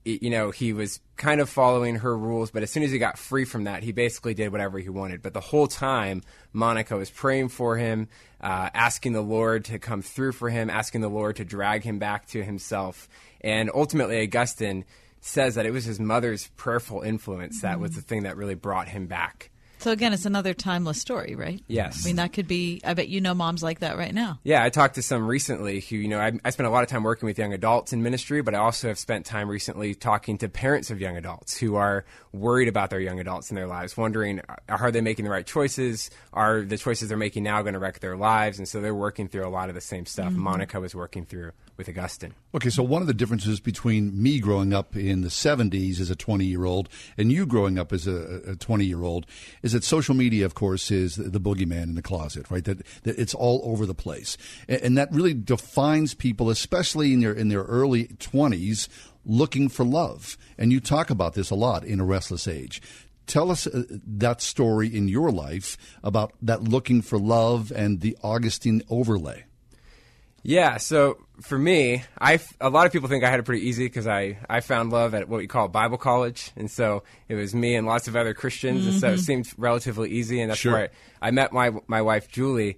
you 0.04 0.30
know, 0.30 0.50
he 0.50 0.72
was 0.72 1.00
kind 1.16 1.40
of 1.40 1.48
following 1.48 1.96
her 1.96 2.16
rules. 2.16 2.50
But 2.50 2.62
as 2.62 2.70
soon 2.70 2.82
as 2.82 2.90
he 2.90 2.98
got 2.98 3.18
free 3.18 3.44
from 3.44 3.64
that, 3.64 3.82
he 3.82 3.92
basically 3.92 4.34
did 4.34 4.52
whatever 4.52 4.78
he 4.78 4.88
wanted. 4.88 5.22
But 5.22 5.34
the 5.34 5.40
whole 5.40 5.66
time, 5.66 6.22
Monica 6.52 6.96
was 6.96 7.10
praying 7.10 7.50
for 7.50 7.76
him, 7.76 8.08
uh, 8.40 8.70
asking 8.72 9.12
the 9.12 9.20
Lord 9.20 9.64
to 9.66 9.78
come 9.78 10.02
through 10.02 10.32
for 10.32 10.48
him, 10.50 10.70
asking 10.70 11.00
the 11.00 11.08
Lord 11.08 11.36
to 11.36 11.44
drag 11.44 11.82
him 11.84 11.98
back 11.98 12.26
to 12.28 12.42
himself. 12.42 13.08
And 13.40 13.70
ultimately, 13.74 14.22
Augustine 14.22 14.84
says 15.20 15.54
that 15.54 15.66
it 15.66 15.70
was 15.70 15.84
his 15.84 16.00
mother's 16.00 16.48
prayerful 16.56 17.00
influence 17.00 17.62
that 17.62 17.80
was 17.80 17.92
the 17.92 18.02
thing 18.02 18.24
that 18.24 18.36
really 18.36 18.54
brought 18.54 18.88
him 18.88 19.06
back. 19.06 19.50
So 19.84 19.90
again, 19.90 20.14
it's 20.14 20.24
another 20.24 20.54
timeless 20.54 20.98
story, 20.98 21.34
right? 21.34 21.62
Yes. 21.68 22.06
I 22.06 22.08
mean, 22.08 22.16
that 22.16 22.32
could 22.32 22.48
be. 22.48 22.80
I 22.84 22.94
bet 22.94 23.08
you 23.08 23.20
know 23.20 23.34
moms 23.34 23.62
like 23.62 23.80
that 23.80 23.98
right 23.98 24.14
now. 24.14 24.40
Yeah, 24.42 24.64
I 24.64 24.70
talked 24.70 24.94
to 24.94 25.02
some 25.02 25.26
recently 25.26 25.80
who, 25.80 25.96
you 25.96 26.08
know, 26.08 26.20
I, 26.20 26.32
I 26.42 26.48
spent 26.48 26.66
a 26.66 26.70
lot 26.70 26.82
of 26.84 26.88
time 26.88 27.02
working 27.02 27.26
with 27.26 27.36
young 27.36 27.52
adults 27.52 27.92
in 27.92 28.02
ministry, 28.02 28.40
but 28.40 28.54
I 28.54 28.60
also 28.60 28.88
have 28.88 28.98
spent 28.98 29.26
time 29.26 29.46
recently 29.46 29.94
talking 29.94 30.38
to 30.38 30.48
parents 30.48 30.90
of 30.90 31.02
young 31.02 31.18
adults 31.18 31.58
who 31.58 31.74
are 31.74 32.06
worried 32.32 32.68
about 32.68 32.88
their 32.88 32.98
young 32.98 33.20
adults 33.20 33.50
in 33.50 33.56
their 33.56 33.66
lives, 33.66 33.94
wondering 33.94 34.40
uh, 34.48 34.54
are 34.70 34.90
they 34.90 35.02
making 35.02 35.26
the 35.26 35.30
right 35.30 35.46
choices? 35.46 36.10
Are 36.32 36.62
the 36.62 36.78
choices 36.78 37.10
they're 37.10 37.18
making 37.18 37.42
now 37.42 37.60
going 37.60 37.74
to 37.74 37.78
wreck 37.78 38.00
their 38.00 38.16
lives? 38.16 38.56
And 38.56 38.66
so 38.66 38.80
they're 38.80 38.94
working 38.94 39.28
through 39.28 39.46
a 39.46 39.50
lot 39.50 39.68
of 39.68 39.74
the 39.74 39.82
same 39.82 40.06
stuff 40.06 40.32
Mhm. 40.32 40.36
Monica 40.36 40.80
was 40.80 40.94
working 40.94 41.26
through 41.26 41.52
with 41.76 41.88
Augustine. 41.88 42.34
Okay, 42.54 42.70
so 42.70 42.82
one 42.82 43.02
of 43.02 43.08
the 43.08 43.14
differences 43.14 43.60
between 43.60 44.22
me 44.22 44.38
growing 44.38 44.72
up 44.72 44.96
in 44.96 45.22
the 45.22 45.28
70s 45.28 46.00
as 46.00 46.08
a 46.08 46.16
20 46.16 46.44
year 46.44 46.64
old 46.64 46.88
and 47.18 47.32
you 47.32 47.46
growing 47.46 47.78
up 47.78 47.92
as 47.92 48.06
a 48.06 48.56
20 48.56 48.84
year 48.84 49.02
old 49.02 49.26
is 49.62 49.73
that 49.74 49.84
social 49.84 50.14
media, 50.14 50.46
of 50.46 50.54
course, 50.54 50.90
is 50.90 51.16
the 51.16 51.40
boogeyman 51.40 51.84
in 51.84 51.94
the 51.94 52.02
closet, 52.02 52.50
right? 52.50 52.64
That, 52.64 52.78
that 53.02 53.18
it's 53.18 53.34
all 53.34 53.60
over 53.64 53.84
the 53.86 53.94
place. 53.94 54.36
And, 54.68 54.80
and 54.80 54.98
that 54.98 55.12
really 55.12 55.34
defines 55.34 56.14
people, 56.14 56.48
especially 56.48 57.12
in 57.12 57.20
their, 57.20 57.32
in 57.32 57.48
their 57.48 57.64
early 57.64 58.06
20s, 58.06 58.88
looking 59.26 59.68
for 59.68 59.84
love. 59.84 60.38
And 60.58 60.72
you 60.72 60.80
talk 60.80 61.10
about 61.10 61.34
this 61.34 61.50
a 61.50 61.54
lot 61.54 61.84
in 61.84 62.00
A 62.00 62.04
Restless 62.04 62.48
Age. 62.48 62.80
Tell 63.26 63.50
us 63.50 63.66
uh, 63.66 63.84
that 63.90 64.42
story 64.42 64.94
in 64.94 65.08
your 65.08 65.30
life 65.30 65.76
about 66.02 66.32
that 66.42 66.62
looking 66.62 67.02
for 67.02 67.18
love 67.18 67.72
and 67.74 68.00
the 68.00 68.16
Augustine 68.22 68.82
overlay. 68.88 69.44
Yeah, 70.46 70.76
so 70.76 71.16
for 71.40 71.56
me, 71.58 72.04
I 72.20 72.38
a 72.60 72.68
lot 72.68 72.84
of 72.84 72.92
people 72.92 73.08
think 73.08 73.24
I 73.24 73.30
had 73.30 73.40
it 73.40 73.44
pretty 73.44 73.66
easy 73.66 73.86
because 73.86 74.06
I, 74.06 74.36
I 74.48 74.60
found 74.60 74.90
love 74.92 75.14
at 75.14 75.26
what 75.26 75.38
we 75.38 75.46
call 75.46 75.68
Bible 75.68 75.96
college, 75.96 76.52
and 76.54 76.70
so 76.70 77.02
it 77.28 77.34
was 77.34 77.54
me 77.54 77.74
and 77.74 77.86
lots 77.86 78.08
of 78.08 78.14
other 78.14 78.34
Christians, 78.34 78.84
and 78.84 78.94
so 78.94 79.08
it 79.08 79.14
Mhm. 79.14 79.20
seemed 79.20 79.52
relatively 79.56 80.10
easy, 80.10 80.42
and 80.42 80.50
that's 80.50 80.60
Sure. 80.60 80.72
where 80.72 80.90
I, 81.22 81.28
I 81.28 81.30
met 81.30 81.52
my 81.54 81.72
my 81.86 82.02
wife 82.02 82.28
Julie, 82.30 82.76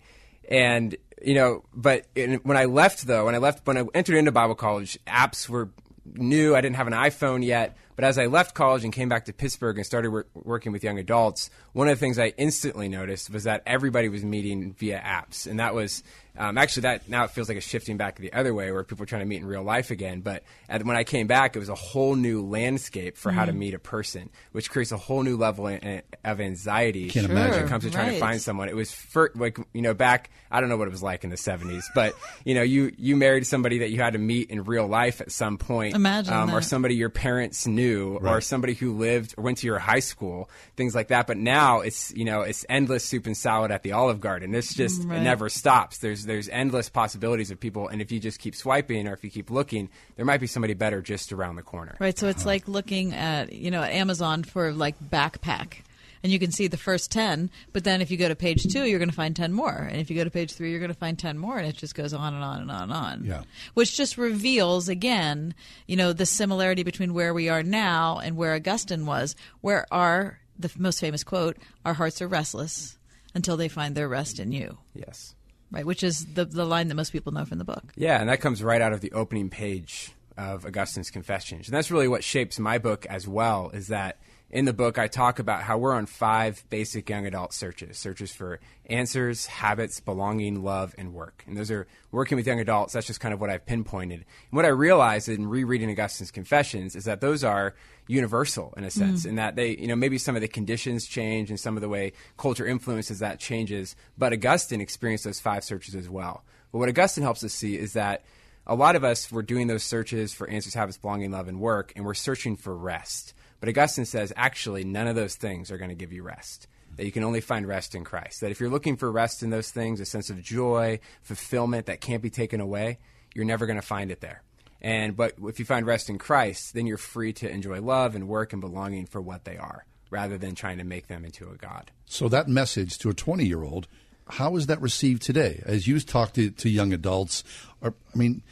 and 0.48 0.94
you 1.20 1.34
know, 1.34 1.64
but 1.74 2.06
in, 2.14 2.34
when 2.44 2.56
I 2.56 2.66
left 2.66 3.04
though, 3.08 3.24
when 3.26 3.34
I 3.34 3.38
left 3.38 3.66
when 3.66 3.76
I 3.76 3.84
entered 3.94 4.14
into 4.16 4.30
Bible 4.30 4.54
college, 4.54 4.96
apps 5.08 5.48
were 5.48 5.70
new. 6.14 6.54
I 6.54 6.60
didn't 6.60 6.76
have 6.76 6.86
an 6.86 6.92
iPhone 6.92 7.44
yet, 7.44 7.76
but 7.96 8.04
as 8.04 8.16
I 8.16 8.26
left 8.26 8.54
college 8.54 8.84
and 8.84 8.92
came 8.92 9.08
back 9.08 9.24
to 9.24 9.32
Pittsburgh 9.32 9.76
and 9.76 9.84
started 9.84 10.12
wor- 10.12 10.26
working 10.34 10.70
with 10.70 10.84
young 10.84 11.00
adults, 11.00 11.50
one 11.72 11.88
of 11.88 11.98
the 11.98 12.00
things 12.00 12.16
I 12.16 12.32
instantly 12.38 12.88
noticed 12.88 13.28
was 13.30 13.42
that 13.42 13.64
everybody 13.66 14.08
was 14.08 14.24
meeting 14.24 14.72
via 14.78 15.00
apps, 15.00 15.48
and 15.48 15.58
that 15.58 15.74
was 15.74 16.04
um, 16.38 16.58
actually 16.58 16.82
that 16.82 17.08
now 17.08 17.24
it 17.24 17.30
feels 17.30 17.48
like 17.48 17.56
it's 17.56 17.66
shifting 17.66 17.96
back 17.96 18.16
the 18.16 18.32
other 18.32 18.52
way 18.54 18.70
where 18.72 18.84
people 18.84 19.02
are 19.02 19.06
trying 19.06 19.20
to 19.22 19.26
meet 19.26 19.38
in 19.40 19.46
real 19.46 19.62
life 19.62 19.90
again. 19.90 20.20
But 20.20 20.42
at, 20.68 20.84
when 20.84 20.96
I 20.96 21.04
came 21.04 21.26
back, 21.26 21.56
it 21.56 21.58
was 21.58 21.68
a 21.68 21.74
whole 21.74 22.14
new 22.14 22.42
landscape 22.44 23.16
for 23.16 23.30
how 23.32 23.44
to 23.44 23.52
Mhm. 23.52 23.56
meet 23.58 23.74
a 23.74 23.78
person, 23.78 24.30
which 24.52 24.70
creates 24.70 24.92
a 24.92 24.96
whole 24.96 25.22
new 25.22 25.36
level 25.36 25.66
in- 25.66 26.02
of 26.24 26.40
anxiety 26.40 27.08
Can't 27.10 27.28
when 27.28 27.36
imagine. 27.36 27.64
it 27.64 27.68
comes 27.68 27.84
to 27.84 27.90
trying 27.90 28.12
to 28.14 28.18
find 28.20 28.40
someone. 28.40 28.68
It 28.68 28.76
was 28.76 28.92
for, 28.92 29.30
like 29.34 29.58
you 29.72 29.82
know 29.82 29.94
back 29.94 30.30
I 30.50 30.60
don't 30.60 30.68
know 30.68 30.76
what 30.76 30.86
it 30.88 30.92
was 30.92 31.02
like 31.02 31.24
in 31.24 31.30
the 31.30 31.36
seventies, 31.36 31.88
but 31.94 32.14
you 32.44 32.54
know 32.54 32.62
you 32.62 32.92
you 32.96 33.16
married 33.16 33.46
somebody 33.46 33.78
that 33.80 33.90
you 33.90 33.98
had 34.00 34.12
to 34.12 34.18
meet 34.18 34.50
in 34.50 34.64
real 34.64 34.86
life 34.86 35.20
at 35.20 35.32
some 35.32 35.58
point, 35.58 35.94
Imagine 35.94 36.32
um, 36.32 36.54
or 36.54 36.62
somebody 36.62 36.94
your 36.94 37.10
parents 37.10 37.66
knew, 37.66 38.16
or 38.22 38.40
somebody 38.40 38.74
who 38.74 38.96
lived 38.96 39.34
or 39.36 39.42
went 39.42 39.58
to 39.58 39.66
your 39.66 39.78
high 39.78 39.98
school, 40.00 40.48
things 40.76 40.94
like 40.94 41.08
that. 41.08 41.26
But 41.26 41.36
now 41.36 41.80
it's 41.80 42.12
you 42.14 42.24
know 42.24 42.42
it's 42.42 42.64
endless 42.68 43.04
soup 43.04 43.26
and 43.26 43.36
salad 43.36 43.70
at 43.70 43.82
the 43.82 43.92
Olive 43.92 44.20
Garden. 44.20 44.54
It's 44.54 44.72
just 44.74 45.02
Right. 45.04 45.18
it 45.18 45.22
never 45.22 45.48
stops. 45.48 45.98
There's 45.98 46.25
there's 46.26 46.48
endless 46.48 46.88
possibilities 46.88 47.50
of 47.50 47.58
people, 47.60 47.88
and 47.88 48.02
if 48.02 48.12
you 48.12 48.20
just 48.20 48.38
keep 48.38 48.54
swiping 48.54 49.08
or 49.08 49.14
if 49.14 49.24
you 49.24 49.30
keep 49.30 49.50
looking, 49.50 49.88
there 50.16 50.24
might 50.24 50.40
be 50.40 50.46
somebody 50.46 50.74
better 50.74 51.00
just 51.00 51.32
around 51.32 51.56
the 51.56 51.62
corner. 51.62 51.96
Right. 51.98 52.18
So 52.18 52.28
it's 52.28 52.44
like 52.44 52.68
looking 52.68 53.14
at 53.14 53.52
you 53.52 53.70
know 53.70 53.82
at 53.82 53.92
Amazon 53.92 54.44
for 54.44 54.72
like 54.72 54.98
backpack. 55.00 55.82
And 56.22 56.32
you 56.32 56.40
can 56.40 56.50
see 56.50 56.66
the 56.66 56.76
first 56.76 57.12
10, 57.12 57.50
but 57.72 57.84
then 57.84 58.00
if 58.00 58.10
you 58.10 58.16
go 58.16 58.26
to 58.26 58.34
page 58.34 58.64
two, 58.64 58.82
you're 58.84 58.98
going 58.98 59.10
to 59.10 59.14
find 59.14 59.36
10 59.36 59.52
more. 59.52 59.70
And 59.70 60.00
if 60.00 60.10
you 60.10 60.16
go 60.16 60.24
to 60.24 60.30
page 60.30 60.54
three, 60.54 60.70
you're 60.70 60.80
going 60.80 60.90
to 60.90 60.98
find 60.98 61.16
10 61.16 61.38
more. 61.38 61.56
And 61.56 61.68
it 61.68 61.76
just 61.76 61.94
goes 61.94 62.12
on 62.12 62.34
and 62.34 62.42
on 62.42 62.62
and 62.62 62.70
on 62.70 62.82
and 62.82 62.92
on. 62.92 63.24
Yeah. 63.24 63.42
Which 63.74 63.96
just 63.96 64.18
reveals, 64.18 64.88
again, 64.88 65.54
you 65.86 65.94
know, 65.94 66.12
the 66.12 66.26
similarity 66.26 66.82
between 66.82 67.14
where 67.14 67.32
we 67.32 67.48
are 67.48 67.62
now 67.62 68.18
and 68.18 68.36
where 68.36 68.54
Augustine 68.54 69.06
was, 69.06 69.36
where 69.60 69.86
our, 69.92 70.40
the 70.58 70.72
most 70.76 70.98
famous 70.98 71.22
quote, 71.22 71.58
our 71.84 71.94
hearts 71.94 72.20
are 72.20 72.26
restless 72.26 72.98
until 73.32 73.56
they 73.56 73.68
find 73.68 73.94
their 73.94 74.08
rest 74.08 74.40
in 74.40 74.50
you. 74.50 74.78
Yes. 74.94 75.35
Right. 75.70 75.84
Which 75.84 76.02
is 76.02 76.26
the, 76.34 76.44
the 76.44 76.64
line 76.64 76.88
that 76.88 76.94
most 76.94 77.12
people 77.12 77.32
know 77.32 77.44
from 77.44 77.58
the 77.58 77.64
book. 77.64 77.92
Yeah, 77.96 78.20
and 78.20 78.28
that 78.28 78.40
comes 78.40 78.62
right 78.62 78.80
out 78.80 78.92
of 78.92 79.00
the 79.00 79.12
opening 79.12 79.50
page 79.50 80.12
of 80.36 80.64
Augustine's 80.64 81.10
Confessions. 81.10 81.66
And 81.66 81.76
that's 81.76 81.90
really 81.90 82.08
what 82.08 82.22
shapes 82.22 82.58
my 82.58 82.78
book 82.78 83.04
as 83.06 83.26
well, 83.26 83.70
is 83.70 83.88
that 83.88 84.18
in 84.56 84.64
the 84.64 84.72
book, 84.72 84.96
I 84.96 85.06
talk 85.06 85.38
about 85.38 85.62
how 85.64 85.76
we're 85.76 85.92
on 85.92 86.06
five 86.06 86.64
basic 86.70 87.10
young 87.10 87.26
adult 87.26 87.52
searches 87.52 87.98
searches 87.98 88.32
for 88.32 88.58
answers, 88.86 89.44
habits, 89.44 90.00
belonging, 90.00 90.62
love, 90.64 90.94
and 90.96 91.12
work. 91.12 91.44
And 91.46 91.54
those 91.58 91.70
are 91.70 91.86
working 92.10 92.36
with 92.36 92.46
young 92.46 92.58
adults. 92.58 92.94
That's 92.94 93.06
just 93.06 93.20
kind 93.20 93.34
of 93.34 93.40
what 93.40 93.50
I've 93.50 93.66
pinpointed. 93.66 94.20
And 94.20 94.56
what 94.56 94.64
I 94.64 94.68
realized 94.68 95.28
in 95.28 95.46
rereading 95.46 95.90
Augustine's 95.90 96.30
Confessions 96.30 96.96
is 96.96 97.04
that 97.04 97.20
those 97.20 97.44
are 97.44 97.74
universal 98.06 98.72
in 98.78 98.84
a 98.84 98.90
sense, 98.90 99.24
Mm. 99.24 99.28
in 99.28 99.34
that 99.34 99.56
they, 99.56 99.76
you 99.76 99.88
know, 99.88 99.96
maybe 99.96 100.16
some 100.16 100.36
of 100.36 100.40
the 100.40 100.48
conditions 100.48 101.04
change 101.06 101.50
and 101.50 101.60
some 101.60 101.76
of 101.76 101.82
the 101.82 101.88
way 101.90 102.14
culture 102.38 102.66
influences 102.66 103.18
that 103.18 103.38
changes. 103.38 103.94
But 104.16 104.32
Augustine 104.32 104.80
experienced 104.80 105.24
those 105.24 105.38
five 105.38 105.64
searches 105.64 105.94
as 105.94 106.08
well. 106.08 106.44
But 106.72 106.78
what 106.78 106.88
Augustine 106.88 107.24
helps 107.24 107.44
us 107.44 107.52
see 107.52 107.76
is 107.76 107.92
that 107.92 108.24
a 108.66 108.74
lot 108.74 108.96
of 108.96 109.04
us 109.04 109.30
were 109.30 109.42
doing 109.42 109.66
those 109.66 109.84
searches 109.84 110.32
for 110.32 110.48
answers, 110.48 110.72
habits, 110.72 110.96
belonging, 110.96 111.30
love, 111.30 111.46
and 111.46 111.60
work, 111.60 111.92
and 111.94 112.06
we're 112.06 112.14
searching 112.14 112.56
for 112.56 112.74
rest. 112.74 113.34
But 113.60 113.68
Augustine 113.68 114.04
says 114.04 114.32
actually 114.36 114.84
none 114.84 115.06
of 115.06 115.16
those 115.16 115.34
things 115.34 115.70
are 115.70 115.78
going 115.78 115.90
to 115.90 115.96
give 115.96 116.12
you 116.12 116.22
rest. 116.22 116.66
That 116.96 117.04
you 117.04 117.12
can 117.12 117.24
only 117.24 117.40
find 117.40 117.66
rest 117.66 117.94
in 117.94 118.04
Christ. 118.04 118.40
That 118.40 118.50
if 118.50 118.60
you're 118.60 118.70
looking 118.70 118.96
for 118.96 119.10
rest 119.12 119.42
in 119.42 119.50
those 119.50 119.70
things, 119.70 120.00
a 120.00 120.06
sense 120.06 120.30
of 120.30 120.42
joy, 120.42 121.00
fulfillment 121.22 121.86
that 121.86 122.00
can't 122.00 122.22
be 122.22 122.30
taken 122.30 122.60
away, 122.60 122.98
you're 123.34 123.44
never 123.44 123.66
going 123.66 123.78
to 123.78 123.86
find 123.86 124.10
it 124.10 124.20
there. 124.20 124.42
And 124.80 125.16
but 125.16 125.34
if 125.42 125.58
you 125.58 125.64
find 125.64 125.86
rest 125.86 126.08
in 126.08 126.18
Christ, 126.18 126.74
then 126.74 126.86
you're 126.86 126.96
free 126.96 127.32
to 127.34 127.50
enjoy 127.50 127.80
love 127.80 128.14
and 128.14 128.28
work 128.28 128.52
and 128.52 128.60
belonging 128.60 129.06
for 129.06 129.20
what 129.20 129.44
they 129.44 129.56
are, 129.56 129.84
rather 130.10 130.38
than 130.38 130.54
trying 130.54 130.78
to 130.78 130.84
make 130.84 131.08
them 131.08 131.24
into 131.24 131.50
a 131.50 131.56
god. 131.56 131.90
So 132.06 132.28
that 132.28 132.48
message 132.48 132.98
to 132.98 133.10
a 133.10 133.14
20 133.14 133.44
year 133.44 133.62
old, 133.62 133.88
how 134.28 134.56
is 134.56 134.66
that 134.66 134.80
received 134.80 135.22
today? 135.22 135.62
As 135.64 135.86
you 135.86 136.00
talk 136.00 136.32
to, 136.34 136.50
to 136.50 136.68
young 136.68 136.92
adults, 136.92 137.44
or, 137.80 137.94
I 138.14 138.18
mean, 138.18 138.42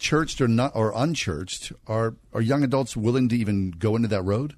churched 0.00 0.40
or 0.40 0.48
not 0.48 0.72
or 0.74 0.92
unchurched, 0.96 1.72
are 1.86 2.14
are 2.32 2.40
young 2.40 2.64
adults 2.64 2.96
willing 2.96 3.28
to 3.28 3.36
even 3.36 3.70
go 3.70 3.94
into 3.94 4.08
that 4.08 4.22
road? 4.22 4.56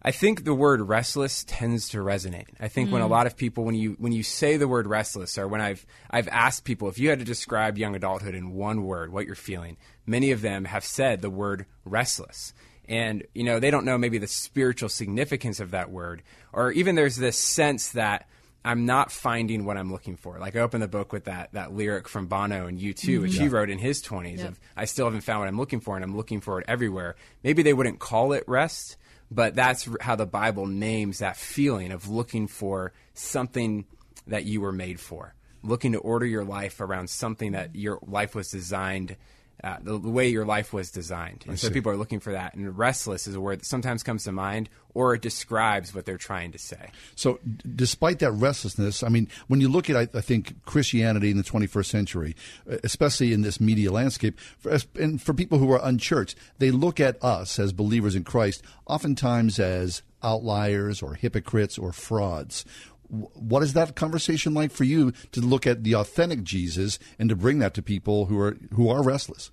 I 0.00 0.10
think 0.12 0.44
the 0.44 0.54
word 0.54 0.80
restless 0.80 1.44
tends 1.44 1.88
to 1.90 1.98
resonate. 1.98 2.46
I 2.60 2.68
think 2.68 2.90
when 2.90 3.02
a 3.02 3.06
Mm. 3.06 3.10
lot 3.10 3.26
of 3.26 3.36
people 3.36 3.64
when 3.64 3.74
you 3.74 3.96
when 3.98 4.12
you 4.12 4.22
say 4.22 4.56
the 4.56 4.68
word 4.68 4.86
restless 4.86 5.36
or 5.38 5.46
when 5.46 5.60
I've 5.60 5.84
I've 6.10 6.28
asked 6.28 6.64
people 6.64 6.88
if 6.88 6.98
you 6.98 7.10
had 7.10 7.18
to 7.18 7.24
describe 7.24 7.76
young 7.78 7.94
adulthood 7.94 8.34
in 8.34 8.52
one 8.54 8.84
word 8.84 9.12
what 9.12 9.26
you're 9.26 9.34
feeling, 9.34 9.76
many 10.06 10.30
of 10.30 10.40
them 10.40 10.64
have 10.64 10.84
said 10.84 11.20
the 11.20 11.30
word 11.30 11.66
restless. 11.84 12.54
And 12.88 13.24
you 13.34 13.44
know, 13.44 13.60
they 13.60 13.70
don't 13.70 13.84
know 13.84 13.98
maybe 13.98 14.18
the 14.18 14.26
spiritual 14.26 14.88
significance 14.88 15.60
of 15.60 15.72
that 15.72 15.90
word 15.90 16.22
or 16.52 16.72
even 16.72 16.94
there's 16.94 17.16
this 17.16 17.36
sense 17.36 17.88
that 17.88 18.26
I'm 18.64 18.86
not 18.86 19.10
finding 19.12 19.64
what 19.64 19.76
I'm 19.76 19.90
looking 19.90 20.16
for. 20.16 20.38
Like 20.38 20.56
I 20.56 20.60
open 20.60 20.80
the 20.80 20.88
book 20.88 21.12
with 21.12 21.24
that 21.24 21.52
that 21.52 21.72
lyric 21.72 22.08
from 22.08 22.26
Bono 22.26 22.66
and 22.66 22.78
U2, 22.78 23.22
which 23.22 23.32
Mhm. 23.32 23.38
he 23.38 23.44
Yeah. 23.44 23.50
wrote 23.50 23.70
in 23.70 23.78
his 23.78 24.02
20s 24.02 24.40
Yep. 24.40 24.48
of 24.48 24.60
I 24.76 24.84
still 24.84 25.06
haven't 25.06 25.22
found 25.22 25.40
what 25.40 25.48
I'm 25.48 25.56
looking 25.58 25.80
for 25.80 25.94
and 25.96 26.04
I'm 26.04 26.16
looking 26.16 26.40
for 26.40 26.58
it 26.60 26.64
everywhere. 26.68 27.14
Maybe 27.42 27.62
they 27.62 27.72
wouldn't 27.72 27.98
call 28.00 28.32
it 28.32 28.44
rest, 28.46 28.96
but 29.30 29.54
that's 29.54 29.88
how 30.00 30.16
the 30.16 30.26
Bible 30.26 30.66
names 30.66 31.18
that 31.18 31.36
feeling 31.36 31.92
of 31.92 32.08
looking 32.08 32.46
for 32.48 32.92
something 33.14 33.86
that 34.26 34.44
you 34.44 34.60
were 34.60 34.72
made 34.72 35.00
for, 35.00 35.34
looking 35.62 35.92
to 35.92 35.98
order 35.98 36.26
your 36.26 36.44
life 36.44 36.80
around 36.80 37.08
something 37.10 37.52
that 37.52 37.74
your 37.76 37.98
life 38.06 38.34
was 38.34 38.50
designed. 38.50 39.16
Uh, 39.64 39.76
the, 39.82 39.98
the 39.98 40.08
way 40.08 40.28
your 40.28 40.44
life 40.44 40.72
was 40.72 40.90
designed. 40.92 41.44
I 41.46 41.50
And 41.50 41.58
so 41.58 41.66
see. 41.66 41.74
people 41.74 41.90
are 41.90 41.96
looking 41.96 42.20
for 42.20 42.32
that. 42.32 42.54
And 42.54 42.78
restless 42.78 43.26
is 43.26 43.34
a 43.34 43.40
word 43.40 43.58
that 43.58 43.66
sometimes 43.66 44.04
comes 44.04 44.22
to 44.24 44.32
mind 44.32 44.68
or 44.94 45.14
it 45.14 45.22
describes 45.22 45.94
what 45.94 46.04
they're 46.06 46.16
trying 46.16 46.52
to 46.52 46.58
say. 46.58 46.90
So, 47.14 47.40
d- 47.44 47.64
despite 47.74 48.20
that 48.20 48.32
restlessness, 48.32 49.02
I 49.02 49.08
mean, 49.08 49.28
when 49.48 49.60
you 49.60 49.68
look 49.68 49.90
at, 49.90 49.96
I, 49.96 50.08
I 50.16 50.20
think, 50.20 50.64
Christianity 50.64 51.30
in 51.30 51.36
the 51.36 51.42
21st 51.42 51.86
century, 51.86 52.36
uh, 52.70 52.76
especially 52.84 53.32
in 53.32 53.42
this 53.42 53.60
media 53.60 53.90
landscape, 53.90 54.38
for, 54.58 54.76
and 54.94 55.20
for 55.20 55.34
people 55.34 55.58
who 55.58 55.70
are 55.72 55.80
unchurched, 55.82 56.36
they 56.58 56.70
look 56.70 57.00
at 57.00 57.22
us 57.22 57.58
as 57.58 57.72
believers 57.72 58.14
in 58.14 58.24
Christ 58.24 58.62
oftentimes 58.86 59.58
as 59.58 60.02
outliers 60.22 61.02
or 61.02 61.14
hypocrites 61.14 61.78
or 61.78 61.92
frauds. 61.92 62.64
W- 63.10 63.28
What 63.34 63.62
is 63.62 63.72
that 63.72 63.94
conversation 63.96 64.54
like 64.54 64.70
for 64.70 64.84
you 64.84 65.12
to 65.32 65.40
look 65.40 65.66
at 65.66 65.84
the 65.84 65.94
authentic 65.94 66.42
Jesus 66.42 66.98
and 67.18 67.28
to 67.28 67.36
bring 67.36 67.58
that 67.60 67.74
to 67.74 67.82
people 67.82 68.26
who 68.26 68.38
are 68.38 68.56
who 68.74 68.88
are 68.88 69.02
restless? 69.02 69.50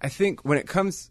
I 0.00 0.08
think 0.08 0.44
when 0.44 0.58
it 0.58 0.66
comes, 0.68 1.10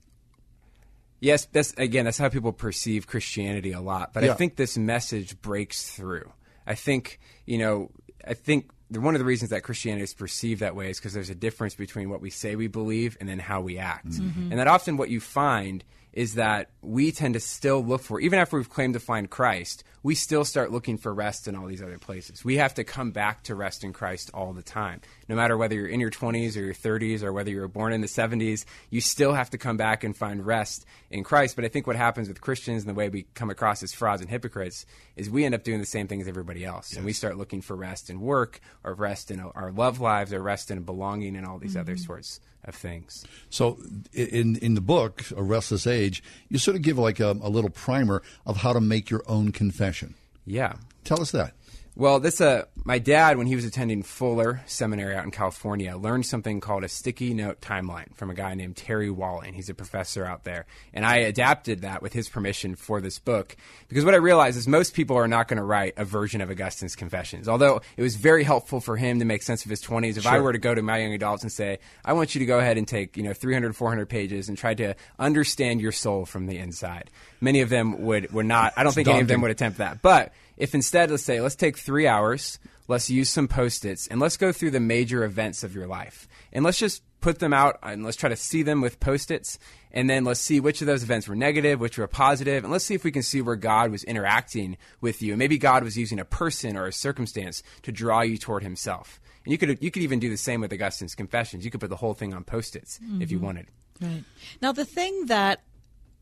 yes, 1.19 1.45
that's 1.45 1.73
again 1.73 2.05
that's 2.05 2.17
how 2.17 2.29
people 2.29 2.53
perceive 2.53 3.07
Christianity 3.07 3.71
a 3.71 3.81
lot. 3.81 4.13
But 4.13 4.23
Yeah. 4.23 4.31
I 4.33 4.35
think 4.35 4.55
this 4.55 4.77
message 4.77 5.41
breaks 5.41 5.89
through. 5.91 6.31
I 6.65 6.75
think 6.75 7.19
you 7.45 7.57
know, 7.57 7.91
I 8.25 8.33
think 8.33 8.69
one 8.89 9.15
of 9.15 9.19
the 9.19 9.25
reasons 9.25 9.51
that 9.51 9.63
Christianity 9.63 10.03
is 10.03 10.13
perceived 10.13 10.61
that 10.61 10.75
way 10.75 10.89
is 10.89 10.97
because 10.99 11.13
there's 11.13 11.29
a 11.29 11.35
difference 11.35 11.75
between 11.75 12.09
what 12.09 12.21
we 12.21 12.29
say 12.29 12.55
we 12.55 12.67
believe 12.67 13.17
and 13.19 13.27
then 13.27 13.39
how 13.39 13.59
we 13.61 13.77
act, 13.77 14.07
Mhm. 14.11 14.51
and 14.51 14.59
that 14.59 14.67
often 14.67 14.95
what 14.97 15.09
you 15.09 15.19
find 15.19 15.83
is 16.13 16.35
that 16.35 16.69
we 16.81 17.11
tend 17.11 17.33
to 17.35 17.39
still 17.39 17.83
look 17.83 18.01
for, 18.01 18.19
even 18.19 18.39
after 18.39 18.57
we've 18.57 18.69
claimed 18.69 18.93
to 18.93 18.99
find 18.99 19.29
Christ, 19.29 19.83
we 20.03 20.15
still 20.15 20.45
start 20.45 20.71
looking 20.71 20.97
for 20.97 21.13
rest 21.13 21.47
in 21.47 21.55
all 21.55 21.67
these 21.67 21.81
other 21.81 21.99
places. 21.99 22.43
We 22.43 22.57
have 22.57 22.73
to 22.75 22.83
come 22.83 23.11
back 23.11 23.43
to 23.43 23.55
rest 23.55 23.83
in 23.83 23.93
Christ 23.93 24.31
all 24.33 24.53
the 24.53 24.63
time. 24.63 25.01
No 25.29 25.35
matter 25.35 25.57
whether 25.57 25.75
you're 25.75 25.87
in 25.87 25.99
your 25.99 26.09
20s 26.11 26.55
or 26.55 26.61
your 26.61 26.73
30s 26.73 27.21
or 27.23 27.33
whether 27.33 27.49
you 27.51 27.59
were 27.59 27.67
born 27.67 27.91
in 27.93 28.01
the 28.01 28.07
70s, 28.07 28.65
you 28.89 29.01
still 29.01 29.33
have 29.33 29.49
to 29.49 29.57
come 29.57 29.75
back 29.77 30.03
and 30.03 30.15
find 30.15 30.45
rest 30.45 30.85
in 31.11 31.23
Christ. 31.23 31.55
But 31.55 31.65
I 31.65 31.67
think 31.67 31.85
what 31.85 31.95
happens 31.95 32.27
with 32.27 32.39
Christians 32.41 32.83
and 32.83 32.89
the 32.89 32.93
way 32.93 33.09
we 33.09 33.25
come 33.33 33.49
across 33.49 33.83
as 33.83 33.93
frauds 33.93 34.21
and 34.21 34.29
hypocrites 34.29 34.85
is 35.15 35.29
we 35.29 35.43
end 35.45 35.53
up 35.55 35.63
doing 35.63 35.79
the 35.79 35.85
same 35.85 36.07
thing 36.07 36.21
as 36.21 36.27
everybody 36.27 36.63
else. 36.63 36.93
And 36.95 37.05
we 37.05 37.13
start 37.13 37.37
looking 37.37 37.61
for 37.61 37.75
rest 37.75 38.09
in 38.09 38.21
work 38.21 38.61
or 38.83 38.93
rest 38.93 39.29
in 39.31 39.39
our 39.39 39.71
love 39.71 39.99
lives 39.99 40.31
or 40.31 40.41
rest 40.41 40.71
in 40.71 40.81
belonging 40.83 41.35
and 41.35 41.45
all 41.45 41.57
these 41.59 41.75
other 41.75 41.95
Mhm. 41.95 42.05
sorts 42.05 42.39
of 42.63 42.75
things. 42.75 43.25
So, 43.49 43.77
in 44.13 44.55
in 44.57 44.75
the 44.75 44.81
book, 44.81 45.23
A 45.35 45.43
Restless 45.43 45.85
Age, 45.87 46.21
you 46.49 46.57
sort 46.57 46.75
of 46.75 46.81
give 46.83 46.97
like 46.97 47.19
a, 47.19 47.31
a 47.41 47.49
little 47.49 47.69
primer 47.69 48.21
of 48.45 48.57
how 48.57 48.73
to 48.73 48.81
make 48.81 49.09
your 49.09 49.23
own 49.27 49.51
confession. 49.51 50.15
Yeah. 50.45 50.73
Tell 51.03 51.21
us 51.21 51.31
that. 51.31 51.53
Well, 51.97 52.19
this 52.19 52.39
uh, 52.41 52.65
my 52.83 52.99
dad, 52.99 53.39
when 53.39 53.47
he 53.47 53.55
was 53.55 53.65
attending 53.65 54.03
Fuller 54.03 54.61
Seminary 54.67 55.15
out 55.15 55.25
in 55.25 55.31
California, 55.31 55.97
learned 55.97 56.27
something 56.27 56.59
called 56.59 56.83
a 56.83 56.87
sticky 56.87 57.33
note 57.33 57.59
timeline 57.59 58.15
from 58.15 58.29
a 58.29 58.35
guy 58.35 58.53
named 58.53 58.75
Terry 58.75 59.09
Walling. 59.09 59.55
He's 59.55 59.67
a 59.67 59.73
professor 59.73 60.23
out 60.23 60.43
there, 60.43 60.67
and 60.93 61.03
I 61.03 61.17
adapted 61.17 61.81
that 61.81 62.03
with 62.03 62.13
his 62.13 62.29
permission 62.29 62.75
for 62.75 63.01
this 63.01 63.17
book 63.17 63.57
because 63.87 64.05
what 64.05 64.13
I 64.13 64.17
realized 64.17 64.59
is 64.59 64.67
most 64.67 64.93
people 64.93 65.17
are 65.17 65.27
not 65.27 65.47
going 65.47 65.57
to 65.57 65.63
write 65.63 65.95
a 65.97 66.05
version 66.05 66.39
of 66.39 66.51
Augustine's 66.51 66.95
Confessions. 66.95 67.49
Although 67.49 67.81
it 67.97 68.03
was 68.03 68.15
very 68.15 68.43
helpful 68.43 68.79
for 68.79 68.95
him 68.95 69.17
to 69.17 69.25
make 69.25 69.41
sense 69.41 69.65
of 69.65 69.71
his 69.71 69.81
twenties. 69.81 70.17
If 70.17 70.27
I 70.27 70.39
were 70.39 70.53
to 70.53 70.59
go 70.59 70.75
to 70.75 70.83
my 70.83 70.99
young 70.99 71.15
adults 71.15 71.41
and 71.41 71.51
say, 71.51 71.79
"I 72.05 72.13
want 72.13 72.35
you 72.35 72.39
to 72.39 72.45
go 72.45 72.59
ahead 72.59 72.77
and 72.77 72.87
take 72.87 73.17
you 73.17 73.23
know 73.23 73.33
300, 73.33 73.75
400 73.75 74.07
pages 74.07 74.49
and 74.49 74.57
try 74.57 74.75
to 74.75 74.93
understand 75.17 75.81
your 75.81 75.91
soul 75.91 76.27
from 76.27 76.45
the 76.45 76.59
inside," 76.59 77.09
many 77.41 77.61
of 77.61 77.69
them 77.69 78.03
would 78.03 78.31
would 78.33 78.45
not. 78.45 78.73
I 78.77 78.83
don't 78.83 78.89
It's 78.89 78.95
think 78.97 79.07
any 79.07 79.21
of 79.21 79.27
them 79.27 79.41
would 79.41 79.49
attempt 79.49 79.79
that, 79.79 80.03
but 80.03 80.31
if 80.57 80.75
instead, 80.75 81.11
let's 81.11 81.23
say, 81.23 81.39
let's 81.41 81.55
take 81.55 81.77
three 81.77 82.07
hours, 82.07 82.59
let's 82.87 83.09
use 83.09 83.29
some 83.29 83.47
post 83.47 83.85
its, 83.85 84.07
and 84.07 84.19
let's 84.19 84.37
go 84.37 84.51
through 84.51 84.71
the 84.71 84.79
major 84.79 85.23
events 85.23 85.63
of 85.63 85.75
your 85.75 85.87
life. 85.87 86.27
And 86.51 86.63
let's 86.65 86.79
just 86.79 87.03
put 87.19 87.39
them 87.39 87.53
out 87.53 87.79
and 87.81 88.03
let's 88.03 88.17
try 88.17 88.29
to 88.29 88.35
see 88.35 88.63
them 88.63 88.81
with 88.81 88.99
post 88.99 89.31
its. 89.31 89.57
And 89.91 90.09
then 90.09 90.23
let's 90.23 90.39
see 90.39 90.59
which 90.59 90.81
of 90.81 90.87
those 90.87 91.01
events 91.03 91.27
were 91.27 91.35
negative, 91.35 91.79
which 91.79 91.97
were 91.97 92.07
positive, 92.07 92.63
and 92.63 92.71
let's 92.71 92.85
see 92.85 92.93
if 92.93 93.03
we 93.03 93.11
can 93.11 93.23
see 93.23 93.41
where 93.41 93.55
God 93.55 93.89
was 93.89 94.03
interacting 94.03 94.77
with 95.01 95.21
you. 95.21 95.35
Maybe 95.35 95.57
God 95.57 95.83
was 95.83 95.97
using 95.97 96.19
a 96.19 96.25
person 96.25 96.77
or 96.77 96.85
a 96.85 96.93
circumstance 96.93 97.63
to 97.83 97.91
draw 97.91 98.21
you 98.21 98.37
toward 98.37 98.63
Himself. 98.63 99.19
And 99.45 99.51
you 99.51 99.57
could 99.57 99.81
you 99.81 99.89
could 99.91 100.03
even 100.03 100.19
do 100.19 100.29
the 100.29 100.37
same 100.37 100.61
with 100.61 100.71
Augustine's 100.73 101.15
Confessions. 101.15 101.63
You 101.65 101.71
could 101.71 101.79
put 101.79 101.89
the 101.89 101.95
whole 101.95 102.13
thing 102.13 102.33
on 102.33 102.43
post 102.43 102.75
its 102.75 102.99
if 103.19 103.31
you 103.31 103.39
Mhm. 103.39 103.43
wanted. 103.43 103.67
Right. 104.01 104.23
Now, 104.61 104.71
the 104.73 104.85
thing 104.85 105.27
that 105.27 105.61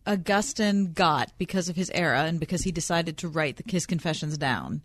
Augustine 0.08 0.94
got 0.94 1.32
because 1.38 1.70
of 1.70 1.76
his 1.76 1.92
era 1.94 2.24
and 2.24 2.40
because 2.40 2.64
he 2.64 2.72
decided 2.72 3.18
to 3.18 3.28
write 3.28 3.58
the, 3.58 3.64
his 3.68 3.86
confessions 3.86 4.38
down 4.38 4.82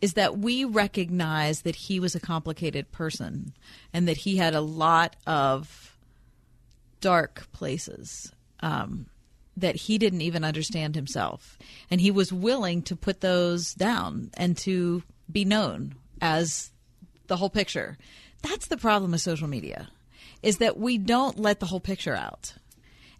is 0.00 0.14
that 0.14 0.38
we 0.38 0.64
recognize 0.64 1.62
that 1.62 1.76
he 1.76 1.98
was 1.98 2.14
a 2.14 2.20
complicated 2.20 2.92
person 2.92 3.52
and 3.92 4.06
that 4.06 4.18
he 4.18 4.36
had 4.36 4.54
a 4.54 4.60
lot 4.60 5.16
of 5.26 5.96
dark 7.00 7.50
places 7.52 8.32
um, 8.60 9.06
that 9.56 9.76
he 9.76 9.96
didn't 9.96 10.20
even 10.20 10.44
understand 10.44 10.94
himself. 10.94 11.58
And 11.90 12.00
he 12.00 12.10
was 12.10 12.32
willing 12.32 12.82
to 12.82 12.96
put 12.96 13.20
those 13.20 13.74
down 13.74 14.30
and 14.36 14.56
to 14.58 15.02
be 15.30 15.44
known 15.44 15.94
as 16.20 16.70
the 17.26 17.36
whole 17.36 17.50
picture. 17.50 17.96
That's 18.42 18.68
the 18.68 18.76
problem 18.76 19.12
with 19.12 19.22
social 19.22 19.48
media 19.48 19.88
is 20.42 20.58
that 20.58 20.78
we 20.78 20.98
don't 20.98 21.38
let 21.38 21.60
the 21.60 21.66
whole 21.66 21.80
picture 21.80 22.14
out. 22.14 22.54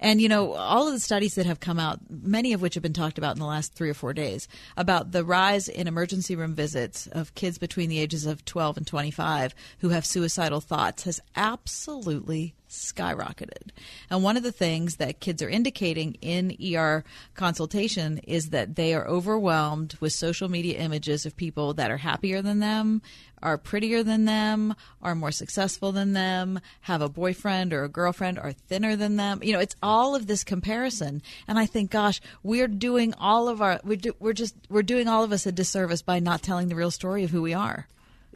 And 0.01 0.21
you 0.21 0.29
know, 0.29 0.53
all 0.53 0.87
of 0.87 0.93
the 0.93 1.01
studies 1.01 1.35
that 1.35 1.47
have 1.47 1.61
come 1.61 1.79
out, 1.79 2.01
many 2.11 2.53
of 2.53 2.61
which 2.61 2.75
have 2.75 2.83
been 2.83 2.93
talked 2.93 3.19
about 3.19 3.37
in 3.37 3.41
the 3.41 3.47
last 3.47 3.75
3 3.75 3.91
or 3.91 3.95
4 3.95 4.13
days, 4.13 4.49
about 4.77 5.13
the 5.13 5.25
rise 5.25 5.69
in 5.69 5.89
emergency 5.89 6.37
room 6.37 6.55
visits 6.55 7.07
of 7.09 7.35
kids 7.35 7.59
between 7.59 7.89
the 7.89 7.99
ages 7.99 8.27
of 8.27 8.45
12 8.45 8.77
and 8.77 8.87
25 8.87 9.55
who 9.79 9.91
have 9.91 10.05
suicidal 10.05 10.61
thoughts 10.61 11.05
has 11.05 11.21
absolutely 11.35 12.55
skyrocketed. 12.69 13.71
And 14.11 14.23
one 14.23 14.37
of 14.37 14.43
the 14.43 14.53
things 14.53 14.97
that 14.97 15.21
kids 15.21 15.41
are 15.41 15.49
indicating 15.49 16.17
in 16.21 16.57
ER 16.75 17.05
consultation 17.35 18.19
is 18.19 18.51
that 18.51 18.75
they 18.75 18.93
are 18.93 19.07
overwhelmed 19.07 19.97
with 20.01 20.13
social 20.13 20.49
media 20.49 20.79
images 20.79 21.25
of 21.25 21.37
people 21.37 21.75
that 21.75 21.91
are 21.91 21.97
happier 21.97 22.43
than 22.43 22.59
them, 22.59 23.03
are 23.47 23.57
prettier 23.57 24.03
than 24.03 24.25
them, 24.25 24.75
are 25.01 25.15
more 25.15 25.31
successful 25.31 25.93
than 25.93 26.15
them, 26.15 26.59
have 26.81 27.01
a 27.01 27.09
boyfriend 27.09 27.73
or 27.73 27.85
a 27.85 27.89
girlfriend, 27.89 28.41
are 28.41 28.53
thinner 28.53 28.97
than 28.97 29.15
them. 29.15 29.41
You 29.41 29.53
know, 29.53 29.61
it's 29.61 29.77
all 29.81 30.17
of 30.17 30.27
this 30.27 30.43
comparison. 30.43 31.23
And 31.47 31.57
I 31.57 31.65
think, 31.65 31.93
gosh, 31.93 32.21
we're 32.43 32.67
doing 32.67 33.15
all 33.15 33.49
of 33.49 33.63
our, 33.63 33.79
we're, 33.85 33.99
do, 33.99 34.17
we're 34.19 34.33
just, 34.33 34.57
we're 34.69 34.83
doing 34.83 35.07
all 35.07 35.23
of 35.23 35.31
us 35.31 35.47
a 35.47 35.53
disservice 35.53 36.03
by 36.03 36.19
not 36.19 36.43
telling 36.43 36.67
the 36.67 36.75
real 36.75 36.91
story 36.91 37.23
of 37.23 37.31
who 37.31 37.41
we 37.41 37.55
are. 37.55 37.87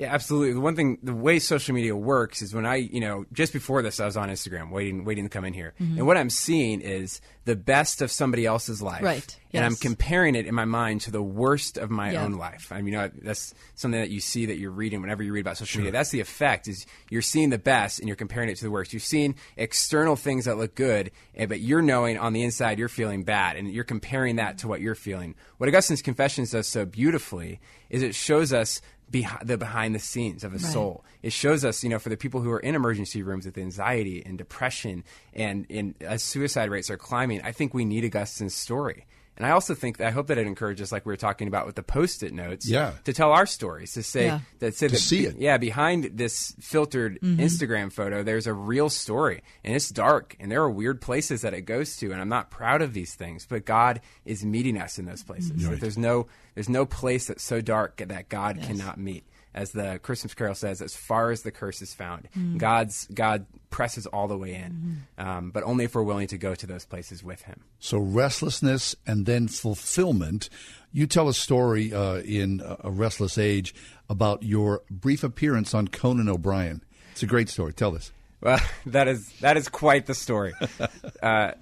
Yeah, 0.01 0.14
absolutely. 0.14 0.55
The 0.55 0.60
one 0.60 0.77
thing, 0.77 0.97
the 1.02 1.14
way 1.14 1.39
social 1.39 1.74
media 1.74 1.94
works 1.94 2.40
is 2.40 2.55
when 2.55 2.64
I, 2.64 2.77
you 2.77 3.01
know, 3.01 3.27
just 3.35 3.52
before 3.52 3.82
this, 3.82 4.01
I 4.01 4.06
was 4.06 4.16
on 4.16 4.31
Instagram 4.31 4.70
waiting, 4.70 5.05
waiting 5.05 5.24
to 5.24 5.28
come 5.28 5.44
in 5.44 5.52
here, 5.52 5.74
Mhm. 5.78 5.98
and 5.98 6.06
what 6.06 6.16
I'm 6.16 6.31
seeing 6.31 6.81
is 6.81 7.20
the 7.44 7.55
best 7.56 8.01
of 8.01 8.10
somebody 8.10 8.47
else's 8.47 8.81
life, 8.81 9.02
Right, 9.02 9.36
And 9.52 9.64
I'm 9.64 9.74
comparing 9.74 10.36
it 10.36 10.47
in 10.47 10.55
my 10.55 10.64
mind 10.64 11.01
to 11.02 11.10
the 11.10 11.22
worst 11.22 11.77
of 11.77 11.90
my 11.90 12.12
Yeah. 12.12 12.22
own 12.24 12.32
life. 12.35 12.68
I 12.70 12.77
mean, 12.77 12.86
you 12.94 12.98
know, 13.01 13.10
that's 13.22 13.52
something 13.74 14.01
that 14.01 14.10
you 14.10 14.20
see 14.20 14.47
that 14.47 14.59
you're 14.59 14.70
reading 14.70 15.01
whenever 15.02 15.22
you 15.24 15.32
read 15.32 15.40
about 15.40 15.59
social 15.59 15.81
media. 15.81 15.90
That's 15.93 16.10
the 16.10 16.20
effect: 16.20 16.68
is 16.68 16.86
you're 17.10 17.20
seeing 17.20 17.51
the 17.51 17.59
best 17.59 17.98
and 17.98 18.09
you're 18.09 18.16
comparing 18.16 18.48
it 18.48 18.56
to 18.56 18.64
the 18.64 18.70
worst. 18.70 18.93
You're 18.94 19.01
seeing 19.01 19.35
external 19.56 20.14
things 20.16 20.44
that 20.47 20.56
look 20.56 20.74
good, 20.77 21.10
eh, 21.35 21.44
but 21.47 21.60
you're 21.60 21.82
knowing 21.82 22.16
on 22.16 22.32
the 22.32 22.43
inside 22.43 22.78
you're 22.78 22.89
feeling 22.89 23.22
bad, 23.24 23.56
and 23.56 23.70
you're 23.70 23.85
comparing 23.85 24.36
that 24.36 24.56
to 24.59 24.68
what 24.68 24.81
you're 24.81 24.94
feeling. 24.94 25.35
What 25.59 25.68
Augustine's 25.68 26.01
Confessions 26.02 26.52
does 26.52 26.68
so 26.68 26.85
beautifully 26.86 27.60
is 27.90 28.02
it 28.02 28.14
shows 28.14 28.52
us 28.52 28.81
behind 29.11 29.49
the 29.49 29.59
behind 29.59 29.95
the 29.95 29.99
scenes 29.99 30.45
of 30.45 30.53
a 30.53 30.57
Right. 30.57 30.73
soul. 30.73 31.05
It 31.23 31.32
shows 31.32 31.65
us, 31.65 31.82
you 31.82 31.91
know, 31.91 31.99
for 31.99 32.09
the 32.09 32.16
people 32.16 32.41
who 32.41 32.51
are 32.51 32.61
in 32.61 32.74
emergency 32.74 33.23
rooms 33.23 33.45
with 33.47 33.59
anxiety 33.59 34.23
and 34.24 34.39
depression, 34.39 35.05
and, 35.35 35.66
and 35.69 35.95
as 36.01 36.23
suicide 36.23 36.70
rates 36.70 36.91
are 36.91 36.97
climbing, 36.97 37.43
I 37.43 37.53
think 37.53 37.74
we 37.74 37.85
need 37.85 38.05
Augustine's 38.05 38.55
story. 38.55 39.07
And 39.41 39.47
I 39.47 39.53
also 39.53 39.75
think 39.75 39.97
that 39.97 40.07
I 40.09 40.11
hope 40.11 40.27
that 40.27 40.37
it 40.37 40.47
encourages, 40.47 40.93
like 40.93 41.07
we 41.07 41.12
were 41.15 41.17
talking 41.17 41.49
about 41.49 41.65
with 41.65 41.75
the 41.75 41.83
post-it 41.83 42.35
notes, 42.35 42.69
Yeah. 42.69 42.93
to 43.05 43.15
tell 43.15 43.33
our 43.33 43.47
stories, 43.47 43.95
to 43.95 44.03
say 44.03 44.27
Yeah. 44.27 44.41
that 44.59 44.75
say 44.75 44.89
To 44.89 44.93
that 44.93 44.99
see 44.99 45.25
it. 45.25 45.37
yeah, 45.39 45.57
behind 45.57 46.11
this 46.12 46.55
filtered 46.61 47.19
Mhm. 47.23 47.39
Instagram 47.39 47.91
photo, 47.91 48.23
there's 48.23 48.47
a 48.47 48.53
real 48.53 48.91
story, 48.91 49.43
and 49.65 49.75
it's 49.75 49.89
dark, 49.89 50.37
and 50.39 50.53
there 50.53 50.61
are 50.62 50.69
weird 50.71 51.01
places 51.01 51.41
that 51.41 51.55
it 51.55 51.62
goes 51.62 51.97
to, 51.97 52.12
and 52.12 52.21
I'm 52.21 52.29
not 52.29 52.51
proud 52.51 52.83
of 52.83 52.93
these 52.93 53.15
things, 53.15 53.47
but 53.49 53.65
God 53.65 54.03
is 54.27 54.45
meeting 54.45 54.77
us 54.77 54.99
in 54.99 55.07
those 55.07 55.23
places. 55.23 55.65
Right. 55.67 55.81
There's 55.81 55.97
no 55.97 56.27
there's 56.55 56.69
no 56.69 56.85
place 56.85 57.29
that's 57.29 57.45
so 57.45 57.62
dark 57.62 57.97
that 58.07 58.29
God 58.29 58.57
Yes. 58.59 58.67
cannot 58.67 58.99
meet. 58.99 59.25
As 59.52 59.72
the 59.72 59.98
Christmas 60.02 60.32
Carol 60.32 60.55
says, 60.55 60.81
as 60.81 60.94
far 60.94 61.31
as 61.32 61.43
the 61.43 61.51
curse 61.51 61.82
is 61.82 61.93
found, 61.93 62.28
Mm. 62.36 62.59
God's 62.59 63.06
God 63.12 63.47
presses 63.70 64.06
all 64.06 64.28
the 64.28 64.39
way 64.39 64.55
in, 64.55 65.02
um, 65.18 65.51
but 65.51 65.64
only 65.64 65.85
if 65.85 65.94
we're 65.94 66.05
willing 66.05 66.28
to 66.28 66.39
go 66.39 66.55
to 66.55 66.66
those 66.66 66.85
places 66.85 67.24
with 67.24 67.43
Him. 67.43 67.60
So 67.81 67.98
restlessness 67.98 68.94
and 69.06 69.27
then 69.27 69.48
fulfillment. 69.48 70.48
You 70.93 71.06
tell 71.06 71.28
a 71.28 71.35
story 71.35 71.93
uh, 71.93 72.18
in 72.20 72.62
A 72.85 72.90
Restless 72.90 73.39
Age 73.39 73.74
about 74.09 74.43
your 74.43 74.82
brief 74.90 75.24
appearance 75.24 75.74
on 75.74 75.89
Conan 75.89 76.28
O'Brien. 76.28 76.82
It's 77.12 77.22
a 77.22 77.27
great 77.27 77.48
story. 77.48 77.72
Tell 77.72 77.94
us. 77.97 78.12
Well, 78.41 78.59
that 78.87 79.09
is 79.09 79.29
that 79.41 79.57
is 79.57 79.69
quite 79.69 80.07
the 80.07 80.15
story. 80.15 80.55
uh, 81.23 81.53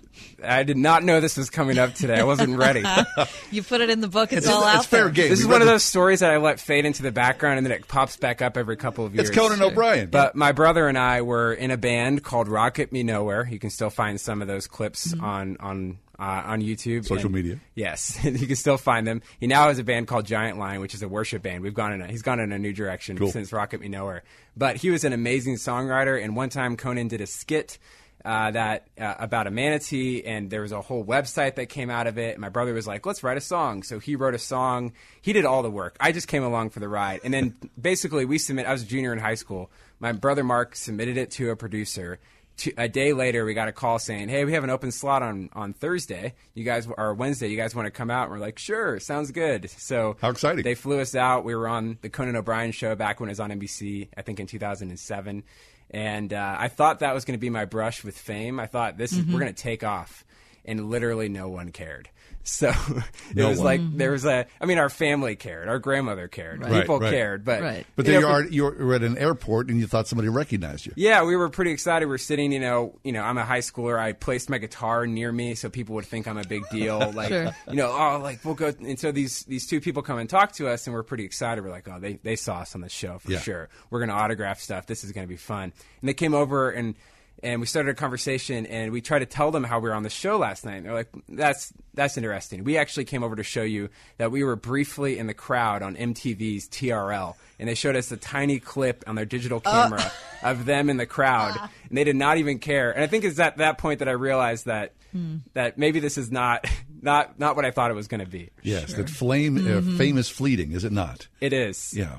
I 0.42 0.62
did 0.62 0.76
not 0.76 1.02
know 1.02 1.20
this 1.20 1.36
was 1.36 1.50
coming 1.50 1.78
up 1.78 1.94
today. 1.94 2.18
I 2.18 2.24
wasn't 2.24 2.56
ready. 2.56 2.84
you 3.50 3.62
put 3.62 3.80
it 3.80 3.90
in 3.90 4.00
the 4.00 4.08
book; 4.08 4.32
it's, 4.32 4.46
all 4.46 4.64
out 4.64 4.88
there. 4.90 5.08
This 5.08 5.40
is 5.40 5.46
one 5.46 5.60
of 5.60 5.66
those 5.66 5.82
stories 5.82 6.20
that 6.20 6.30
I 6.30 6.36
let 6.38 6.60
fade 6.60 6.84
into 6.84 7.02
the 7.02 7.12
background 7.12 7.58
and 7.58 7.66
then 7.66 7.72
it 7.72 7.88
pops 7.88 8.16
back 8.16 8.42
up 8.42 8.56
every 8.56 8.76
couple 8.76 9.04
of 9.04 9.14
years. 9.14 9.28
It's 9.28 9.36
Conan 9.36 9.62
O'Brien. 9.62 10.10
But 10.10 10.36
my 10.36 10.52
brother 10.52 10.88
and 10.88 10.96
I 10.98 11.22
were 11.22 11.52
in 11.52 11.70
a 11.70 11.76
band 11.76 12.22
called 12.22 12.48
Rocket 12.48 12.92
Me 12.92 13.02
Nowhere. 13.02 13.48
You 13.50 13.58
can 13.58 13.70
still 13.70 13.90
find 13.90 14.20
some 14.20 14.42
of 14.42 14.48
those 14.48 14.66
clips 14.66 15.12
Mhm. 15.14 15.22
on 15.22 15.56
on 15.60 15.98
uh, 16.18 16.42
on 16.46 16.62
YouTube, 16.62 17.04
Social 17.06 17.26
And- 17.26 17.34
media. 17.34 17.60
Yes, 17.74 18.18
you 18.24 18.46
can 18.46 18.56
still 18.56 18.76
find 18.78 19.06
them. 19.06 19.22
He 19.38 19.46
now 19.46 19.68
has 19.68 19.78
a 19.78 19.84
band 19.84 20.08
called 20.08 20.26
Giant 20.26 20.58
Lion, 20.58 20.80
which 20.80 20.94
is 20.94 21.02
a 21.02 21.08
worship 21.08 21.42
band. 21.42 21.62
We've 21.62 21.74
gone 21.74 21.92
in 21.92 22.00
a, 22.02 22.06
he's 22.08 22.22
gone 22.22 22.40
in 22.40 22.52
a 22.52 22.58
new 22.58 22.72
direction 22.72 23.16
Cool. 23.16 23.30
since 23.30 23.52
Rocket 23.52 23.80
Me 23.80 23.88
Nowhere. 23.88 24.22
But 24.56 24.76
he 24.76 24.90
was 24.90 25.04
an 25.04 25.12
amazing 25.12 25.56
songwriter, 25.56 26.22
and 26.22 26.34
one 26.34 26.48
time 26.48 26.76
Conan 26.76 27.08
did 27.08 27.20
a 27.20 27.26
skit 27.26 27.78
uh, 28.24 28.50
that 28.50 28.88
uh, 29.00 29.14
about 29.20 29.46
a 29.46 29.50
manatee, 29.52 30.24
and 30.24 30.50
there 30.50 30.60
was 30.62 30.72
a 30.72 30.80
whole 30.80 31.04
website 31.04 31.54
that 31.54 31.68
came 31.68 31.88
out 31.88 32.08
of 32.08 32.18
it. 32.18 32.36
My 32.36 32.48
brother 32.48 32.74
was 32.74 32.84
like, 32.84 33.06
"Let's 33.06 33.22
write 33.22 33.36
a 33.36 33.40
song," 33.40 33.84
so 33.84 34.00
he 34.00 34.16
wrote 34.16 34.34
a 34.34 34.40
song. 34.40 34.92
He 35.22 35.32
did 35.32 35.44
all 35.44 35.62
the 35.62 35.70
work. 35.70 35.96
I 36.00 36.10
just 36.10 36.26
came 36.26 36.42
along 36.42 36.70
for 36.70 36.80
the 36.80 36.88
ride, 36.88 37.20
and 37.22 37.32
then 37.32 37.54
basically 37.80 38.24
we 38.24 38.38
submit. 38.38 38.66
I 38.66 38.72
was 38.72 38.82
a 38.82 38.86
junior 38.86 39.12
in 39.12 39.20
high 39.20 39.36
school. 39.36 39.70
My 40.00 40.10
brother 40.10 40.42
Mark 40.42 40.74
submitted 40.74 41.16
it 41.16 41.30
to 41.32 41.50
a 41.50 41.56
producer. 41.56 42.18
Two, 42.58 42.72
a 42.76 42.88
day 42.88 43.12
later, 43.12 43.44
we 43.44 43.54
got 43.54 43.68
a 43.68 43.72
call 43.72 43.98
saying, 43.98 44.28
"Hey, 44.28 44.44
we 44.44 44.52
have 44.52 44.64
an 44.64 44.70
open 44.70 44.90
slot 44.92 45.22
on 45.22 45.48
on 45.54 45.72
Thursday. 45.72 46.34
You 46.54 46.64
guys 46.64 46.86
or 46.98 47.14
Wednesday. 47.14 47.48
You 47.48 47.56
guys 47.56 47.74
want 47.74 47.86
to 47.86 47.90
come 47.90 48.10
out?" 48.10 48.24
And 48.24 48.32
we're 48.32 48.38
like, 48.44 48.58
"Sure, 48.58 48.98
sounds 49.00 49.30
good." 49.30 49.70
So 49.70 50.16
how 50.20 50.28
exciting! 50.30 50.64
They 50.64 50.74
flew 50.74 51.00
us 51.00 51.14
out. 51.14 51.44
We 51.44 51.54
were 51.54 51.68
on 51.68 51.98
the 52.02 52.10
Conan 52.10 52.36
O'Brien 52.36 52.72
show 52.72 52.94
back 52.96 53.20
when 53.20 53.28
it 53.28 53.32
was 53.32 53.40
on 53.40 53.50
NBC. 53.50 54.08
I 54.16 54.22
think 54.22 54.40
in 54.40 54.46
2007, 54.46 55.44
and 55.90 56.32
uh, 56.32 56.56
I 56.58 56.68
thought 56.68 56.98
that 56.98 57.14
was 57.14 57.24
going 57.24 57.38
to 57.38 57.40
be 57.40 57.50
my 57.50 57.64
brush 57.64 58.02
with 58.04 58.18
fame. 58.18 58.58
I 58.60 58.66
thought 58.66 58.98
this 58.98 59.12
is 59.12 59.18
Mm-hmm. 59.20 59.32
we're 59.32 59.38
Mhm. 59.38 59.42
going 59.42 59.54
to 59.54 59.62
take 59.62 59.84
off, 59.84 60.24
and 60.64 60.90
literally 60.90 61.28
no 61.28 61.48
one 61.48 61.70
cared. 61.70 62.10
So 62.50 62.68
it 63.30 63.36
No 63.36 63.48
was 63.50 63.58
one. 63.58 63.64
like 63.66 63.80
Mhm. 63.80 63.98
there 63.98 64.10
was 64.10 64.24
a. 64.24 64.46
I 64.60 64.64
mean, 64.66 64.78
our 64.78 64.88
family 64.88 65.36
cared, 65.36 65.68
our 65.68 65.78
grandmother 65.78 66.28
cared, 66.28 66.60
Right. 66.62 66.80
people 66.80 66.98
Right. 66.98 67.10
cared, 67.12 67.44
but 67.44 67.60
But 67.94 68.06
you 68.06 68.12
then 68.12 68.22
know, 68.22 68.38
you, 68.38 68.64
are, 68.66 68.74
you're 68.74 68.94
at 68.94 69.02
an 69.02 69.18
airport 69.18 69.68
and 69.68 69.78
you 69.78 69.86
thought 69.86 70.08
somebody 70.08 70.28
recognized 70.30 70.86
you. 70.86 70.92
yeah, 70.96 71.22
we 71.24 71.36
were 71.36 71.50
pretty 71.50 71.72
excited. 71.72 72.06
We 72.06 72.14
are 72.14 72.18
sitting, 72.18 72.50
you 72.50 72.58
know, 72.60 72.98
you 73.04 73.12
know, 73.12 73.22
I'm 73.22 73.36
a 73.36 73.44
high 73.44 73.58
schooler. 73.60 73.98
I 73.98 74.12
placed 74.12 74.48
my 74.48 74.56
guitar 74.58 75.06
near 75.06 75.30
me 75.30 75.54
so 75.54 75.68
people 75.68 75.94
would 75.96 76.06
think 76.06 76.26
I'm 76.26 76.38
a 76.38 76.44
big 76.44 76.62
deal. 76.70 77.12
Like, 77.14 77.28
Sure. 77.28 77.50
you 77.68 77.76
know, 77.76 77.90
oh, 77.92 78.20
like 78.22 78.42
we'll 78.44 78.54
go. 78.54 78.68
And 78.80 78.98
so 78.98 79.12
these 79.12 79.42
these 79.44 79.66
two 79.66 79.80
people 79.80 80.02
come 80.02 80.18
and 80.18 80.28
talk 80.30 80.52
to 80.52 80.68
us, 80.68 80.86
and 80.86 80.94
we're 80.94 81.02
pretty 81.02 81.24
excited. 81.24 81.62
We're 81.62 81.70
like, 81.70 81.86
oh, 81.88 81.98
they 82.00 82.14
they 82.22 82.36
saw 82.36 82.60
us 82.60 82.74
on 82.74 82.80
the 82.80 82.88
show 82.88 83.18
for 83.18 83.32
Yeah. 83.32 83.40
sure. 83.40 83.68
We're 83.90 84.00
gonna 84.00 84.14
autograph 84.14 84.60
stuff. 84.60 84.86
This 84.86 85.04
is 85.04 85.12
gonna 85.12 85.26
be 85.26 85.36
fun. 85.36 85.72
And 86.00 86.08
they 86.08 86.14
came 86.14 86.32
over 86.34 86.70
and. 86.70 86.94
And 87.42 87.60
we 87.60 87.66
started 87.66 87.90
a 87.90 87.94
conversation, 87.94 88.66
and 88.66 88.90
we 88.90 89.00
tried 89.00 89.20
to 89.20 89.26
tell 89.26 89.50
them 89.52 89.62
how 89.64 89.78
we 89.78 89.88
were 89.88 89.94
on 89.94 90.02
the 90.02 90.10
show 90.10 90.38
last 90.38 90.64
night. 90.64 90.76
And 90.78 90.86
they're 90.86 90.94
like, 90.94 91.08
"That's 91.28 91.72
that's 91.94 92.16
interesting." 92.16 92.64
We 92.64 92.76
actually 92.78 93.04
came 93.04 93.22
over 93.22 93.36
to 93.36 93.42
show 93.44 93.62
you 93.62 93.90
that 94.16 94.32
we 94.32 94.42
were 94.42 94.56
briefly 94.56 95.18
in 95.18 95.26
the 95.28 95.34
crowd 95.34 95.82
on 95.82 95.94
MTV's 95.96 96.68
TRL, 96.68 97.36
and 97.60 97.68
they 97.68 97.74
showed 97.74 97.94
us 97.96 98.10
a 98.10 98.16
tiny 98.16 98.58
clip 98.58 99.04
on 99.06 99.14
their 99.14 99.24
digital 99.24 99.60
camera 99.60 100.10
of 100.42 100.64
them 100.64 100.90
in 100.90 100.96
the 100.96 101.06
crowd, 101.06 101.56
and 101.88 101.96
they 101.96 102.04
did 102.04 102.16
not 102.16 102.38
even 102.38 102.58
care. 102.58 102.90
And 102.90 103.04
I 103.04 103.06
think 103.06 103.22
it's 103.24 103.38
at 103.38 103.58
that 103.58 103.78
point 103.78 104.00
that 104.00 104.08
I 104.08 104.12
realized 104.12 104.66
that 104.66 104.94
Hmm. 105.12 105.36
that 105.54 105.78
maybe 105.78 106.00
this 106.00 106.18
is 106.18 106.30
not 106.30 106.66
not 107.00 107.38
not 107.38 107.56
what 107.56 107.64
I 107.64 107.70
thought 107.70 107.90
it 107.90 107.94
was 107.94 108.08
going 108.08 108.20
to 108.20 108.26
be. 108.30 108.50
Yes, 108.62 108.92
that 108.94 109.08
flame 109.08 109.56
Mhm. 109.58 109.94
uh, 109.94 109.96
fame 109.96 110.18
is 110.18 110.28
fleeting, 110.28 110.72
is 110.72 110.84
it 110.84 110.92
not? 110.92 111.28
It 111.40 111.52
is. 111.54 111.94
Yeah. 111.96 112.16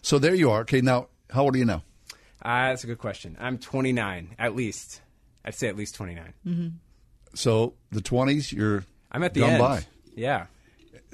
So 0.00 0.18
there 0.18 0.34
you 0.34 0.50
are. 0.50 0.62
Okay, 0.62 0.80
now 0.80 1.06
how 1.30 1.42
old 1.44 1.54
are 1.54 1.58
you 1.58 1.64
now? 1.66 1.84
Uh, 2.44 2.68
that's 2.68 2.84
a 2.84 2.88
good 2.88 2.98
question. 2.98 3.36
I'm 3.40 3.58
29, 3.58 4.34
at 4.38 4.56
least. 4.56 5.00
I'd 5.44 5.54
say 5.54 5.68
at 5.68 5.76
least 5.76 5.94
29. 5.94 6.32
Mm-hmm. 6.46 6.68
So 7.34 7.74
the 7.90 8.00
twenties, 8.00 8.52
you're 8.52 8.84
I'm 9.10 9.22
at 9.22 9.34
the 9.34 9.44
end. 9.44 9.58
by. 9.58 9.86
Yeah. 10.14 10.46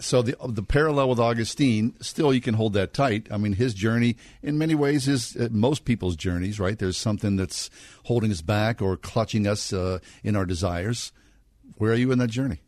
So 0.01 0.23
the 0.23 0.37
the 0.49 0.63
parallel 0.63 1.09
with 1.09 1.19
Augustine, 1.19 1.95
still 2.01 2.33
you 2.33 2.41
can 2.41 2.55
hold 2.55 2.73
that 2.75 2.93
tight. 2.93 3.29
I 3.31 3.37
mean, 3.37 3.53
his 3.55 3.75
journey 3.75 4.17
in 4.43 4.59
many 4.59 4.75
ways 4.75 5.09
is 5.09 5.37
uh, 5.37 5.49
most 5.51 5.85
people's 5.85 6.17
journeys, 6.17 6.61
right? 6.61 6.79
There's 6.79 6.97
something 6.97 7.37
that's 7.37 7.71
holding 8.05 8.31
us 8.31 8.41
back 8.41 8.81
or 8.83 8.97
clutching 8.97 9.47
us 9.47 9.73
uh, 9.73 9.99
in 10.23 10.37
our 10.37 10.45
desires. 10.47 11.13
Where 11.77 11.93
are 11.93 11.97
you 11.97 12.13
in 12.13 12.19
that 12.19 12.31
journey? 12.31 12.61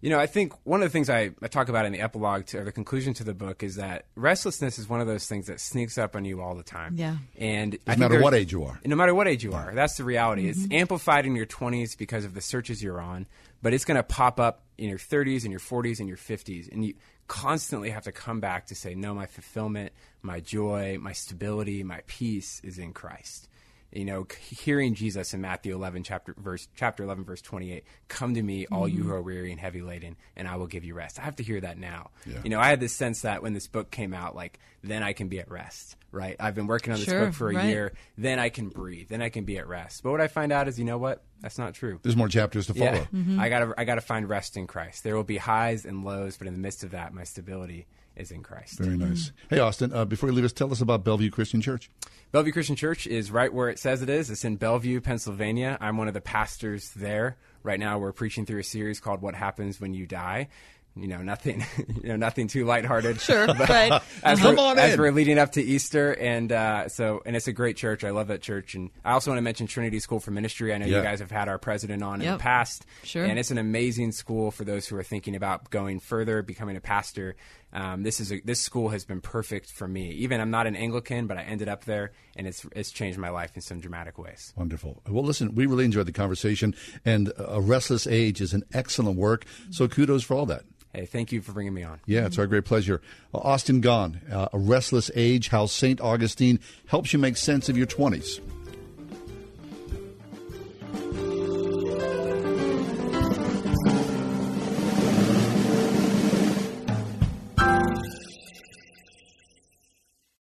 You 0.00 0.10
know, 0.10 0.18
I 0.20 0.26
think 0.26 0.52
one 0.64 0.80
of 0.80 0.86
the 0.88 0.92
things 0.92 1.10
I, 1.10 1.30
I 1.42 1.48
talk 1.48 1.68
about 1.68 1.84
in 1.84 1.92
the 1.92 2.00
epilogue 2.00 2.46
to, 2.46 2.58
or 2.60 2.64
the 2.64 2.70
conclusion 2.72 3.14
to 3.14 3.24
the 3.24 3.34
book 3.34 3.64
is 3.64 3.76
that 3.76 4.04
restlessness 4.14 4.78
is 4.78 4.88
one 4.88 5.00
of 5.00 5.08
those 5.08 5.26
things 5.26 5.48
that 5.48 5.58
sneaks 5.60 5.98
up 5.98 6.14
on 6.14 6.24
you 6.24 6.40
all 6.40 6.54
the 6.54 6.62
time. 6.62 6.94
Yeah. 6.96 7.16
And 7.36 7.74
I 7.86 7.92
No 7.92 7.98
think 7.98 8.12
matter 8.12 8.22
what 8.22 8.34
age 8.34 8.52
you 8.52 8.62
are. 8.64 8.78
No 8.84 8.94
matter 8.94 9.12
what 9.14 9.26
age 9.26 9.42
you 9.42 9.54
are. 9.54 9.72
That's 9.74 9.96
the 9.96 10.04
reality. 10.04 10.48
It's 10.48 10.60
Mm-hmm. 10.60 10.72
amplified 10.74 11.26
in 11.26 11.34
your 11.34 11.46
20s 11.46 11.98
because 11.98 12.24
of 12.24 12.34
the 12.34 12.40
searches 12.40 12.80
you're 12.82 13.00
on, 13.00 13.26
but 13.60 13.72
it's 13.74 13.84
going 13.84 13.96
to 13.96 14.02
pop 14.04 14.38
up 14.38 14.62
in 14.76 14.88
your 14.88 14.98
30s 14.98 15.42
and 15.42 15.50
your 15.50 15.58
40s 15.60 15.98
and 15.98 16.06
your 16.08 16.16
50s. 16.16 16.70
And 16.70 16.84
you 16.84 16.94
constantly 17.26 17.90
have 17.90 18.04
to 18.04 18.12
come 18.12 18.38
back 18.40 18.66
to 18.66 18.74
say, 18.76 18.94
no, 18.94 19.14
my 19.14 19.26
fulfillment, 19.26 19.92
my 20.22 20.38
joy, 20.40 20.96
my 21.00 21.12
stability, 21.12 21.82
my 21.82 22.02
peace 22.06 22.60
is 22.62 22.78
in 22.78 22.92
Christ. 22.92 23.48
You 23.90 24.04
know, 24.04 24.26
hearing 24.50 24.94
Jesus 24.94 25.32
in 25.32 25.40
Matthew 25.40 25.74
11, 25.74 26.02
chapter 26.02 26.34
verse 26.36 26.68
chapter 26.76 27.02
11, 27.04 27.24
verse 27.24 27.40
28, 27.40 27.84
"Come 28.08 28.34
to 28.34 28.42
me, 28.42 28.66
all 28.66 28.86
you 28.86 29.00
Mhm. 29.00 29.06
who 29.06 29.12
are 29.12 29.22
weary 29.22 29.50
and 29.50 29.58
heavy 29.58 29.80
laden, 29.80 30.16
and 30.36 30.46
I 30.46 30.56
will 30.56 30.66
give 30.66 30.84
you 30.84 30.94
rest." 30.94 31.18
I 31.18 31.22
have 31.22 31.36
to 31.36 31.42
hear 31.42 31.60
that 31.62 31.78
now. 31.78 32.10
Yeah. 32.26 32.40
You 32.44 32.50
know, 32.50 32.60
I 32.60 32.68
had 32.68 32.80
this 32.80 32.92
sense 32.94 33.22
that 33.22 33.42
when 33.42 33.54
this 33.54 33.66
book 33.66 33.90
came 33.90 34.12
out, 34.12 34.34
like 34.36 34.58
then 34.84 35.02
I 35.02 35.12
can 35.14 35.28
be 35.28 35.40
at 35.40 35.50
rest. 35.50 35.96
Right? 36.10 36.36
I've 36.40 36.54
been 36.54 36.66
working 36.66 36.92
on 36.92 36.98
this 36.98 37.08
Sure, 37.08 37.26
book 37.26 37.34
for 37.34 37.50
a 37.50 37.54
right. 37.54 37.66
year. 37.66 37.92
Then 38.16 38.38
I 38.38 38.48
can 38.48 38.68
breathe. 38.70 39.08
Then 39.08 39.20
I 39.20 39.28
can 39.28 39.44
be 39.44 39.58
at 39.58 39.66
rest. 39.68 40.02
But 40.02 40.10
what 40.12 40.20
I 40.22 40.28
find 40.28 40.52
out 40.52 40.66
is, 40.68 40.78
you 40.78 40.84
know 40.86 40.96
what? 40.96 41.22
That's 41.40 41.58
not 41.58 41.74
true. 41.74 41.98
There's 42.02 42.16
more 42.16 42.28
chapters 42.28 42.66
to 42.68 42.74
follow. 42.74 43.06
Yeah. 43.12 43.40
I 43.40 43.48
gotta 43.48 43.74
I 43.78 43.84
gotta 43.84 44.00
find 44.02 44.28
rest 44.28 44.56
in 44.56 44.66
Christ. 44.66 45.02
There 45.04 45.16
will 45.16 45.24
be 45.24 45.36
highs 45.38 45.84
and 45.86 46.04
lows, 46.04 46.36
but 46.36 46.46
in 46.46 46.54
the 46.54 46.60
midst 46.60 46.82
of 46.84 46.90
that, 46.92 47.12
my 47.14 47.24
stability 47.24 47.86
is 48.18 48.30
in 48.30 48.42
Christ. 48.42 48.78
Very 48.78 48.96
nice. 48.96 49.32
Hey, 49.50 49.58
Austin, 49.58 49.92
uh, 49.92 50.04
before 50.04 50.28
you 50.28 50.34
leave 50.34 50.44
us, 50.44 50.52
tell 50.52 50.70
us 50.72 50.80
about 50.80 51.04
Bellevue 51.04 51.30
Christian 51.30 51.60
Church. 51.60 51.90
Bellevue 52.32 52.52
Christian 52.52 52.76
Church 52.76 53.06
is 53.06 53.30
right 53.30 53.52
where 53.52 53.68
it 53.70 53.78
says 53.78 54.02
it 54.02 54.10
is. 54.10 54.30
It's 54.30 54.44
in 54.44 54.56
Bellevue, 54.56 55.00
Pennsylvania. 55.00 55.78
I'm 55.80 55.96
one 55.96 56.08
of 56.08 56.14
the 56.14 56.20
pastors 56.20 56.90
there. 56.94 57.36
Right 57.62 57.80
now, 57.80 57.98
we're 57.98 58.12
preaching 58.12 58.44
through 58.46 58.60
a 58.60 58.64
series 58.64 59.00
called 59.00 59.22
"What 59.22 59.34
Happens 59.34 59.80
When 59.80 59.94
You 59.94 60.06
Die." 60.06 60.48
You 60.96 61.06
know, 61.06 61.22
nothing, 61.22 61.64
you 62.02 62.08
know, 62.08 62.16
nothing 62.16 62.48
too 62.48 62.64
lighthearted. 62.64 63.20
Sure, 63.28 63.46
But 63.46 63.68
right. 63.68 64.02
As, 64.24 64.40
Come 64.40 64.56
we're, 64.56 64.62
on 64.62 64.78
as 64.80 64.94
in. 64.94 65.00
we're 65.00 65.12
leading 65.12 65.38
up 65.38 65.52
to 65.52 65.62
Easter, 65.62 66.12
and 66.12 66.50
uh, 66.50 66.88
so, 66.88 67.22
and 67.24 67.36
it's 67.36 67.46
a 67.46 67.52
great 67.52 67.76
church. 67.76 68.02
I 68.02 68.10
love 68.10 68.28
that 68.28 68.42
church, 68.42 68.74
and 68.74 68.90
I 69.04 69.12
also 69.12 69.30
want 69.30 69.38
to 69.38 69.42
mention 69.42 69.66
Trinity 69.68 70.00
School 70.00 70.18
for 70.18 70.32
Ministry. 70.32 70.74
I 70.74 70.78
know 70.78 70.86
Yeah. 70.86 70.96
you 70.96 71.02
guys 71.04 71.20
have 71.20 71.30
had 71.30 71.48
our 71.48 71.58
president 71.58 72.02
on 72.02 72.20
in 72.20 72.32
the 72.32 72.38
past, 72.38 72.84
Sure. 73.04 73.24
and 73.24 73.38
it's 73.38 73.50
an 73.52 73.58
amazing 73.58 74.10
school 74.12 74.50
for 74.50 74.64
those 74.64 74.88
who 74.88 74.96
are 74.96 75.04
thinking 75.04 75.36
about 75.36 75.70
going 75.70 76.00
further, 76.00 76.42
becoming 76.42 76.76
a 76.76 76.80
pastor. 76.80 77.36
Um, 77.72 78.02
this 78.02 78.20
is 78.20 78.32
a, 78.32 78.40
this 78.40 78.60
school 78.60 78.88
has 78.88 79.04
been 79.04 79.20
perfect 79.20 79.70
for 79.70 79.86
me. 79.86 80.10
Even 80.12 80.40
I'm 80.40 80.50
not 80.50 80.66
an 80.66 80.74
Anglican, 80.74 81.26
but 81.26 81.36
I 81.36 81.42
ended 81.42 81.68
up 81.68 81.84
there, 81.84 82.12
and 82.36 82.46
it's 82.46 82.66
it's 82.74 82.90
changed 82.90 83.18
my 83.18 83.28
life 83.28 83.52
in 83.54 83.60
some 83.60 83.80
dramatic 83.80 84.18
ways. 84.18 84.52
Wonderful. 84.56 85.02
Well, 85.08 85.24
listen, 85.24 85.54
we 85.54 85.66
really 85.66 85.84
enjoyed 85.84 86.06
the 86.06 86.12
conversation, 86.12 86.74
and 87.04 87.32
A 87.38 87.60
Restless 87.60 88.06
Age 88.06 88.40
is 88.40 88.54
an 88.54 88.64
excellent 88.72 89.18
work. 89.18 89.44
So 89.70 89.86
kudos 89.86 90.22
for 90.22 90.36
all 90.36 90.46
that. 90.46 90.62
Hey, 90.94 91.04
thank 91.04 91.32
you 91.32 91.42
for 91.42 91.52
bringing 91.52 91.74
me 91.74 91.82
on. 91.82 92.00
Yeah, 92.06 92.24
it's 92.24 92.38
our 92.38 92.46
great 92.46 92.64
pleasure. 92.64 93.02
Uh, 93.34 93.38
Austin 93.38 93.82
Gahn, 93.82 94.20
uh, 94.32 94.48
A 94.52 94.58
Restless 94.58 95.10
Age 95.14 95.48
How 95.48 95.66
St. 95.66 96.00
Augustine 96.00 96.60
Helps 96.86 97.12
You 97.12 97.18
Make 97.18 97.36
Sense 97.36 97.68
of 97.68 97.76
Your 97.76 97.86
20s. 97.86 98.40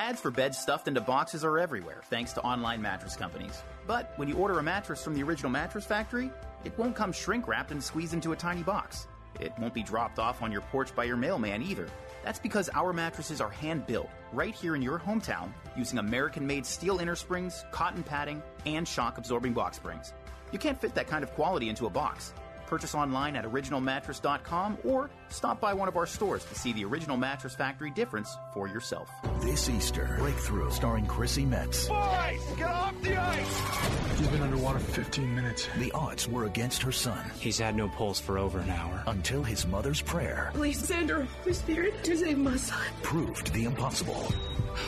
Ads 0.00 0.20
for 0.20 0.30
beds 0.30 0.56
stuffed 0.56 0.86
into 0.86 1.00
boxes 1.00 1.44
are 1.44 1.58
everywhere, 1.58 2.02
thanks 2.04 2.32
to 2.32 2.40
online 2.42 2.80
mattress 2.80 3.16
companies. 3.16 3.62
But 3.84 4.12
when 4.14 4.28
you 4.28 4.36
order 4.36 4.60
a 4.60 4.62
mattress 4.62 5.02
from 5.02 5.14
the 5.14 5.24
original 5.24 5.50
mattress 5.50 5.84
factory, 5.84 6.30
it 6.64 6.76
won't 6.78 6.94
come 6.94 7.10
shrink 7.10 7.48
wrapped 7.48 7.72
and 7.72 7.82
squeezed 7.82 8.14
into 8.14 8.30
a 8.30 8.36
tiny 8.36 8.62
box. 8.62 9.08
It 9.40 9.52
won't 9.58 9.74
be 9.74 9.82
dropped 9.82 10.20
off 10.20 10.40
on 10.40 10.52
your 10.52 10.60
porch 10.60 10.94
by 10.94 11.02
your 11.02 11.16
mailman 11.16 11.62
either. 11.62 11.88
That's 12.22 12.38
because 12.38 12.70
our 12.74 12.92
mattresses 12.92 13.40
are 13.40 13.50
hand 13.50 13.86
built 13.88 14.08
right 14.32 14.54
here 14.54 14.76
in 14.76 14.82
your 14.82 15.00
hometown 15.00 15.52
using 15.76 15.98
American 15.98 16.46
made 16.46 16.64
steel 16.64 17.00
inner 17.00 17.16
springs, 17.16 17.64
cotton 17.72 18.04
padding, 18.04 18.40
and 18.66 18.86
shock 18.86 19.18
absorbing 19.18 19.52
box 19.52 19.78
springs. 19.78 20.12
You 20.52 20.60
can't 20.60 20.80
fit 20.80 20.94
that 20.94 21.08
kind 21.08 21.24
of 21.24 21.32
quality 21.34 21.68
into 21.68 21.86
a 21.86 21.90
box. 21.90 22.32
Purchase 22.66 22.94
online 22.94 23.34
at 23.34 23.44
originalmattress.com 23.44 24.78
or 24.84 25.10
stop 25.30 25.60
by 25.60 25.74
one 25.74 25.88
of 25.88 25.96
our 25.96 26.06
stores 26.06 26.44
to 26.44 26.54
see 26.54 26.72
the 26.72 26.84
original 26.84 27.16
mattress 27.16 27.54
factory 27.54 27.90
difference 27.90 28.36
for 28.54 28.68
yourself. 28.68 29.08
This 29.40 29.68
Easter, 29.68 30.16
Breakthrough, 30.18 30.70
starring 30.70 31.06
Chrissy 31.06 31.44
Metz. 31.44 31.88
Boys, 31.88 32.42
get 32.56 32.68
off 32.68 32.94
the 33.02 33.16
ice! 33.16 34.18
He's 34.18 34.28
been 34.28 34.42
underwater 34.42 34.78
for 34.80 34.92
15 34.92 35.34
minutes. 35.34 35.68
The 35.78 35.92
odds 35.92 36.28
were 36.28 36.44
against 36.46 36.82
her 36.82 36.92
son. 36.92 37.30
He's 37.38 37.58
had 37.58 37.76
no 37.76 37.88
pulse 37.88 38.18
for 38.20 38.38
over 38.38 38.58
an 38.58 38.70
hour. 38.70 39.02
Until 39.06 39.42
his 39.42 39.66
mother's 39.66 40.00
prayer 40.02 40.50
Please 40.54 40.78
send 40.78 41.10
her 41.10 41.22
Holy 41.42 41.52
Spirit 41.54 42.02
to 42.04 42.16
save 42.16 42.38
my 42.38 42.56
son. 42.56 42.80
proved 43.02 43.52
the 43.52 43.64
impossible. 43.64 44.32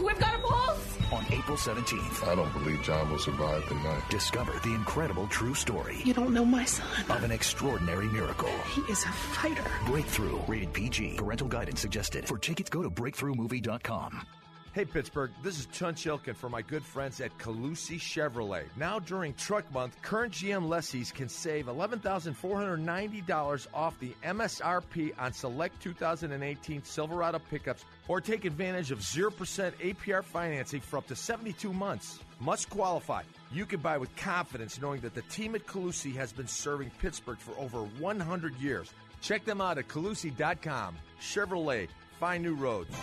We've 0.02 0.18
got 0.20 0.34
a 0.36 0.38
pulse. 0.38 0.86
On 1.12 1.24
April 1.32 1.56
17th, 1.56 2.28
I 2.28 2.36
don't 2.36 2.52
believe 2.52 2.80
John 2.82 3.10
will 3.10 3.18
survive 3.18 3.68
the 3.68 3.74
night. 3.76 4.02
discover 4.10 4.52
the 4.62 4.72
incredible 4.74 5.26
true 5.26 5.54
story 5.54 6.00
You 6.04 6.14
don't 6.14 6.32
know 6.32 6.44
my 6.44 6.64
son. 6.64 6.86
of 7.08 7.24
an 7.24 7.32
extraordinary 7.32 8.06
miracle. 8.06 8.48
He 8.72 8.80
is 8.82 9.02
a 9.02 9.08
fighter. 9.08 9.64
Breakthrough, 9.86 10.29
rated 10.46 10.72
PG. 10.72 11.14
Parental 11.16 11.48
guidance 11.48 11.80
suggested. 11.80 12.26
For 12.26 12.38
tickets, 12.38 12.70
go 12.70 12.82
to 12.82 12.90
breakthroughmovie.com. 12.90 14.26
Hey 14.72 14.84
Pittsburgh, 14.84 15.32
this 15.42 15.58
is 15.58 15.66
Tunch 15.66 16.04
Ilkin 16.04 16.36
for 16.36 16.48
my 16.48 16.62
good 16.62 16.84
friends 16.84 17.20
at 17.20 17.36
Colussy 17.38 17.98
Chevrolet. 17.98 18.66
Now 18.76 19.00
during 19.00 19.34
Truck 19.34 19.68
Month, 19.72 20.00
current 20.00 20.32
GM 20.32 20.68
lessees 20.68 21.10
can 21.10 21.28
save 21.28 21.66
$11,490 21.66 23.66
off 23.74 23.98
the 23.98 24.14
MSRP 24.22 25.10
on 25.18 25.32
select 25.32 25.82
2018 25.82 26.84
Silverado 26.84 27.40
pickups 27.50 27.84
or 28.06 28.20
take 28.20 28.44
advantage 28.44 28.92
of 28.92 29.00
0% 29.00 29.32
APR 29.32 30.22
financing 30.22 30.80
for 30.80 30.98
up 30.98 31.08
to 31.08 31.16
72 31.16 31.72
months. 31.72 32.20
Must 32.38 32.70
qualify. 32.70 33.24
You 33.50 33.66
can 33.66 33.80
buy 33.80 33.98
with 33.98 34.14
confidence 34.14 34.80
knowing 34.80 35.00
that 35.00 35.16
the 35.16 35.22
team 35.22 35.56
at 35.56 35.66
Colussy 35.66 36.14
has 36.14 36.32
been 36.32 36.46
serving 36.46 36.92
Pittsburgh 37.00 37.38
for 37.38 37.58
over 37.58 37.80
100 37.98 38.54
years. 38.60 38.92
Check 39.20 39.44
them 39.44 39.60
out 39.60 39.78
at 39.78 39.88
Colussy.com. 39.88 40.96
Chevrolet, 41.20 41.88
find 42.20 42.42
new 42.42 42.54
roads. 42.54 42.94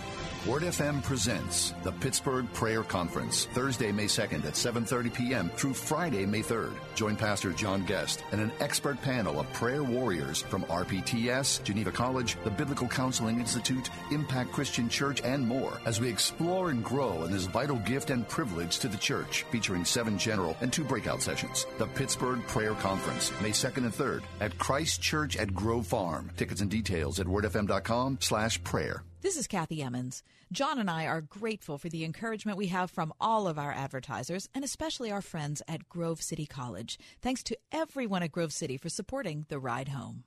Word 0.45 0.61
FM 0.61 1.03
presents 1.03 1.73
the 1.83 1.91
Pittsburgh 1.91 2.51
Prayer 2.53 2.81
Conference, 2.81 3.47
Thursday, 3.53 3.91
May 3.91 4.05
2nd 4.05 4.45
at 4.45 4.53
7:30 4.53 5.13
p.m. 5.13 5.49
through 5.49 5.73
Friday, 5.73 6.25
May 6.25 6.41
3rd. 6.41 6.73
Join 6.95 7.17
Pastor 7.17 7.51
John 7.51 7.83
Guest 7.83 8.23
and 8.31 8.39
an 8.39 8.51
expert 8.61 9.01
panel 9.01 9.41
of 9.41 9.51
prayer 9.51 9.83
warriors 9.83 10.41
from 10.43 10.63
RPTS, 10.65 11.63
Geneva 11.63 11.91
College, 11.91 12.37
the 12.45 12.51
Biblical 12.51 12.87
Counseling 12.87 13.41
Institute, 13.41 13.89
Impact 14.11 14.53
Christian 14.53 14.87
Church, 14.87 15.21
and 15.23 15.45
more 15.45 15.81
as 15.85 15.99
we 15.99 16.07
explore 16.07 16.69
and 16.69 16.81
grow 16.81 17.23
in 17.23 17.31
this 17.31 17.47
vital 17.47 17.77
gift 17.77 18.09
and 18.09 18.25
privilege 18.29 18.79
to 18.79 18.87
the 18.87 18.97
church, 18.97 19.43
featuring 19.51 19.83
seven 19.83 20.17
general 20.17 20.55
and 20.61 20.71
two 20.71 20.85
breakout 20.85 21.21
sessions. 21.21 21.65
The 21.77 21.87
Pittsburgh 21.87 22.45
Prayer 22.47 22.75
Conference, 22.75 23.33
May 23.41 23.51
2nd 23.51 23.83
and 23.83 23.93
3rd 23.93 24.21
at 24.39 24.57
Christ 24.59 25.01
Church 25.01 25.35
at 25.35 25.53
Grove 25.53 25.87
Farm. 25.87 26.31
Tickets 26.37 26.61
and 26.61 26.71
details 26.71 27.19
at 27.19 27.25
wordfm.com 27.25 28.19
slash 28.21 28.63
prayer. 28.63 29.03
This 29.27 29.35
is 29.35 29.47
Kathy 29.47 29.83
Emmons. 29.83 30.23
John 30.53 30.79
and 30.79 30.89
I 30.89 31.05
are 31.05 31.19
grateful 31.19 31.77
for 31.77 31.89
the 31.89 32.05
encouragement 32.05 32.57
we 32.57 32.67
have 32.67 32.89
from 32.89 33.11
all 33.19 33.45
of 33.45 33.59
our 33.59 33.73
advertisers 33.73 34.47
and 34.55 34.63
especially 34.63 35.11
our 35.11 35.21
friends 35.21 35.61
at 35.67 35.89
Grove 35.89 36.21
City 36.21 36.45
College. 36.45 36.97
Thanks 37.21 37.43
to 37.43 37.57
everyone 37.73 38.23
at 38.23 38.31
Grove 38.31 38.53
City 38.53 38.77
for 38.77 38.87
supporting 38.87 39.45
the 39.49 39.59
ride 39.59 39.89
home. 39.89 40.23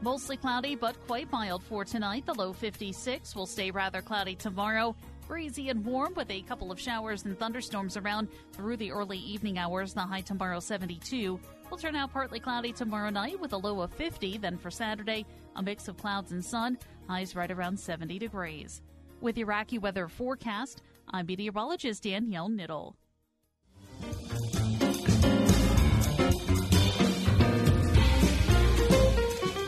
Mostly 0.00 0.38
cloudy, 0.38 0.74
but 0.74 0.98
quite 1.06 1.30
mild 1.30 1.62
for 1.62 1.84
tonight. 1.84 2.24
The 2.24 2.32
low 2.32 2.54
56 2.54 3.36
will 3.36 3.46
stay 3.46 3.70
rather 3.70 4.00
cloudy 4.00 4.36
tomorrow. 4.36 4.96
Breezy 5.28 5.68
and 5.68 5.84
warm 5.84 6.14
with 6.14 6.30
a 6.30 6.40
couple 6.40 6.72
of 6.72 6.80
showers 6.80 7.26
and 7.26 7.38
thunderstorms 7.38 7.98
around 7.98 8.28
through 8.52 8.78
the 8.78 8.90
early 8.90 9.18
evening 9.18 9.58
hours. 9.58 9.92
The 9.92 10.00
high 10.00 10.22
tomorrow 10.22 10.60
72 10.60 11.38
will 11.70 11.78
turn 11.78 11.96
out 11.96 12.12
partly 12.12 12.40
cloudy 12.40 12.72
tomorrow 12.72 13.10
night 13.10 13.38
with 13.40 13.52
a 13.52 13.56
low 13.56 13.80
of 13.80 13.92
50. 13.92 14.38
Then 14.38 14.58
for 14.58 14.70
Saturday, 14.70 15.24
a 15.56 15.62
mix 15.62 15.88
of 15.88 15.96
clouds 15.96 16.32
and 16.32 16.44
sun. 16.44 16.78
Highs 17.08 17.36
right 17.36 17.50
around 17.50 17.78
70 17.78 18.18
degrees. 18.18 18.82
With 19.20 19.36
your 19.38 19.46
weather 19.80 20.08
forecast, 20.08 20.82
I'm 21.08 21.26
meteorologist 21.26 22.02
Danielle 22.02 22.48
Niddle. 22.48 22.94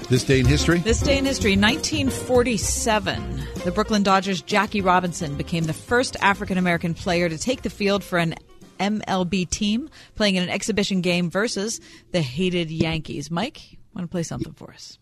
This 0.08 0.24
day 0.24 0.40
in 0.40 0.46
history? 0.46 0.78
This 0.80 1.00
day 1.00 1.16
in 1.16 1.24
history, 1.24 1.56
1947, 1.56 3.42
the 3.64 3.72
Brooklyn 3.72 4.02
Dodgers' 4.02 4.42
Jackie 4.42 4.82
Robinson 4.82 5.36
became 5.36 5.64
the 5.64 5.72
first 5.72 6.16
African 6.20 6.58
American 6.58 6.92
player 6.92 7.30
to 7.30 7.38
take 7.38 7.62
the 7.62 7.70
field 7.70 8.04
for 8.04 8.18
an 8.18 8.34
MLB 8.82 9.48
team, 9.48 9.88
playing 10.14 10.34
in 10.36 10.42
an 10.42 10.48
exhibition 10.48 11.00
game 11.00 11.30
versus 11.30 11.80
the 12.10 12.22
hated 12.22 12.70
Yankees. 12.70 13.30
Mike, 13.30 13.78
Want 13.94 14.08
to 14.08 14.10
play 14.10 14.22
something 14.22 14.52
for 14.54 14.72
us? 14.72 14.98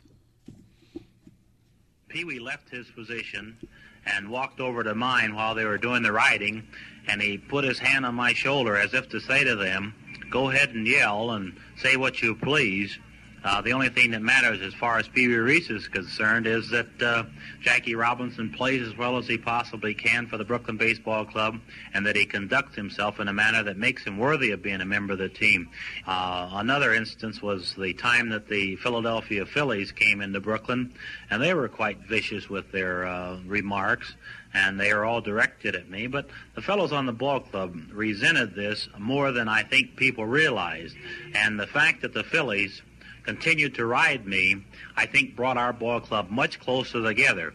Pee 2.09 2.25
Wee 2.25 2.41
left 2.41 2.71
his 2.71 2.89
position 2.91 3.57
and 4.05 4.31
walked 4.31 4.59
over 4.59 4.83
to 4.83 4.95
mine 4.95 5.35
while 5.35 5.55
they 5.55 5.65
were 5.65 5.79
doing 5.79 6.03
the 6.03 6.11
riding, 6.11 6.67
and 7.07 7.23
he 7.23 7.39
put 7.39 7.65
his 7.65 7.79
hand 7.79 8.05
on 8.05 8.15
my 8.15 8.33
shoulder 8.33 8.77
as 8.77 8.95
if 8.95 9.09
to 9.11 9.21
say 9.21 9.45
to 9.45 9.55
them, 9.55 9.95
Go 10.31 10.51
ahead 10.51 10.71
and 10.71 10.87
yell 10.87 11.33
and 11.33 11.57
say 11.77 11.97
what 11.97 12.23
you 12.23 12.35
please. 12.37 12.99
Uh, 13.43 13.63
the 13.63 13.73
only 13.73 13.89
thing 13.89 14.11
that 14.11 14.21
matters 14.21 14.61
as 14.61 14.75
far 14.75 14.99
as 14.99 15.09
Pee 15.09 15.27
Wee 15.27 15.37
Reese 15.37 15.71
is 15.71 15.89
concerned 15.89 16.47
is 16.47 16.69
that 16.69 17.03
uh, 17.03 17.25
Jackie 17.63 17.95
Robinson 17.95 18.51
plays 18.51 18.87
as 18.87 18.95
well 18.97 19.17
as 19.17 19.27
he 19.27 19.39
possibly 19.39 19.95
can 19.95 20.27
for 20.27 20.37
the 20.37 20.45
Brooklyn 20.45 20.77
Baseball 20.77 21.25
Club 21.25 21.59
and 21.95 22.05
that 22.05 22.17
he 22.17 22.27
conducts 22.27 22.77
himself 22.77 23.19
in 23.19 23.29
a 23.29 23.33
manner 23.33 23.63
that 23.63 23.79
makes 23.79 24.05
him 24.05 24.19
worthy 24.19 24.51
of 24.51 24.63
being 24.63 24.83
a 24.83 24.85
member 24.85 25.15
of 25.15 25.19
the 25.19 25.31
team. 25.31 25.71
Uh, 26.07 26.51
another 26.53 26.93
instance 26.93 27.41
was 27.41 27.75
the 27.79 27.95
time 27.95 28.29
that 28.29 28.47
the 28.47 28.77
Philadelphia 28.77 29.47
Phillies 29.47 29.91
came 29.91 30.21
into 30.21 30.41
Brooklyn 30.41 30.93
and 31.31 31.43
they 31.43 31.55
were 31.55 31.69
quite 31.69 31.99
vicious 32.01 32.51
with 32.51 32.71
their 32.73 33.07
uh, 33.07 33.39
remarks 33.47 34.15
and 34.53 34.79
they 34.79 34.91
are 34.91 35.05
all 35.05 35.23
directed 35.23 35.75
at 35.75 35.89
me. 35.89 36.07
But 36.07 36.29
the 36.55 36.63
fellows 36.63 36.93
on 36.93 37.07
the 37.07 37.13
ball 37.13 37.41
club 37.41 37.75
resented 37.91 38.55
this 38.55 38.89
more 38.99 39.33
than 39.33 39.49
I 39.49 39.63
think 39.63 39.97
people 39.97 40.27
realized. 40.27 40.97
And 41.35 41.59
the 41.59 41.67
fact 41.67 42.03
that 42.03 42.13
the 42.13 42.25
Phillies 42.25 42.83
continued 43.25 43.75
to 43.77 43.87
ride 43.87 44.27
me, 44.27 44.65
I 44.97 45.07
think 45.07 45.37
brought 45.37 45.57
our 45.57 45.73
ball 45.73 46.01
club 46.01 46.31
much 46.31 46.61
closer 46.61 47.03
together. 47.03 47.55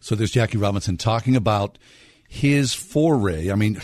So 0.00 0.14
there's 0.14 0.30
Jackie 0.30 0.58
Robinson 0.58 0.96
talking 0.96 1.36
about 1.36 1.78
his 2.28 2.74
foray. 2.74 3.50
I 3.50 3.54
mean, 3.54 3.80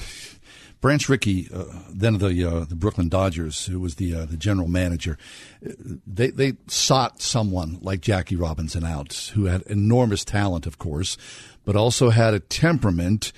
Branch 0.80 1.08
Rickey, 1.08 1.48
uh, 1.54 1.64
then 1.92 2.18
the 2.18 2.44
uh, 2.44 2.64
the 2.64 2.74
Brooklyn 2.74 3.08
Dodgers, 3.08 3.66
who 3.66 3.78
was 3.78 3.94
the 3.94 4.14
uh, 4.14 4.24
the 4.24 4.36
general 4.36 4.66
manager, 4.66 5.16
they 5.60 6.30
they 6.30 6.54
sought 6.66 7.22
someone 7.22 7.78
like 7.80 8.00
Jackie 8.00 8.36
Robinson 8.36 8.84
out, 8.84 9.30
who 9.34 9.44
had 9.44 9.62
enormous 9.62 10.24
talent, 10.24 10.66
of 10.66 10.78
course, 10.78 11.16
but 11.64 11.76
also 11.76 12.10
had 12.10 12.34
a 12.34 12.40
temperament 12.40 13.32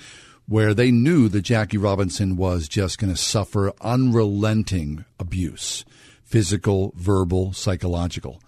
where 0.46 0.74
they 0.74 0.90
knew 0.90 1.28
that 1.28 1.42
Jackie 1.42 1.78
Robinson 1.78 2.36
was 2.36 2.68
just 2.68 2.98
going 2.98 3.12
to 3.12 3.20
suffer 3.20 3.72
unrelenting 3.80 5.05
abuse, 5.18 5.84
physical, 6.35 6.93
verbal, 6.97 7.52
psychological, 7.52 8.43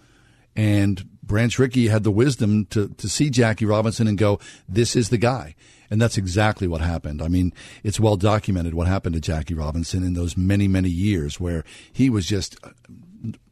and 0.57 1.07
Branch 1.23 1.57
Rickey 1.57 1.87
had 1.87 2.03
the 2.03 2.11
wisdom 2.11 2.65
to 2.65 2.89
to 2.89 3.07
see 3.07 3.29
Jackie 3.29 3.63
Robinson 3.65 4.09
and 4.09 4.17
go, 4.17 4.41
"This 4.67 4.93
is 4.93 5.07
the 5.07 5.17
guy." 5.17 5.55
And 5.89 6.01
that's 6.01 6.17
exactly 6.17 6.67
what 6.67 6.81
happened. 6.81 7.21
I 7.21 7.29
mean, 7.29 7.53
it's 7.85 7.97
well 7.97 8.17
documented 8.17 8.73
what 8.73 8.87
happened 8.87 9.15
to 9.15 9.21
Jackie 9.21 9.53
Robinson 9.53 10.03
in 10.03 10.15
those 10.15 10.35
many, 10.35 10.67
many 10.67 10.89
years 10.89 11.39
where 11.39 11.63
he 11.93 12.09
was 12.09 12.25
just, 12.25 12.57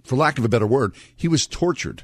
for 0.03 0.17
lack 0.17 0.37
of 0.37 0.43
a 0.43 0.49
better 0.49 0.67
word, 0.67 0.93
he 1.15 1.29
was 1.29 1.47
tortured, 1.47 2.03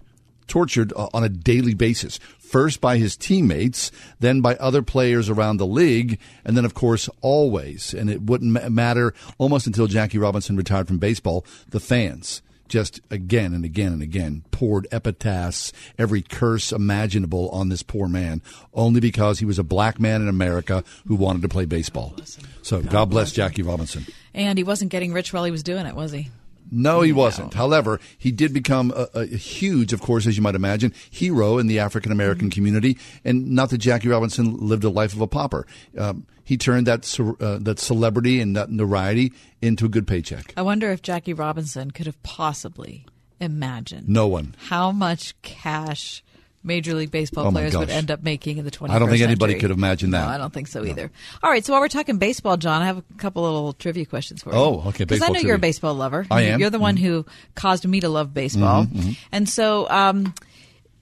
tortured 0.52 0.91
uh, 0.98 1.07
on 1.14 1.23
a 1.23 1.30
daily 1.30 1.73
basis. 1.73 2.19
First 2.38 2.82
by 2.82 2.98
his 2.98 3.15
teammates, 3.15 3.90
then 4.19 4.41
by 4.41 4.56
other 4.57 4.82
players 4.82 5.30
around 5.30 5.57
the 5.57 5.65
league, 5.65 6.19
and 6.44 6.57
then, 6.57 6.65
of 6.65 6.73
course, 6.73 7.10
always, 7.22 7.94
and 7.94 8.10
it 8.10 8.23
wouldn't 8.23 8.69
matter 8.69 9.14
almost 9.38 9.65
until 9.65 9.88
Jackie 9.88 10.18
Robinson 10.18 10.57
retired 10.57 10.90
from 10.90 10.98
baseball, 10.98 11.45
the 11.69 11.80
fans 11.80 12.41
just 12.68 12.99
again 13.10 13.53
and 13.53 13.64
again 13.64 13.94
and 13.94 14.02
again 14.02 14.44
poured 14.52 14.88
epitaphs, 14.91 15.72
every 15.98 16.22
curse 16.22 16.72
imaginable 16.72 17.49
on 17.49 17.69
this 17.69 17.84
poor 17.84 18.07
man, 18.07 18.41
only 18.73 18.99
because 18.99 19.40
he 19.40 19.45
was 19.45 19.60
a 19.60 19.64
black 19.64 19.99
man 19.99 20.22
in 20.22 20.28
America 20.28 20.84
who 21.07 21.15
wanted 21.15 21.41
to 21.41 21.49
play 21.49 21.65
baseball. 21.65 22.15
So 22.61 22.82
God, 22.82 23.10
bless 23.10 23.32
Jackie 23.32 23.61
Robinson. 23.61 24.06
And 24.34 24.57
he 24.57 24.64
wasn't 24.64 24.91
getting 24.91 25.14
rich 25.14 25.32
while 25.34 25.44
he 25.44 25.52
was 25.52 25.64
doing 25.64 25.86
it, 25.86 25.95
was 25.95 26.11
he? 26.11 26.30
No, 26.72 27.02
he 27.02 27.11
wasn't. 27.11 27.53
However, 27.53 27.99
he 28.18 28.31
did 28.31 28.53
become 28.53 28.93
a, 28.95 29.07
a, 29.14 29.26
huge, 29.26 29.91
of 29.91 30.02
course, 30.02 30.26
as 30.26 30.38
you 30.38 30.41
might 30.41 30.56
imagine, 30.56 30.93
hero 31.10 31.57
in 31.57 31.68
the 31.68 31.80
African 31.80 32.14
American 32.14 32.48
mm-hmm. 32.48 32.56
community. 32.56 32.98
And 33.26 33.52
not 33.52 33.69
that 33.72 33.80
Jackie 33.80 34.07
Robinson 34.07 34.56
lived 34.56 34.85
a 34.85 34.89
life 34.89 35.14
of 35.14 35.19
a 35.19 35.27
pauper. 35.27 35.68
Um, 35.98 36.26
he 36.43 36.57
turned 36.57 36.88
that 36.88 37.19
uh, 37.19 37.60
that 37.61 37.80
celebrity 37.80 38.39
and 38.39 38.56
that 38.56 38.72
notoriety 38.72 39.34
into 39.61 39.85
a 39.85 39.89
good 39.89 40.07
paycheck. 40.07 40.53
I 40.56 40.61
wonder 40.61 40.91
if 40.91 41.02
Jackie 41.02 41.34
Robinson 41.34 41.91
could 41.91 42.06
have 42.06 42.22
possibly 42.23 43.06
imagined. 43.39 44.07
No 44.07 44.27
one. 44.27 44.56
How 44.57 44.91
much 44.91 45.39
cash 45.41 46.23
Major 46.64 46.94
League 46.94 47.12
Baseball 47.12 47.48
oh 47.48 47.52
players 47.52 47.76
would 47.76 47.90
end 47.90 48.12
up 48.12 48.22
making 48.22 48.58
in 48.58 48.66
the 48.66 48.72
21st 48.72 48.90
I 48.90 49.00
don't 49.00 49.10
think 49.10 49.22
anybody 49.22 49.54
century. 49.54 49.70
could 49.70 49.78
imagine 49.78 50.12
that. 50.12 50.26
No, 50.26 50.32
I 50.32 50.38
don't 50.38 50.54
think 50.54 50.68
so 50.68 50.86
either. 50.86 51.12
All 51.42 51.50
right, 51.50 51.66
so 51.66 51.74
while 51.74 51.82
we're 51.82 51.88
talking 51.88 52.18
baseball, 52.18 52.58
John, 52.58 52.82
I 52.82 52.86
have 52.86 53.00
a 53.00 53.04
couple 53.18 53.44
little 53.44 53.74
trivia 53.74 54.06
questions 54.06 54.44
for 54.44 54.52
you. 54.52 54.58
Oh, 54.58 54.84
okay. 54.88 55.06
Because 55.06 55.22
I 55.22 55.28
know 55.28 55.34
trivia. 55.34 55.48
you're 55.48 55.56
a 55.56 55.60
baseball 55.60 55.96
lover. 55.96 56.28
I 56.30 56.44
am. 56.44 56.60
You're 56.60 56.70
the 56.70 56.80
one 56.80 56.96
mm-hmm. 56.96 57.06
who 57.06 57.26
caused 57.56 57.88
me 57.88 58.00
to 58.02 58.10
love 58.10 58.34
baseball. 58.34 58.86
Mm-hmm, 58.86 59.00
mm-hmm. 59.00 59.12
And 59.32 59.50
so 59.50 59.90
um, 59.90 60.34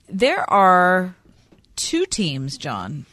there 0.07 0.49
are 0.49 1.13
two 1.75 2.05
teams, 2.05 2.57
John, 2.57 3.05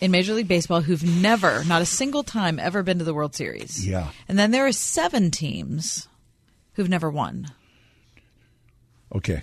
in 0.00 0.10
Major 0.10 0.34
League 0.34 0.48
Baseball 0.48 0.80
who've 0.80 1.04
never, 1.04 1.64
not 1.64 1.82
a 1.82 1.86
single 1.86 2.22
time, 2.22 2.58
ever 2.58 2.82
been 2.82 2.98
to 2.98 3.04
the 3.04 3.14
World 3.14 3.34
Series. 3.34 3.86
Yeah. 3.86 4.08
And 4.28 4.38
then 4.38 4.50
there 4.50 4.66
are 4.66 4.72
seven 4.72 5.30
teams 5.30 6.08
who've 6.74 6.88
never 6.88 7.10
won. 7.10 7.48
Okay. 9.14 9.42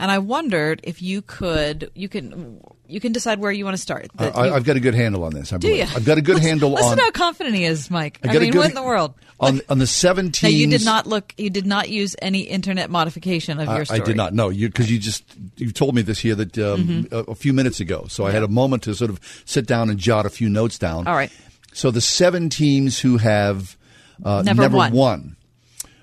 And 0.00 0.10
I 0.10 0.18
wondered 0.18 0.80
if 0.82 1.02
you 1.02 1.20
could, 1.20 1.90
you 1.94 2.08
can, 2.08 2.58
you 2.86 3.00
can 3.00 3.12
decide 3.12 3.38
where 3.38 3.52
you 3.52 3.66
want 3.66 3.76
to 3.76 3.82
start. 3.82 4.08
I, 4.18 4.46
have 4.48 4.64
got 4.64 4.76
a 4.76 4.80
good 4.80 4.94
handle 4.94 5.24
on 5.24 5.34
this. 5.34 5.52
I 5.52 5.58
do 5.58 5.68
believe. 5.68 5.90
you? 5.90 5.94
I've 5.94 6.06
got 6.06 6.16
a 6.16 6.22
good 6.22 6.36
listen, 6.36 6.48
handle 6.48 6.70
listen 6.70 6.92
on. 6.92 6.98
how 6.98 7.10
confident 7.10 7.54
he 7.54 7.64
is, 7.66 7.90
Mike. 7.90 8.18
I, 8.24 8.34
I, 8.34 8.38
mean, 8.38 8.56
what 8.56 8.70
in 8.70 8.74
the 8.74 8.82
world? 8.82 9.12
On 9.40 9.60
on 9.68 9.78
the 9.78 9.86
seven 9.86 10.32
teams. 10.32 10.42
Now, 10.42 10.58
you 10.58 10.66
did 10.68 10.84
not 10.86 11.06
look. 11.06 11.34
You 11.36 11.50
did 11.50 11.66
not 11.66 11.90
use 11.90 12.16
any 12.22 12.40
internet 12.40 12.88
modification 12.88 13.60
of 13.60 13.68
your 13.68 13.84
story. 13.84 14.00
I 14.00 14.04
did 14.04 14.16
not. 14.16 14.32
No, 14.32 14.48
you 14.48 14.68
because 14.68 14.90
you 14.90 14.98
just 14.98 15.22
you 15.56 15.70
told 15.70 15.94
me 15.94 16.00
this 16.00 16.18
here 16.18 16.34
that 16.34 16.56
um, 16.58 16.86
Mhm. 16.86 17.12
a, 17.12 17.30
a 17.30 17.34
few 17.34 17.52
minutes 17.52 17.78
ago. 17.80 18.06
So 18.08 18.26
I 18.26 18.30
had 18.30 18.42
a 18.42 18.48
moment 18.48 18.82
to 18.84 18.94
sort 18.94 19.10
of 19.10 19.20
sit 19.44 19.66
down 19.66 19.90
and 19.90 19.98
jot 19.98 20.24
a 20.24 20.30
few 20.30 20.48
notes 20.48 20.78
down. 20.78 21.06
All 21.06 21.14
right. 21.14 21.30
So 21.74 21.90
the 21.90 22.00
seven 22.00 22.48
teams 22.48 22.98
who 22.98 23.18
have 23.18 23.76
uh, 24.24 24.42
Never 24.42 24.68
won. 24.68 24.92
won. 24.92 25.36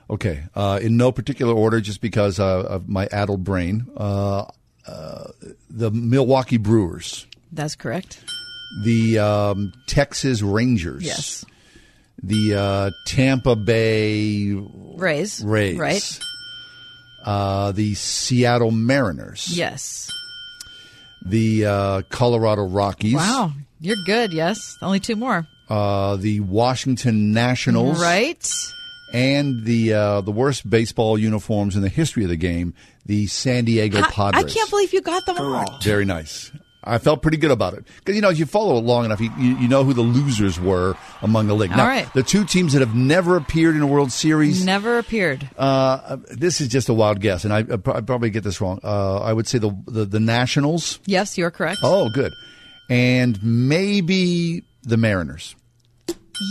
Okay, 0.10 0.44
uh, 0.56 0.80
in 0.82 0.96
no 0.98 1.12
particular 1.12 1.54
order, 1.54 1.82
just 1.82 2.00
because 2.02 2.40
uh, 2.40 2.62
of 2.64 2.88
my 2.88 3.08
addled 3.12 3.44
brain. 3.44 3.88
Uh, 3.98 4.46
uh, 4.88 5.26
the 5.70 5.92
Milwaukee 5.92 6.56
Brewers, 6.58 7.28
That's 7.52 7.76
correct. 7.76 8.24
the 8.86 9.20
um, 9.20 9.74
Texas 9.88 10.42
Rangers, 10.42 11.04
Yes. 11.04 11.44
the 12.24 12.56
uh, 12.56 12.92
Tampa 13.06 13.58
Bay 13.58 14.54
Rays. 14.96 15.44
Rays, 15.44 15.78
Right. 15.78 16.20
Uh, 17.26 17.74
the 17.74 17.94
Seattle 17.96 18.72
Mariners, 18.72 19.50
Yes. 19.50 20.10
the 21.26 21.66
uh, 21.66 22.02
Colorado 22.10 22.66
Rockies, 22.66 23.16
Wow. 23.16 23.52
You're 23.82 23.98
good. 24.06 24.32
Yes. 24.32 24.78
Only 24.82 25.02
two 25.02 25.18
more. 25.18 25.46
uh, 25.70 26.16
the 26.16 26.40
Washington 26.40 27.34
Nationals, 27.34 28.02
Right. 28.02 28.50
And 29.14 29.64
the 29.64 29.94
uh, 29.94 30.22
the 30.22 30.32
worst 30.32 30.70
baseball 30.70 31.18
uniforms 31.18 31.76
in 31.76 31.82
the 31.82 31.90
history 31.90 32.24
of 32.24 32.30
the 32.30 32.38
game, 32.38 32.74
the 33.06 33.28
San 33.28 33.66
Diego 33.66 34.00
I, 34.00 34.32
I 34.34 34.44
can't 34.44 34.70
believe 34.70 34.94
you 34.94 35.02
got 35.02 35.26
them 35.26 35.38
all. 35.38 35.80
Very 35.82 36.06
nice. 36.06 36.52
I 36.88 37.00
felt 37.00 37.22
pretty 37.22 37.38
good 37.38 37.52
about 37.52 37.74
it 37.74 37.86
because 37.98 38.16
you 38.16 38.22
know 38.22 38.30
if 38.30 38.40
you 38.40 38.46
follow 38.46 38.78
it 38.78 38.82
long 38.82 39.04
enough, 39.04 39.20
you, 39.20 39.30
you, 39.38 39.58
you 39.58 39.68
know 39.68 39.84
who 39.84 39.94
the 39.94 40.02
losers 40.02 40.60
were 40.60 40.96
among 41.22 41.48
the 41.48 41.54
league. 41.54 41.72
All 41.72 41.78
now, 41.78 41.88
right. 41.88 42.14
the 42.14 42.24
two 42.24 42.46
teams 42.46 42.74
that 42.74 42.80
have 42.80 42.96
never 42.96 43.36
appeared 43.36 43.76
in 43.76 43.82
a 43.82 43.88
World 43.88 44.12
Series. 44.12 44.64
Never 44.64 44.98
appeared. 44.98 45.50
Uh, 45.58 46.18
this 46.30 46.62
is 46.62 46.70
just 46.70 46.88
a 46.88 46.94
wild 46.94 47.20
guess, 47.20 47.44
and 47.44 47.54
I, 47.54 47.60
I 47.60 48.02
probably 48.02 48.30
get 48.30 48.44
this 48.44 48.62
wrong. 48.62 48.80
Uh, 48.84 49.20
I 49.20 49.34
would 49.34 49.48
say 49.48 49.58
the, 49.58 49.76
the 49.86 50.06
the 50.06 50.20
Nationals. 50.20 51.00
Yes, 51.06 51.38
you're 51.38 51.52
correct. 51.52 51.80
Oh, 51.84 52.10
good, 52.10 52.34
and 52.90 53.42
maybe 53.44 54.64
the 54.84 54.98
Mariners. 54.98 55.56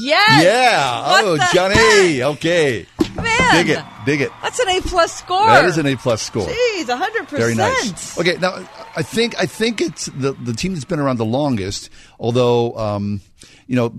Yes. 0.00 0.42
Yeah. 0.44 1.22
What 1.22 1.24
oh, 1.24 1.48
Johnny. 1.52 2.22
Okay. 2.22 2.86
Man. 3.16 3.54
Dig 3.54 3.70
it. 3.70 3.84
Dig 4.04 4.20
it. 4.20 4.30
That's 4.42 4.58
an 4.58 4.68
A 4.68 4.80
plus 4.82 5.12
score. 5.16 5.46
That 5.46 5.64
is 5.64 5.78
an 5.78 5.86
A 5.86 5.96
plus 5.96 6.22
score. 6.22 6.46
Jeez, 6.46 6.88
hundred 6.88 7.28
percent. 7.28 7.40
Very 7.40 7.54
nice. 7.54 8.18
Okay, 8.18 8.36
now 8.38 8.68
I 8.96 9.02
think 9.02 9.38
I 9.38 9.46
think 9.46 9.80
it's 9.80 10.06
the 10.06 10.32
the 10.32 10.52
team 10.52 10.72
that's 10.74 10.84
been 10.84 11.00
around 11.00 11.16
the 11.16 11.24
longest. 11.24 11.88
Although, 12.20 12.76
um, 12.76 13.20
you 13.66 13.76
know, 13.76 13.94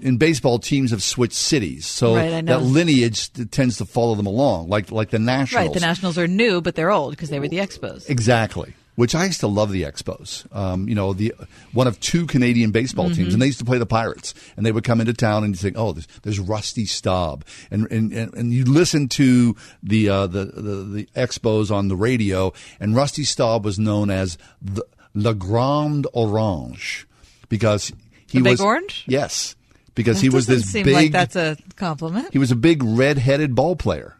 in 0.00 0.16
baseball, 0.16 0.58
teams 0.58 0.90
have 0.90 1.02
switched 1.02 1.34
cities, 1.34 1.86
so 1.86 2.16
Right, 2.16 2.32
I 2.32 2.40
know. 2.40 2.58
that 2.58 2.64
lineage 2.64 3.32
tends 3.50 3.78
to 3.78 3.84
follow 3.84 4.14
them 4.14 4.26
along, 4.26 4.68
like 4.68 4.90
like 4.90 5.10
the 5.10 5.18
Nationals. 5.18 5.66
Right. 5.66 5.74
The 5.74 5.80
Nationals 5.80 6.18
are 6.18 6.26
new, 6.28 6.60
but 6.60 6.74
they're 6.74 6.90
old 6.90 7.12
because 7.12 7.30
they 7.30 7.40
were 7.40 7.48
the 7.48 7.58
Expos. 7.58 8.08
Exactly. 8.10 8.74
Which 8.96 9.14
I 9.16 9.24
used 9.24 9.40
to 9.40 9.48
love 9.48 9.72
the 9.72 9.82
Expos. 9.82 10.46
Um, 10.54 10.88
you 10.88 10.94
know, 10.94 11.12
the 11.12 11.34
one 11.72 11.88
of 11.88 11.98
two 11.98 12.26
Canadian 12.26 12.70
baseball 12.70 13.06
Mm-hmm. 13.06 13.14
teams, 13.14 13.32
and 13.34 13.42
they 13.42 13.46
used 13.46 13.58
to 13.58 13.64
play 13.64 13.78
the 13.78 13.86
Pirates. 13.86 14.34
And 14.56 14.64
they 14.64 14.70
would 14.70 14.84
come 14.84 15.00
into 15.00 15.12
town 15.12 15.42
and 15.42 15.52
you 15.52 15.58
think, 15.58 15.76
oh, 15.76 15.92
there's, 15.92 16.06
there's 16.22 16.38
Rusty 16.38 16.86
Staub, 16.86 17.44
and 17.72 17.90
and 17.90 18.12
and, 18.12 18.32
and 18.34 18.52
you 18.52 18.64
listen 18.64 19.08
to 19.08 19.56
the, 19.82 20.08
uh, 20.08 20.26
the 20.28 20.44
the 20.44 20.74
the 20.84 21.08
Expos 21.16 21.72
on 21.74 21.88
the 21.88 21.96
radio, 21.96 22.52
and 22.78 22.94
Rusty 22.94 23.24
Staub 23.24 23.64
was 23.64 23.78
known 23.80 24.10
as 24.10 24.38
the 24.62 24.84
Le 25.12 25.34
Grand 25.34 26.06
Orange 26.12 27.06
because 27.48 27.92
he 28.28 28.38
The 28.38 28.44
Big 28.44 28.50
was 28.52 28.60
Orange? 28.60 29.04
Yes, 29.08 29.56
because 29.96 30.18
That 30.18 30.22
he 30.22 30.28
was 30.28 30.46
this 30.46 30.70
seem 30.70 30.84
big. 30.84 30.94
like 30.94 31.10
that's 31.12 31.34
a 31.36 31.56
compliment. 31.76 32.32
he 32.32 32.38
was 32.38 32.50
a 32.52 32.56
big 32.56 32.82
red-headed 32.84 33.54
ball 33.56 33.74
player. 33.76 34.16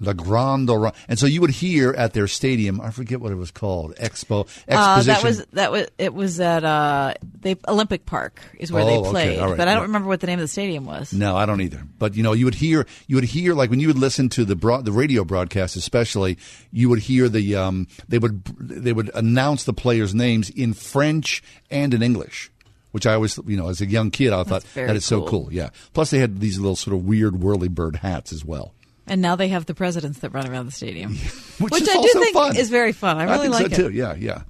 La 0.00 0.12
Grande 0.14 0.70
Orange. 0.70 0.94
And 1.08 1.18
so 1.18 1.26
you 1.26 1.40
would 1.42 1.50
hear 1.50 1.92
at 1.92 2.12
their 2.14 2.26
stadium, 2.26 2.80
I 2.80 2.90
forget 2.90 3.20
what 3.20 3.32
it 3.32 3.36
was 3.36 3.50
called, 3.50 3.94
Expo, 3.96 4.46
Uh, 4.68 5.02
Exposition. 5.02 5.06
that 5.06 5.22
was 5.22 5.46
that 5.52 5.72
was 5.72 5.86
it 5.98 6.14
was 6.14 6.40
at 6.40 6.64
uh, 6.64 7.14
they 7.40 7.56
Olympic 7.68 8.06
Park 8.06 8.40
is 8.58 8.72
where 8.72 8.82
Oh, 8.82 8.86
they 8.86 8.96
okay. 8.98 9.10
played, 9.10 9.56
but 9.56 9.68
I 9.68 9.74
don't 9.74 9.82
remember 9.82 10.08
what 10.08 10.20
the 10.20 10.26
name 10.26 10.38
of 10.38 10.42
the 10.44 10.48
stadium 10.48 10.84
was. 10.86 11.12
No, 11.12 11.36
I 11.36 11.44
don't 11.46 11.60
either. 11.60 11.82
But 11.98 12.16
you 12.16 12.22
know, 12.22 12.32
you 12.32 12.46
would 12.46 12.54
hear 12.54 12.86
you 13.06 13.16
would 13.16 13.24
hear 13.24 13.54
like 13.54 13.68
when 13.70 13.80
you 13.80 13.88
would 13.88 13.98
listen 13.98 14.28
to 14.30 14.44
the 14.44 14.56
broad, 14.56 14.84
the 14.84 14.92
radio 14.92 15.24
broadcast, 15.24 15.76
especially, 15.76 16.38
you 16.72 16.88
would 16.88 17.00
hear 17.00 17.28
the 17.28 17.56
um, 17.56 17.86
they 18.08 18.18
would 18.18 18.42
they 18.58 18.92
would 18.92 19.10
announce 19.14 19.64
the 19.64 19.72
players' 19.74 20.14
names 20.14 20.48
in 20.50 20.72
French 20.74 21.42
and 21.70 21.92
in 21.94 22.02
English. 22.02 22.50
Which 22.92 23.06
I 23.06 23.14
always, 23.14 23.38
you 23.46 23.56
know, 23.56 23.68
as 23.68 23.80
a 23.80 23.86
young 23.86 24.10
kid, 24.10 24.32
I 24.32 24.42
thought 24.42 24.64
that 24.74 24.96
is 24.96 25.04
so 25.04 25.20
cool. 25.20 25.44
cool. 25.44 25.52
Yeah. 25.52 25.68
Plus, 25.92 26.10
they 26.10 26.18
had 26.18 26.40
these 26.40 26.58
little 26.58 26.74
sort 26.74 26.96
of 26.96 27.04
weird 27.04 27.40
whirly 27.40 27.68
bird 27.68 27.94
hats 27.96 28.32
as 28.32 28.44
well. 28.44 28.74
And 29.10 29.20
now 29.20 29.36
they 29.36 29.48
have 29.48 29.66
the 29.66 29.74
presidents 29.74 30.20
that 30.20 30.30
run 30.30 30.48
around 30.48 30.66
the 30.66 30.72
stadium, 30.72 31.16
Which, 31.58 31.72
which, 31.72 31.82
I 31.82 32.00
do 32.00 32.08
think 32.12 32.32
fun. 32.32 32.56
is 32.56 32.70
very 32.70 32.92
fun. 32.92 33.18
I 33.18 33.24
really 33.24 33.48
think 33.48 33.52
like 33.52 33.74
so 33.74 33.86
it. 33.86 33.88
too. 33.88 33.92
Yeah, 33.92 34.14
yeah. 34.14 34.42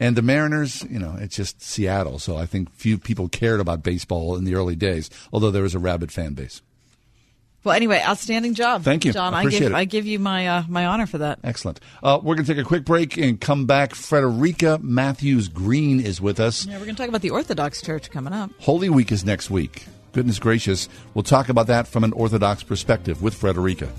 And 0.00 0.16
the 0.16 0.22
Mariners, 0.22 0.82
you 0.84 0.98
know, 0.98 1.16
it's 1.18 1.36
just 1.36 1.62
Seattle, 1.62 2.18
so 2.18 2.36
I 2.36 2.46
think 2.46 2.72
few 2.72 2.96
people 2.96 3.28
cared 3.28 3.60
about 3.60 3.82
baseball 3.82 4.36
in 4.36 4.44
the 4.44 4.54
early 4.54 4.74
days, 4.74 5.10
although 5.32 5.50
there 5.50 5.62
was 5.62 5.74
a 5.74 5.78
rabid 5.78 6.10
fan 6.10 6.32
base. 6.32 6.62
Well, 7.62 7.74
anyway, 7.74 8.00
outstanding 8.06 8.54
job. 8.54 8.84
Thank 8.84 9.04
you. 9.04 9.12
John. 9.12 9.34
I 9.34 9.38
I, 9.38 9.40
appreciate 9.40 9.60
give 9.60 9.72
it. 9.72 9.74
I 9.74 9.84
give 9.84 10.06
you 10.06 10.18
my 10.20 10.46
uh, 10.46 10.62
my 10.68 10.86
honor 10.86 11.06
for 11.06 11.18
that. 11.18 11.40
Excellent. 11.42 11.80
Uh, 12.00 12.20
we're 12.22 12.36
going 12.36 12.46
to 12.46 12.54
take 12.54 12.64
a 12.64 12.66
quick 12.66 12.84
break 12.84 13.16
and 13.16 13.40
come 13.40 13.66
back. 13.66 13.94
Frederica 13.96 14.78
Mathewes-Green 14.80 16.00
is 16.00 16.20
with 16.20 16.38
us. 16.38 16.64
Yeah, 16.64 16.74
we're 16.74 16.84
going 16.84 16.94
to 16.94 17.02
talk 17.02 17.08
about 17.08 17.22
the 17.22 17.30
Orthodox 17.30 17.82
Church 17.82 18.08
coming 18.08 18.32
up. 18.32 18.50
Holy 18.60 18.88
Week 18.88 19.10
is 19.10 19.24
next 19.24 19.50
week. 19.50 19.84
Goodness 20.16 20.38
gracious. 20.38 20.88
We'll 21.12 21.24
talk 21.24 21.50
about 21.50 21.66
that 21.66 21.86
from 21.86 22.02
an 22.02 22.14
Orthodox 22.14 22.62
perspective 22.62 23.20
with 23.20 23.34
Frederica. 23.34 23.92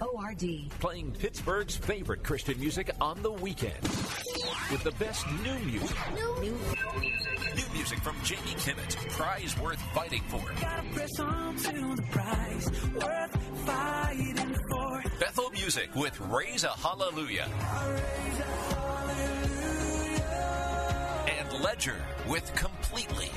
WORD. 0.00 0.70
Playing 0.80 1.12
Pittsburgh's 1.12 1.76
favorite 1.76 2.22
Christian 2.22 2.58
music 2.60 2.90
on 3.00 3.20
the 3.22 3.32
weekend. 3.32 3.80
With 4.70 4.82
the 4.84 4.92
best 4.92 5.26
new 5.42 5.58
music. 5.60 5.96
New, 6.40 6.58
music 7.74 7.98
from 8.00 8.16
Jamie 8.22 8.54
Kimmett. 8.56 8.96
Prize 9.10 9.58
worth 9.60 9.80
fighting 9.92 10.22
for. 10.28 10.40
Bethel 15.18 15.50
Music 15.50 15.94
with 15.94 16.20
Raise 16.20 16.64
a 16.64 16.68
Hallelujah. 16.68 17.48
And 21.28 21.62
Ledger 21.62 21.96
with 22.28 22.54
Completely. 22.54 23.30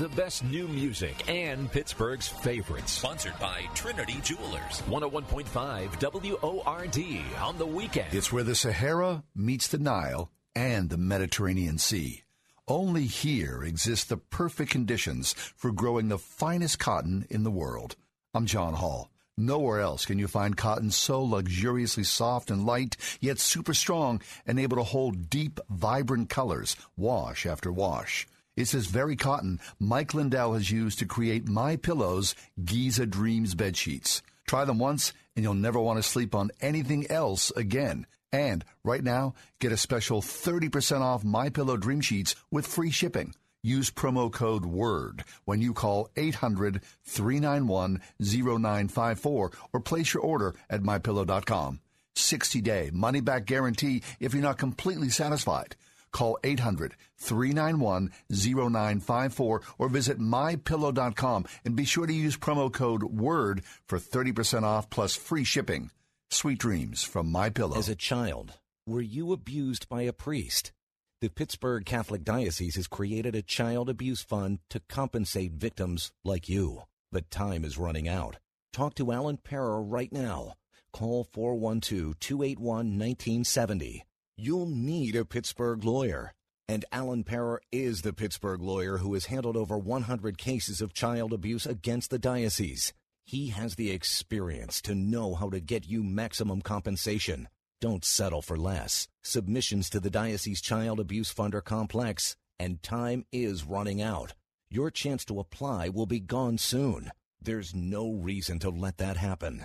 The 0.00 0.08
best 0.10 0.44
new 0.44 0.68
music 0.68 1.26
and 1.26 1.72
Pittsburgh's 1.72 2.28
favorites. 2.28 2.92
Sponsored 2.92 3.38
by 3.40 3.62
Trinity 3.74 4.20
Jewelers. 4.22 4.82
101.5 4.90 6.32
WORD 6.32 7.40
on 7.40 7.56
the 7.56 7.64
weekend. 7.64 8.12
It's 8.12 8.30
where 8.30 8.42
the 8.42 8.54
Sahara 8.54 9.24
meets 9.34 9.68
the 9.68 9.78
Nile 9.78 10.30
and 10.54 10.90
the 10.90 10.98
Mediterranean 10.98 11.78
Sea. 11.78 12.24
Only 12.68 13.06
here 13.06 13.62
exist 13.62 14.10
the 14.10 14.18
perfect 14.18 14.70
conditions 14.70 15.32
for 15.32 15.72
growing 15.72 16.08
the 16.08 16.18
finest 16.18 16.78
cotton 16.78 17.26
in 17.30 17.42
the 17.42 17.50
world. 17.50 17.96
I'm 18.34 18.44
John 18.44 18.74
Hall. 18.74 19.08
Nowhere 19.38 19.80
else 19.80 20.04
can 20.04 20.18
you 20.18 20.28
find 20.28 20.58
cotton 20.58 20.90
so 20.90 21.22
luxuriously 21.22 22.04
soft 22.04 22.50
and 22.50 22.66
light, 22.66 22.98
yet 23.18 23.38
super 23.38 23.72
strong 23.72 24.20
and 24.44 24.60
able 24.60 24.76
to 24.76 24.82
hold 24.82 25.30
deep, 25.30 25.58
vibrant 25.70 26.28
colors, 26.28 26.76
wash 26.98 27.46
after 27.46 27.72
wash. 27.72 28.26
It's 28.56 28.72
this 28.72 28.86
very 28.86 29.16
cotton 29.16 29.60
Mike 29.78 30.14
Lindell 30.14 30.54
has 30.54 30.70
used 30.70 30.98
to 31.00 31.06
create 31.06 31.46
My 31.46 31.76
Pillow's 31.76 32.34
Giza 32.64 33.04
Dreams 33.04 33.54
bed 33.54 33.76
sheets. 33.76 34.22
Try 34.46 34.64
them 34.64 34.78
once 34.78 35.12
and 35.34 35.42
you'll 35.42 35.52
never 35.52 35.78
want 35.78 35.98
to 35.98 36.02
sleep 36.02 36.34
on 36.34 36.50
anything 36.62 37.10
else 37.10 37.50
again. 37.54 38.06
And 38.32 38.64
right 38.82 39.04
now, 39.04 39.34
get 39.60 39.72
a 39.72 39.76
special 39.76 40.22
30% 40.22 41.02
off 41.02 41.22
My 41.22 41.50
Pillow 41.50 41.76
Dream 41.76 42.00
Sheets 42.00 42.34
with 42.50 42.66
free 42.66 42.90
shipping. 42.90 43.34
Use 43.62 43.90
promo 43.90 44.32
code 44.32 44.64
WORD 44.64 45.24
when 45.44 45.60
you 45.60 45.74
call 45.74 46.08
800 46.16 46.80
391 47.04 48.00
0954 48.20 49.50
or 49.74 49.80
place 49.80 50.14
your 50.14 50.22
order 50.22 50.54
at 50.70 50.82
mypillow.com. 50.82 51.80
60 52.14 52.60
day 52.62 52.90
money 52.90 53.20
back 53.20 53.44
guarantee 53.44 54.02
if 54.18 54.32
you're 54.32 54.42
not 54.42 54.56
completely 54.56 55.10
satisfied. 55.10 55.76
Call 56.12 56.38
800 56.44 56.94
391 57.18 58.10
0954 58.30 59.62
or 59.78 59.88
visit 59.88 60.18
mypillow.com 60.18 61.44
and 61.64 61.76
be 61.76 61.84
sure 61.84 62.06
to 62.06 62.12
use 62.12 62.36
promo 62.36 62.72
code 62.72 63.02
WORD 63.02 63.62
for 63.86 63.98
30% 63.98 64.62
off 64.62 64.88
plus 64.90 65.14
free 65.14 65.44
shipping. 65.44 65.90
Sweet 66.30 66.58
dreams 66.58 67.02
from 67.02 67.30
My 67.30 67.50
Pillow. 67.50 67.76
As 67.76 67.88
a 67.88 67.94
child, 67.94 68.54
were 68.86 69.00
you 69.00 69.32
abused 69.32 69.88
by 69.88 70.02
a 70.02 70.12
priest? 70.12 70.72
The 71.20 71.28
Pittsburgh 71.28 71.86
Catholic 71.86 72.24
Diocese 72.24 72.76
has 72.76 72.86
created 72.86 73.34
a 73.34 73.42
child 73.42 73.88
abuse 73.88 74.22
fund 74.22 74.58
to 74.70 74.80
compensate 74.88 75.52
victims 75.52 76.12
like 76.24 76.48
you. 76.48 76.82
But 77.10 77.30
time 77.30 77.64
is 77.64 77.78
running 77.78 78.08
out. 78.08 78.36
Talk 78.72 78.94
to 78.96 79.12
Alan 79.12 79.38
Perer 79.38 79.82
right 79.82 80.12
now. 80.12 80.54
Call 80.92 81.24
412 81.24 82.18
281 82.18 82.98
1970. 82.98 84.05
You'll 84.38 84.66
need 84.66 85.16
a 85.16 85.24
Pittsburgh 85.24 85.82
lawyer. 85.82 86.34
And 86.68 86.84
Alan 86.92 87.24
Perer 87.24 87.62
is 87.72 88.02
the 88.02 88.12
Pittsburgh 88.12 88.60
lawyer 88.60 88.98
who 88.98 89.14
has 89.14 89.26
handled 89.26 89.56
over 89.56 89.78
100 89.78 90.36
cases 90.36 90.82
of 90.82 90.92
child 90.92 91.32
abuse 91.32 91.64
against 91.64 92.10
the 92.10 92.18
diocese. 92.18 92.92
He 93.24 93.48
has 93.48 93.76
the 93.76 93.90
experience 93.90 94.82
to 94.82 94.94
know 94.94 95.34
how 95.34 95.48
to 95.48 95.58
get 95.58 95.88
you 95.88 96.02
maximum 96.02 96.60
compensation. 96.60 97.48
Don't 97.80 98.04
settle 98.04 98.42
for 98.42 98.58
less. 98.58 99.08
Submissions 99.24 99.88
to 99.88 100.00
the 100.00 100.10
Diocese 100.10 100.60
Child 100.60 101.00
Abuse 101.00 101.30
Fund 101.30 101.54
are 101.54 101.62
complex, 101.62 102.36
and 102.58 102.82
time 102.82 103.24
is 103.32 103.64
running 103.64 104.02
out. 104.02 104.34
Your 104.68 104.90
chance 104.90 105.24
to 105.24 105.40
apply 105.40 105.88
will 105.88 106.04
be 106.04 106.20
gone 106.20 106.58
soon. 106.58 107.10
There's 107.40 107.74
no 107.74 108.12
reason 108.12 108.58
to 108.58 108.68
let 108.68 108.98
that 108.98 109.16
happen. 109.16 109.64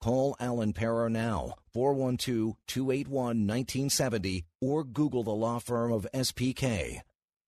Call 0.00 0.36
Alan 0.38 0.72
Perer 0.72 1.10
now, 1.10 1.54
412 1.72 2.56
281 2.68 3.46
1970, 3.46 4.44
or 4.60 4.84
Google 4.84 5.24
the 5.24 5.32
law 5.32 5.58
firm 5.58 5.92
of 5.92 6.06
SPK. 6.14 7.00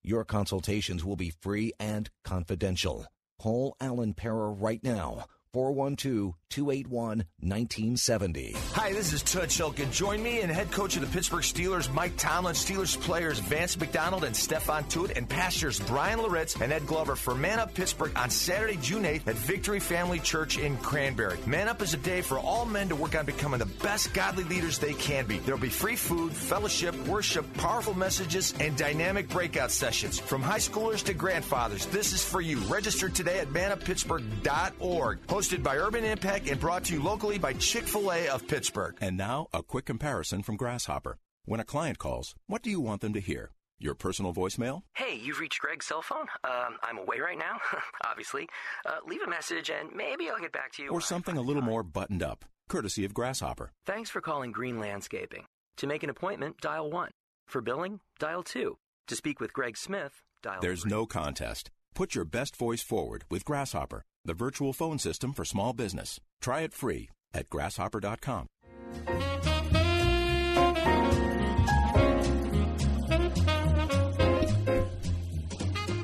Your 0.03 0.25
consultations 0.25 1.05
will 1.05 1.15
be 1.15 1.31
free 1.41 1.71
and 1.79 2.09
confidential. 2.25 3.05
Call 3.39 3.77
Alan 3.79 4.13
Perer 4.13 4.51
right 4.51 4.83
now, 4.83 5.25
412 5.53 6.33
281 6.49 7.23
1970. 7.39 8.55
Hi, 8.73 8.91
this 8.93 9.13
is 9.13 9.23
Tunch 9.23 9.57
Ilkin. 9.57 9.91
Join 9.91 10.21
me 10.21 10.41
and 10.41 10.51
head 10.51 10.71
coach 10.71 10.95
of 10.95 11.01
the 11.01 11.07
Pittsburgh 11.07 11.43
Steelers, 11.43 11.91
Mike 11.93 12.17
Tomlin, 12.17 12.55
Steelers 12.55 12.99
players 12.99 13.39
Vance 13.39 13.79
McDonald 13.79 14.23
and 14.23 14.35
Stephon 14.35 14.83
Tuitt, 14.89 15.17
and 15.17 15.27
pastors 15.27 15.79
Brian 15.79 16.19
Loritz 16.19 16.55
and 16.59 16.71
Ed 16.71 16.85
Glover 16.85 17.15
for 17.15 17.33
Man 17.33 17.59
Up 17.59 17.73
Pittsburgh 17.73 18.11
on 18.15 18.29
Saturday, 18.29 18.77
June 18.81 19.03
8th 19.03 19.27
at 19.27 19.35
Victory 19.35 19.79
Family 19.79 20.19
Church 20.19 20.57
in 20.57 20.77
Cranberry. 20.77 21.39
Man 21.45 21.67
Up 21.67 21.81
is 21.81 21.93
a 21.93 21.97
day 21.97 22.21
for 22.21 22.37
all 22.37 22.65
men 22.65 22.89
to 22.89 22.95
work 22.95 23.15
on 23.15 23.25
becoming 23.25 23.59
the 23.59 23.65
best 23.65 24.13
godly 24.13 24.43
leaders 24.43 24.77
they 24.77 24.93
can 24.93 25.25
be. 25.25 25.39
There 25.39 25.55
will 25.55 25.61
be 25.61 25.69
free 25.69 25.95
food, 25.95 26.33
fellowship, 26.33 26.95
worship, 27.07 27.45
powerful 27.55 27.93
messages, 27.93 28.53
and 28.59 28.77
dynamic 28.77 29.29
breakout 29.29 29.71
sessions. 29.71 30.19
From 30.19 30.41
high 30.41 30.59
schoolers 30.59 31.03
to 31.05 31.13
grandfathers, 31.13 31.85
this 31.87 32.11
is 32.13 32.23
for 32.23 32.41
you. 32.41 32.59
Register 32.61 33.07
today 33.09 33.39
at 33.39 33.47
manuppittsburgh.org. 33.49 35.19
Hosted 35.41 35.63
by 35.63 35.77
Urban 35.77 36.05
Impact 36.05 36.47
and 36.51 36.59
brought 36.59 36.83
to 36.83 36.93
you 36.93 37.01
locally 37.01 37.39
by 37.39 37.53
Chick 37.53 37.85
fil 37.85 38.11
A 38.11 38.27
of 38.27 38.47
Pittsburgh. 38.47 38.95
And 39.01 39.17
now, 39.17 39.47
a 39.51 39.63
quick 39.63 39.85
comparison 39.85 40.43
from 40.43 40.55
Grasshopper. 40.55 41.17
When 41.45 41.59
a 41.59 41.63
client 41.63 41.97
calls, 41.97 42.35
what 42.45 42.61
do 42.61 42.69
you 42.69 42.79
want 42.79 43.01
them 43.01 43.13
to 43.13 43.19
hear? 43.19 43.49
Your 43.79 43.95
personal 43.95 44.35
voicemail? 44.35 44.83
Hey, 44.93 45.19
you've 45.19 45.39
reached 45.39 45.59
Greg's 45.59 45.87
cell 45.87 46.03
phone. 46.03 46.27
Um, 46.43 46.77
I'm 46.83 46.99
away 46.99 47.17
right 47.21 47.39
now, 47.39 47.57
obviously. 48.05 48.47
Uh, 48.85 48.97
leave 49.07 49.23
a 49.23 49.27
message 49.27 49.71
and 49.71 49.89
maybe 49.95 50.29
I'll 50.29 50.39
get 50.39 50.51
back 50.51 50.73
to 50.73 50.83
you. 50.83 50.89
Or 50.89 51.01
something 51.01 51.35
a 51.35 51.41
little 51.41 51.63
more 51.63 51.81
buttoned 51.81 52.21
up, 52.21 52.45
courtesy 52.69 53.03
of 53.03 53.15
Grasshopper. 53.15 53.71
Thanks 53.87 54.11
for 54.11 54.21
calling 54.21 54.51
Green 54.51 54.77
Landscaping. 54.77 55.45
To 55.77 55.87
make 55.87 56.03
an 56.03 56.11
appointment, 56.11 56.57
dial 56.61 56.91
1. 56.91 57.09
For 57.47 57.61
billing, 57.61 57.99
dial 58.19 58.43
2. 58.43 58.77
To 59.07 59.15
speak 59.15 59.39
with 59.39 59.53
Greg 59.53 59.75
Smith, 59.75 60.21
dial 60.43 60.61
There's 60.61 60.85
no 60.85 61.07
contest. 61.07 61.71
Put 61.95 62.13
your 62.13 62.25
best 62.25 62.55
voice 62.55 62.83
forward 62.83 63.25
with 63.31 63.43
Grasshopper, 63.43 64.03
the 64.25 64.33
virtual 64.33 64.73
phone 64.73 64.99
system 64.99 65.33
for 65.33 65.45
small 65.45 65.73
business. 65.73 66.19
Try 66.41 66.61
it 66.61 66.73
free 66.73 67.09
at 67.33 67.49
grasshopper.com. 67.49 68.47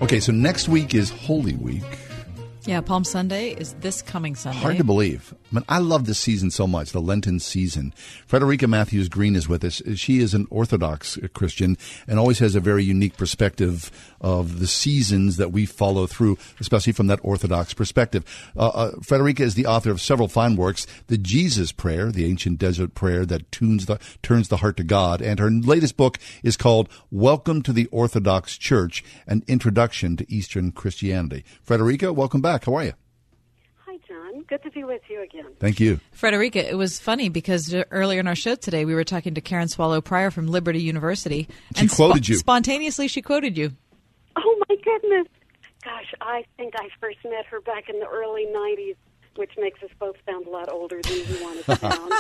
Okay, 0.01 0.19
so 0.19 0.31
next 0.31 0.69
week 0.69 0.93
is 0.93 1.09
Holy 1.09 1.55
Week. 1.55 1.83
Yeah, 2.67 2.81
Palm 2.81 3.05
Sunday 3.05 3.51
is 3.51 3.75
this 3.75 4.01
coming 4.01 4.35
Sunday. 4.35 4.59
Hard 4.59 4.75
to 4.75 4.83
believe. 4.83 5.33
I 5.33 5.55
mean, 5.55 5.65
I 5.69 5.77
love 5.77 6.05
this 6.05 6.19
season 6.19 6.51
so 6.51 6.67
much, 6.67 6.91
the 6.91 6.99
Lenten 6.99 7.39
season. 7.39 7.93
Frederica 8.25 8.67
Mathewes-Green 8.67 9.37
is 9.37 9.47
with 9.47 9.63
us. 9.63 9.81
She 9.95 10.19
is 10.19 10.33
an 10.33 10.47
Orthodox 10.49 11.17
Christian 11.33 11.77
and 12.09 12.19
always 12.19 12.39
has 12.39 12.55
a 12.55 12.59
very 12.59 12.83
unique 12.83 13.15
perspective 13.15 13.89
of 14.19 14.59
the 14.59 14.67
seasons 14.67 15.37
that 15.37 15.53
we 15.53 15.65
follow 15.65 16.07
through, 16.07 16.37
especially 16.59 16.91
from 16.91 17.07
that 17.07 17.21
Orthodox 17.23 17.73
perspective. 17.73 18.25
Uh, 18.57 18.67
uh, 18.67 18.91
Frederica 19.01 19.43
is 19.43 19.55
the 19.55 19.65
author 19.65 19.89
of 19.89 20.01
several 20.01 20.27
fine 20.27 20.57
works, 20.57 20.85
The 21.07 21.17
Jesus 21.17 21.71
Prayer, 21.71 22.11
the 22.11 22.25
ancient 22.25 22.59
desert 22.59 22.93
prayer 22.93 23.25
that 23.27 23.49
tunes 23.49 23.85
the, 23.85 23.97
turns 24.21 24.49
the 24.49 24.57
heart 24.57 24.75
to 24.75 24.83
God, 24.83 25.21
and 25.21 25.39
her 25.39 25.49
latest 25.49 25.95
book 25.95 26.17
is 26.43 26.57
called 26.57 26.89
Welcome 27.11 27.61
to 27.61 27.71
the 27.71 27.85
Orthodox 27.93 28.57
Church, 28.57 29.05
an 29.25 29.43
introduction 29.47 30.17
to 30.17 30.29
Eastern 30.29 30.73
Christianity. 30.73 31.45
Frederica, 31.63 32.11
welcome 32.11 32.41
back. 32.41 32.56
How 32.65 32.75
are 32.75 32.85
you? 32.85 32.93
Hi, 33.85 33.97
John. 34.07 34.43
Good 34.43 34.63
to 34.63 34.71
be 34.71 34.83
with 34.83 35.01
you 35.09 35.21
again. 35.21 35.53
Thank 35.59 35.79
you. 35.79 35.99
Frederica, 36.11 36.69
it 36.69 36.75
was 36.75 36.99
funny 36.99 37.29
because 37.29 37.73
earlier 37.89 38.19
in 38.19 38.27
our 38.27 38.35
show 38.35 38.55
today, 38.55 38.85
we 38.85 38.93
were 38.93 39.03
talking 39.03 39.33
to 39.35 39.41
Karen 39.41 39.67
Swallow 39.67 40.01
Prior 40.01 40.29
from 40.29 40.47
Liberty 40.47 40.81
University. 40.81 41.47
She 41.75 41.81
and 41.81 41.91
quoted 41.91 42.25
sp- 42.25 42.29
you. 42.29 42.35
Spontaneously, 42.35 43.07
she 43.07 43.21
quoted 43.21 43.57
you. 43.57 43.71
Oh, 44.35 44.63
my 44.67 44.75
goodness. 44.75 45.27
Gosh, 45.83 46.13
I 46.19 46.43
think 46.57 46.73
I 46.77 46.89
first 46.99 47.19
met 47.23 47.45
her 47.45 47.61
back 47.61 47.87
in 47.89 47.99
the 47.99 48.07
early 48.07 48.45
90s 48.45 48.95
which 49.37 49.51
makes 49.57 49.81
us 49.83 49.89
both 49.99 50.15
sound 50.25 50.47
a 50.47 50.49
lot 50.49 50.69
older 50.69 51.01
than 51.01 51.13
we 51.29 51.43
want 51.43 51.65
to 51.65 51.75
sound. 51.77 52.13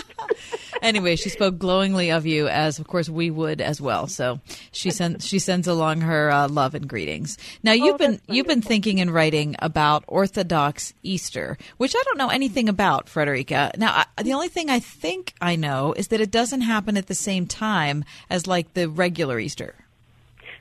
anyway, 0.81 1.15
she 1.15 1.29
spoke 1.29 1.57
glowingly 1.57 2.11
of 2.11 2.25
you, 2.25 2.47
as 2.47 2.79
of 2.79 2.87
course 2.87 3.09
we 3.09 3.29
would 3.29 3.61
as 3.61 3.81
well. 3.81 4.07
So 4.07 4.39
she 4.71 4.91
sends 4.91 5.25
she 5.25 5.39
sends 5.39 5.67
along 5.67 6.01
her 6.01 6.31
uh, 6.31 6.47
love 6.47 6.75
and 6.75 6.87
greetings. 6.87 7.37
Now 7.63 7.73
you've 7.73 7.95
oh, 7.95 7.97
been 7.97 8.21
you've 8.27 8.47
been 8.47 8.61
thinking 8.61 8.99
and 8.99 9.13
writing 9.13 9.55
about 9.59 10.03
Orthodox 10.07 10.93
Easter, 11.03 11.57
which 11.77 11.95
I 11.95 12.01
don't 12.05 12.17
know 12.17 12.29
anything 12.29 12.69
about, 12.69 13.09
Frederica. 13.09 13.71
Now 13.77 14.03
I, 14.17 14.23
the 14.23 14.33
only 14.33 14.49
thing 14.49 14.69
I 14.69 14.79
think 14.79 15.33
I 15.41 15.55
know 15.55 15.93
is 15.93 16.09
that 16.09 16.21
it 16.21 16.31
doesn't 16.31 16.61
happen 16.61 16.97
at 16.97 17.07
the 17.07 17.15
same 17.15 17.47
time 17.47 18.05
as 18.29 18.47
like 18.47 18.73
the 18.73 18.89
regular 18.89 19.39
Easter. 19.39 19.75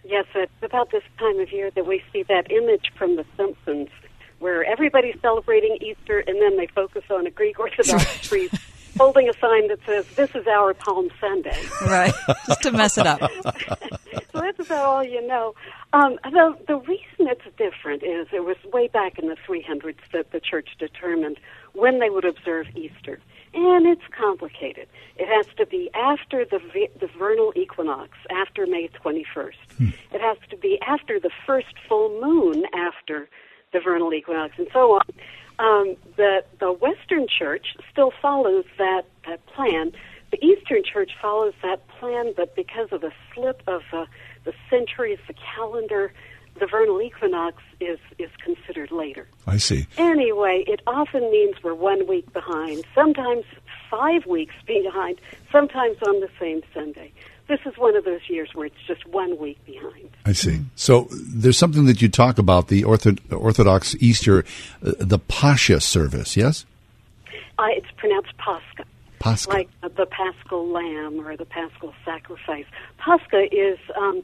Yes, 0.08 0.26
it's 0.36 0.52
about 0.62 0.92
this 0.92 1.02
time 1.18 1.40
of 1.40 1.50
year 1.50 1.70
that 1.72 1.84
we 1.84 2.00
see 2.12 2.22
that 2.24 2.50
image 2.50 2.92
from 2.96 3.16
The 3.16 3.24
Simpsons 3.36 3.88
where 4.38 4.64
everybody's 4.64 5.18
celebrating 5.20 5.78
Easter 5.80 6.18
and 6.26 6.40
then 6.40 6.56
they 6.56 6.66
focus 6.66 7.04
on 7.10 7.26
a 7.26 7.30
Greek 7.30 7.58
Orthodox 7.58 8.28
priest 8.28 8.54
holding 8.96 9.28
a 9.28 9.32
sign 9.34 9.68
that 9.68 9.78
says, 9.86 10.06
This 10.16 10.34
is 10.34 10.46
our 10.46 10.74
Palm 10.74 11.10
Sunday. 11.20 11.58
Right, 11.82 12.14
just 12.46 12.62
to 12.62 12.72
mess 12.72 12.98
it 12.98 13.06
up. 13.06 13.20
so 13.42 14.40
that's 14.40 14.60
about 14.60 14.84
all 14.84 15.04
you 15.04 15.26
know. 15.26 15.54
Um, 15.92 16.18
the, 16.24 16.56
the 16.66 16.76
reason 16.76 17.28
it's 17.28 17.44
different 17.56 18.02
is 18.02 18.28
it 18.32 18.44
was 18.44 18.56
way 18.72 18.88
back 18.88 19.18
in 19.18 19.28
the 19.28 19.36
300s 19.48 19.96
that 20.12 20.32
the 20.32 20.40
church 20.40 20.70
determined 20.78 21.38
when 21.72 21.98
they 22.00 22.10
would 22.10 22.24
observe 22.24 22.66
Easter. 22.74 23.20
And 23.54 23.86
it's 23.86 24.02
complicated. 24.10 24.86
It 25.16 25.28
has 25.28 25.46
to 25.56 25.64
be 25.64 25.88
after 25.94 26.44
the, 26.44 26.60
the 27.00 27.08
vernal 27.18 27.54
equinox, 27.56 28.10
after 28.30 28.66
May 28.66 28.88
21st. 28.88 29.54
Hmm. 29.78 29.88
It 30.12 30.20
has 30.20 30.36
to 30.50 30.58
be 30.58 30.78
after 30.86 31.18
the 31.18 31.30
first 31.46 31.74
full 31.88 32.20
moon 32.20 32.64
after 32.74 33.28
the 33.72 33.80
vernal 33.80 34.12
equinox, 34.12 34.54
and 34.58 34.68
so 34.72 34.94
on. 34.94 35.02
Um, 35.58 35.96
the 36.16 36.44
the 36.60 36.72
Western 36.72 37.26
Church 37.26 37.66
still 37.90 38.12
follows 38.20 38.64
that 38.78 39.02
that 39.26 39.44
plan. 39.46 39.92
The 40.32 40.44
Eastern 40.44 40.82
Church 40.84 41.12
follows 41.20 41.54
that 41.62 41.86
plan, 41.88 42.34
but 42.36 42.54
because 42.56 42.88
of 42.92 43.04
a 43.04 43.12
slip 43.34 43.62
of 43.66 43.82
uh, 43.92 44.06
the 44.44 44.52
centuries, 44.68 45.18
the 45.28 45.34
calendar, 45.54 46.12
the 46.58 46.66
vernal 46.66 47.00
equinox 47.00 47.62
is 47.80 47.98
is 48.18 48.30
considered 48.44 48.90
later. 48.92 49.28
I 49.46 49.56
see. 49.56 49.86
Anyway, 49.96 50.64
it 50.66 50.80
often 50.86 51.30
means 51.30 51.56
we're 51.62 51.74
one 51.74 52.06
week 52.06 52.30
behind. 52.32 52.84
Sometimes 52.94 53.44
five 53.90 54.26
weeks 54.26 54.54
behind. 54.66 55.20
Sometimes 55.50 55.96
on 56.06 56.20
the 56.20 56.28
same 56.38 56.62
Sunday 56.74 57.12
this 57.48 57.60
is 57.64 57.78
one 57.78 57.96
of 57.96 58.04
those 58.04 58.28
years 58.28 58.50
where 58.54 58.66
it's 58.66 58.74
just 58.86 59.06
one 59.06 59.38
week 59.38 59.64
behind. 59.64 60.10
I 60.24 60.32
see. 60.32 60.60
So 60.74 61.08
there's 61.10 61.56
something 61.56 61.86
that 61.86 62.02
you 62.02 62.08
talk 62.08 62.38
about 62.38 62.68
the 62.68 62.84
Orthodox 62.84 63.94
Easter, 64.00 64.44
uh, 64.84 64.92
the 64.98 65.18
Pascha 65.18 65.80
service, 65.80 66.36
yes? 66.36 66.66
Uh, 67.58 67.66
it's 67.68 67.86
pronounced 67.96 68.36
Pascha. 68.38 68.84
Pascha. 69.20 69.48
Like 69.48 69.68
uh, 69.82 69.88
the 69.88 70.06
Paschal 70.06 70.68
lamb 70.68 71.20
or 71.20 71.36
the 71.36 71.44
Paschal 71.44 71.94
sacrifice. 72.04 72.66
Pascha 72.98 73.46
is, 73.54 73.78
um, 73.96 74.22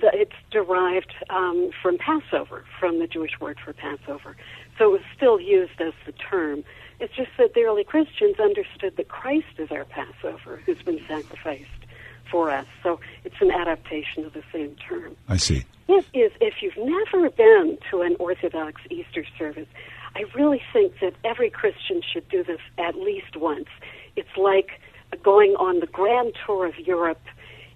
the, 0.00 0.10
it's 0.12 0.34
derived 0.50 1.14
um, 1.30 1.70
from 1.80 1.96
Passover, 1.98 2.64
from 2.80 2.98
the 2.98 3.06
Jewish 3.06 3.38
word 3.40 3.58
for 3.64 3.72
Passover. 3.72 4.36
So 4.78 4.86
it 4.86 4.92
was 4.92 5.02
still 5.16 5.40
used 5.40 5.80
as 5.80 5.92
the 6.06 6.12
term. 6.12 6.64
It's 6.98 7.14
just 7.14 7.30
that 7.38 7.54
the 7.54 7.62
early 7.62 7.84
Christians 7.84 8.38
understood 8.40 8.96
that 8.96 9.08
Christ 9.08 9.58
is 9.58 9.70
our 9.70 9.84
Passover, 9.84 10.60
who's 10.66 10.82
been 10.82 11.00
sacrificed 11.06 11.83
for 12.30 12.50
us. 12.50 12.66
So 12.82 13.00
it's 13.24 13.40
an 13.40 13.50
adaptation 13.50 14.24
of 14.24 14.32
the 14.32 14.42
same 14.52 14.76
term. 14.88 15.16
I 15.28 15.36
see. 15.36 15.64
It 15.88 16.06
is, 16.14 16.32
if 16.40 16.54
you've 16.62 16.76
never 16.76 17.28
been 17.30 17.78
to 17.90 18.00
an 18.02 18.16
Orthodox 18.18 18.80
Easter 18.90 19.24
service, 19.38 19.68
I 20.16 20.24
really 20.34 20.62
think 20.72 20.94
that 21.00 21.14
every 21.24 21.50
Christian 21.50 22.00
should 22.12 22.28
do 22.28 22.42
this 22.42 22.60
at 22.78 22.94
least 22.94 23.36
once. 23.36 23.68
It's 24.16 24.36
like 24.36 24.80
going 25.22 25.52
on 25.56 25.80
the 25.80 25.86
grand 25.86 26.34
tour 26.46 26.66
of 26.66 26.78
Europe 26.78 27.20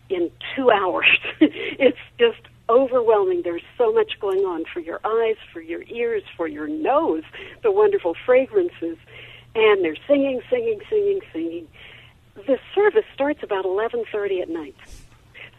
in 0.08 0.30
two 0.56 0.70
hours. 0.70 1.18
it's 1.40 1.98
just 2.18 2.40
overwhelming. 2.68 3.42
There's 3.42 3.62
so 3.76 3.92
much 3.92 4.12
going 4.20 4.40
on 4.40 4.64
for 4.72 4.80
your 4.80 5.00
eyes, 5.04 5.36
for 5.52 5.60
your 5.60 5.82
ears, 5.84 6.22
for 6.36 6.46
your 6.46 6.68
nose, 6.68 7.24
the 7.62 7.72
wonderful 7.72 8.14
fragrances. 8.26 8.96
And 9.54 9.84
they're 9.84 9.96
singing, 10.06 10.40
singing, 10.50 10.80
singing, 10.88 11.20
singing 11.32 11.68
the 12.46 12.58
service 12.74 13.04
starts 13.14 13.42
about 13.42 13.64
11:30 13.64 14.40
at 14.42 14.48
night. 14.48 14.74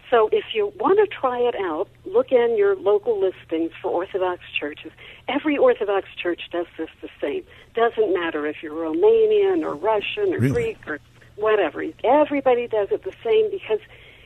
So 0.09 0.27
if 0.31 0.45
you 0.53 0.73
want 0.79 0.97
to 0.97 1.07
try 1.07 1.39
it 1.39 1.55
out, 1.55 1.87
look 2.05 2.31
in 2.31 2.57
your 2.57 2.75
local 2.75 3.19
listings 3.19 3.71
for 3.79 3.91
Orthodox 3.91 4.41
churches. 4.59 4.91
Every 5.27 5.55
Orthodox 5.57 6.07
church 6.15 6.41
does 6.51 6.65
this 6.77 6.89
the 7.01 7.09
same. 7.21 7.43
Doesn't 7.75 8.13
matter 8.13 8.47
if 8.47 8.63
you're 8.63 8.73
Romanian 8.73 9.63
or 9.63 9.75
Russian 9.75 10.33
or 10.33 10.39
really? 10.39 10.51
Greek 10.51 10.87
or 10.87 10.99
whatever. 11.35 11.83
Everybody 12.03 12.67
does 12.67 12.87
it 12.91 13.03
the 13.03 13.13
same 13.23 13.51
because 13.51 13.79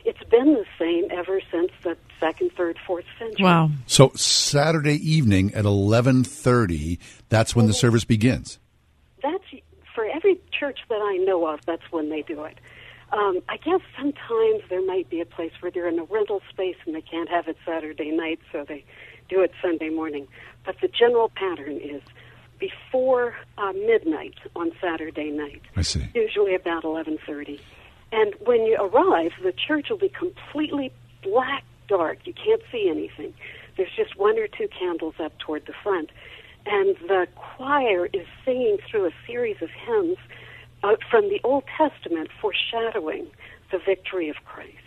it's 0.05 0.23
been 0.29 0.53
the 0.53 0.65
same 0.79 1.07
ever 1.11 1.41
since 1.51 1.71
the 1.83 1.97
second, 2.19 2.51
third, 2.55 2.77
fourth 2.85 3.05
century. 3.19 3.43
Wow. 3.43 3.71
So 3.85 4.11
Saturday 4.15 4.95
evening 4.95 5.53
at 5.53 5.65
11:30, 5.65 6.97
that's 7.27 7.55
when 7.55 7.67
the 7.67 7.73
service 7.73 8.05
begins. 8.05 8.59
That's 9.21 9.43
for 9.93 10.05
every 10.05 10.39
church 10.63 10.79
that 10.87 11.01
I 11.01 11.17
know 11.17 11.45
of, 11.47 11.59
that's 11.65 11.91
when 11.91 12.09
they 12.09 12.21
do 12.21 12.43
it. 12.43 12.57
Um, 13.11 13.41
I 13.49 13.57
guess 13.57 13.81
sometimes 13.97 14.61
there 14.69 14.85
might 14.85 15.09
be 15.09 15.19
a 15.19 15.25
place 15.25 15.51
where 15.59 15.71
they're 15.71 15.89
in 15.89 15.99
a 15.99 16.03
rental 16.03 16.41
space 16.49 16.77
and 16.85 16.95
they 16.95 17.01
can't 17.01 17.29
have 17.29 17.47
it 17.47 17.57
Saturday 17.65 18.11
night, 18.11 18.39
so 18.51 18.65
they 18.67 18.83
do 19.29 19.41
it 19.41 19.51
Sunday 19.61 19.89
morning. 19.89 20.27
But 20.65 20.77
the 20.81 20.87
general 20.87 21.29
pattern 21.35 21.79
is 21.81 22.01
before 22.59 23.35
uh, 23.57 23.73
midnight 23.73 24.35
on 24.55 24.71
Saturday 24.79 25.31
night. 25.31 25.61
I 25.75 25.81
see. 25.81 26.07
Usually 26.15 26.55
about 26.55 26.85
eleven 26.85 27.19
thirty, 27.27 27.59
and 28.11 28.33
when 28.45 28.65
you 28.65 28.77
arrive, 28.79 29.33
the 29.43 29.51
church 29.51 29.89
will 29.89 29.97
be 29.97 30.09
completely 30.09 30.93
black 31.21 31.65
dark. 31.89 32.19
You 32.23 32.33
can't 32.33 32.61
see 32.71 32.87
anything. 32.89 33.33
There's 33.75 33.91
just 33.95 34.17
one 34.17 34.39
or 34.39 34.47
two 34.47 34.69
candles 34.69 35.15
up 35.19 35.37
toward 35.39 35.65
the 35.65 35.73
front, 35.83 36.09
and 36.65 36.95
the 37.07 37.27
choir 37.35 38.07
is 38.13 38.25
singing 38.45 38.77
through 38.89 39.07
a 39.07 39.11
series 39.27 39.61
of 39.61 39.69
hymns 39.69 40.17
uh, 40.83 40.95
from 41.09 41.29
the 41.29 41.39
Old 41.43 41.63
Testament 41.77 42.29
foreshadowing 42.41 43.27
the 43.71 43.79
victory 43.79 44.29
of 44.29 44.35
Christ. 44.45 44.77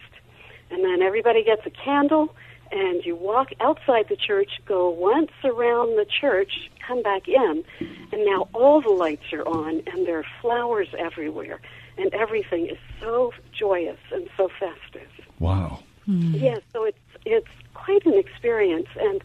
And 0.70 0.84
then 0.84 1.02
everybody 1.02 1.42
gets 1.42 1.62
a 1.66 1.70
candle, 1.70 2.34
and 2.70 3.04
you 3.04 3.14
walk 3.16 3.48
outside 3.60 4.06
the 4.08 4.16
church, 4.16 4.50
go 4.66 4.88
once 4.90 5.30
around 5.44 5.96
the 5.96 6.06
church, 6.20 6.70
come 6.86 7.02
back 7.02 7.28
in, 7.28 7.64
and 7.80 8.24
now 8.24 8.48
all 8.52 8.80
the 8.80 8.90
lights 8.90 9.32
are 9.32 9.46
on, 9.46 9.82
and 9.86 10.06
there 10.06 10.18
are 10.18 10.26
flowers 10.40 10.88
everywhere, 10.98 11.60
and 11.96 12.12
everything 12.14 12.66
is 12.66 12.78
so 13.00 13.32
joyous 13.58 13.98
and 14.12 14.28
so 14.36 14.48
festive. 14.58 15.08
Wow. 15.38 15.80
Mm. 16.08 16.40
Yes, 16.40 16.62
so 16.72 16.84
it's 16.84 16.98
it's 17.24 17.48
quite 17.74 18.06
an 18.06 18.14
experience, 18.14 18.88
and 19.00 19.22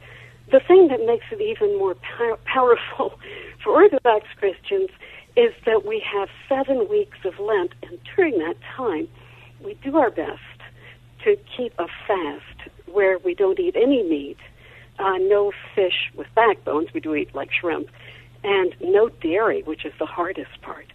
the 0.52 0.60
thing 0.60 0.88
that 0.90 1.06
makes 1.06 1.26
it 1.32 1.42
even 1.42 1.78
more 1.78 1.96
pow- 1.96 2.40
powerful 2.46 3.20
for 3.64 3.74
Orthodox 3.74 4.26
Christians 4.38 4.90
is 5.36 5.54
that 5.66 5.86
we 5.86 6.00
have 6.00 6.30
seven 6.50 6.88
weeks 6.90 7.18
of 7.26 7.40
Lent, 7.40 7.74
and 7.84 8.00
during 8.16 8.38
that 8.40 8.56
time, 8.76 9.08
we 9.64 9.76
do 9.76 9.98
our 9.98 10.10
best 10.10 10.40
to 11.24 11.38
keep 11.56 11.74
a 11.80 11.88
fast 12.08 12.70
where 12.88 13.18
we 13.20 13.34
don't 13.34 13.60
eat 13.60 13.76
any 13.76 14.04
meat, 14.04 14.38
uh, 15.00 15.18
no 15.18 15.52
fish 15.76 16.12
with 16.16 16.28
backbones, 16.36 16.94
we 16.94 17.00
do 17.00 17.16
eat 17.16 17.34
like 17.34 17.52
shrimp, 17.52 17.88
and 18.44 18.76
no 18.82 19.10
dairy, 19.10 19.62
which 19.64 19.86
is 19.86 19.94
the 20.00 20.06
hardest 20.06 20.62
part. 20.62 20.86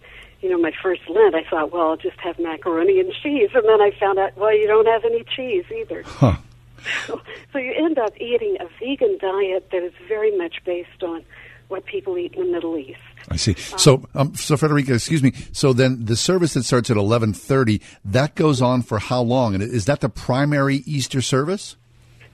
You 0.41 0.49
know, 0.49 0.59
my 0.59 0.71
first 0.83 1.01
Lent, 1.09 1.33
I 1.33 1.43
thought, 1.49 1.71
well, 1.71 1.89
I'll 1.89 1.97
just 1.97 2.19
have 2.19 2.37
macaroni 2.37 2.99
and 2.99 3.11
cheese, 3.11 3.49
and 3.55 3.65
then 3.65 3.81
I 3.81 3.91
found 3.99 4.19
out, 4.19 4.37
well, 4.37 4.55
you 4.55 4.67
don't 4.67 4.85
have 4.85 5.03
any 5.03 5.23
cheese 5.23 5.65
either. 5.75 6.03
Huh. 6.05 6.35
So, 7.05 7.21
so 7.51 7.59
you 7.59 7.73
end 7.73 7.97
up 7.97 8.13
eating 8.21 8.57
a 8.59 8.67
vegan 8.79 9.17
diet 9.19 9.69
that 9.71 9.83
is 9.83 9.93
very 10.07 10.35
much 10.37 10.63
based 10.63 11.03
on 11.03 11.23
what 11.69 11.85
people 11.85 12.17
eat 12.17 12.33
in 12.33 12.45
the 12.45 12.51
Middle 12.51 12.77
East. 12.77 13.01
I 13.29 13.35
see. 13.35 13.55
So, 13.55 14.07
um, 14.15 14.35
so 14.35 14.55
Frederica, 14.55 14.93
excuse 14.93 15.21
me. 15.21 15.33
So 15.51 15.73
then, 15.73 16.05
the 16.05 16.15
service 16.15 16.53
that 16.53 16.63
starts 16.63 16.89
at 16.89 16.97
eleven 16.97 17.33
thirty 17.33 17.81
that 18.05 18.35
goes 18.35 18.61
on 18.61 18.81
for 18.81 18.99
how 18.99 19.21
long? 19.21 19.53
And 19.53 19.61
is 19.61 19.85
that 19.85 19.99
the 19.99 20.09
primary 20.09 20.77
Easter 20.85 21.21
service? 21.21 21.75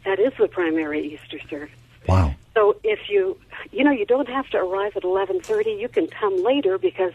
That 0.06 0.20
is 0.20 0.34
the 0.40 0.48
primary 0.48 1.14
Easter 1.14 1.40
service. 1.49 1.76
Wow. 2.07 2.36
So 2.53 2.76
if 2.84 3.10
you, 3.10 3.40
you 3.72 3.84
know, 3.84 3.91
you 3.91 4.06
don't 4.06 4.30
have 4.30 4.48
to 4.49 4.57
arrive 4.57 4.95
at 4.95 5.03
eleven 5.03 5.41
thirty. 5.41 5.72
You 5.72 5.90
can 5.90 6.07
come 6.07 6.44
later 6.44 6.78
because 6.78 7.14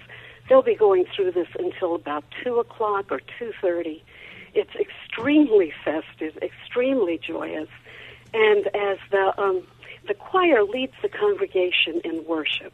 they'll 0.48 0.62
be 0.62 0.74
going 0.74 1.04
through 1.14 1.32
this 1.32 1.48
until 1.58 1.94
about 1.94 2.24
two 2.42 2.58
o'clock 2.58 3.12
or 3.12 3.20
two 3.38 3.52
thirty. 3.60 4.02
It's 4.54 4.74
extremely 4.74 5.72
festive, 5.84 6.36
extremely 6.42 7.18
joyous, 7.18 7.68
and 8.34 8.66
as 8.74 8.98
the 9.10 9.34
um, 9.38 9.62
the 10.08 10.14
choir 10.14 10.64
leads 10.64 10.94
the 11.02 11.08
congregation 11.08 12.00
in 12.02 12.24
worship. 12.26 12.72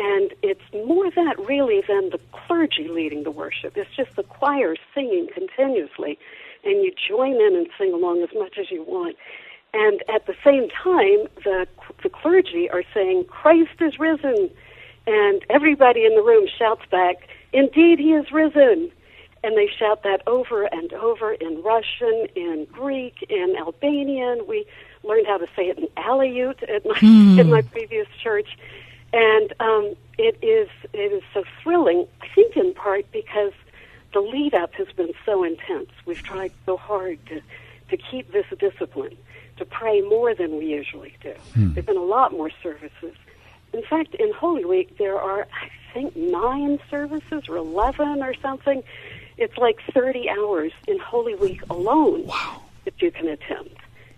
And 0.00 0.32
it's 0.42 0.62
more 0.72 1.10
that 1.10 1.38
really 1.46 1.82
than 1.86 2.08
the 2.08 2.18
clergy 2.32 2.88
leading 2.88 3.22
the 3.22 3.30
worship. 3.30 3.76
It's 3.76 3.94
just 3.94 4.16
the 4.16 4.22
choir 4.22 4.74
singing 4.94 5.28
continuously, 5.34 6.18
and 6.64 6.82
you 6.82 6.90
join 7.06 7.34
in 7.34 7.54
and 7.54 7.66
sing 7.76 7.92
along 7.92 8.22
as 8.22 8.30
much 8.34 8.56
as 8.58 8.70
you 8.70 8.82
want. 8.82 9.16
And 9.74 10.02
at 10.08 10.26
the 10.26 10.34
same 10.42 10.70
time, 10.70 11.28
the 11.44 11.66
the 12.02 12.08
clergy 12.08 12.70
are 12.70 12.82
saying, 12.94 13.26
"Christ 13.26 13.76
is 13.80 13.98
risen," 13.98 14.50
and 15.06 15.44
everybody 15.50 16.06
in 16.06 16.14
the 16.14 16.22
room 16.22 16.48
shouts 16.58 16.86
back, 16.90 17.28
"Indeed, 17.52 17.98
He 17.98 18.14
is 18.14 18.32
risen." 18.32 18.90
And 19.42 19.56
they 19.56 19.68
shout 19.68 20.02
that 20.02 20.22
over 20.26 20.64
and 20.64 20.92
over 20.94 21.32
in 21.32 21.62
Russian, 21.62 22.26
in 22.34 22.66
Greek, 22.72 23.14
in 23.28 23.54
Albanian. 23.58 24.46
We 24.46 24.66
learned 25.02 25.26
how 25.26 25.38
to 25.38 25.46
say 25.56 25.68
it 25.68 25.78
in 25.78 25.88
Aleut 25.96 26.62
at 26.68 26.84
my 26.86 26.98
Hmm. 27.00 27.38
at 27.38 27.46
my 27.48 27.62
previous 27.62 28.08
church, 28.22 28.48
and 29.12 29.52
um, 29.60 29.94
it 30.18 30.38
is 30.42 30.68
it 30.92 31.12
is 31.12 31.22
so 31.34 31.44
thrilling. 31.62 32.06
I 32.20 32.28
think 32.34 32.56
in 32.56 32.74
part 32.74 33.10
because 33.12 33.52
the 34.12 34.20
lead 34.20 34.54
up 34.54 34.74
has 34.74 34.88
been 34.96 35.12
so 35.24 35.44
intense. 35.44 35.90
We've 36.06 36.22
tried 36.22 36.52
so 36.66 36.76
hard 36.76 37.24
to 37.26 37.40
to 37.90 37.96
keep 37.96 38.30
this 38.32 38.46
discipline, 38.58 39.16
to 39.56 39.64
pray 39.64 40.00
more 40.02 40.34
than 40.34 40.56
we 40.58 40.66
usually 40.66 41.16
do. 41.22 41.34
Hmm. 41.54 41.72
There've 41.74 41.86
been 41.86 41.96
a 41.96 42.02
lot 42.02 42.32
more 42.32 42.50
services. 42.62 43.16
In 43.72 43.82
fact, 43.82 44.14
in 44.14 44.32
Holy 44.32 44.64
Week 44.64 44.98
there 44.98 45.18
are 45.18 45.46
I 45.52 45.70
think 45.92 46.14
nine 46.16 46.78
services 46.88 47.48
or 47.48 47.56
eleven 47.56 48.22
or 48.22 48.34
something. 48.34 48.82
It's 49.36 49.56
like 49.56 49.80
thirty 49.92 50.28
hours 50.28 50.72
in 50.86 50.98
Holy 50.98 51.34
Week 51.34 51.62
alone 51.70 52.26
wow. 52.26 52.62
that 52.84 53.00
you 53.00 53.10
can 53.10 53.26
attend. 53.26 53.70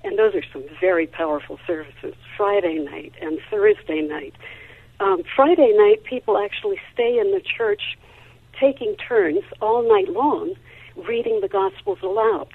And 0.05 0.19
those 0.19 0.35
are 0.35 0.43
some 0.53 0.65
very 0.81 1.07
powerful 1.07 1.61
services. 1.67 2.15
Friday 2.37 2.79
night 2.81 3.15
and 3.21 3.39
Thursday 3.51 4.01
night. 4.01 4.35
Um, 5.03 5.23
Friday 5.35 5.73
night, 5.77 6.05
people 6.05 6.39
actually 6.39 6.79
stay 6.93 7.19
in 7.19 7.33
the 7.33 7.41
church 7.41 7.83
taking 8.61 8.95
turns 8.97 9.43
all 9.61 9.83
night 9.89 10.09
long 10.09 10.55
reading 10.97 11.41
the 11.41 11.49
Gospels 11.49 11.99
aloud. 12.03 12.49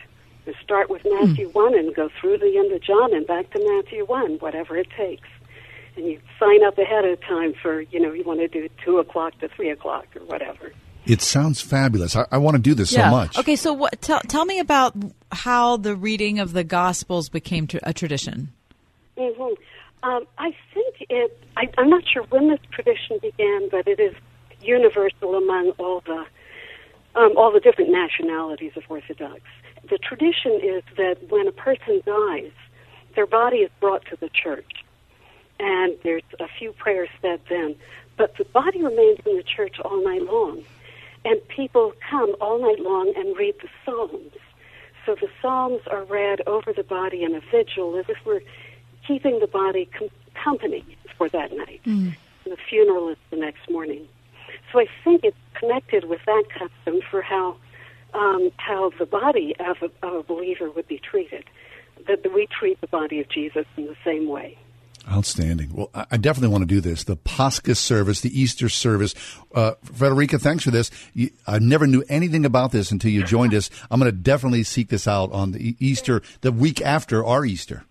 You 0.45 0.53
start 0.63 0.89
with 0.89 1.01
Matthew 1.03 1.49
1 1.49 1.77
and 1.77 1.93
go 1.93 2.09
through 2.21 2.37
the 2.37 2.57
end 2.57 2.71
of 2.71 2.81
John 2.81 3.13
and 3.13 3.27
back 3.27 3.51
to 3.51 3.59
Matthew 3.59 4.05
1, 4.05 4.37
whatever 4.37 4.77
it 4.77 4.87
takes. 4.95 5.27
And 5.97 6.05
you 6.05 6.21
sign 6.39 6.63
up 6.63 6.77
ahead 6.77 7.03
of 7.03 7.19
time 7.21 7.53
for, 7.61 7.81
you 7.81 7.99
know, 7.99 8.13
you 8.13 8.23
want 8.23 8.39
to 8.39 8.47
do 8.47 8.69
2 8.85 8.99
o'clock 8.99 9.37
to 9.39 9.49
3 9.49 9.71
o'clock 9.71 10.05
or 10.15 10.23
whatever. 10.25 10.71
It 11.05 11.21
sounds 11.21 11.59
fabulous. 11.59 12.15
I, 12.15 12.27
I 12.31 12.37
want 12.37 12.55
to 12.55 12.61
do 12.61 12.73
this 12.73 12.91
so 12.91 13.05
much. 13.09 13.37
Okay, 13.37 13.55
so 13.57 13.73
what? 13.73 14.01
Tell, 14.01 14.21
tell 14.21 14.45
me 14.45 14.59
about 14.59 14.95
how 15.31 15.75
the 15.75 15.95
reading 15.95 16.39
of 16.39 16.53
the 16.53 16.63
Gospels 16.63 17.27
became 17.27 17.67
tr- 17.67 17.77
a 17.83 17.93
tradition. 17.93 18.53
hmm 19.17 19.53
Um, 20.07 20.25
I 20.37 20.55
think 20.73 20.95
it. 21.09 21.37
I, 21.57 21.67
I'm 21.77 21.89
not 21.89 22.03
sure 22.07 22.23
when 22.29 22.47
this 22.47 22.61
tradition 22.71 23.19
began, 23.21 23.67
but 23.69 23.89
it 23.89 23.99
is 23.99 24.15
universal 24.61 25.35
among 25.35 25.71
all 25.71 26.01
the 26.05 26.25
um, 27.15 27.33
all 27.35 27.51
the 27.51 27.59
different 27.59 27.91
nationalities 27.91 28.71
of 28.77 28.83
Orthodox. 28.87 29.41
The 29.89 29.97
tradition 29.97 30.61
is 30.63 30.83
that 30.95 31.17
when 31.29 31.47
a 31.47 31.51
person 31.51 32.01
dies, 32.05 32.51
their 33.15 33.25
body 33.25 33.57
is 33.57 33.71
brought 33.81 34.05
to 34.05 34.15
the 34.15 34.29
church, 34.29 34.85
and 35.59 35.93
there's 36.03 36.23
a 36.39 36.47
few 36.57 36.71
prayers 36.71 37.09
said 37.21 37.41
then, 37.49 37.75
but 38.15 38.37
the 38.37 38.45
body 38.45 38.81
remains 38.81 39.19
in 39.25 39.35
the 39.35 39.43
church 39.43 39.77
all 39.83 40.01
night 40.01 40.23
long, 40.23 40.63
and 41.25 41.45
people 41.49 41.91
come 42.09 42.33
all 42.39 42.61
night 42.61 42.79
long 42.79 43.11
and 43.17 43.35
read 43.35 43.55
the 43.61 43.67
Psalms. 43.83 44.31
So 45.05 45.15
the 45.15 45.29
Psalms 45.41 45.81
are 45.91 46.05
read 46.05 46.41
over 46.47 46.71
the 46.71 46.83
body 46.83 47.23
in 47.23 47.35
a 47.35 47.41
vigil, 47.51 47.97
as 47.97 48.05
if 48.07 48.17
we're 48.25 48.41
keeping 49.07 49.39
the 49.39 49.47
body 49.47 49.89
com- 49.97 50.09
company 50.43 50.85
for 51.17 51.29
that 51.29 51.51
night. 51.55 51.81
And 51.85 52.15
the 52.45 52.57
funeral 52.69 53.09
is 53.09 53.17
the 53.29 53.37
next 53.37 53.69
morning. 53.69 54.07
So 54.71 54.79
I 54.79 54.85
think 55.03 55.23
it's 55.23 55.37
connected 55.55 56.05
with 56.05 56.19
that 56.25 56.43
custom 56.49 57.01
for 57.09 57.21
how 57.21 57.57
um, 58.13 58.51
how 58.57 58.91
the 58.97 59.05
body 59.05 59.55
of 59.59 59.77
a, 59.81 60.05
of 60.05 60.15
a 60.15 60.23
believer 60.23 60.71
would 60.71 60.87
be 60.87 60.99
treated. 60.99 61.45
That 62.07 62.23
that 62.23 62.33
we 62.33 62.47
treat 62.47 62.79
the 62.81 62.87
body 62.87 63.19
of 63.19 63.29
Jesus 63.29 63.65
in 63.75 63.85
the 63.85 63.95
same 64.05 64.27
way. 64.27 64.57
Outstanding. 65.09 65.73
Well, 65.73 65.89
I 65.93 66.05
I 66.11 66.17
definitely 66.17 66.49
want 66.49 66.63
to 66.63 66.67
do 66.67 66.81
this. 66.81 67.03
The 67.03 67.15
Pascha 67.15 67.75
service, 67.75 68.21
the 68.21 68.39
Easter 68.39 68.69
service. 68.69 69.15
Uh, 69.53 69.73
Frederica, 69.83 70.37
thanks 70.39 70.63
for 70.63 70.71
this. 70.71 70.91
You, 71.13 71.31
I 71.45 71.59
never 71.59 71.87
knew 71.87 72.03
anything 72.09 72.45
about 72.45 72.71
this 72.71 72.91
until 72.91 73.11
you 73.11 73.23
joined 73.23 73.53
us. 73.53 73.69
I'm 73.89 73.99
going 73.99 74.11
to 74.11 74.17
definitely 74.17 74.63
seek 74.63 74.89
this 74.89 75.07
out 75.07 75.31
on 75.31 75.51
the 75.51 75.75
Easter, 75.79 76.21
the 76.41 76.51
week 76.51 76.81
after 76.81 77.25
our 77.25 77.45
Easter. 77.45 77.83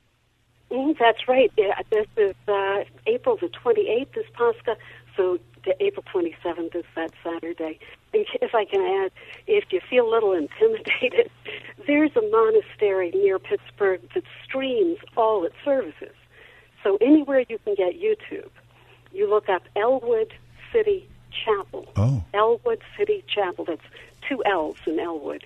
Mm, 0.71 0.99
that's 0.99 1.29
right. 1.29 1.53
Yeah, 1.57 1.81
this 1.91 2.07
is 2.17 2.35
uh, 2.49 2.85
April 3.07 3.37
the 3.37 3.49
28th 3.49 4.17
is 4.17 4.25
Pascha, 4.33 4.77
so 5.17 5.39
the 5.65 5.81
April 5.83 6.05
27th 6.13 6.75
is 6.75 6.85
that 6.95 7.13
Saturday. 7.23 7.79
And 8.13 8.27
if 8.43 8.55
I 8.55 8.65
can 8.65 8.81
add, 9.05 9.13
if 9.47 9.65
you 9.71 9.81
feel 9.89 10.09
a 10.09 10.11
little 10.11 10.33
intimidated, 10.33 11.31
there's 11.87 12.17
a 12.17 12.23
monastery 12.23 13.11
near 13.13 13.39
Pittsburgh 13.39 14.01
that 14.15 14.25
streams 14.45 14.99
all 15.17 15.45
its 15.45 15.57
services. 15.65 16.15
So 16.83 16.99
anywhere 17.01 17.45
you 17.49 17.59
can 17.59 17.75
get 17.75 18.01
YouTube, 18.01 18.51
you 19.13 19.29
look 19.29 19.49
up 19.49 19.63
Ellwood 19.75 20.33
City 20.73 21.09
Chapel. 21.45 21.87
Oh. 21.97 22.23
Ellwood 22.35 22.81
City 22.97 23.25
Chapel. 23.27 23.65
That's 23.65 23.83
two 24.29 24.43
L's 24.45 24.77
in 24.87 24.99
Ellwood. 24.99 25.45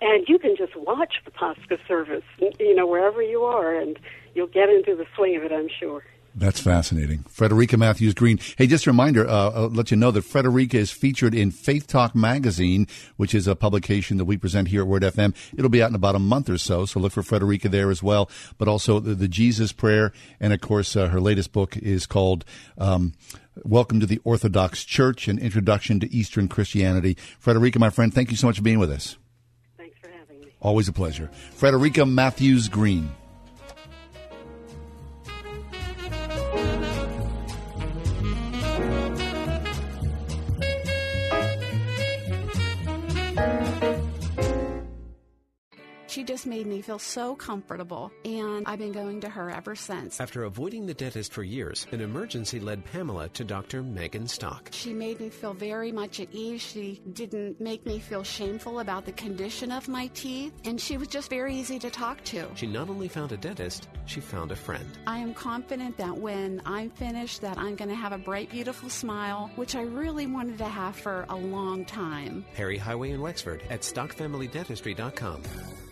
And 0.00 0.28
you 0.28 0.38
can 0.38 0.56
just 0.56 0.74
watch 0.76 1.14
the 1.24 1.30
Pascha 1.30 1.78
service, 1.86 2.24
you 2.58 2.74
know, 2.74 2.86
wherever 2.86 3.22
you 3.22 3.44
are, 3.44 3.72
and 3.74 3.96
you'll 4.34 4.46
get 4.46 4.68
into 4.68 4.94
the 4.94 5.06
swing 5.16 5.36
of 5.36 5.42
it, 5.42 5.52
I'm 5.52 5.68
sure. 5.80 6.02
That's 6.34 6.60
fascinating. 6.60 7.24
Frederica 7.28 7.76
Mathewes-Green. 7.76 8.38
Hey, 8.56 8.66
just 8.66 8.86
a 8.86 8.90
reminder, 8.90 9.28
uh, 9.28 9.50
I'll 9.50 9.68
let 9.68 9.90
you 9.90 9.98
know 9.98 10.10
that 10.12 10.22
Frederica 10.22 10.78
is 10.78 10.90
featured 10.90 11.34
in 11.34 11.50
Faith 11.50 11.86
Talk 11.86 12.14
Magazine, 12.14 12.86
which 13.18 13.34
is 13.34 13.46
a 13.46 13.54
publication 13.54 14.16
that 14.16 14.24
we 14.24 14.38
present 14.38 14.68
here 14.68 14.80
at 14.80 14.86
Word 14.86 15.02
FM. 15.02 15.34
It'll 15.52 15.68
be 15.68 15.82
out 15.82 15.90
in 15.90 15.94
about 15.94 16.14
a 16.14 16.18
month 16.18 16.48
or 16.48 16.56
so, 16.56 16.86
so 16.86 17.00
look 17.00 17.12
for 17.12 17.22
Frederica 17.22 17.68
there 17.68 17.90
as 17.90 18.02
well. 18.02 18.30
But 18.56 18.66
also 18.66 18.98
the, 18.98 19.14
the 19.14 19.28
Jesus 19.28 19.72
Prayer, 19.72 20.12
and 20.40 20.54
of 20.54 20.62
course, 20.62 20.96
uh, 20.96 21.08
her 21.08 21.20
latest 21.20 21.52
book 21.52 21.76
is 21.76 22.06
called 22.06 22.46
um, 22.78 23.12
Welcome 23.62 24.00
to 24.00 24.06
the 24.06 24.20
Orthodox 24.24 24.84
Church, 24.84 25.28
an 25.28 25.38
Introduction 25.38 26.00
to 26.00 26.10
Eastern 26.14 26.48
Christianity. 26.48 27.18
Frederica, 27.38 27.78
my 27.78 27.90
friend, 27.90 28.12
thank 28.12 28.30
you 28.30 28.36
so 28.38 28.46
much 28.46 28.56
for 28.56 28.62
being 28.62 28.78
with 28.78 28.90
us. 28.90 29.18
Thanks 29.76 29.98
for 29.98 30.08
having 30.08 30.40
me. 30.40 30.54
Always 30.62 30.88
a 30.88 30.92
pleasure. 30.94 31.30
Frederica 31.52 32.06
Mathewes-Green. 32.06 33.10
She 46.22 46.26
just 46.26 46.46
made 46.46 46.68
me 46.68 46.82
feel 46.82 47.00
so 47.00 47.34
comfortable, 47.34 48.12
and 48.24 48.64
I've 48.68 48.78
been 48.78 48.92
going 48.92 49.22
to 49.22 49.28
her 49.28 49.50
ever 49.50 49.74
since. 49.74 50.20
After 50.20 50.44
avoiding 50.44 50.86
the 50.86 50.94
dentist 50.94 51.32
for 51.32 51.42
years, 51.42 51.84
an 51.90 52.00
emergency 52.00 52.60
led 52.60 52.84
Pamela 52.84 53.28
to 53.30 53.42
Dr. 53.42 53.82
Megan 53.82 54.28
Stock. 54.28 54.68
She 54.70 54.92
made 54.92 55.18
me 55.18 55.30
feel 55.30 55.52
very 55.52 55.90
much 55.90 56.20
at 56.20 56.28
ease. 56.30 56.62
She 56.62 57.02
didn't 57.12 57.60
make 57.60 57.84
me 57.84 57.98
feel 57.98 58.22
shameful 58.22 58.78
about 58.78 59.04
the 59.04 59.10
condition 59.10 59.72
of 59.72 59.88
my 59.88 60.06
teeth, 60.14 60.52
and 60.64 60.80
she 60.80 60.96
was 60.96 61.08
just 61.08 61.28
very 61.28 61.56
easy 61.56 61.80
to 61.80 61.90
talk 61.90 62.22
to. 62.26 62.46
She 62.54 62.68
not 62.68 62.88
only 62.88 63.08
found 63.08 63.32
a 63.32 63.36
dentist, 63.36 63.88
she 64.06 64.20
found 64.20 64.52
a 64.52 64.56
friend. 64.56 64.86
I 65.08 65.18
am 65.18 65.34
confident 65.34 65.96
that 65.96 66.16
when 66.16 66.62
I'm 66.64 66.90
finished 66.90 67.40
that 67.40 67.58
I'm 67.58 67.74
going 67.74 67.90
to 67.90 67.96
have 67.96 68.12
a 68.12 68.18
bright, 68.18 68.48
beautiful 68.48 68.90
smile, 68.90 69.50
which 69.56 69.74
I 69.74 69.82
really 69.82 70.28
wanted 70.28 70.58
to 70.58 70.68
have 70.68 70.94
for 70.94 71.26
a 71.28 71.34
long 71.36 71.84
time. 71.84 72.44
Perry 72.54 72.78
Highway 72.78 73.10
in 73.10 73.20
Wexford 73.20 73.64
at 73.70 73.80
stockfamilydentistry.com. 73.80 75.42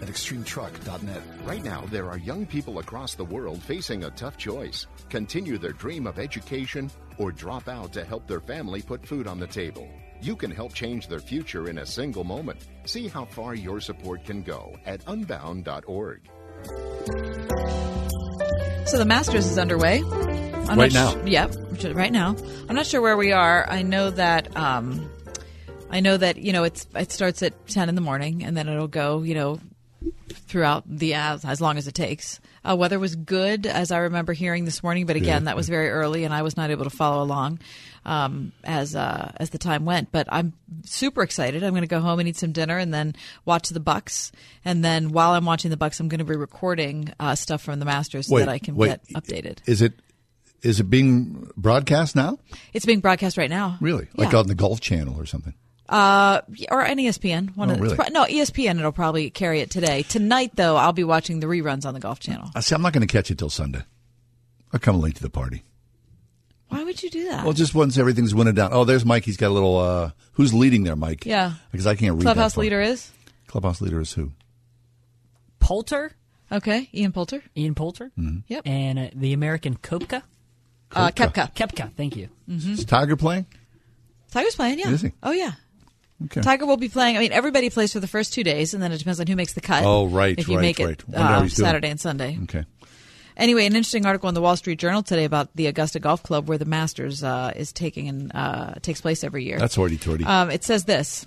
At 0.00 0.08
extremetruck.net. 0.08 1.22
Right 1.44 1.64
now, 1.64 1.84
there 1.90 2.08
are 2.08 2.18
young 2.18 2.46
people 2.46 2.78
across 2.78 3.14
the 3.14 3.24
world 3.24 3.60
facing 3.62 4.04
a 4.04 4.10
tough 4.10 4.36
choice 4.36 4.86
continue 5.10 5.58
their 5.58 5.72
dream 5.72 6.06
of 6.06 6.18
education 6.18 6.90
or 7.18 7.32
drop 7.32 7.68
out 7.68 7.92
to 7.94 8.04
help 8.04 8.26
their 8.28 8.40
family 8.40 8.80
put 8.82 9.04
food 9.04 9.26
on 9.26 9.40
the 9.40 9.46
table. 9.46 9.88
You 10.20 10.36
can 10.36 10.50
help 10.50 10.72
change 10.72 11.08
their 11.08 11.18
future 11.20 11.68
in 11.68 11.78
a 11.78 11.86
single 11.86 12.24
moment. 12.24 12.66
See 12.84 13.08
how 13.08 13.24
far 13.24 13.54
your 13.54 13.80
support 13.80 14.24
can 14.24 14.42
go 14.42 14.76
at 14.86 15.02
unbound.org. 15.06 16.20
So 18.86 18.96
the 18.98 19.04
Masters 19.06 19.46
is 19.46 19.58
underway. 19.58 20.02
I'm 20.02 20.78
Right 20.78 20.92
not 20.92 21.18
now. 21.18 21.24
yep, 21.24 21.54
right 21.94 22.12
now. 22.12 22.36
I'm 22.68 22.74
not 22.76 22.86
sure 22.86 23.00
where 23.00 23.16
we 23.16 23.32
are. 23.32 23.68
I 23.68 23.82
know 23.82 24.10
that. 24.10 24.54
Um, 24.56 25.10
I 25.90 26.00
know 26.00 26.16
that 26.16 26.36
you 26.36 26.52
know 26.52 26.64
it's 26.64 26.86
it 26.94 27.10
starts 27.12 27.42
at 27.42 27.66
ten 27.66 27.88
in 27.88 27.94
the 27.94 28.00
morning 28.02 28.44
and 28.44 28.54
then 28.56 28.68
it'll 28.68 28.88
go 28.88 29.22
you 29.22 29.34
know 29.34 29.58
throughout 30.30 30.84
the 30.86 31.14
as, 31.14 31.44
as 31.44 31.60
long 31.60 31.76
as 31.78 31.86
it 31.88 31.94
takes. 31.94 32.40
Uh, 32.64 32.76
weather 32.76 32.98
was 32.98 33.16
good 33.16 33.66
as 33.66 33.90
I 33.90 33.98
remember 33.98 34.32
hearing 34.32 34.64
this 34.64 34.82
morning, 34.82 35.06
but 35.06 35.16
again 35.16 35.42
Yeah. 35.42 35.46
that 35.46 35.56
was 35.56 35.68
very 35.68 35.88
early 35.88 36.24
and 36.24 36.32
I 36.34 36.42
was 36.42 36.56
not 36.56 36.70
able 36.70 36.84
to 36.84 36.90
follow 36.90 37.22
along 37.22 37.60
um, 38.04 38.52
as 38.64 38.94
uh, 38.94 39.32
as 39.38 39.50
the 39.50 39.58
time 39.58 39.84
went. 39.84 40.12
But 40.12 40.28
I'm 40.30 40.52
super 40.84 41.22
excited. 41.22 41.62
I'm 41.64 41.70
going 41.72 41.82
to 41.82 41.86
go 41.88 42.00
home 42.00 42.18
and 42.20 42.28
eat 42.28 42.36
some 42.36 42.52
dinner 42.52 42.78
and 42.78 42.92
then 42.92 43.14
watch 43.44 43.68
the 43.70 43.80
Bucks. 43.80 44.32
And 44.64 44.84
then 44.84 45.10
while 45.12 45.32
I'm 45.32 45.44
watching 45.44 45.70
the 45.70 45.76
Bucks, 45.76 45.98
I'm 46.00 46.08
going 46.08 46.18
to 46.20 46.24
be 46.24 46.36
recording 46.36 47.12
uh, 47.18 47.34
stuff 47.34 47.62
from 47.62 47.78
the 47.78 47.84
Masters 47.86 48.28
so 48.28 48.34
Wait, 48.36 48.40
that 48.42 48.48
I 48.50 48.58
can 48.58 48.76
wait. 48.76 48.88
get 49.08 49.22
updated. 49.24 49.58
Is 49.66 49.82
it 49.82 49.94
is 50.62 50.80
it 50.80 50.84
being 50.90 51.50
broadcast 51.56 52.16
now? 52.16 52.38
It's 52.72 52.84
being 52.86 53.00
broadcast 53.00 53.36
right 53.38 53.50
now. 53.50 53.78
Really? 53.80 54.08
Like 54.16 54.32
Yeah. 54.32 54.40
on 54.40 54.46
the 54.48 54.54
Golf 54.54 54.80
Channel 54.80 55.18
or 55.20 55.24
something? 55.26 55.54
Uh, 55.88 56.42
or 56.70 56.82
an 56.82 56.98
ESPN. 56.98 57.56
One 57.56 57.70
Oh, 57.70 57.72
of 57.74 57.78
the, 57.78 57.84
really? 57.96 58.10
no 58.10 58.24
ESPN. 58.24 58.78
It'll 58.78 58.92
probably 58.92 59.30
carry 59.30 59.60
it 59.60 59.70
today. 59.70 60.02
Tonight, 60.02 60.52
though, 60.54 60.76
I'll 60.76 60.92
be 60.92 61.04
watching 61.04 61.40
the 61.40 61.46
reruns 61.46 61.86
on 61.86 61.94
the 61.94 62.00
Golf 62.00 62.20
Channel. 62.20 62.50
I 62.54 62.60
see. 62.60 62.74
I'm 62.74 62.82
not 62.82 62.92
going 62.92 63.06
to 63.06 63.10
catch 63.12 63.30
it 63.30 63.38
till 63.38 63.48
Sunday. 63.50 63.82
I'll 64.72 64.80
come 64.80 65.00
late 65.00 65.14
to 65.16 65.22
the 65.22 65.30
party. 65.30 65.62
Why 66.68 66.84
would 66.84 67.02
you 67.02 67.08
do 67.08 67.24
that? 67.30 67.44
Well, 67.44 67.54
just 67.54 67.74
once 67.74 67.96
everything's 67.96 68.34
winded 68.34 68.56
down. 68.56 68.70
Oh, 68.74 68.84
there's 68.84 69.06
Mike. 69.06 69.24
He's 69.24 69.38
got 69.38 69.48
a 69.48 69.54
little. 69.54 69.78
uh 69.78 70.10
Who's 70.32 70.52
leading 70.52 70.84
there, 70.84 70.96
Mike? 70.96 71.24
Yeah. 71.24 71.54
Because 71.72 71.86
I 71.86 71.94
can't 71.94 72.16
read. 72.16 72.22
Clubhouse 72.24 72.54
that 72.54 72.60
leader 72.60 72.82
is 72.82 73.10
Clubhouse 73.46 73.80
leader 73.80 74.00
is 74.00 74.12
who? 74.12 74.32
Poulter. 75.60 76.12
okay. 76.52 76.88
Ian 76.94 77.12
Poulter. 77.12 77.42
Ian 77.56 77.74
Poulter. 77.74 78.10
Mhm. 78.18 78.42
Yep. 78.48 78.62
And 78.66 78.98
uh, 78.98 79.08
the 79.14 79.32
American 79.32 79.76
Kopka. 79.76 80.22
Uh, 80.92 81.10
Kepka. 81.10 81.54
Kepka. 81.54 81.92
Thank 81.94 82.16
you. 82.16 82.28
Mhm. 82.48 82.70
Is 82.72 82.84
Tiger 82.84 83.16
playing? 83.16 83.46
Tiger's 84.30 84.54
playing. 84.54 84.78
Yeah. 84.78 84.90
Is 84.90 85.00
he? 85.02 85.12
Oh 85.22 85.32
yeah. 85.32 85.52
Okay. 86.24 86.40
Tiger 86.40 86.66
will 86.66 86.76
be 86.76 86.88
playing. 86.88 87.16
I 87.16 87.20
mean, 87.20 87.32
everybody 87.32 87.70
plays 87.70 87.92
for 87.92 88.00
the 88.00 88.08
first 88.08 88.32
two 88.32 88.42
days, 88.42 88.74
and 88.74 88.82
then 88.82 88.90
it 88.90 88.98
depends 88.98 89.20
on 89.20 89.26
who 89.26 89.36
makes 89.36 89.52
the 89.52 89.60
cut. 89.60 89.84
Oh, 89.84 90.06
right, 90.06 90.36
If 90.36 90.48
you 90.48 90.56
right, 90.56 90.62
make 90.62 90.80
it 90.80 90.86
right. 90.86 91.08
Wonder 91.08 91.32
uh, 91.32 91.38
doing. 91.40 91.48
Saturday 91.50 91.88
and 91.90 92.00
Sunday. 92.00 92.38
Okay. 92.44 92.64
Anyway, 93.36 93.64
an 93.66 93.76
interesting 93.76 94.04
article 94.04 94.28
in 94.28 94.34
the 94.34 94.40
Wall 94.40 94.56
Street 94.56 94.80
Journal 94.80 95.04
today 95.04 95.24
about 95.24 95.54
the 95.54 95.68
Augusta 95.68 96.00
Golf 96.00 96.24
Club, 96.24 96.48
where 96.48 96.58
the 96.58 96.64
Masters 96.64 97.22
uh, 97.22 97.52
is 97.54 97.72
taking 97.72 98.08
and 98.08 98.32
uh, 98.34 98.74
takes 98.82 99.00
place 99.00 99.22
every 99.22 99.44
year. 99.44 99.60
That's 99.60 99.76
hoity-toity. 99.76 100.24
Um, 100.24 100.50
it 100.50 100.64
says 100.64 100.86
this. 100.86 101.24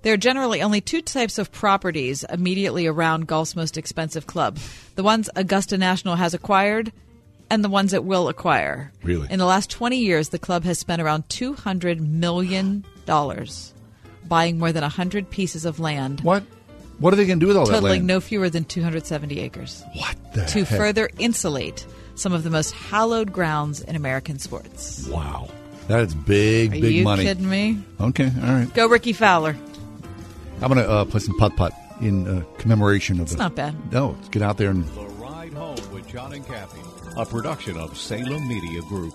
There 0.00 0.14
are 0.14 0.18
generally 0.18 0.62
only 0.62 0.80
two 0.80 1.02
types 1.02 1.36
of 1.36 1.52
properties 1.52 2.24
immediately 2.24 2.86
around 2.86 3.26
golf's 3.26 3.54
most 3.54 3.76
expensive 3.76 4.26
club 4.26 4.58
the 4.94 5.02
ones 5.02 5.28
Augusta 5.36 5.76
National 5.76 6.16
has 6.16 6.32
acquired 6.32 6.92
and 7.50 7.62
the 7.62 7.68
ones 7.68 7.92
it 7.92 8.02
will 8.02 8.28
acquire. 8.28 8.90
Really? 9.02 9.28
In 9.30 9.38
the 9.38 9.44
last 9.44 9.68
20 9.70 9.98
years, 9.98 10.30
the 10.30 10.38
club 10.38 10.64
has 10.64 10.78
spent 10.78 11.02
around 11.02 11.28
$200 11.28 12.00
million 12.00 12.84
buying 14.28 14.58
more 14.58 14.72
than 14.72 14.82
100 14.82 15.30
pieces 15.30 15.64
of 15.64 15.78
land. 15.80 16.20
What? 16.20 16.42
What 16.98 17.12
are 17.12 17.16
they 17.16 17.26
going 17.26 17.38
to 17.40 17.44
do 17.44 17.48
with 17.48 17.56
all 17.58 17.66
that 17.66 17.72
Totaling 17.74 17.90
land? 18.00 18.06
no 18.06 18.20
fewer 18.20 18.48
than 18.48 18.64
270 18.64 19.38
acres. 19.40 19.82
What 19.94 20.16
the 20.32 20.44
To 20.46 20.64
heck? 20.64 20.78
further 20.78 21.10
insulate 21.18 21.86
some 22.14 22.32
of 22.32 22.42
the 22.42 22.48
most 22.50 22.70
hallowed 22.72 23.32
grounds 23.32 23.82
in 23.82 23.96
American 23.96 24.38
sports. 24.38 25.06
Wow. 25.08 25.48
That 25.88 26.00
is 26.00 26.14
big, 26.14 26.70
Are 26.72 26.80
big 26.80 26.94
you 26.94 27.04
money. 27.04 27.24
kidding 27.24 27.48
me? 27.48 27.82
Okay, 28.00 28.30
all 28.42 28.48
right. 28.54 28.72
Go 28.74 28.86
Rickie 28.88 29.12
Fowler. 29.12 29.54
I'm 30.62 30.72
going 30.72 30.82
to 30.84 30.90
uh, 30.90 31.04
play 31.04 31.20
some 31.20 31.36
putt 31.38 31.54
putt 31.56 31.74
in 32.00 32.26
uh, 32.26 32.44
commemoration 32.58 33.20
of. 33.20 33.26
It's 33.26 33.36
not 33.36 33.54
bad. 33.54 33.74
No, 33.92 34.12
let's 34.18 34.30
get 34.30 34.40
out 34.42 34.56
there 34.56 34.70
and 34.70 34.86
The 34.88 35.02
Ride 35.02 35.52
Home 35.52 35.76
with 35.92 36.08
John 36.08 36.32
and 36.32 36.44
Kathy, 36.46 36.80
a 37.18 37.26
production 37.26 37.76
of 37.76 37.96
Salem 37.98 38.48
Media 38.48 38.80
Group. 38.82 39.14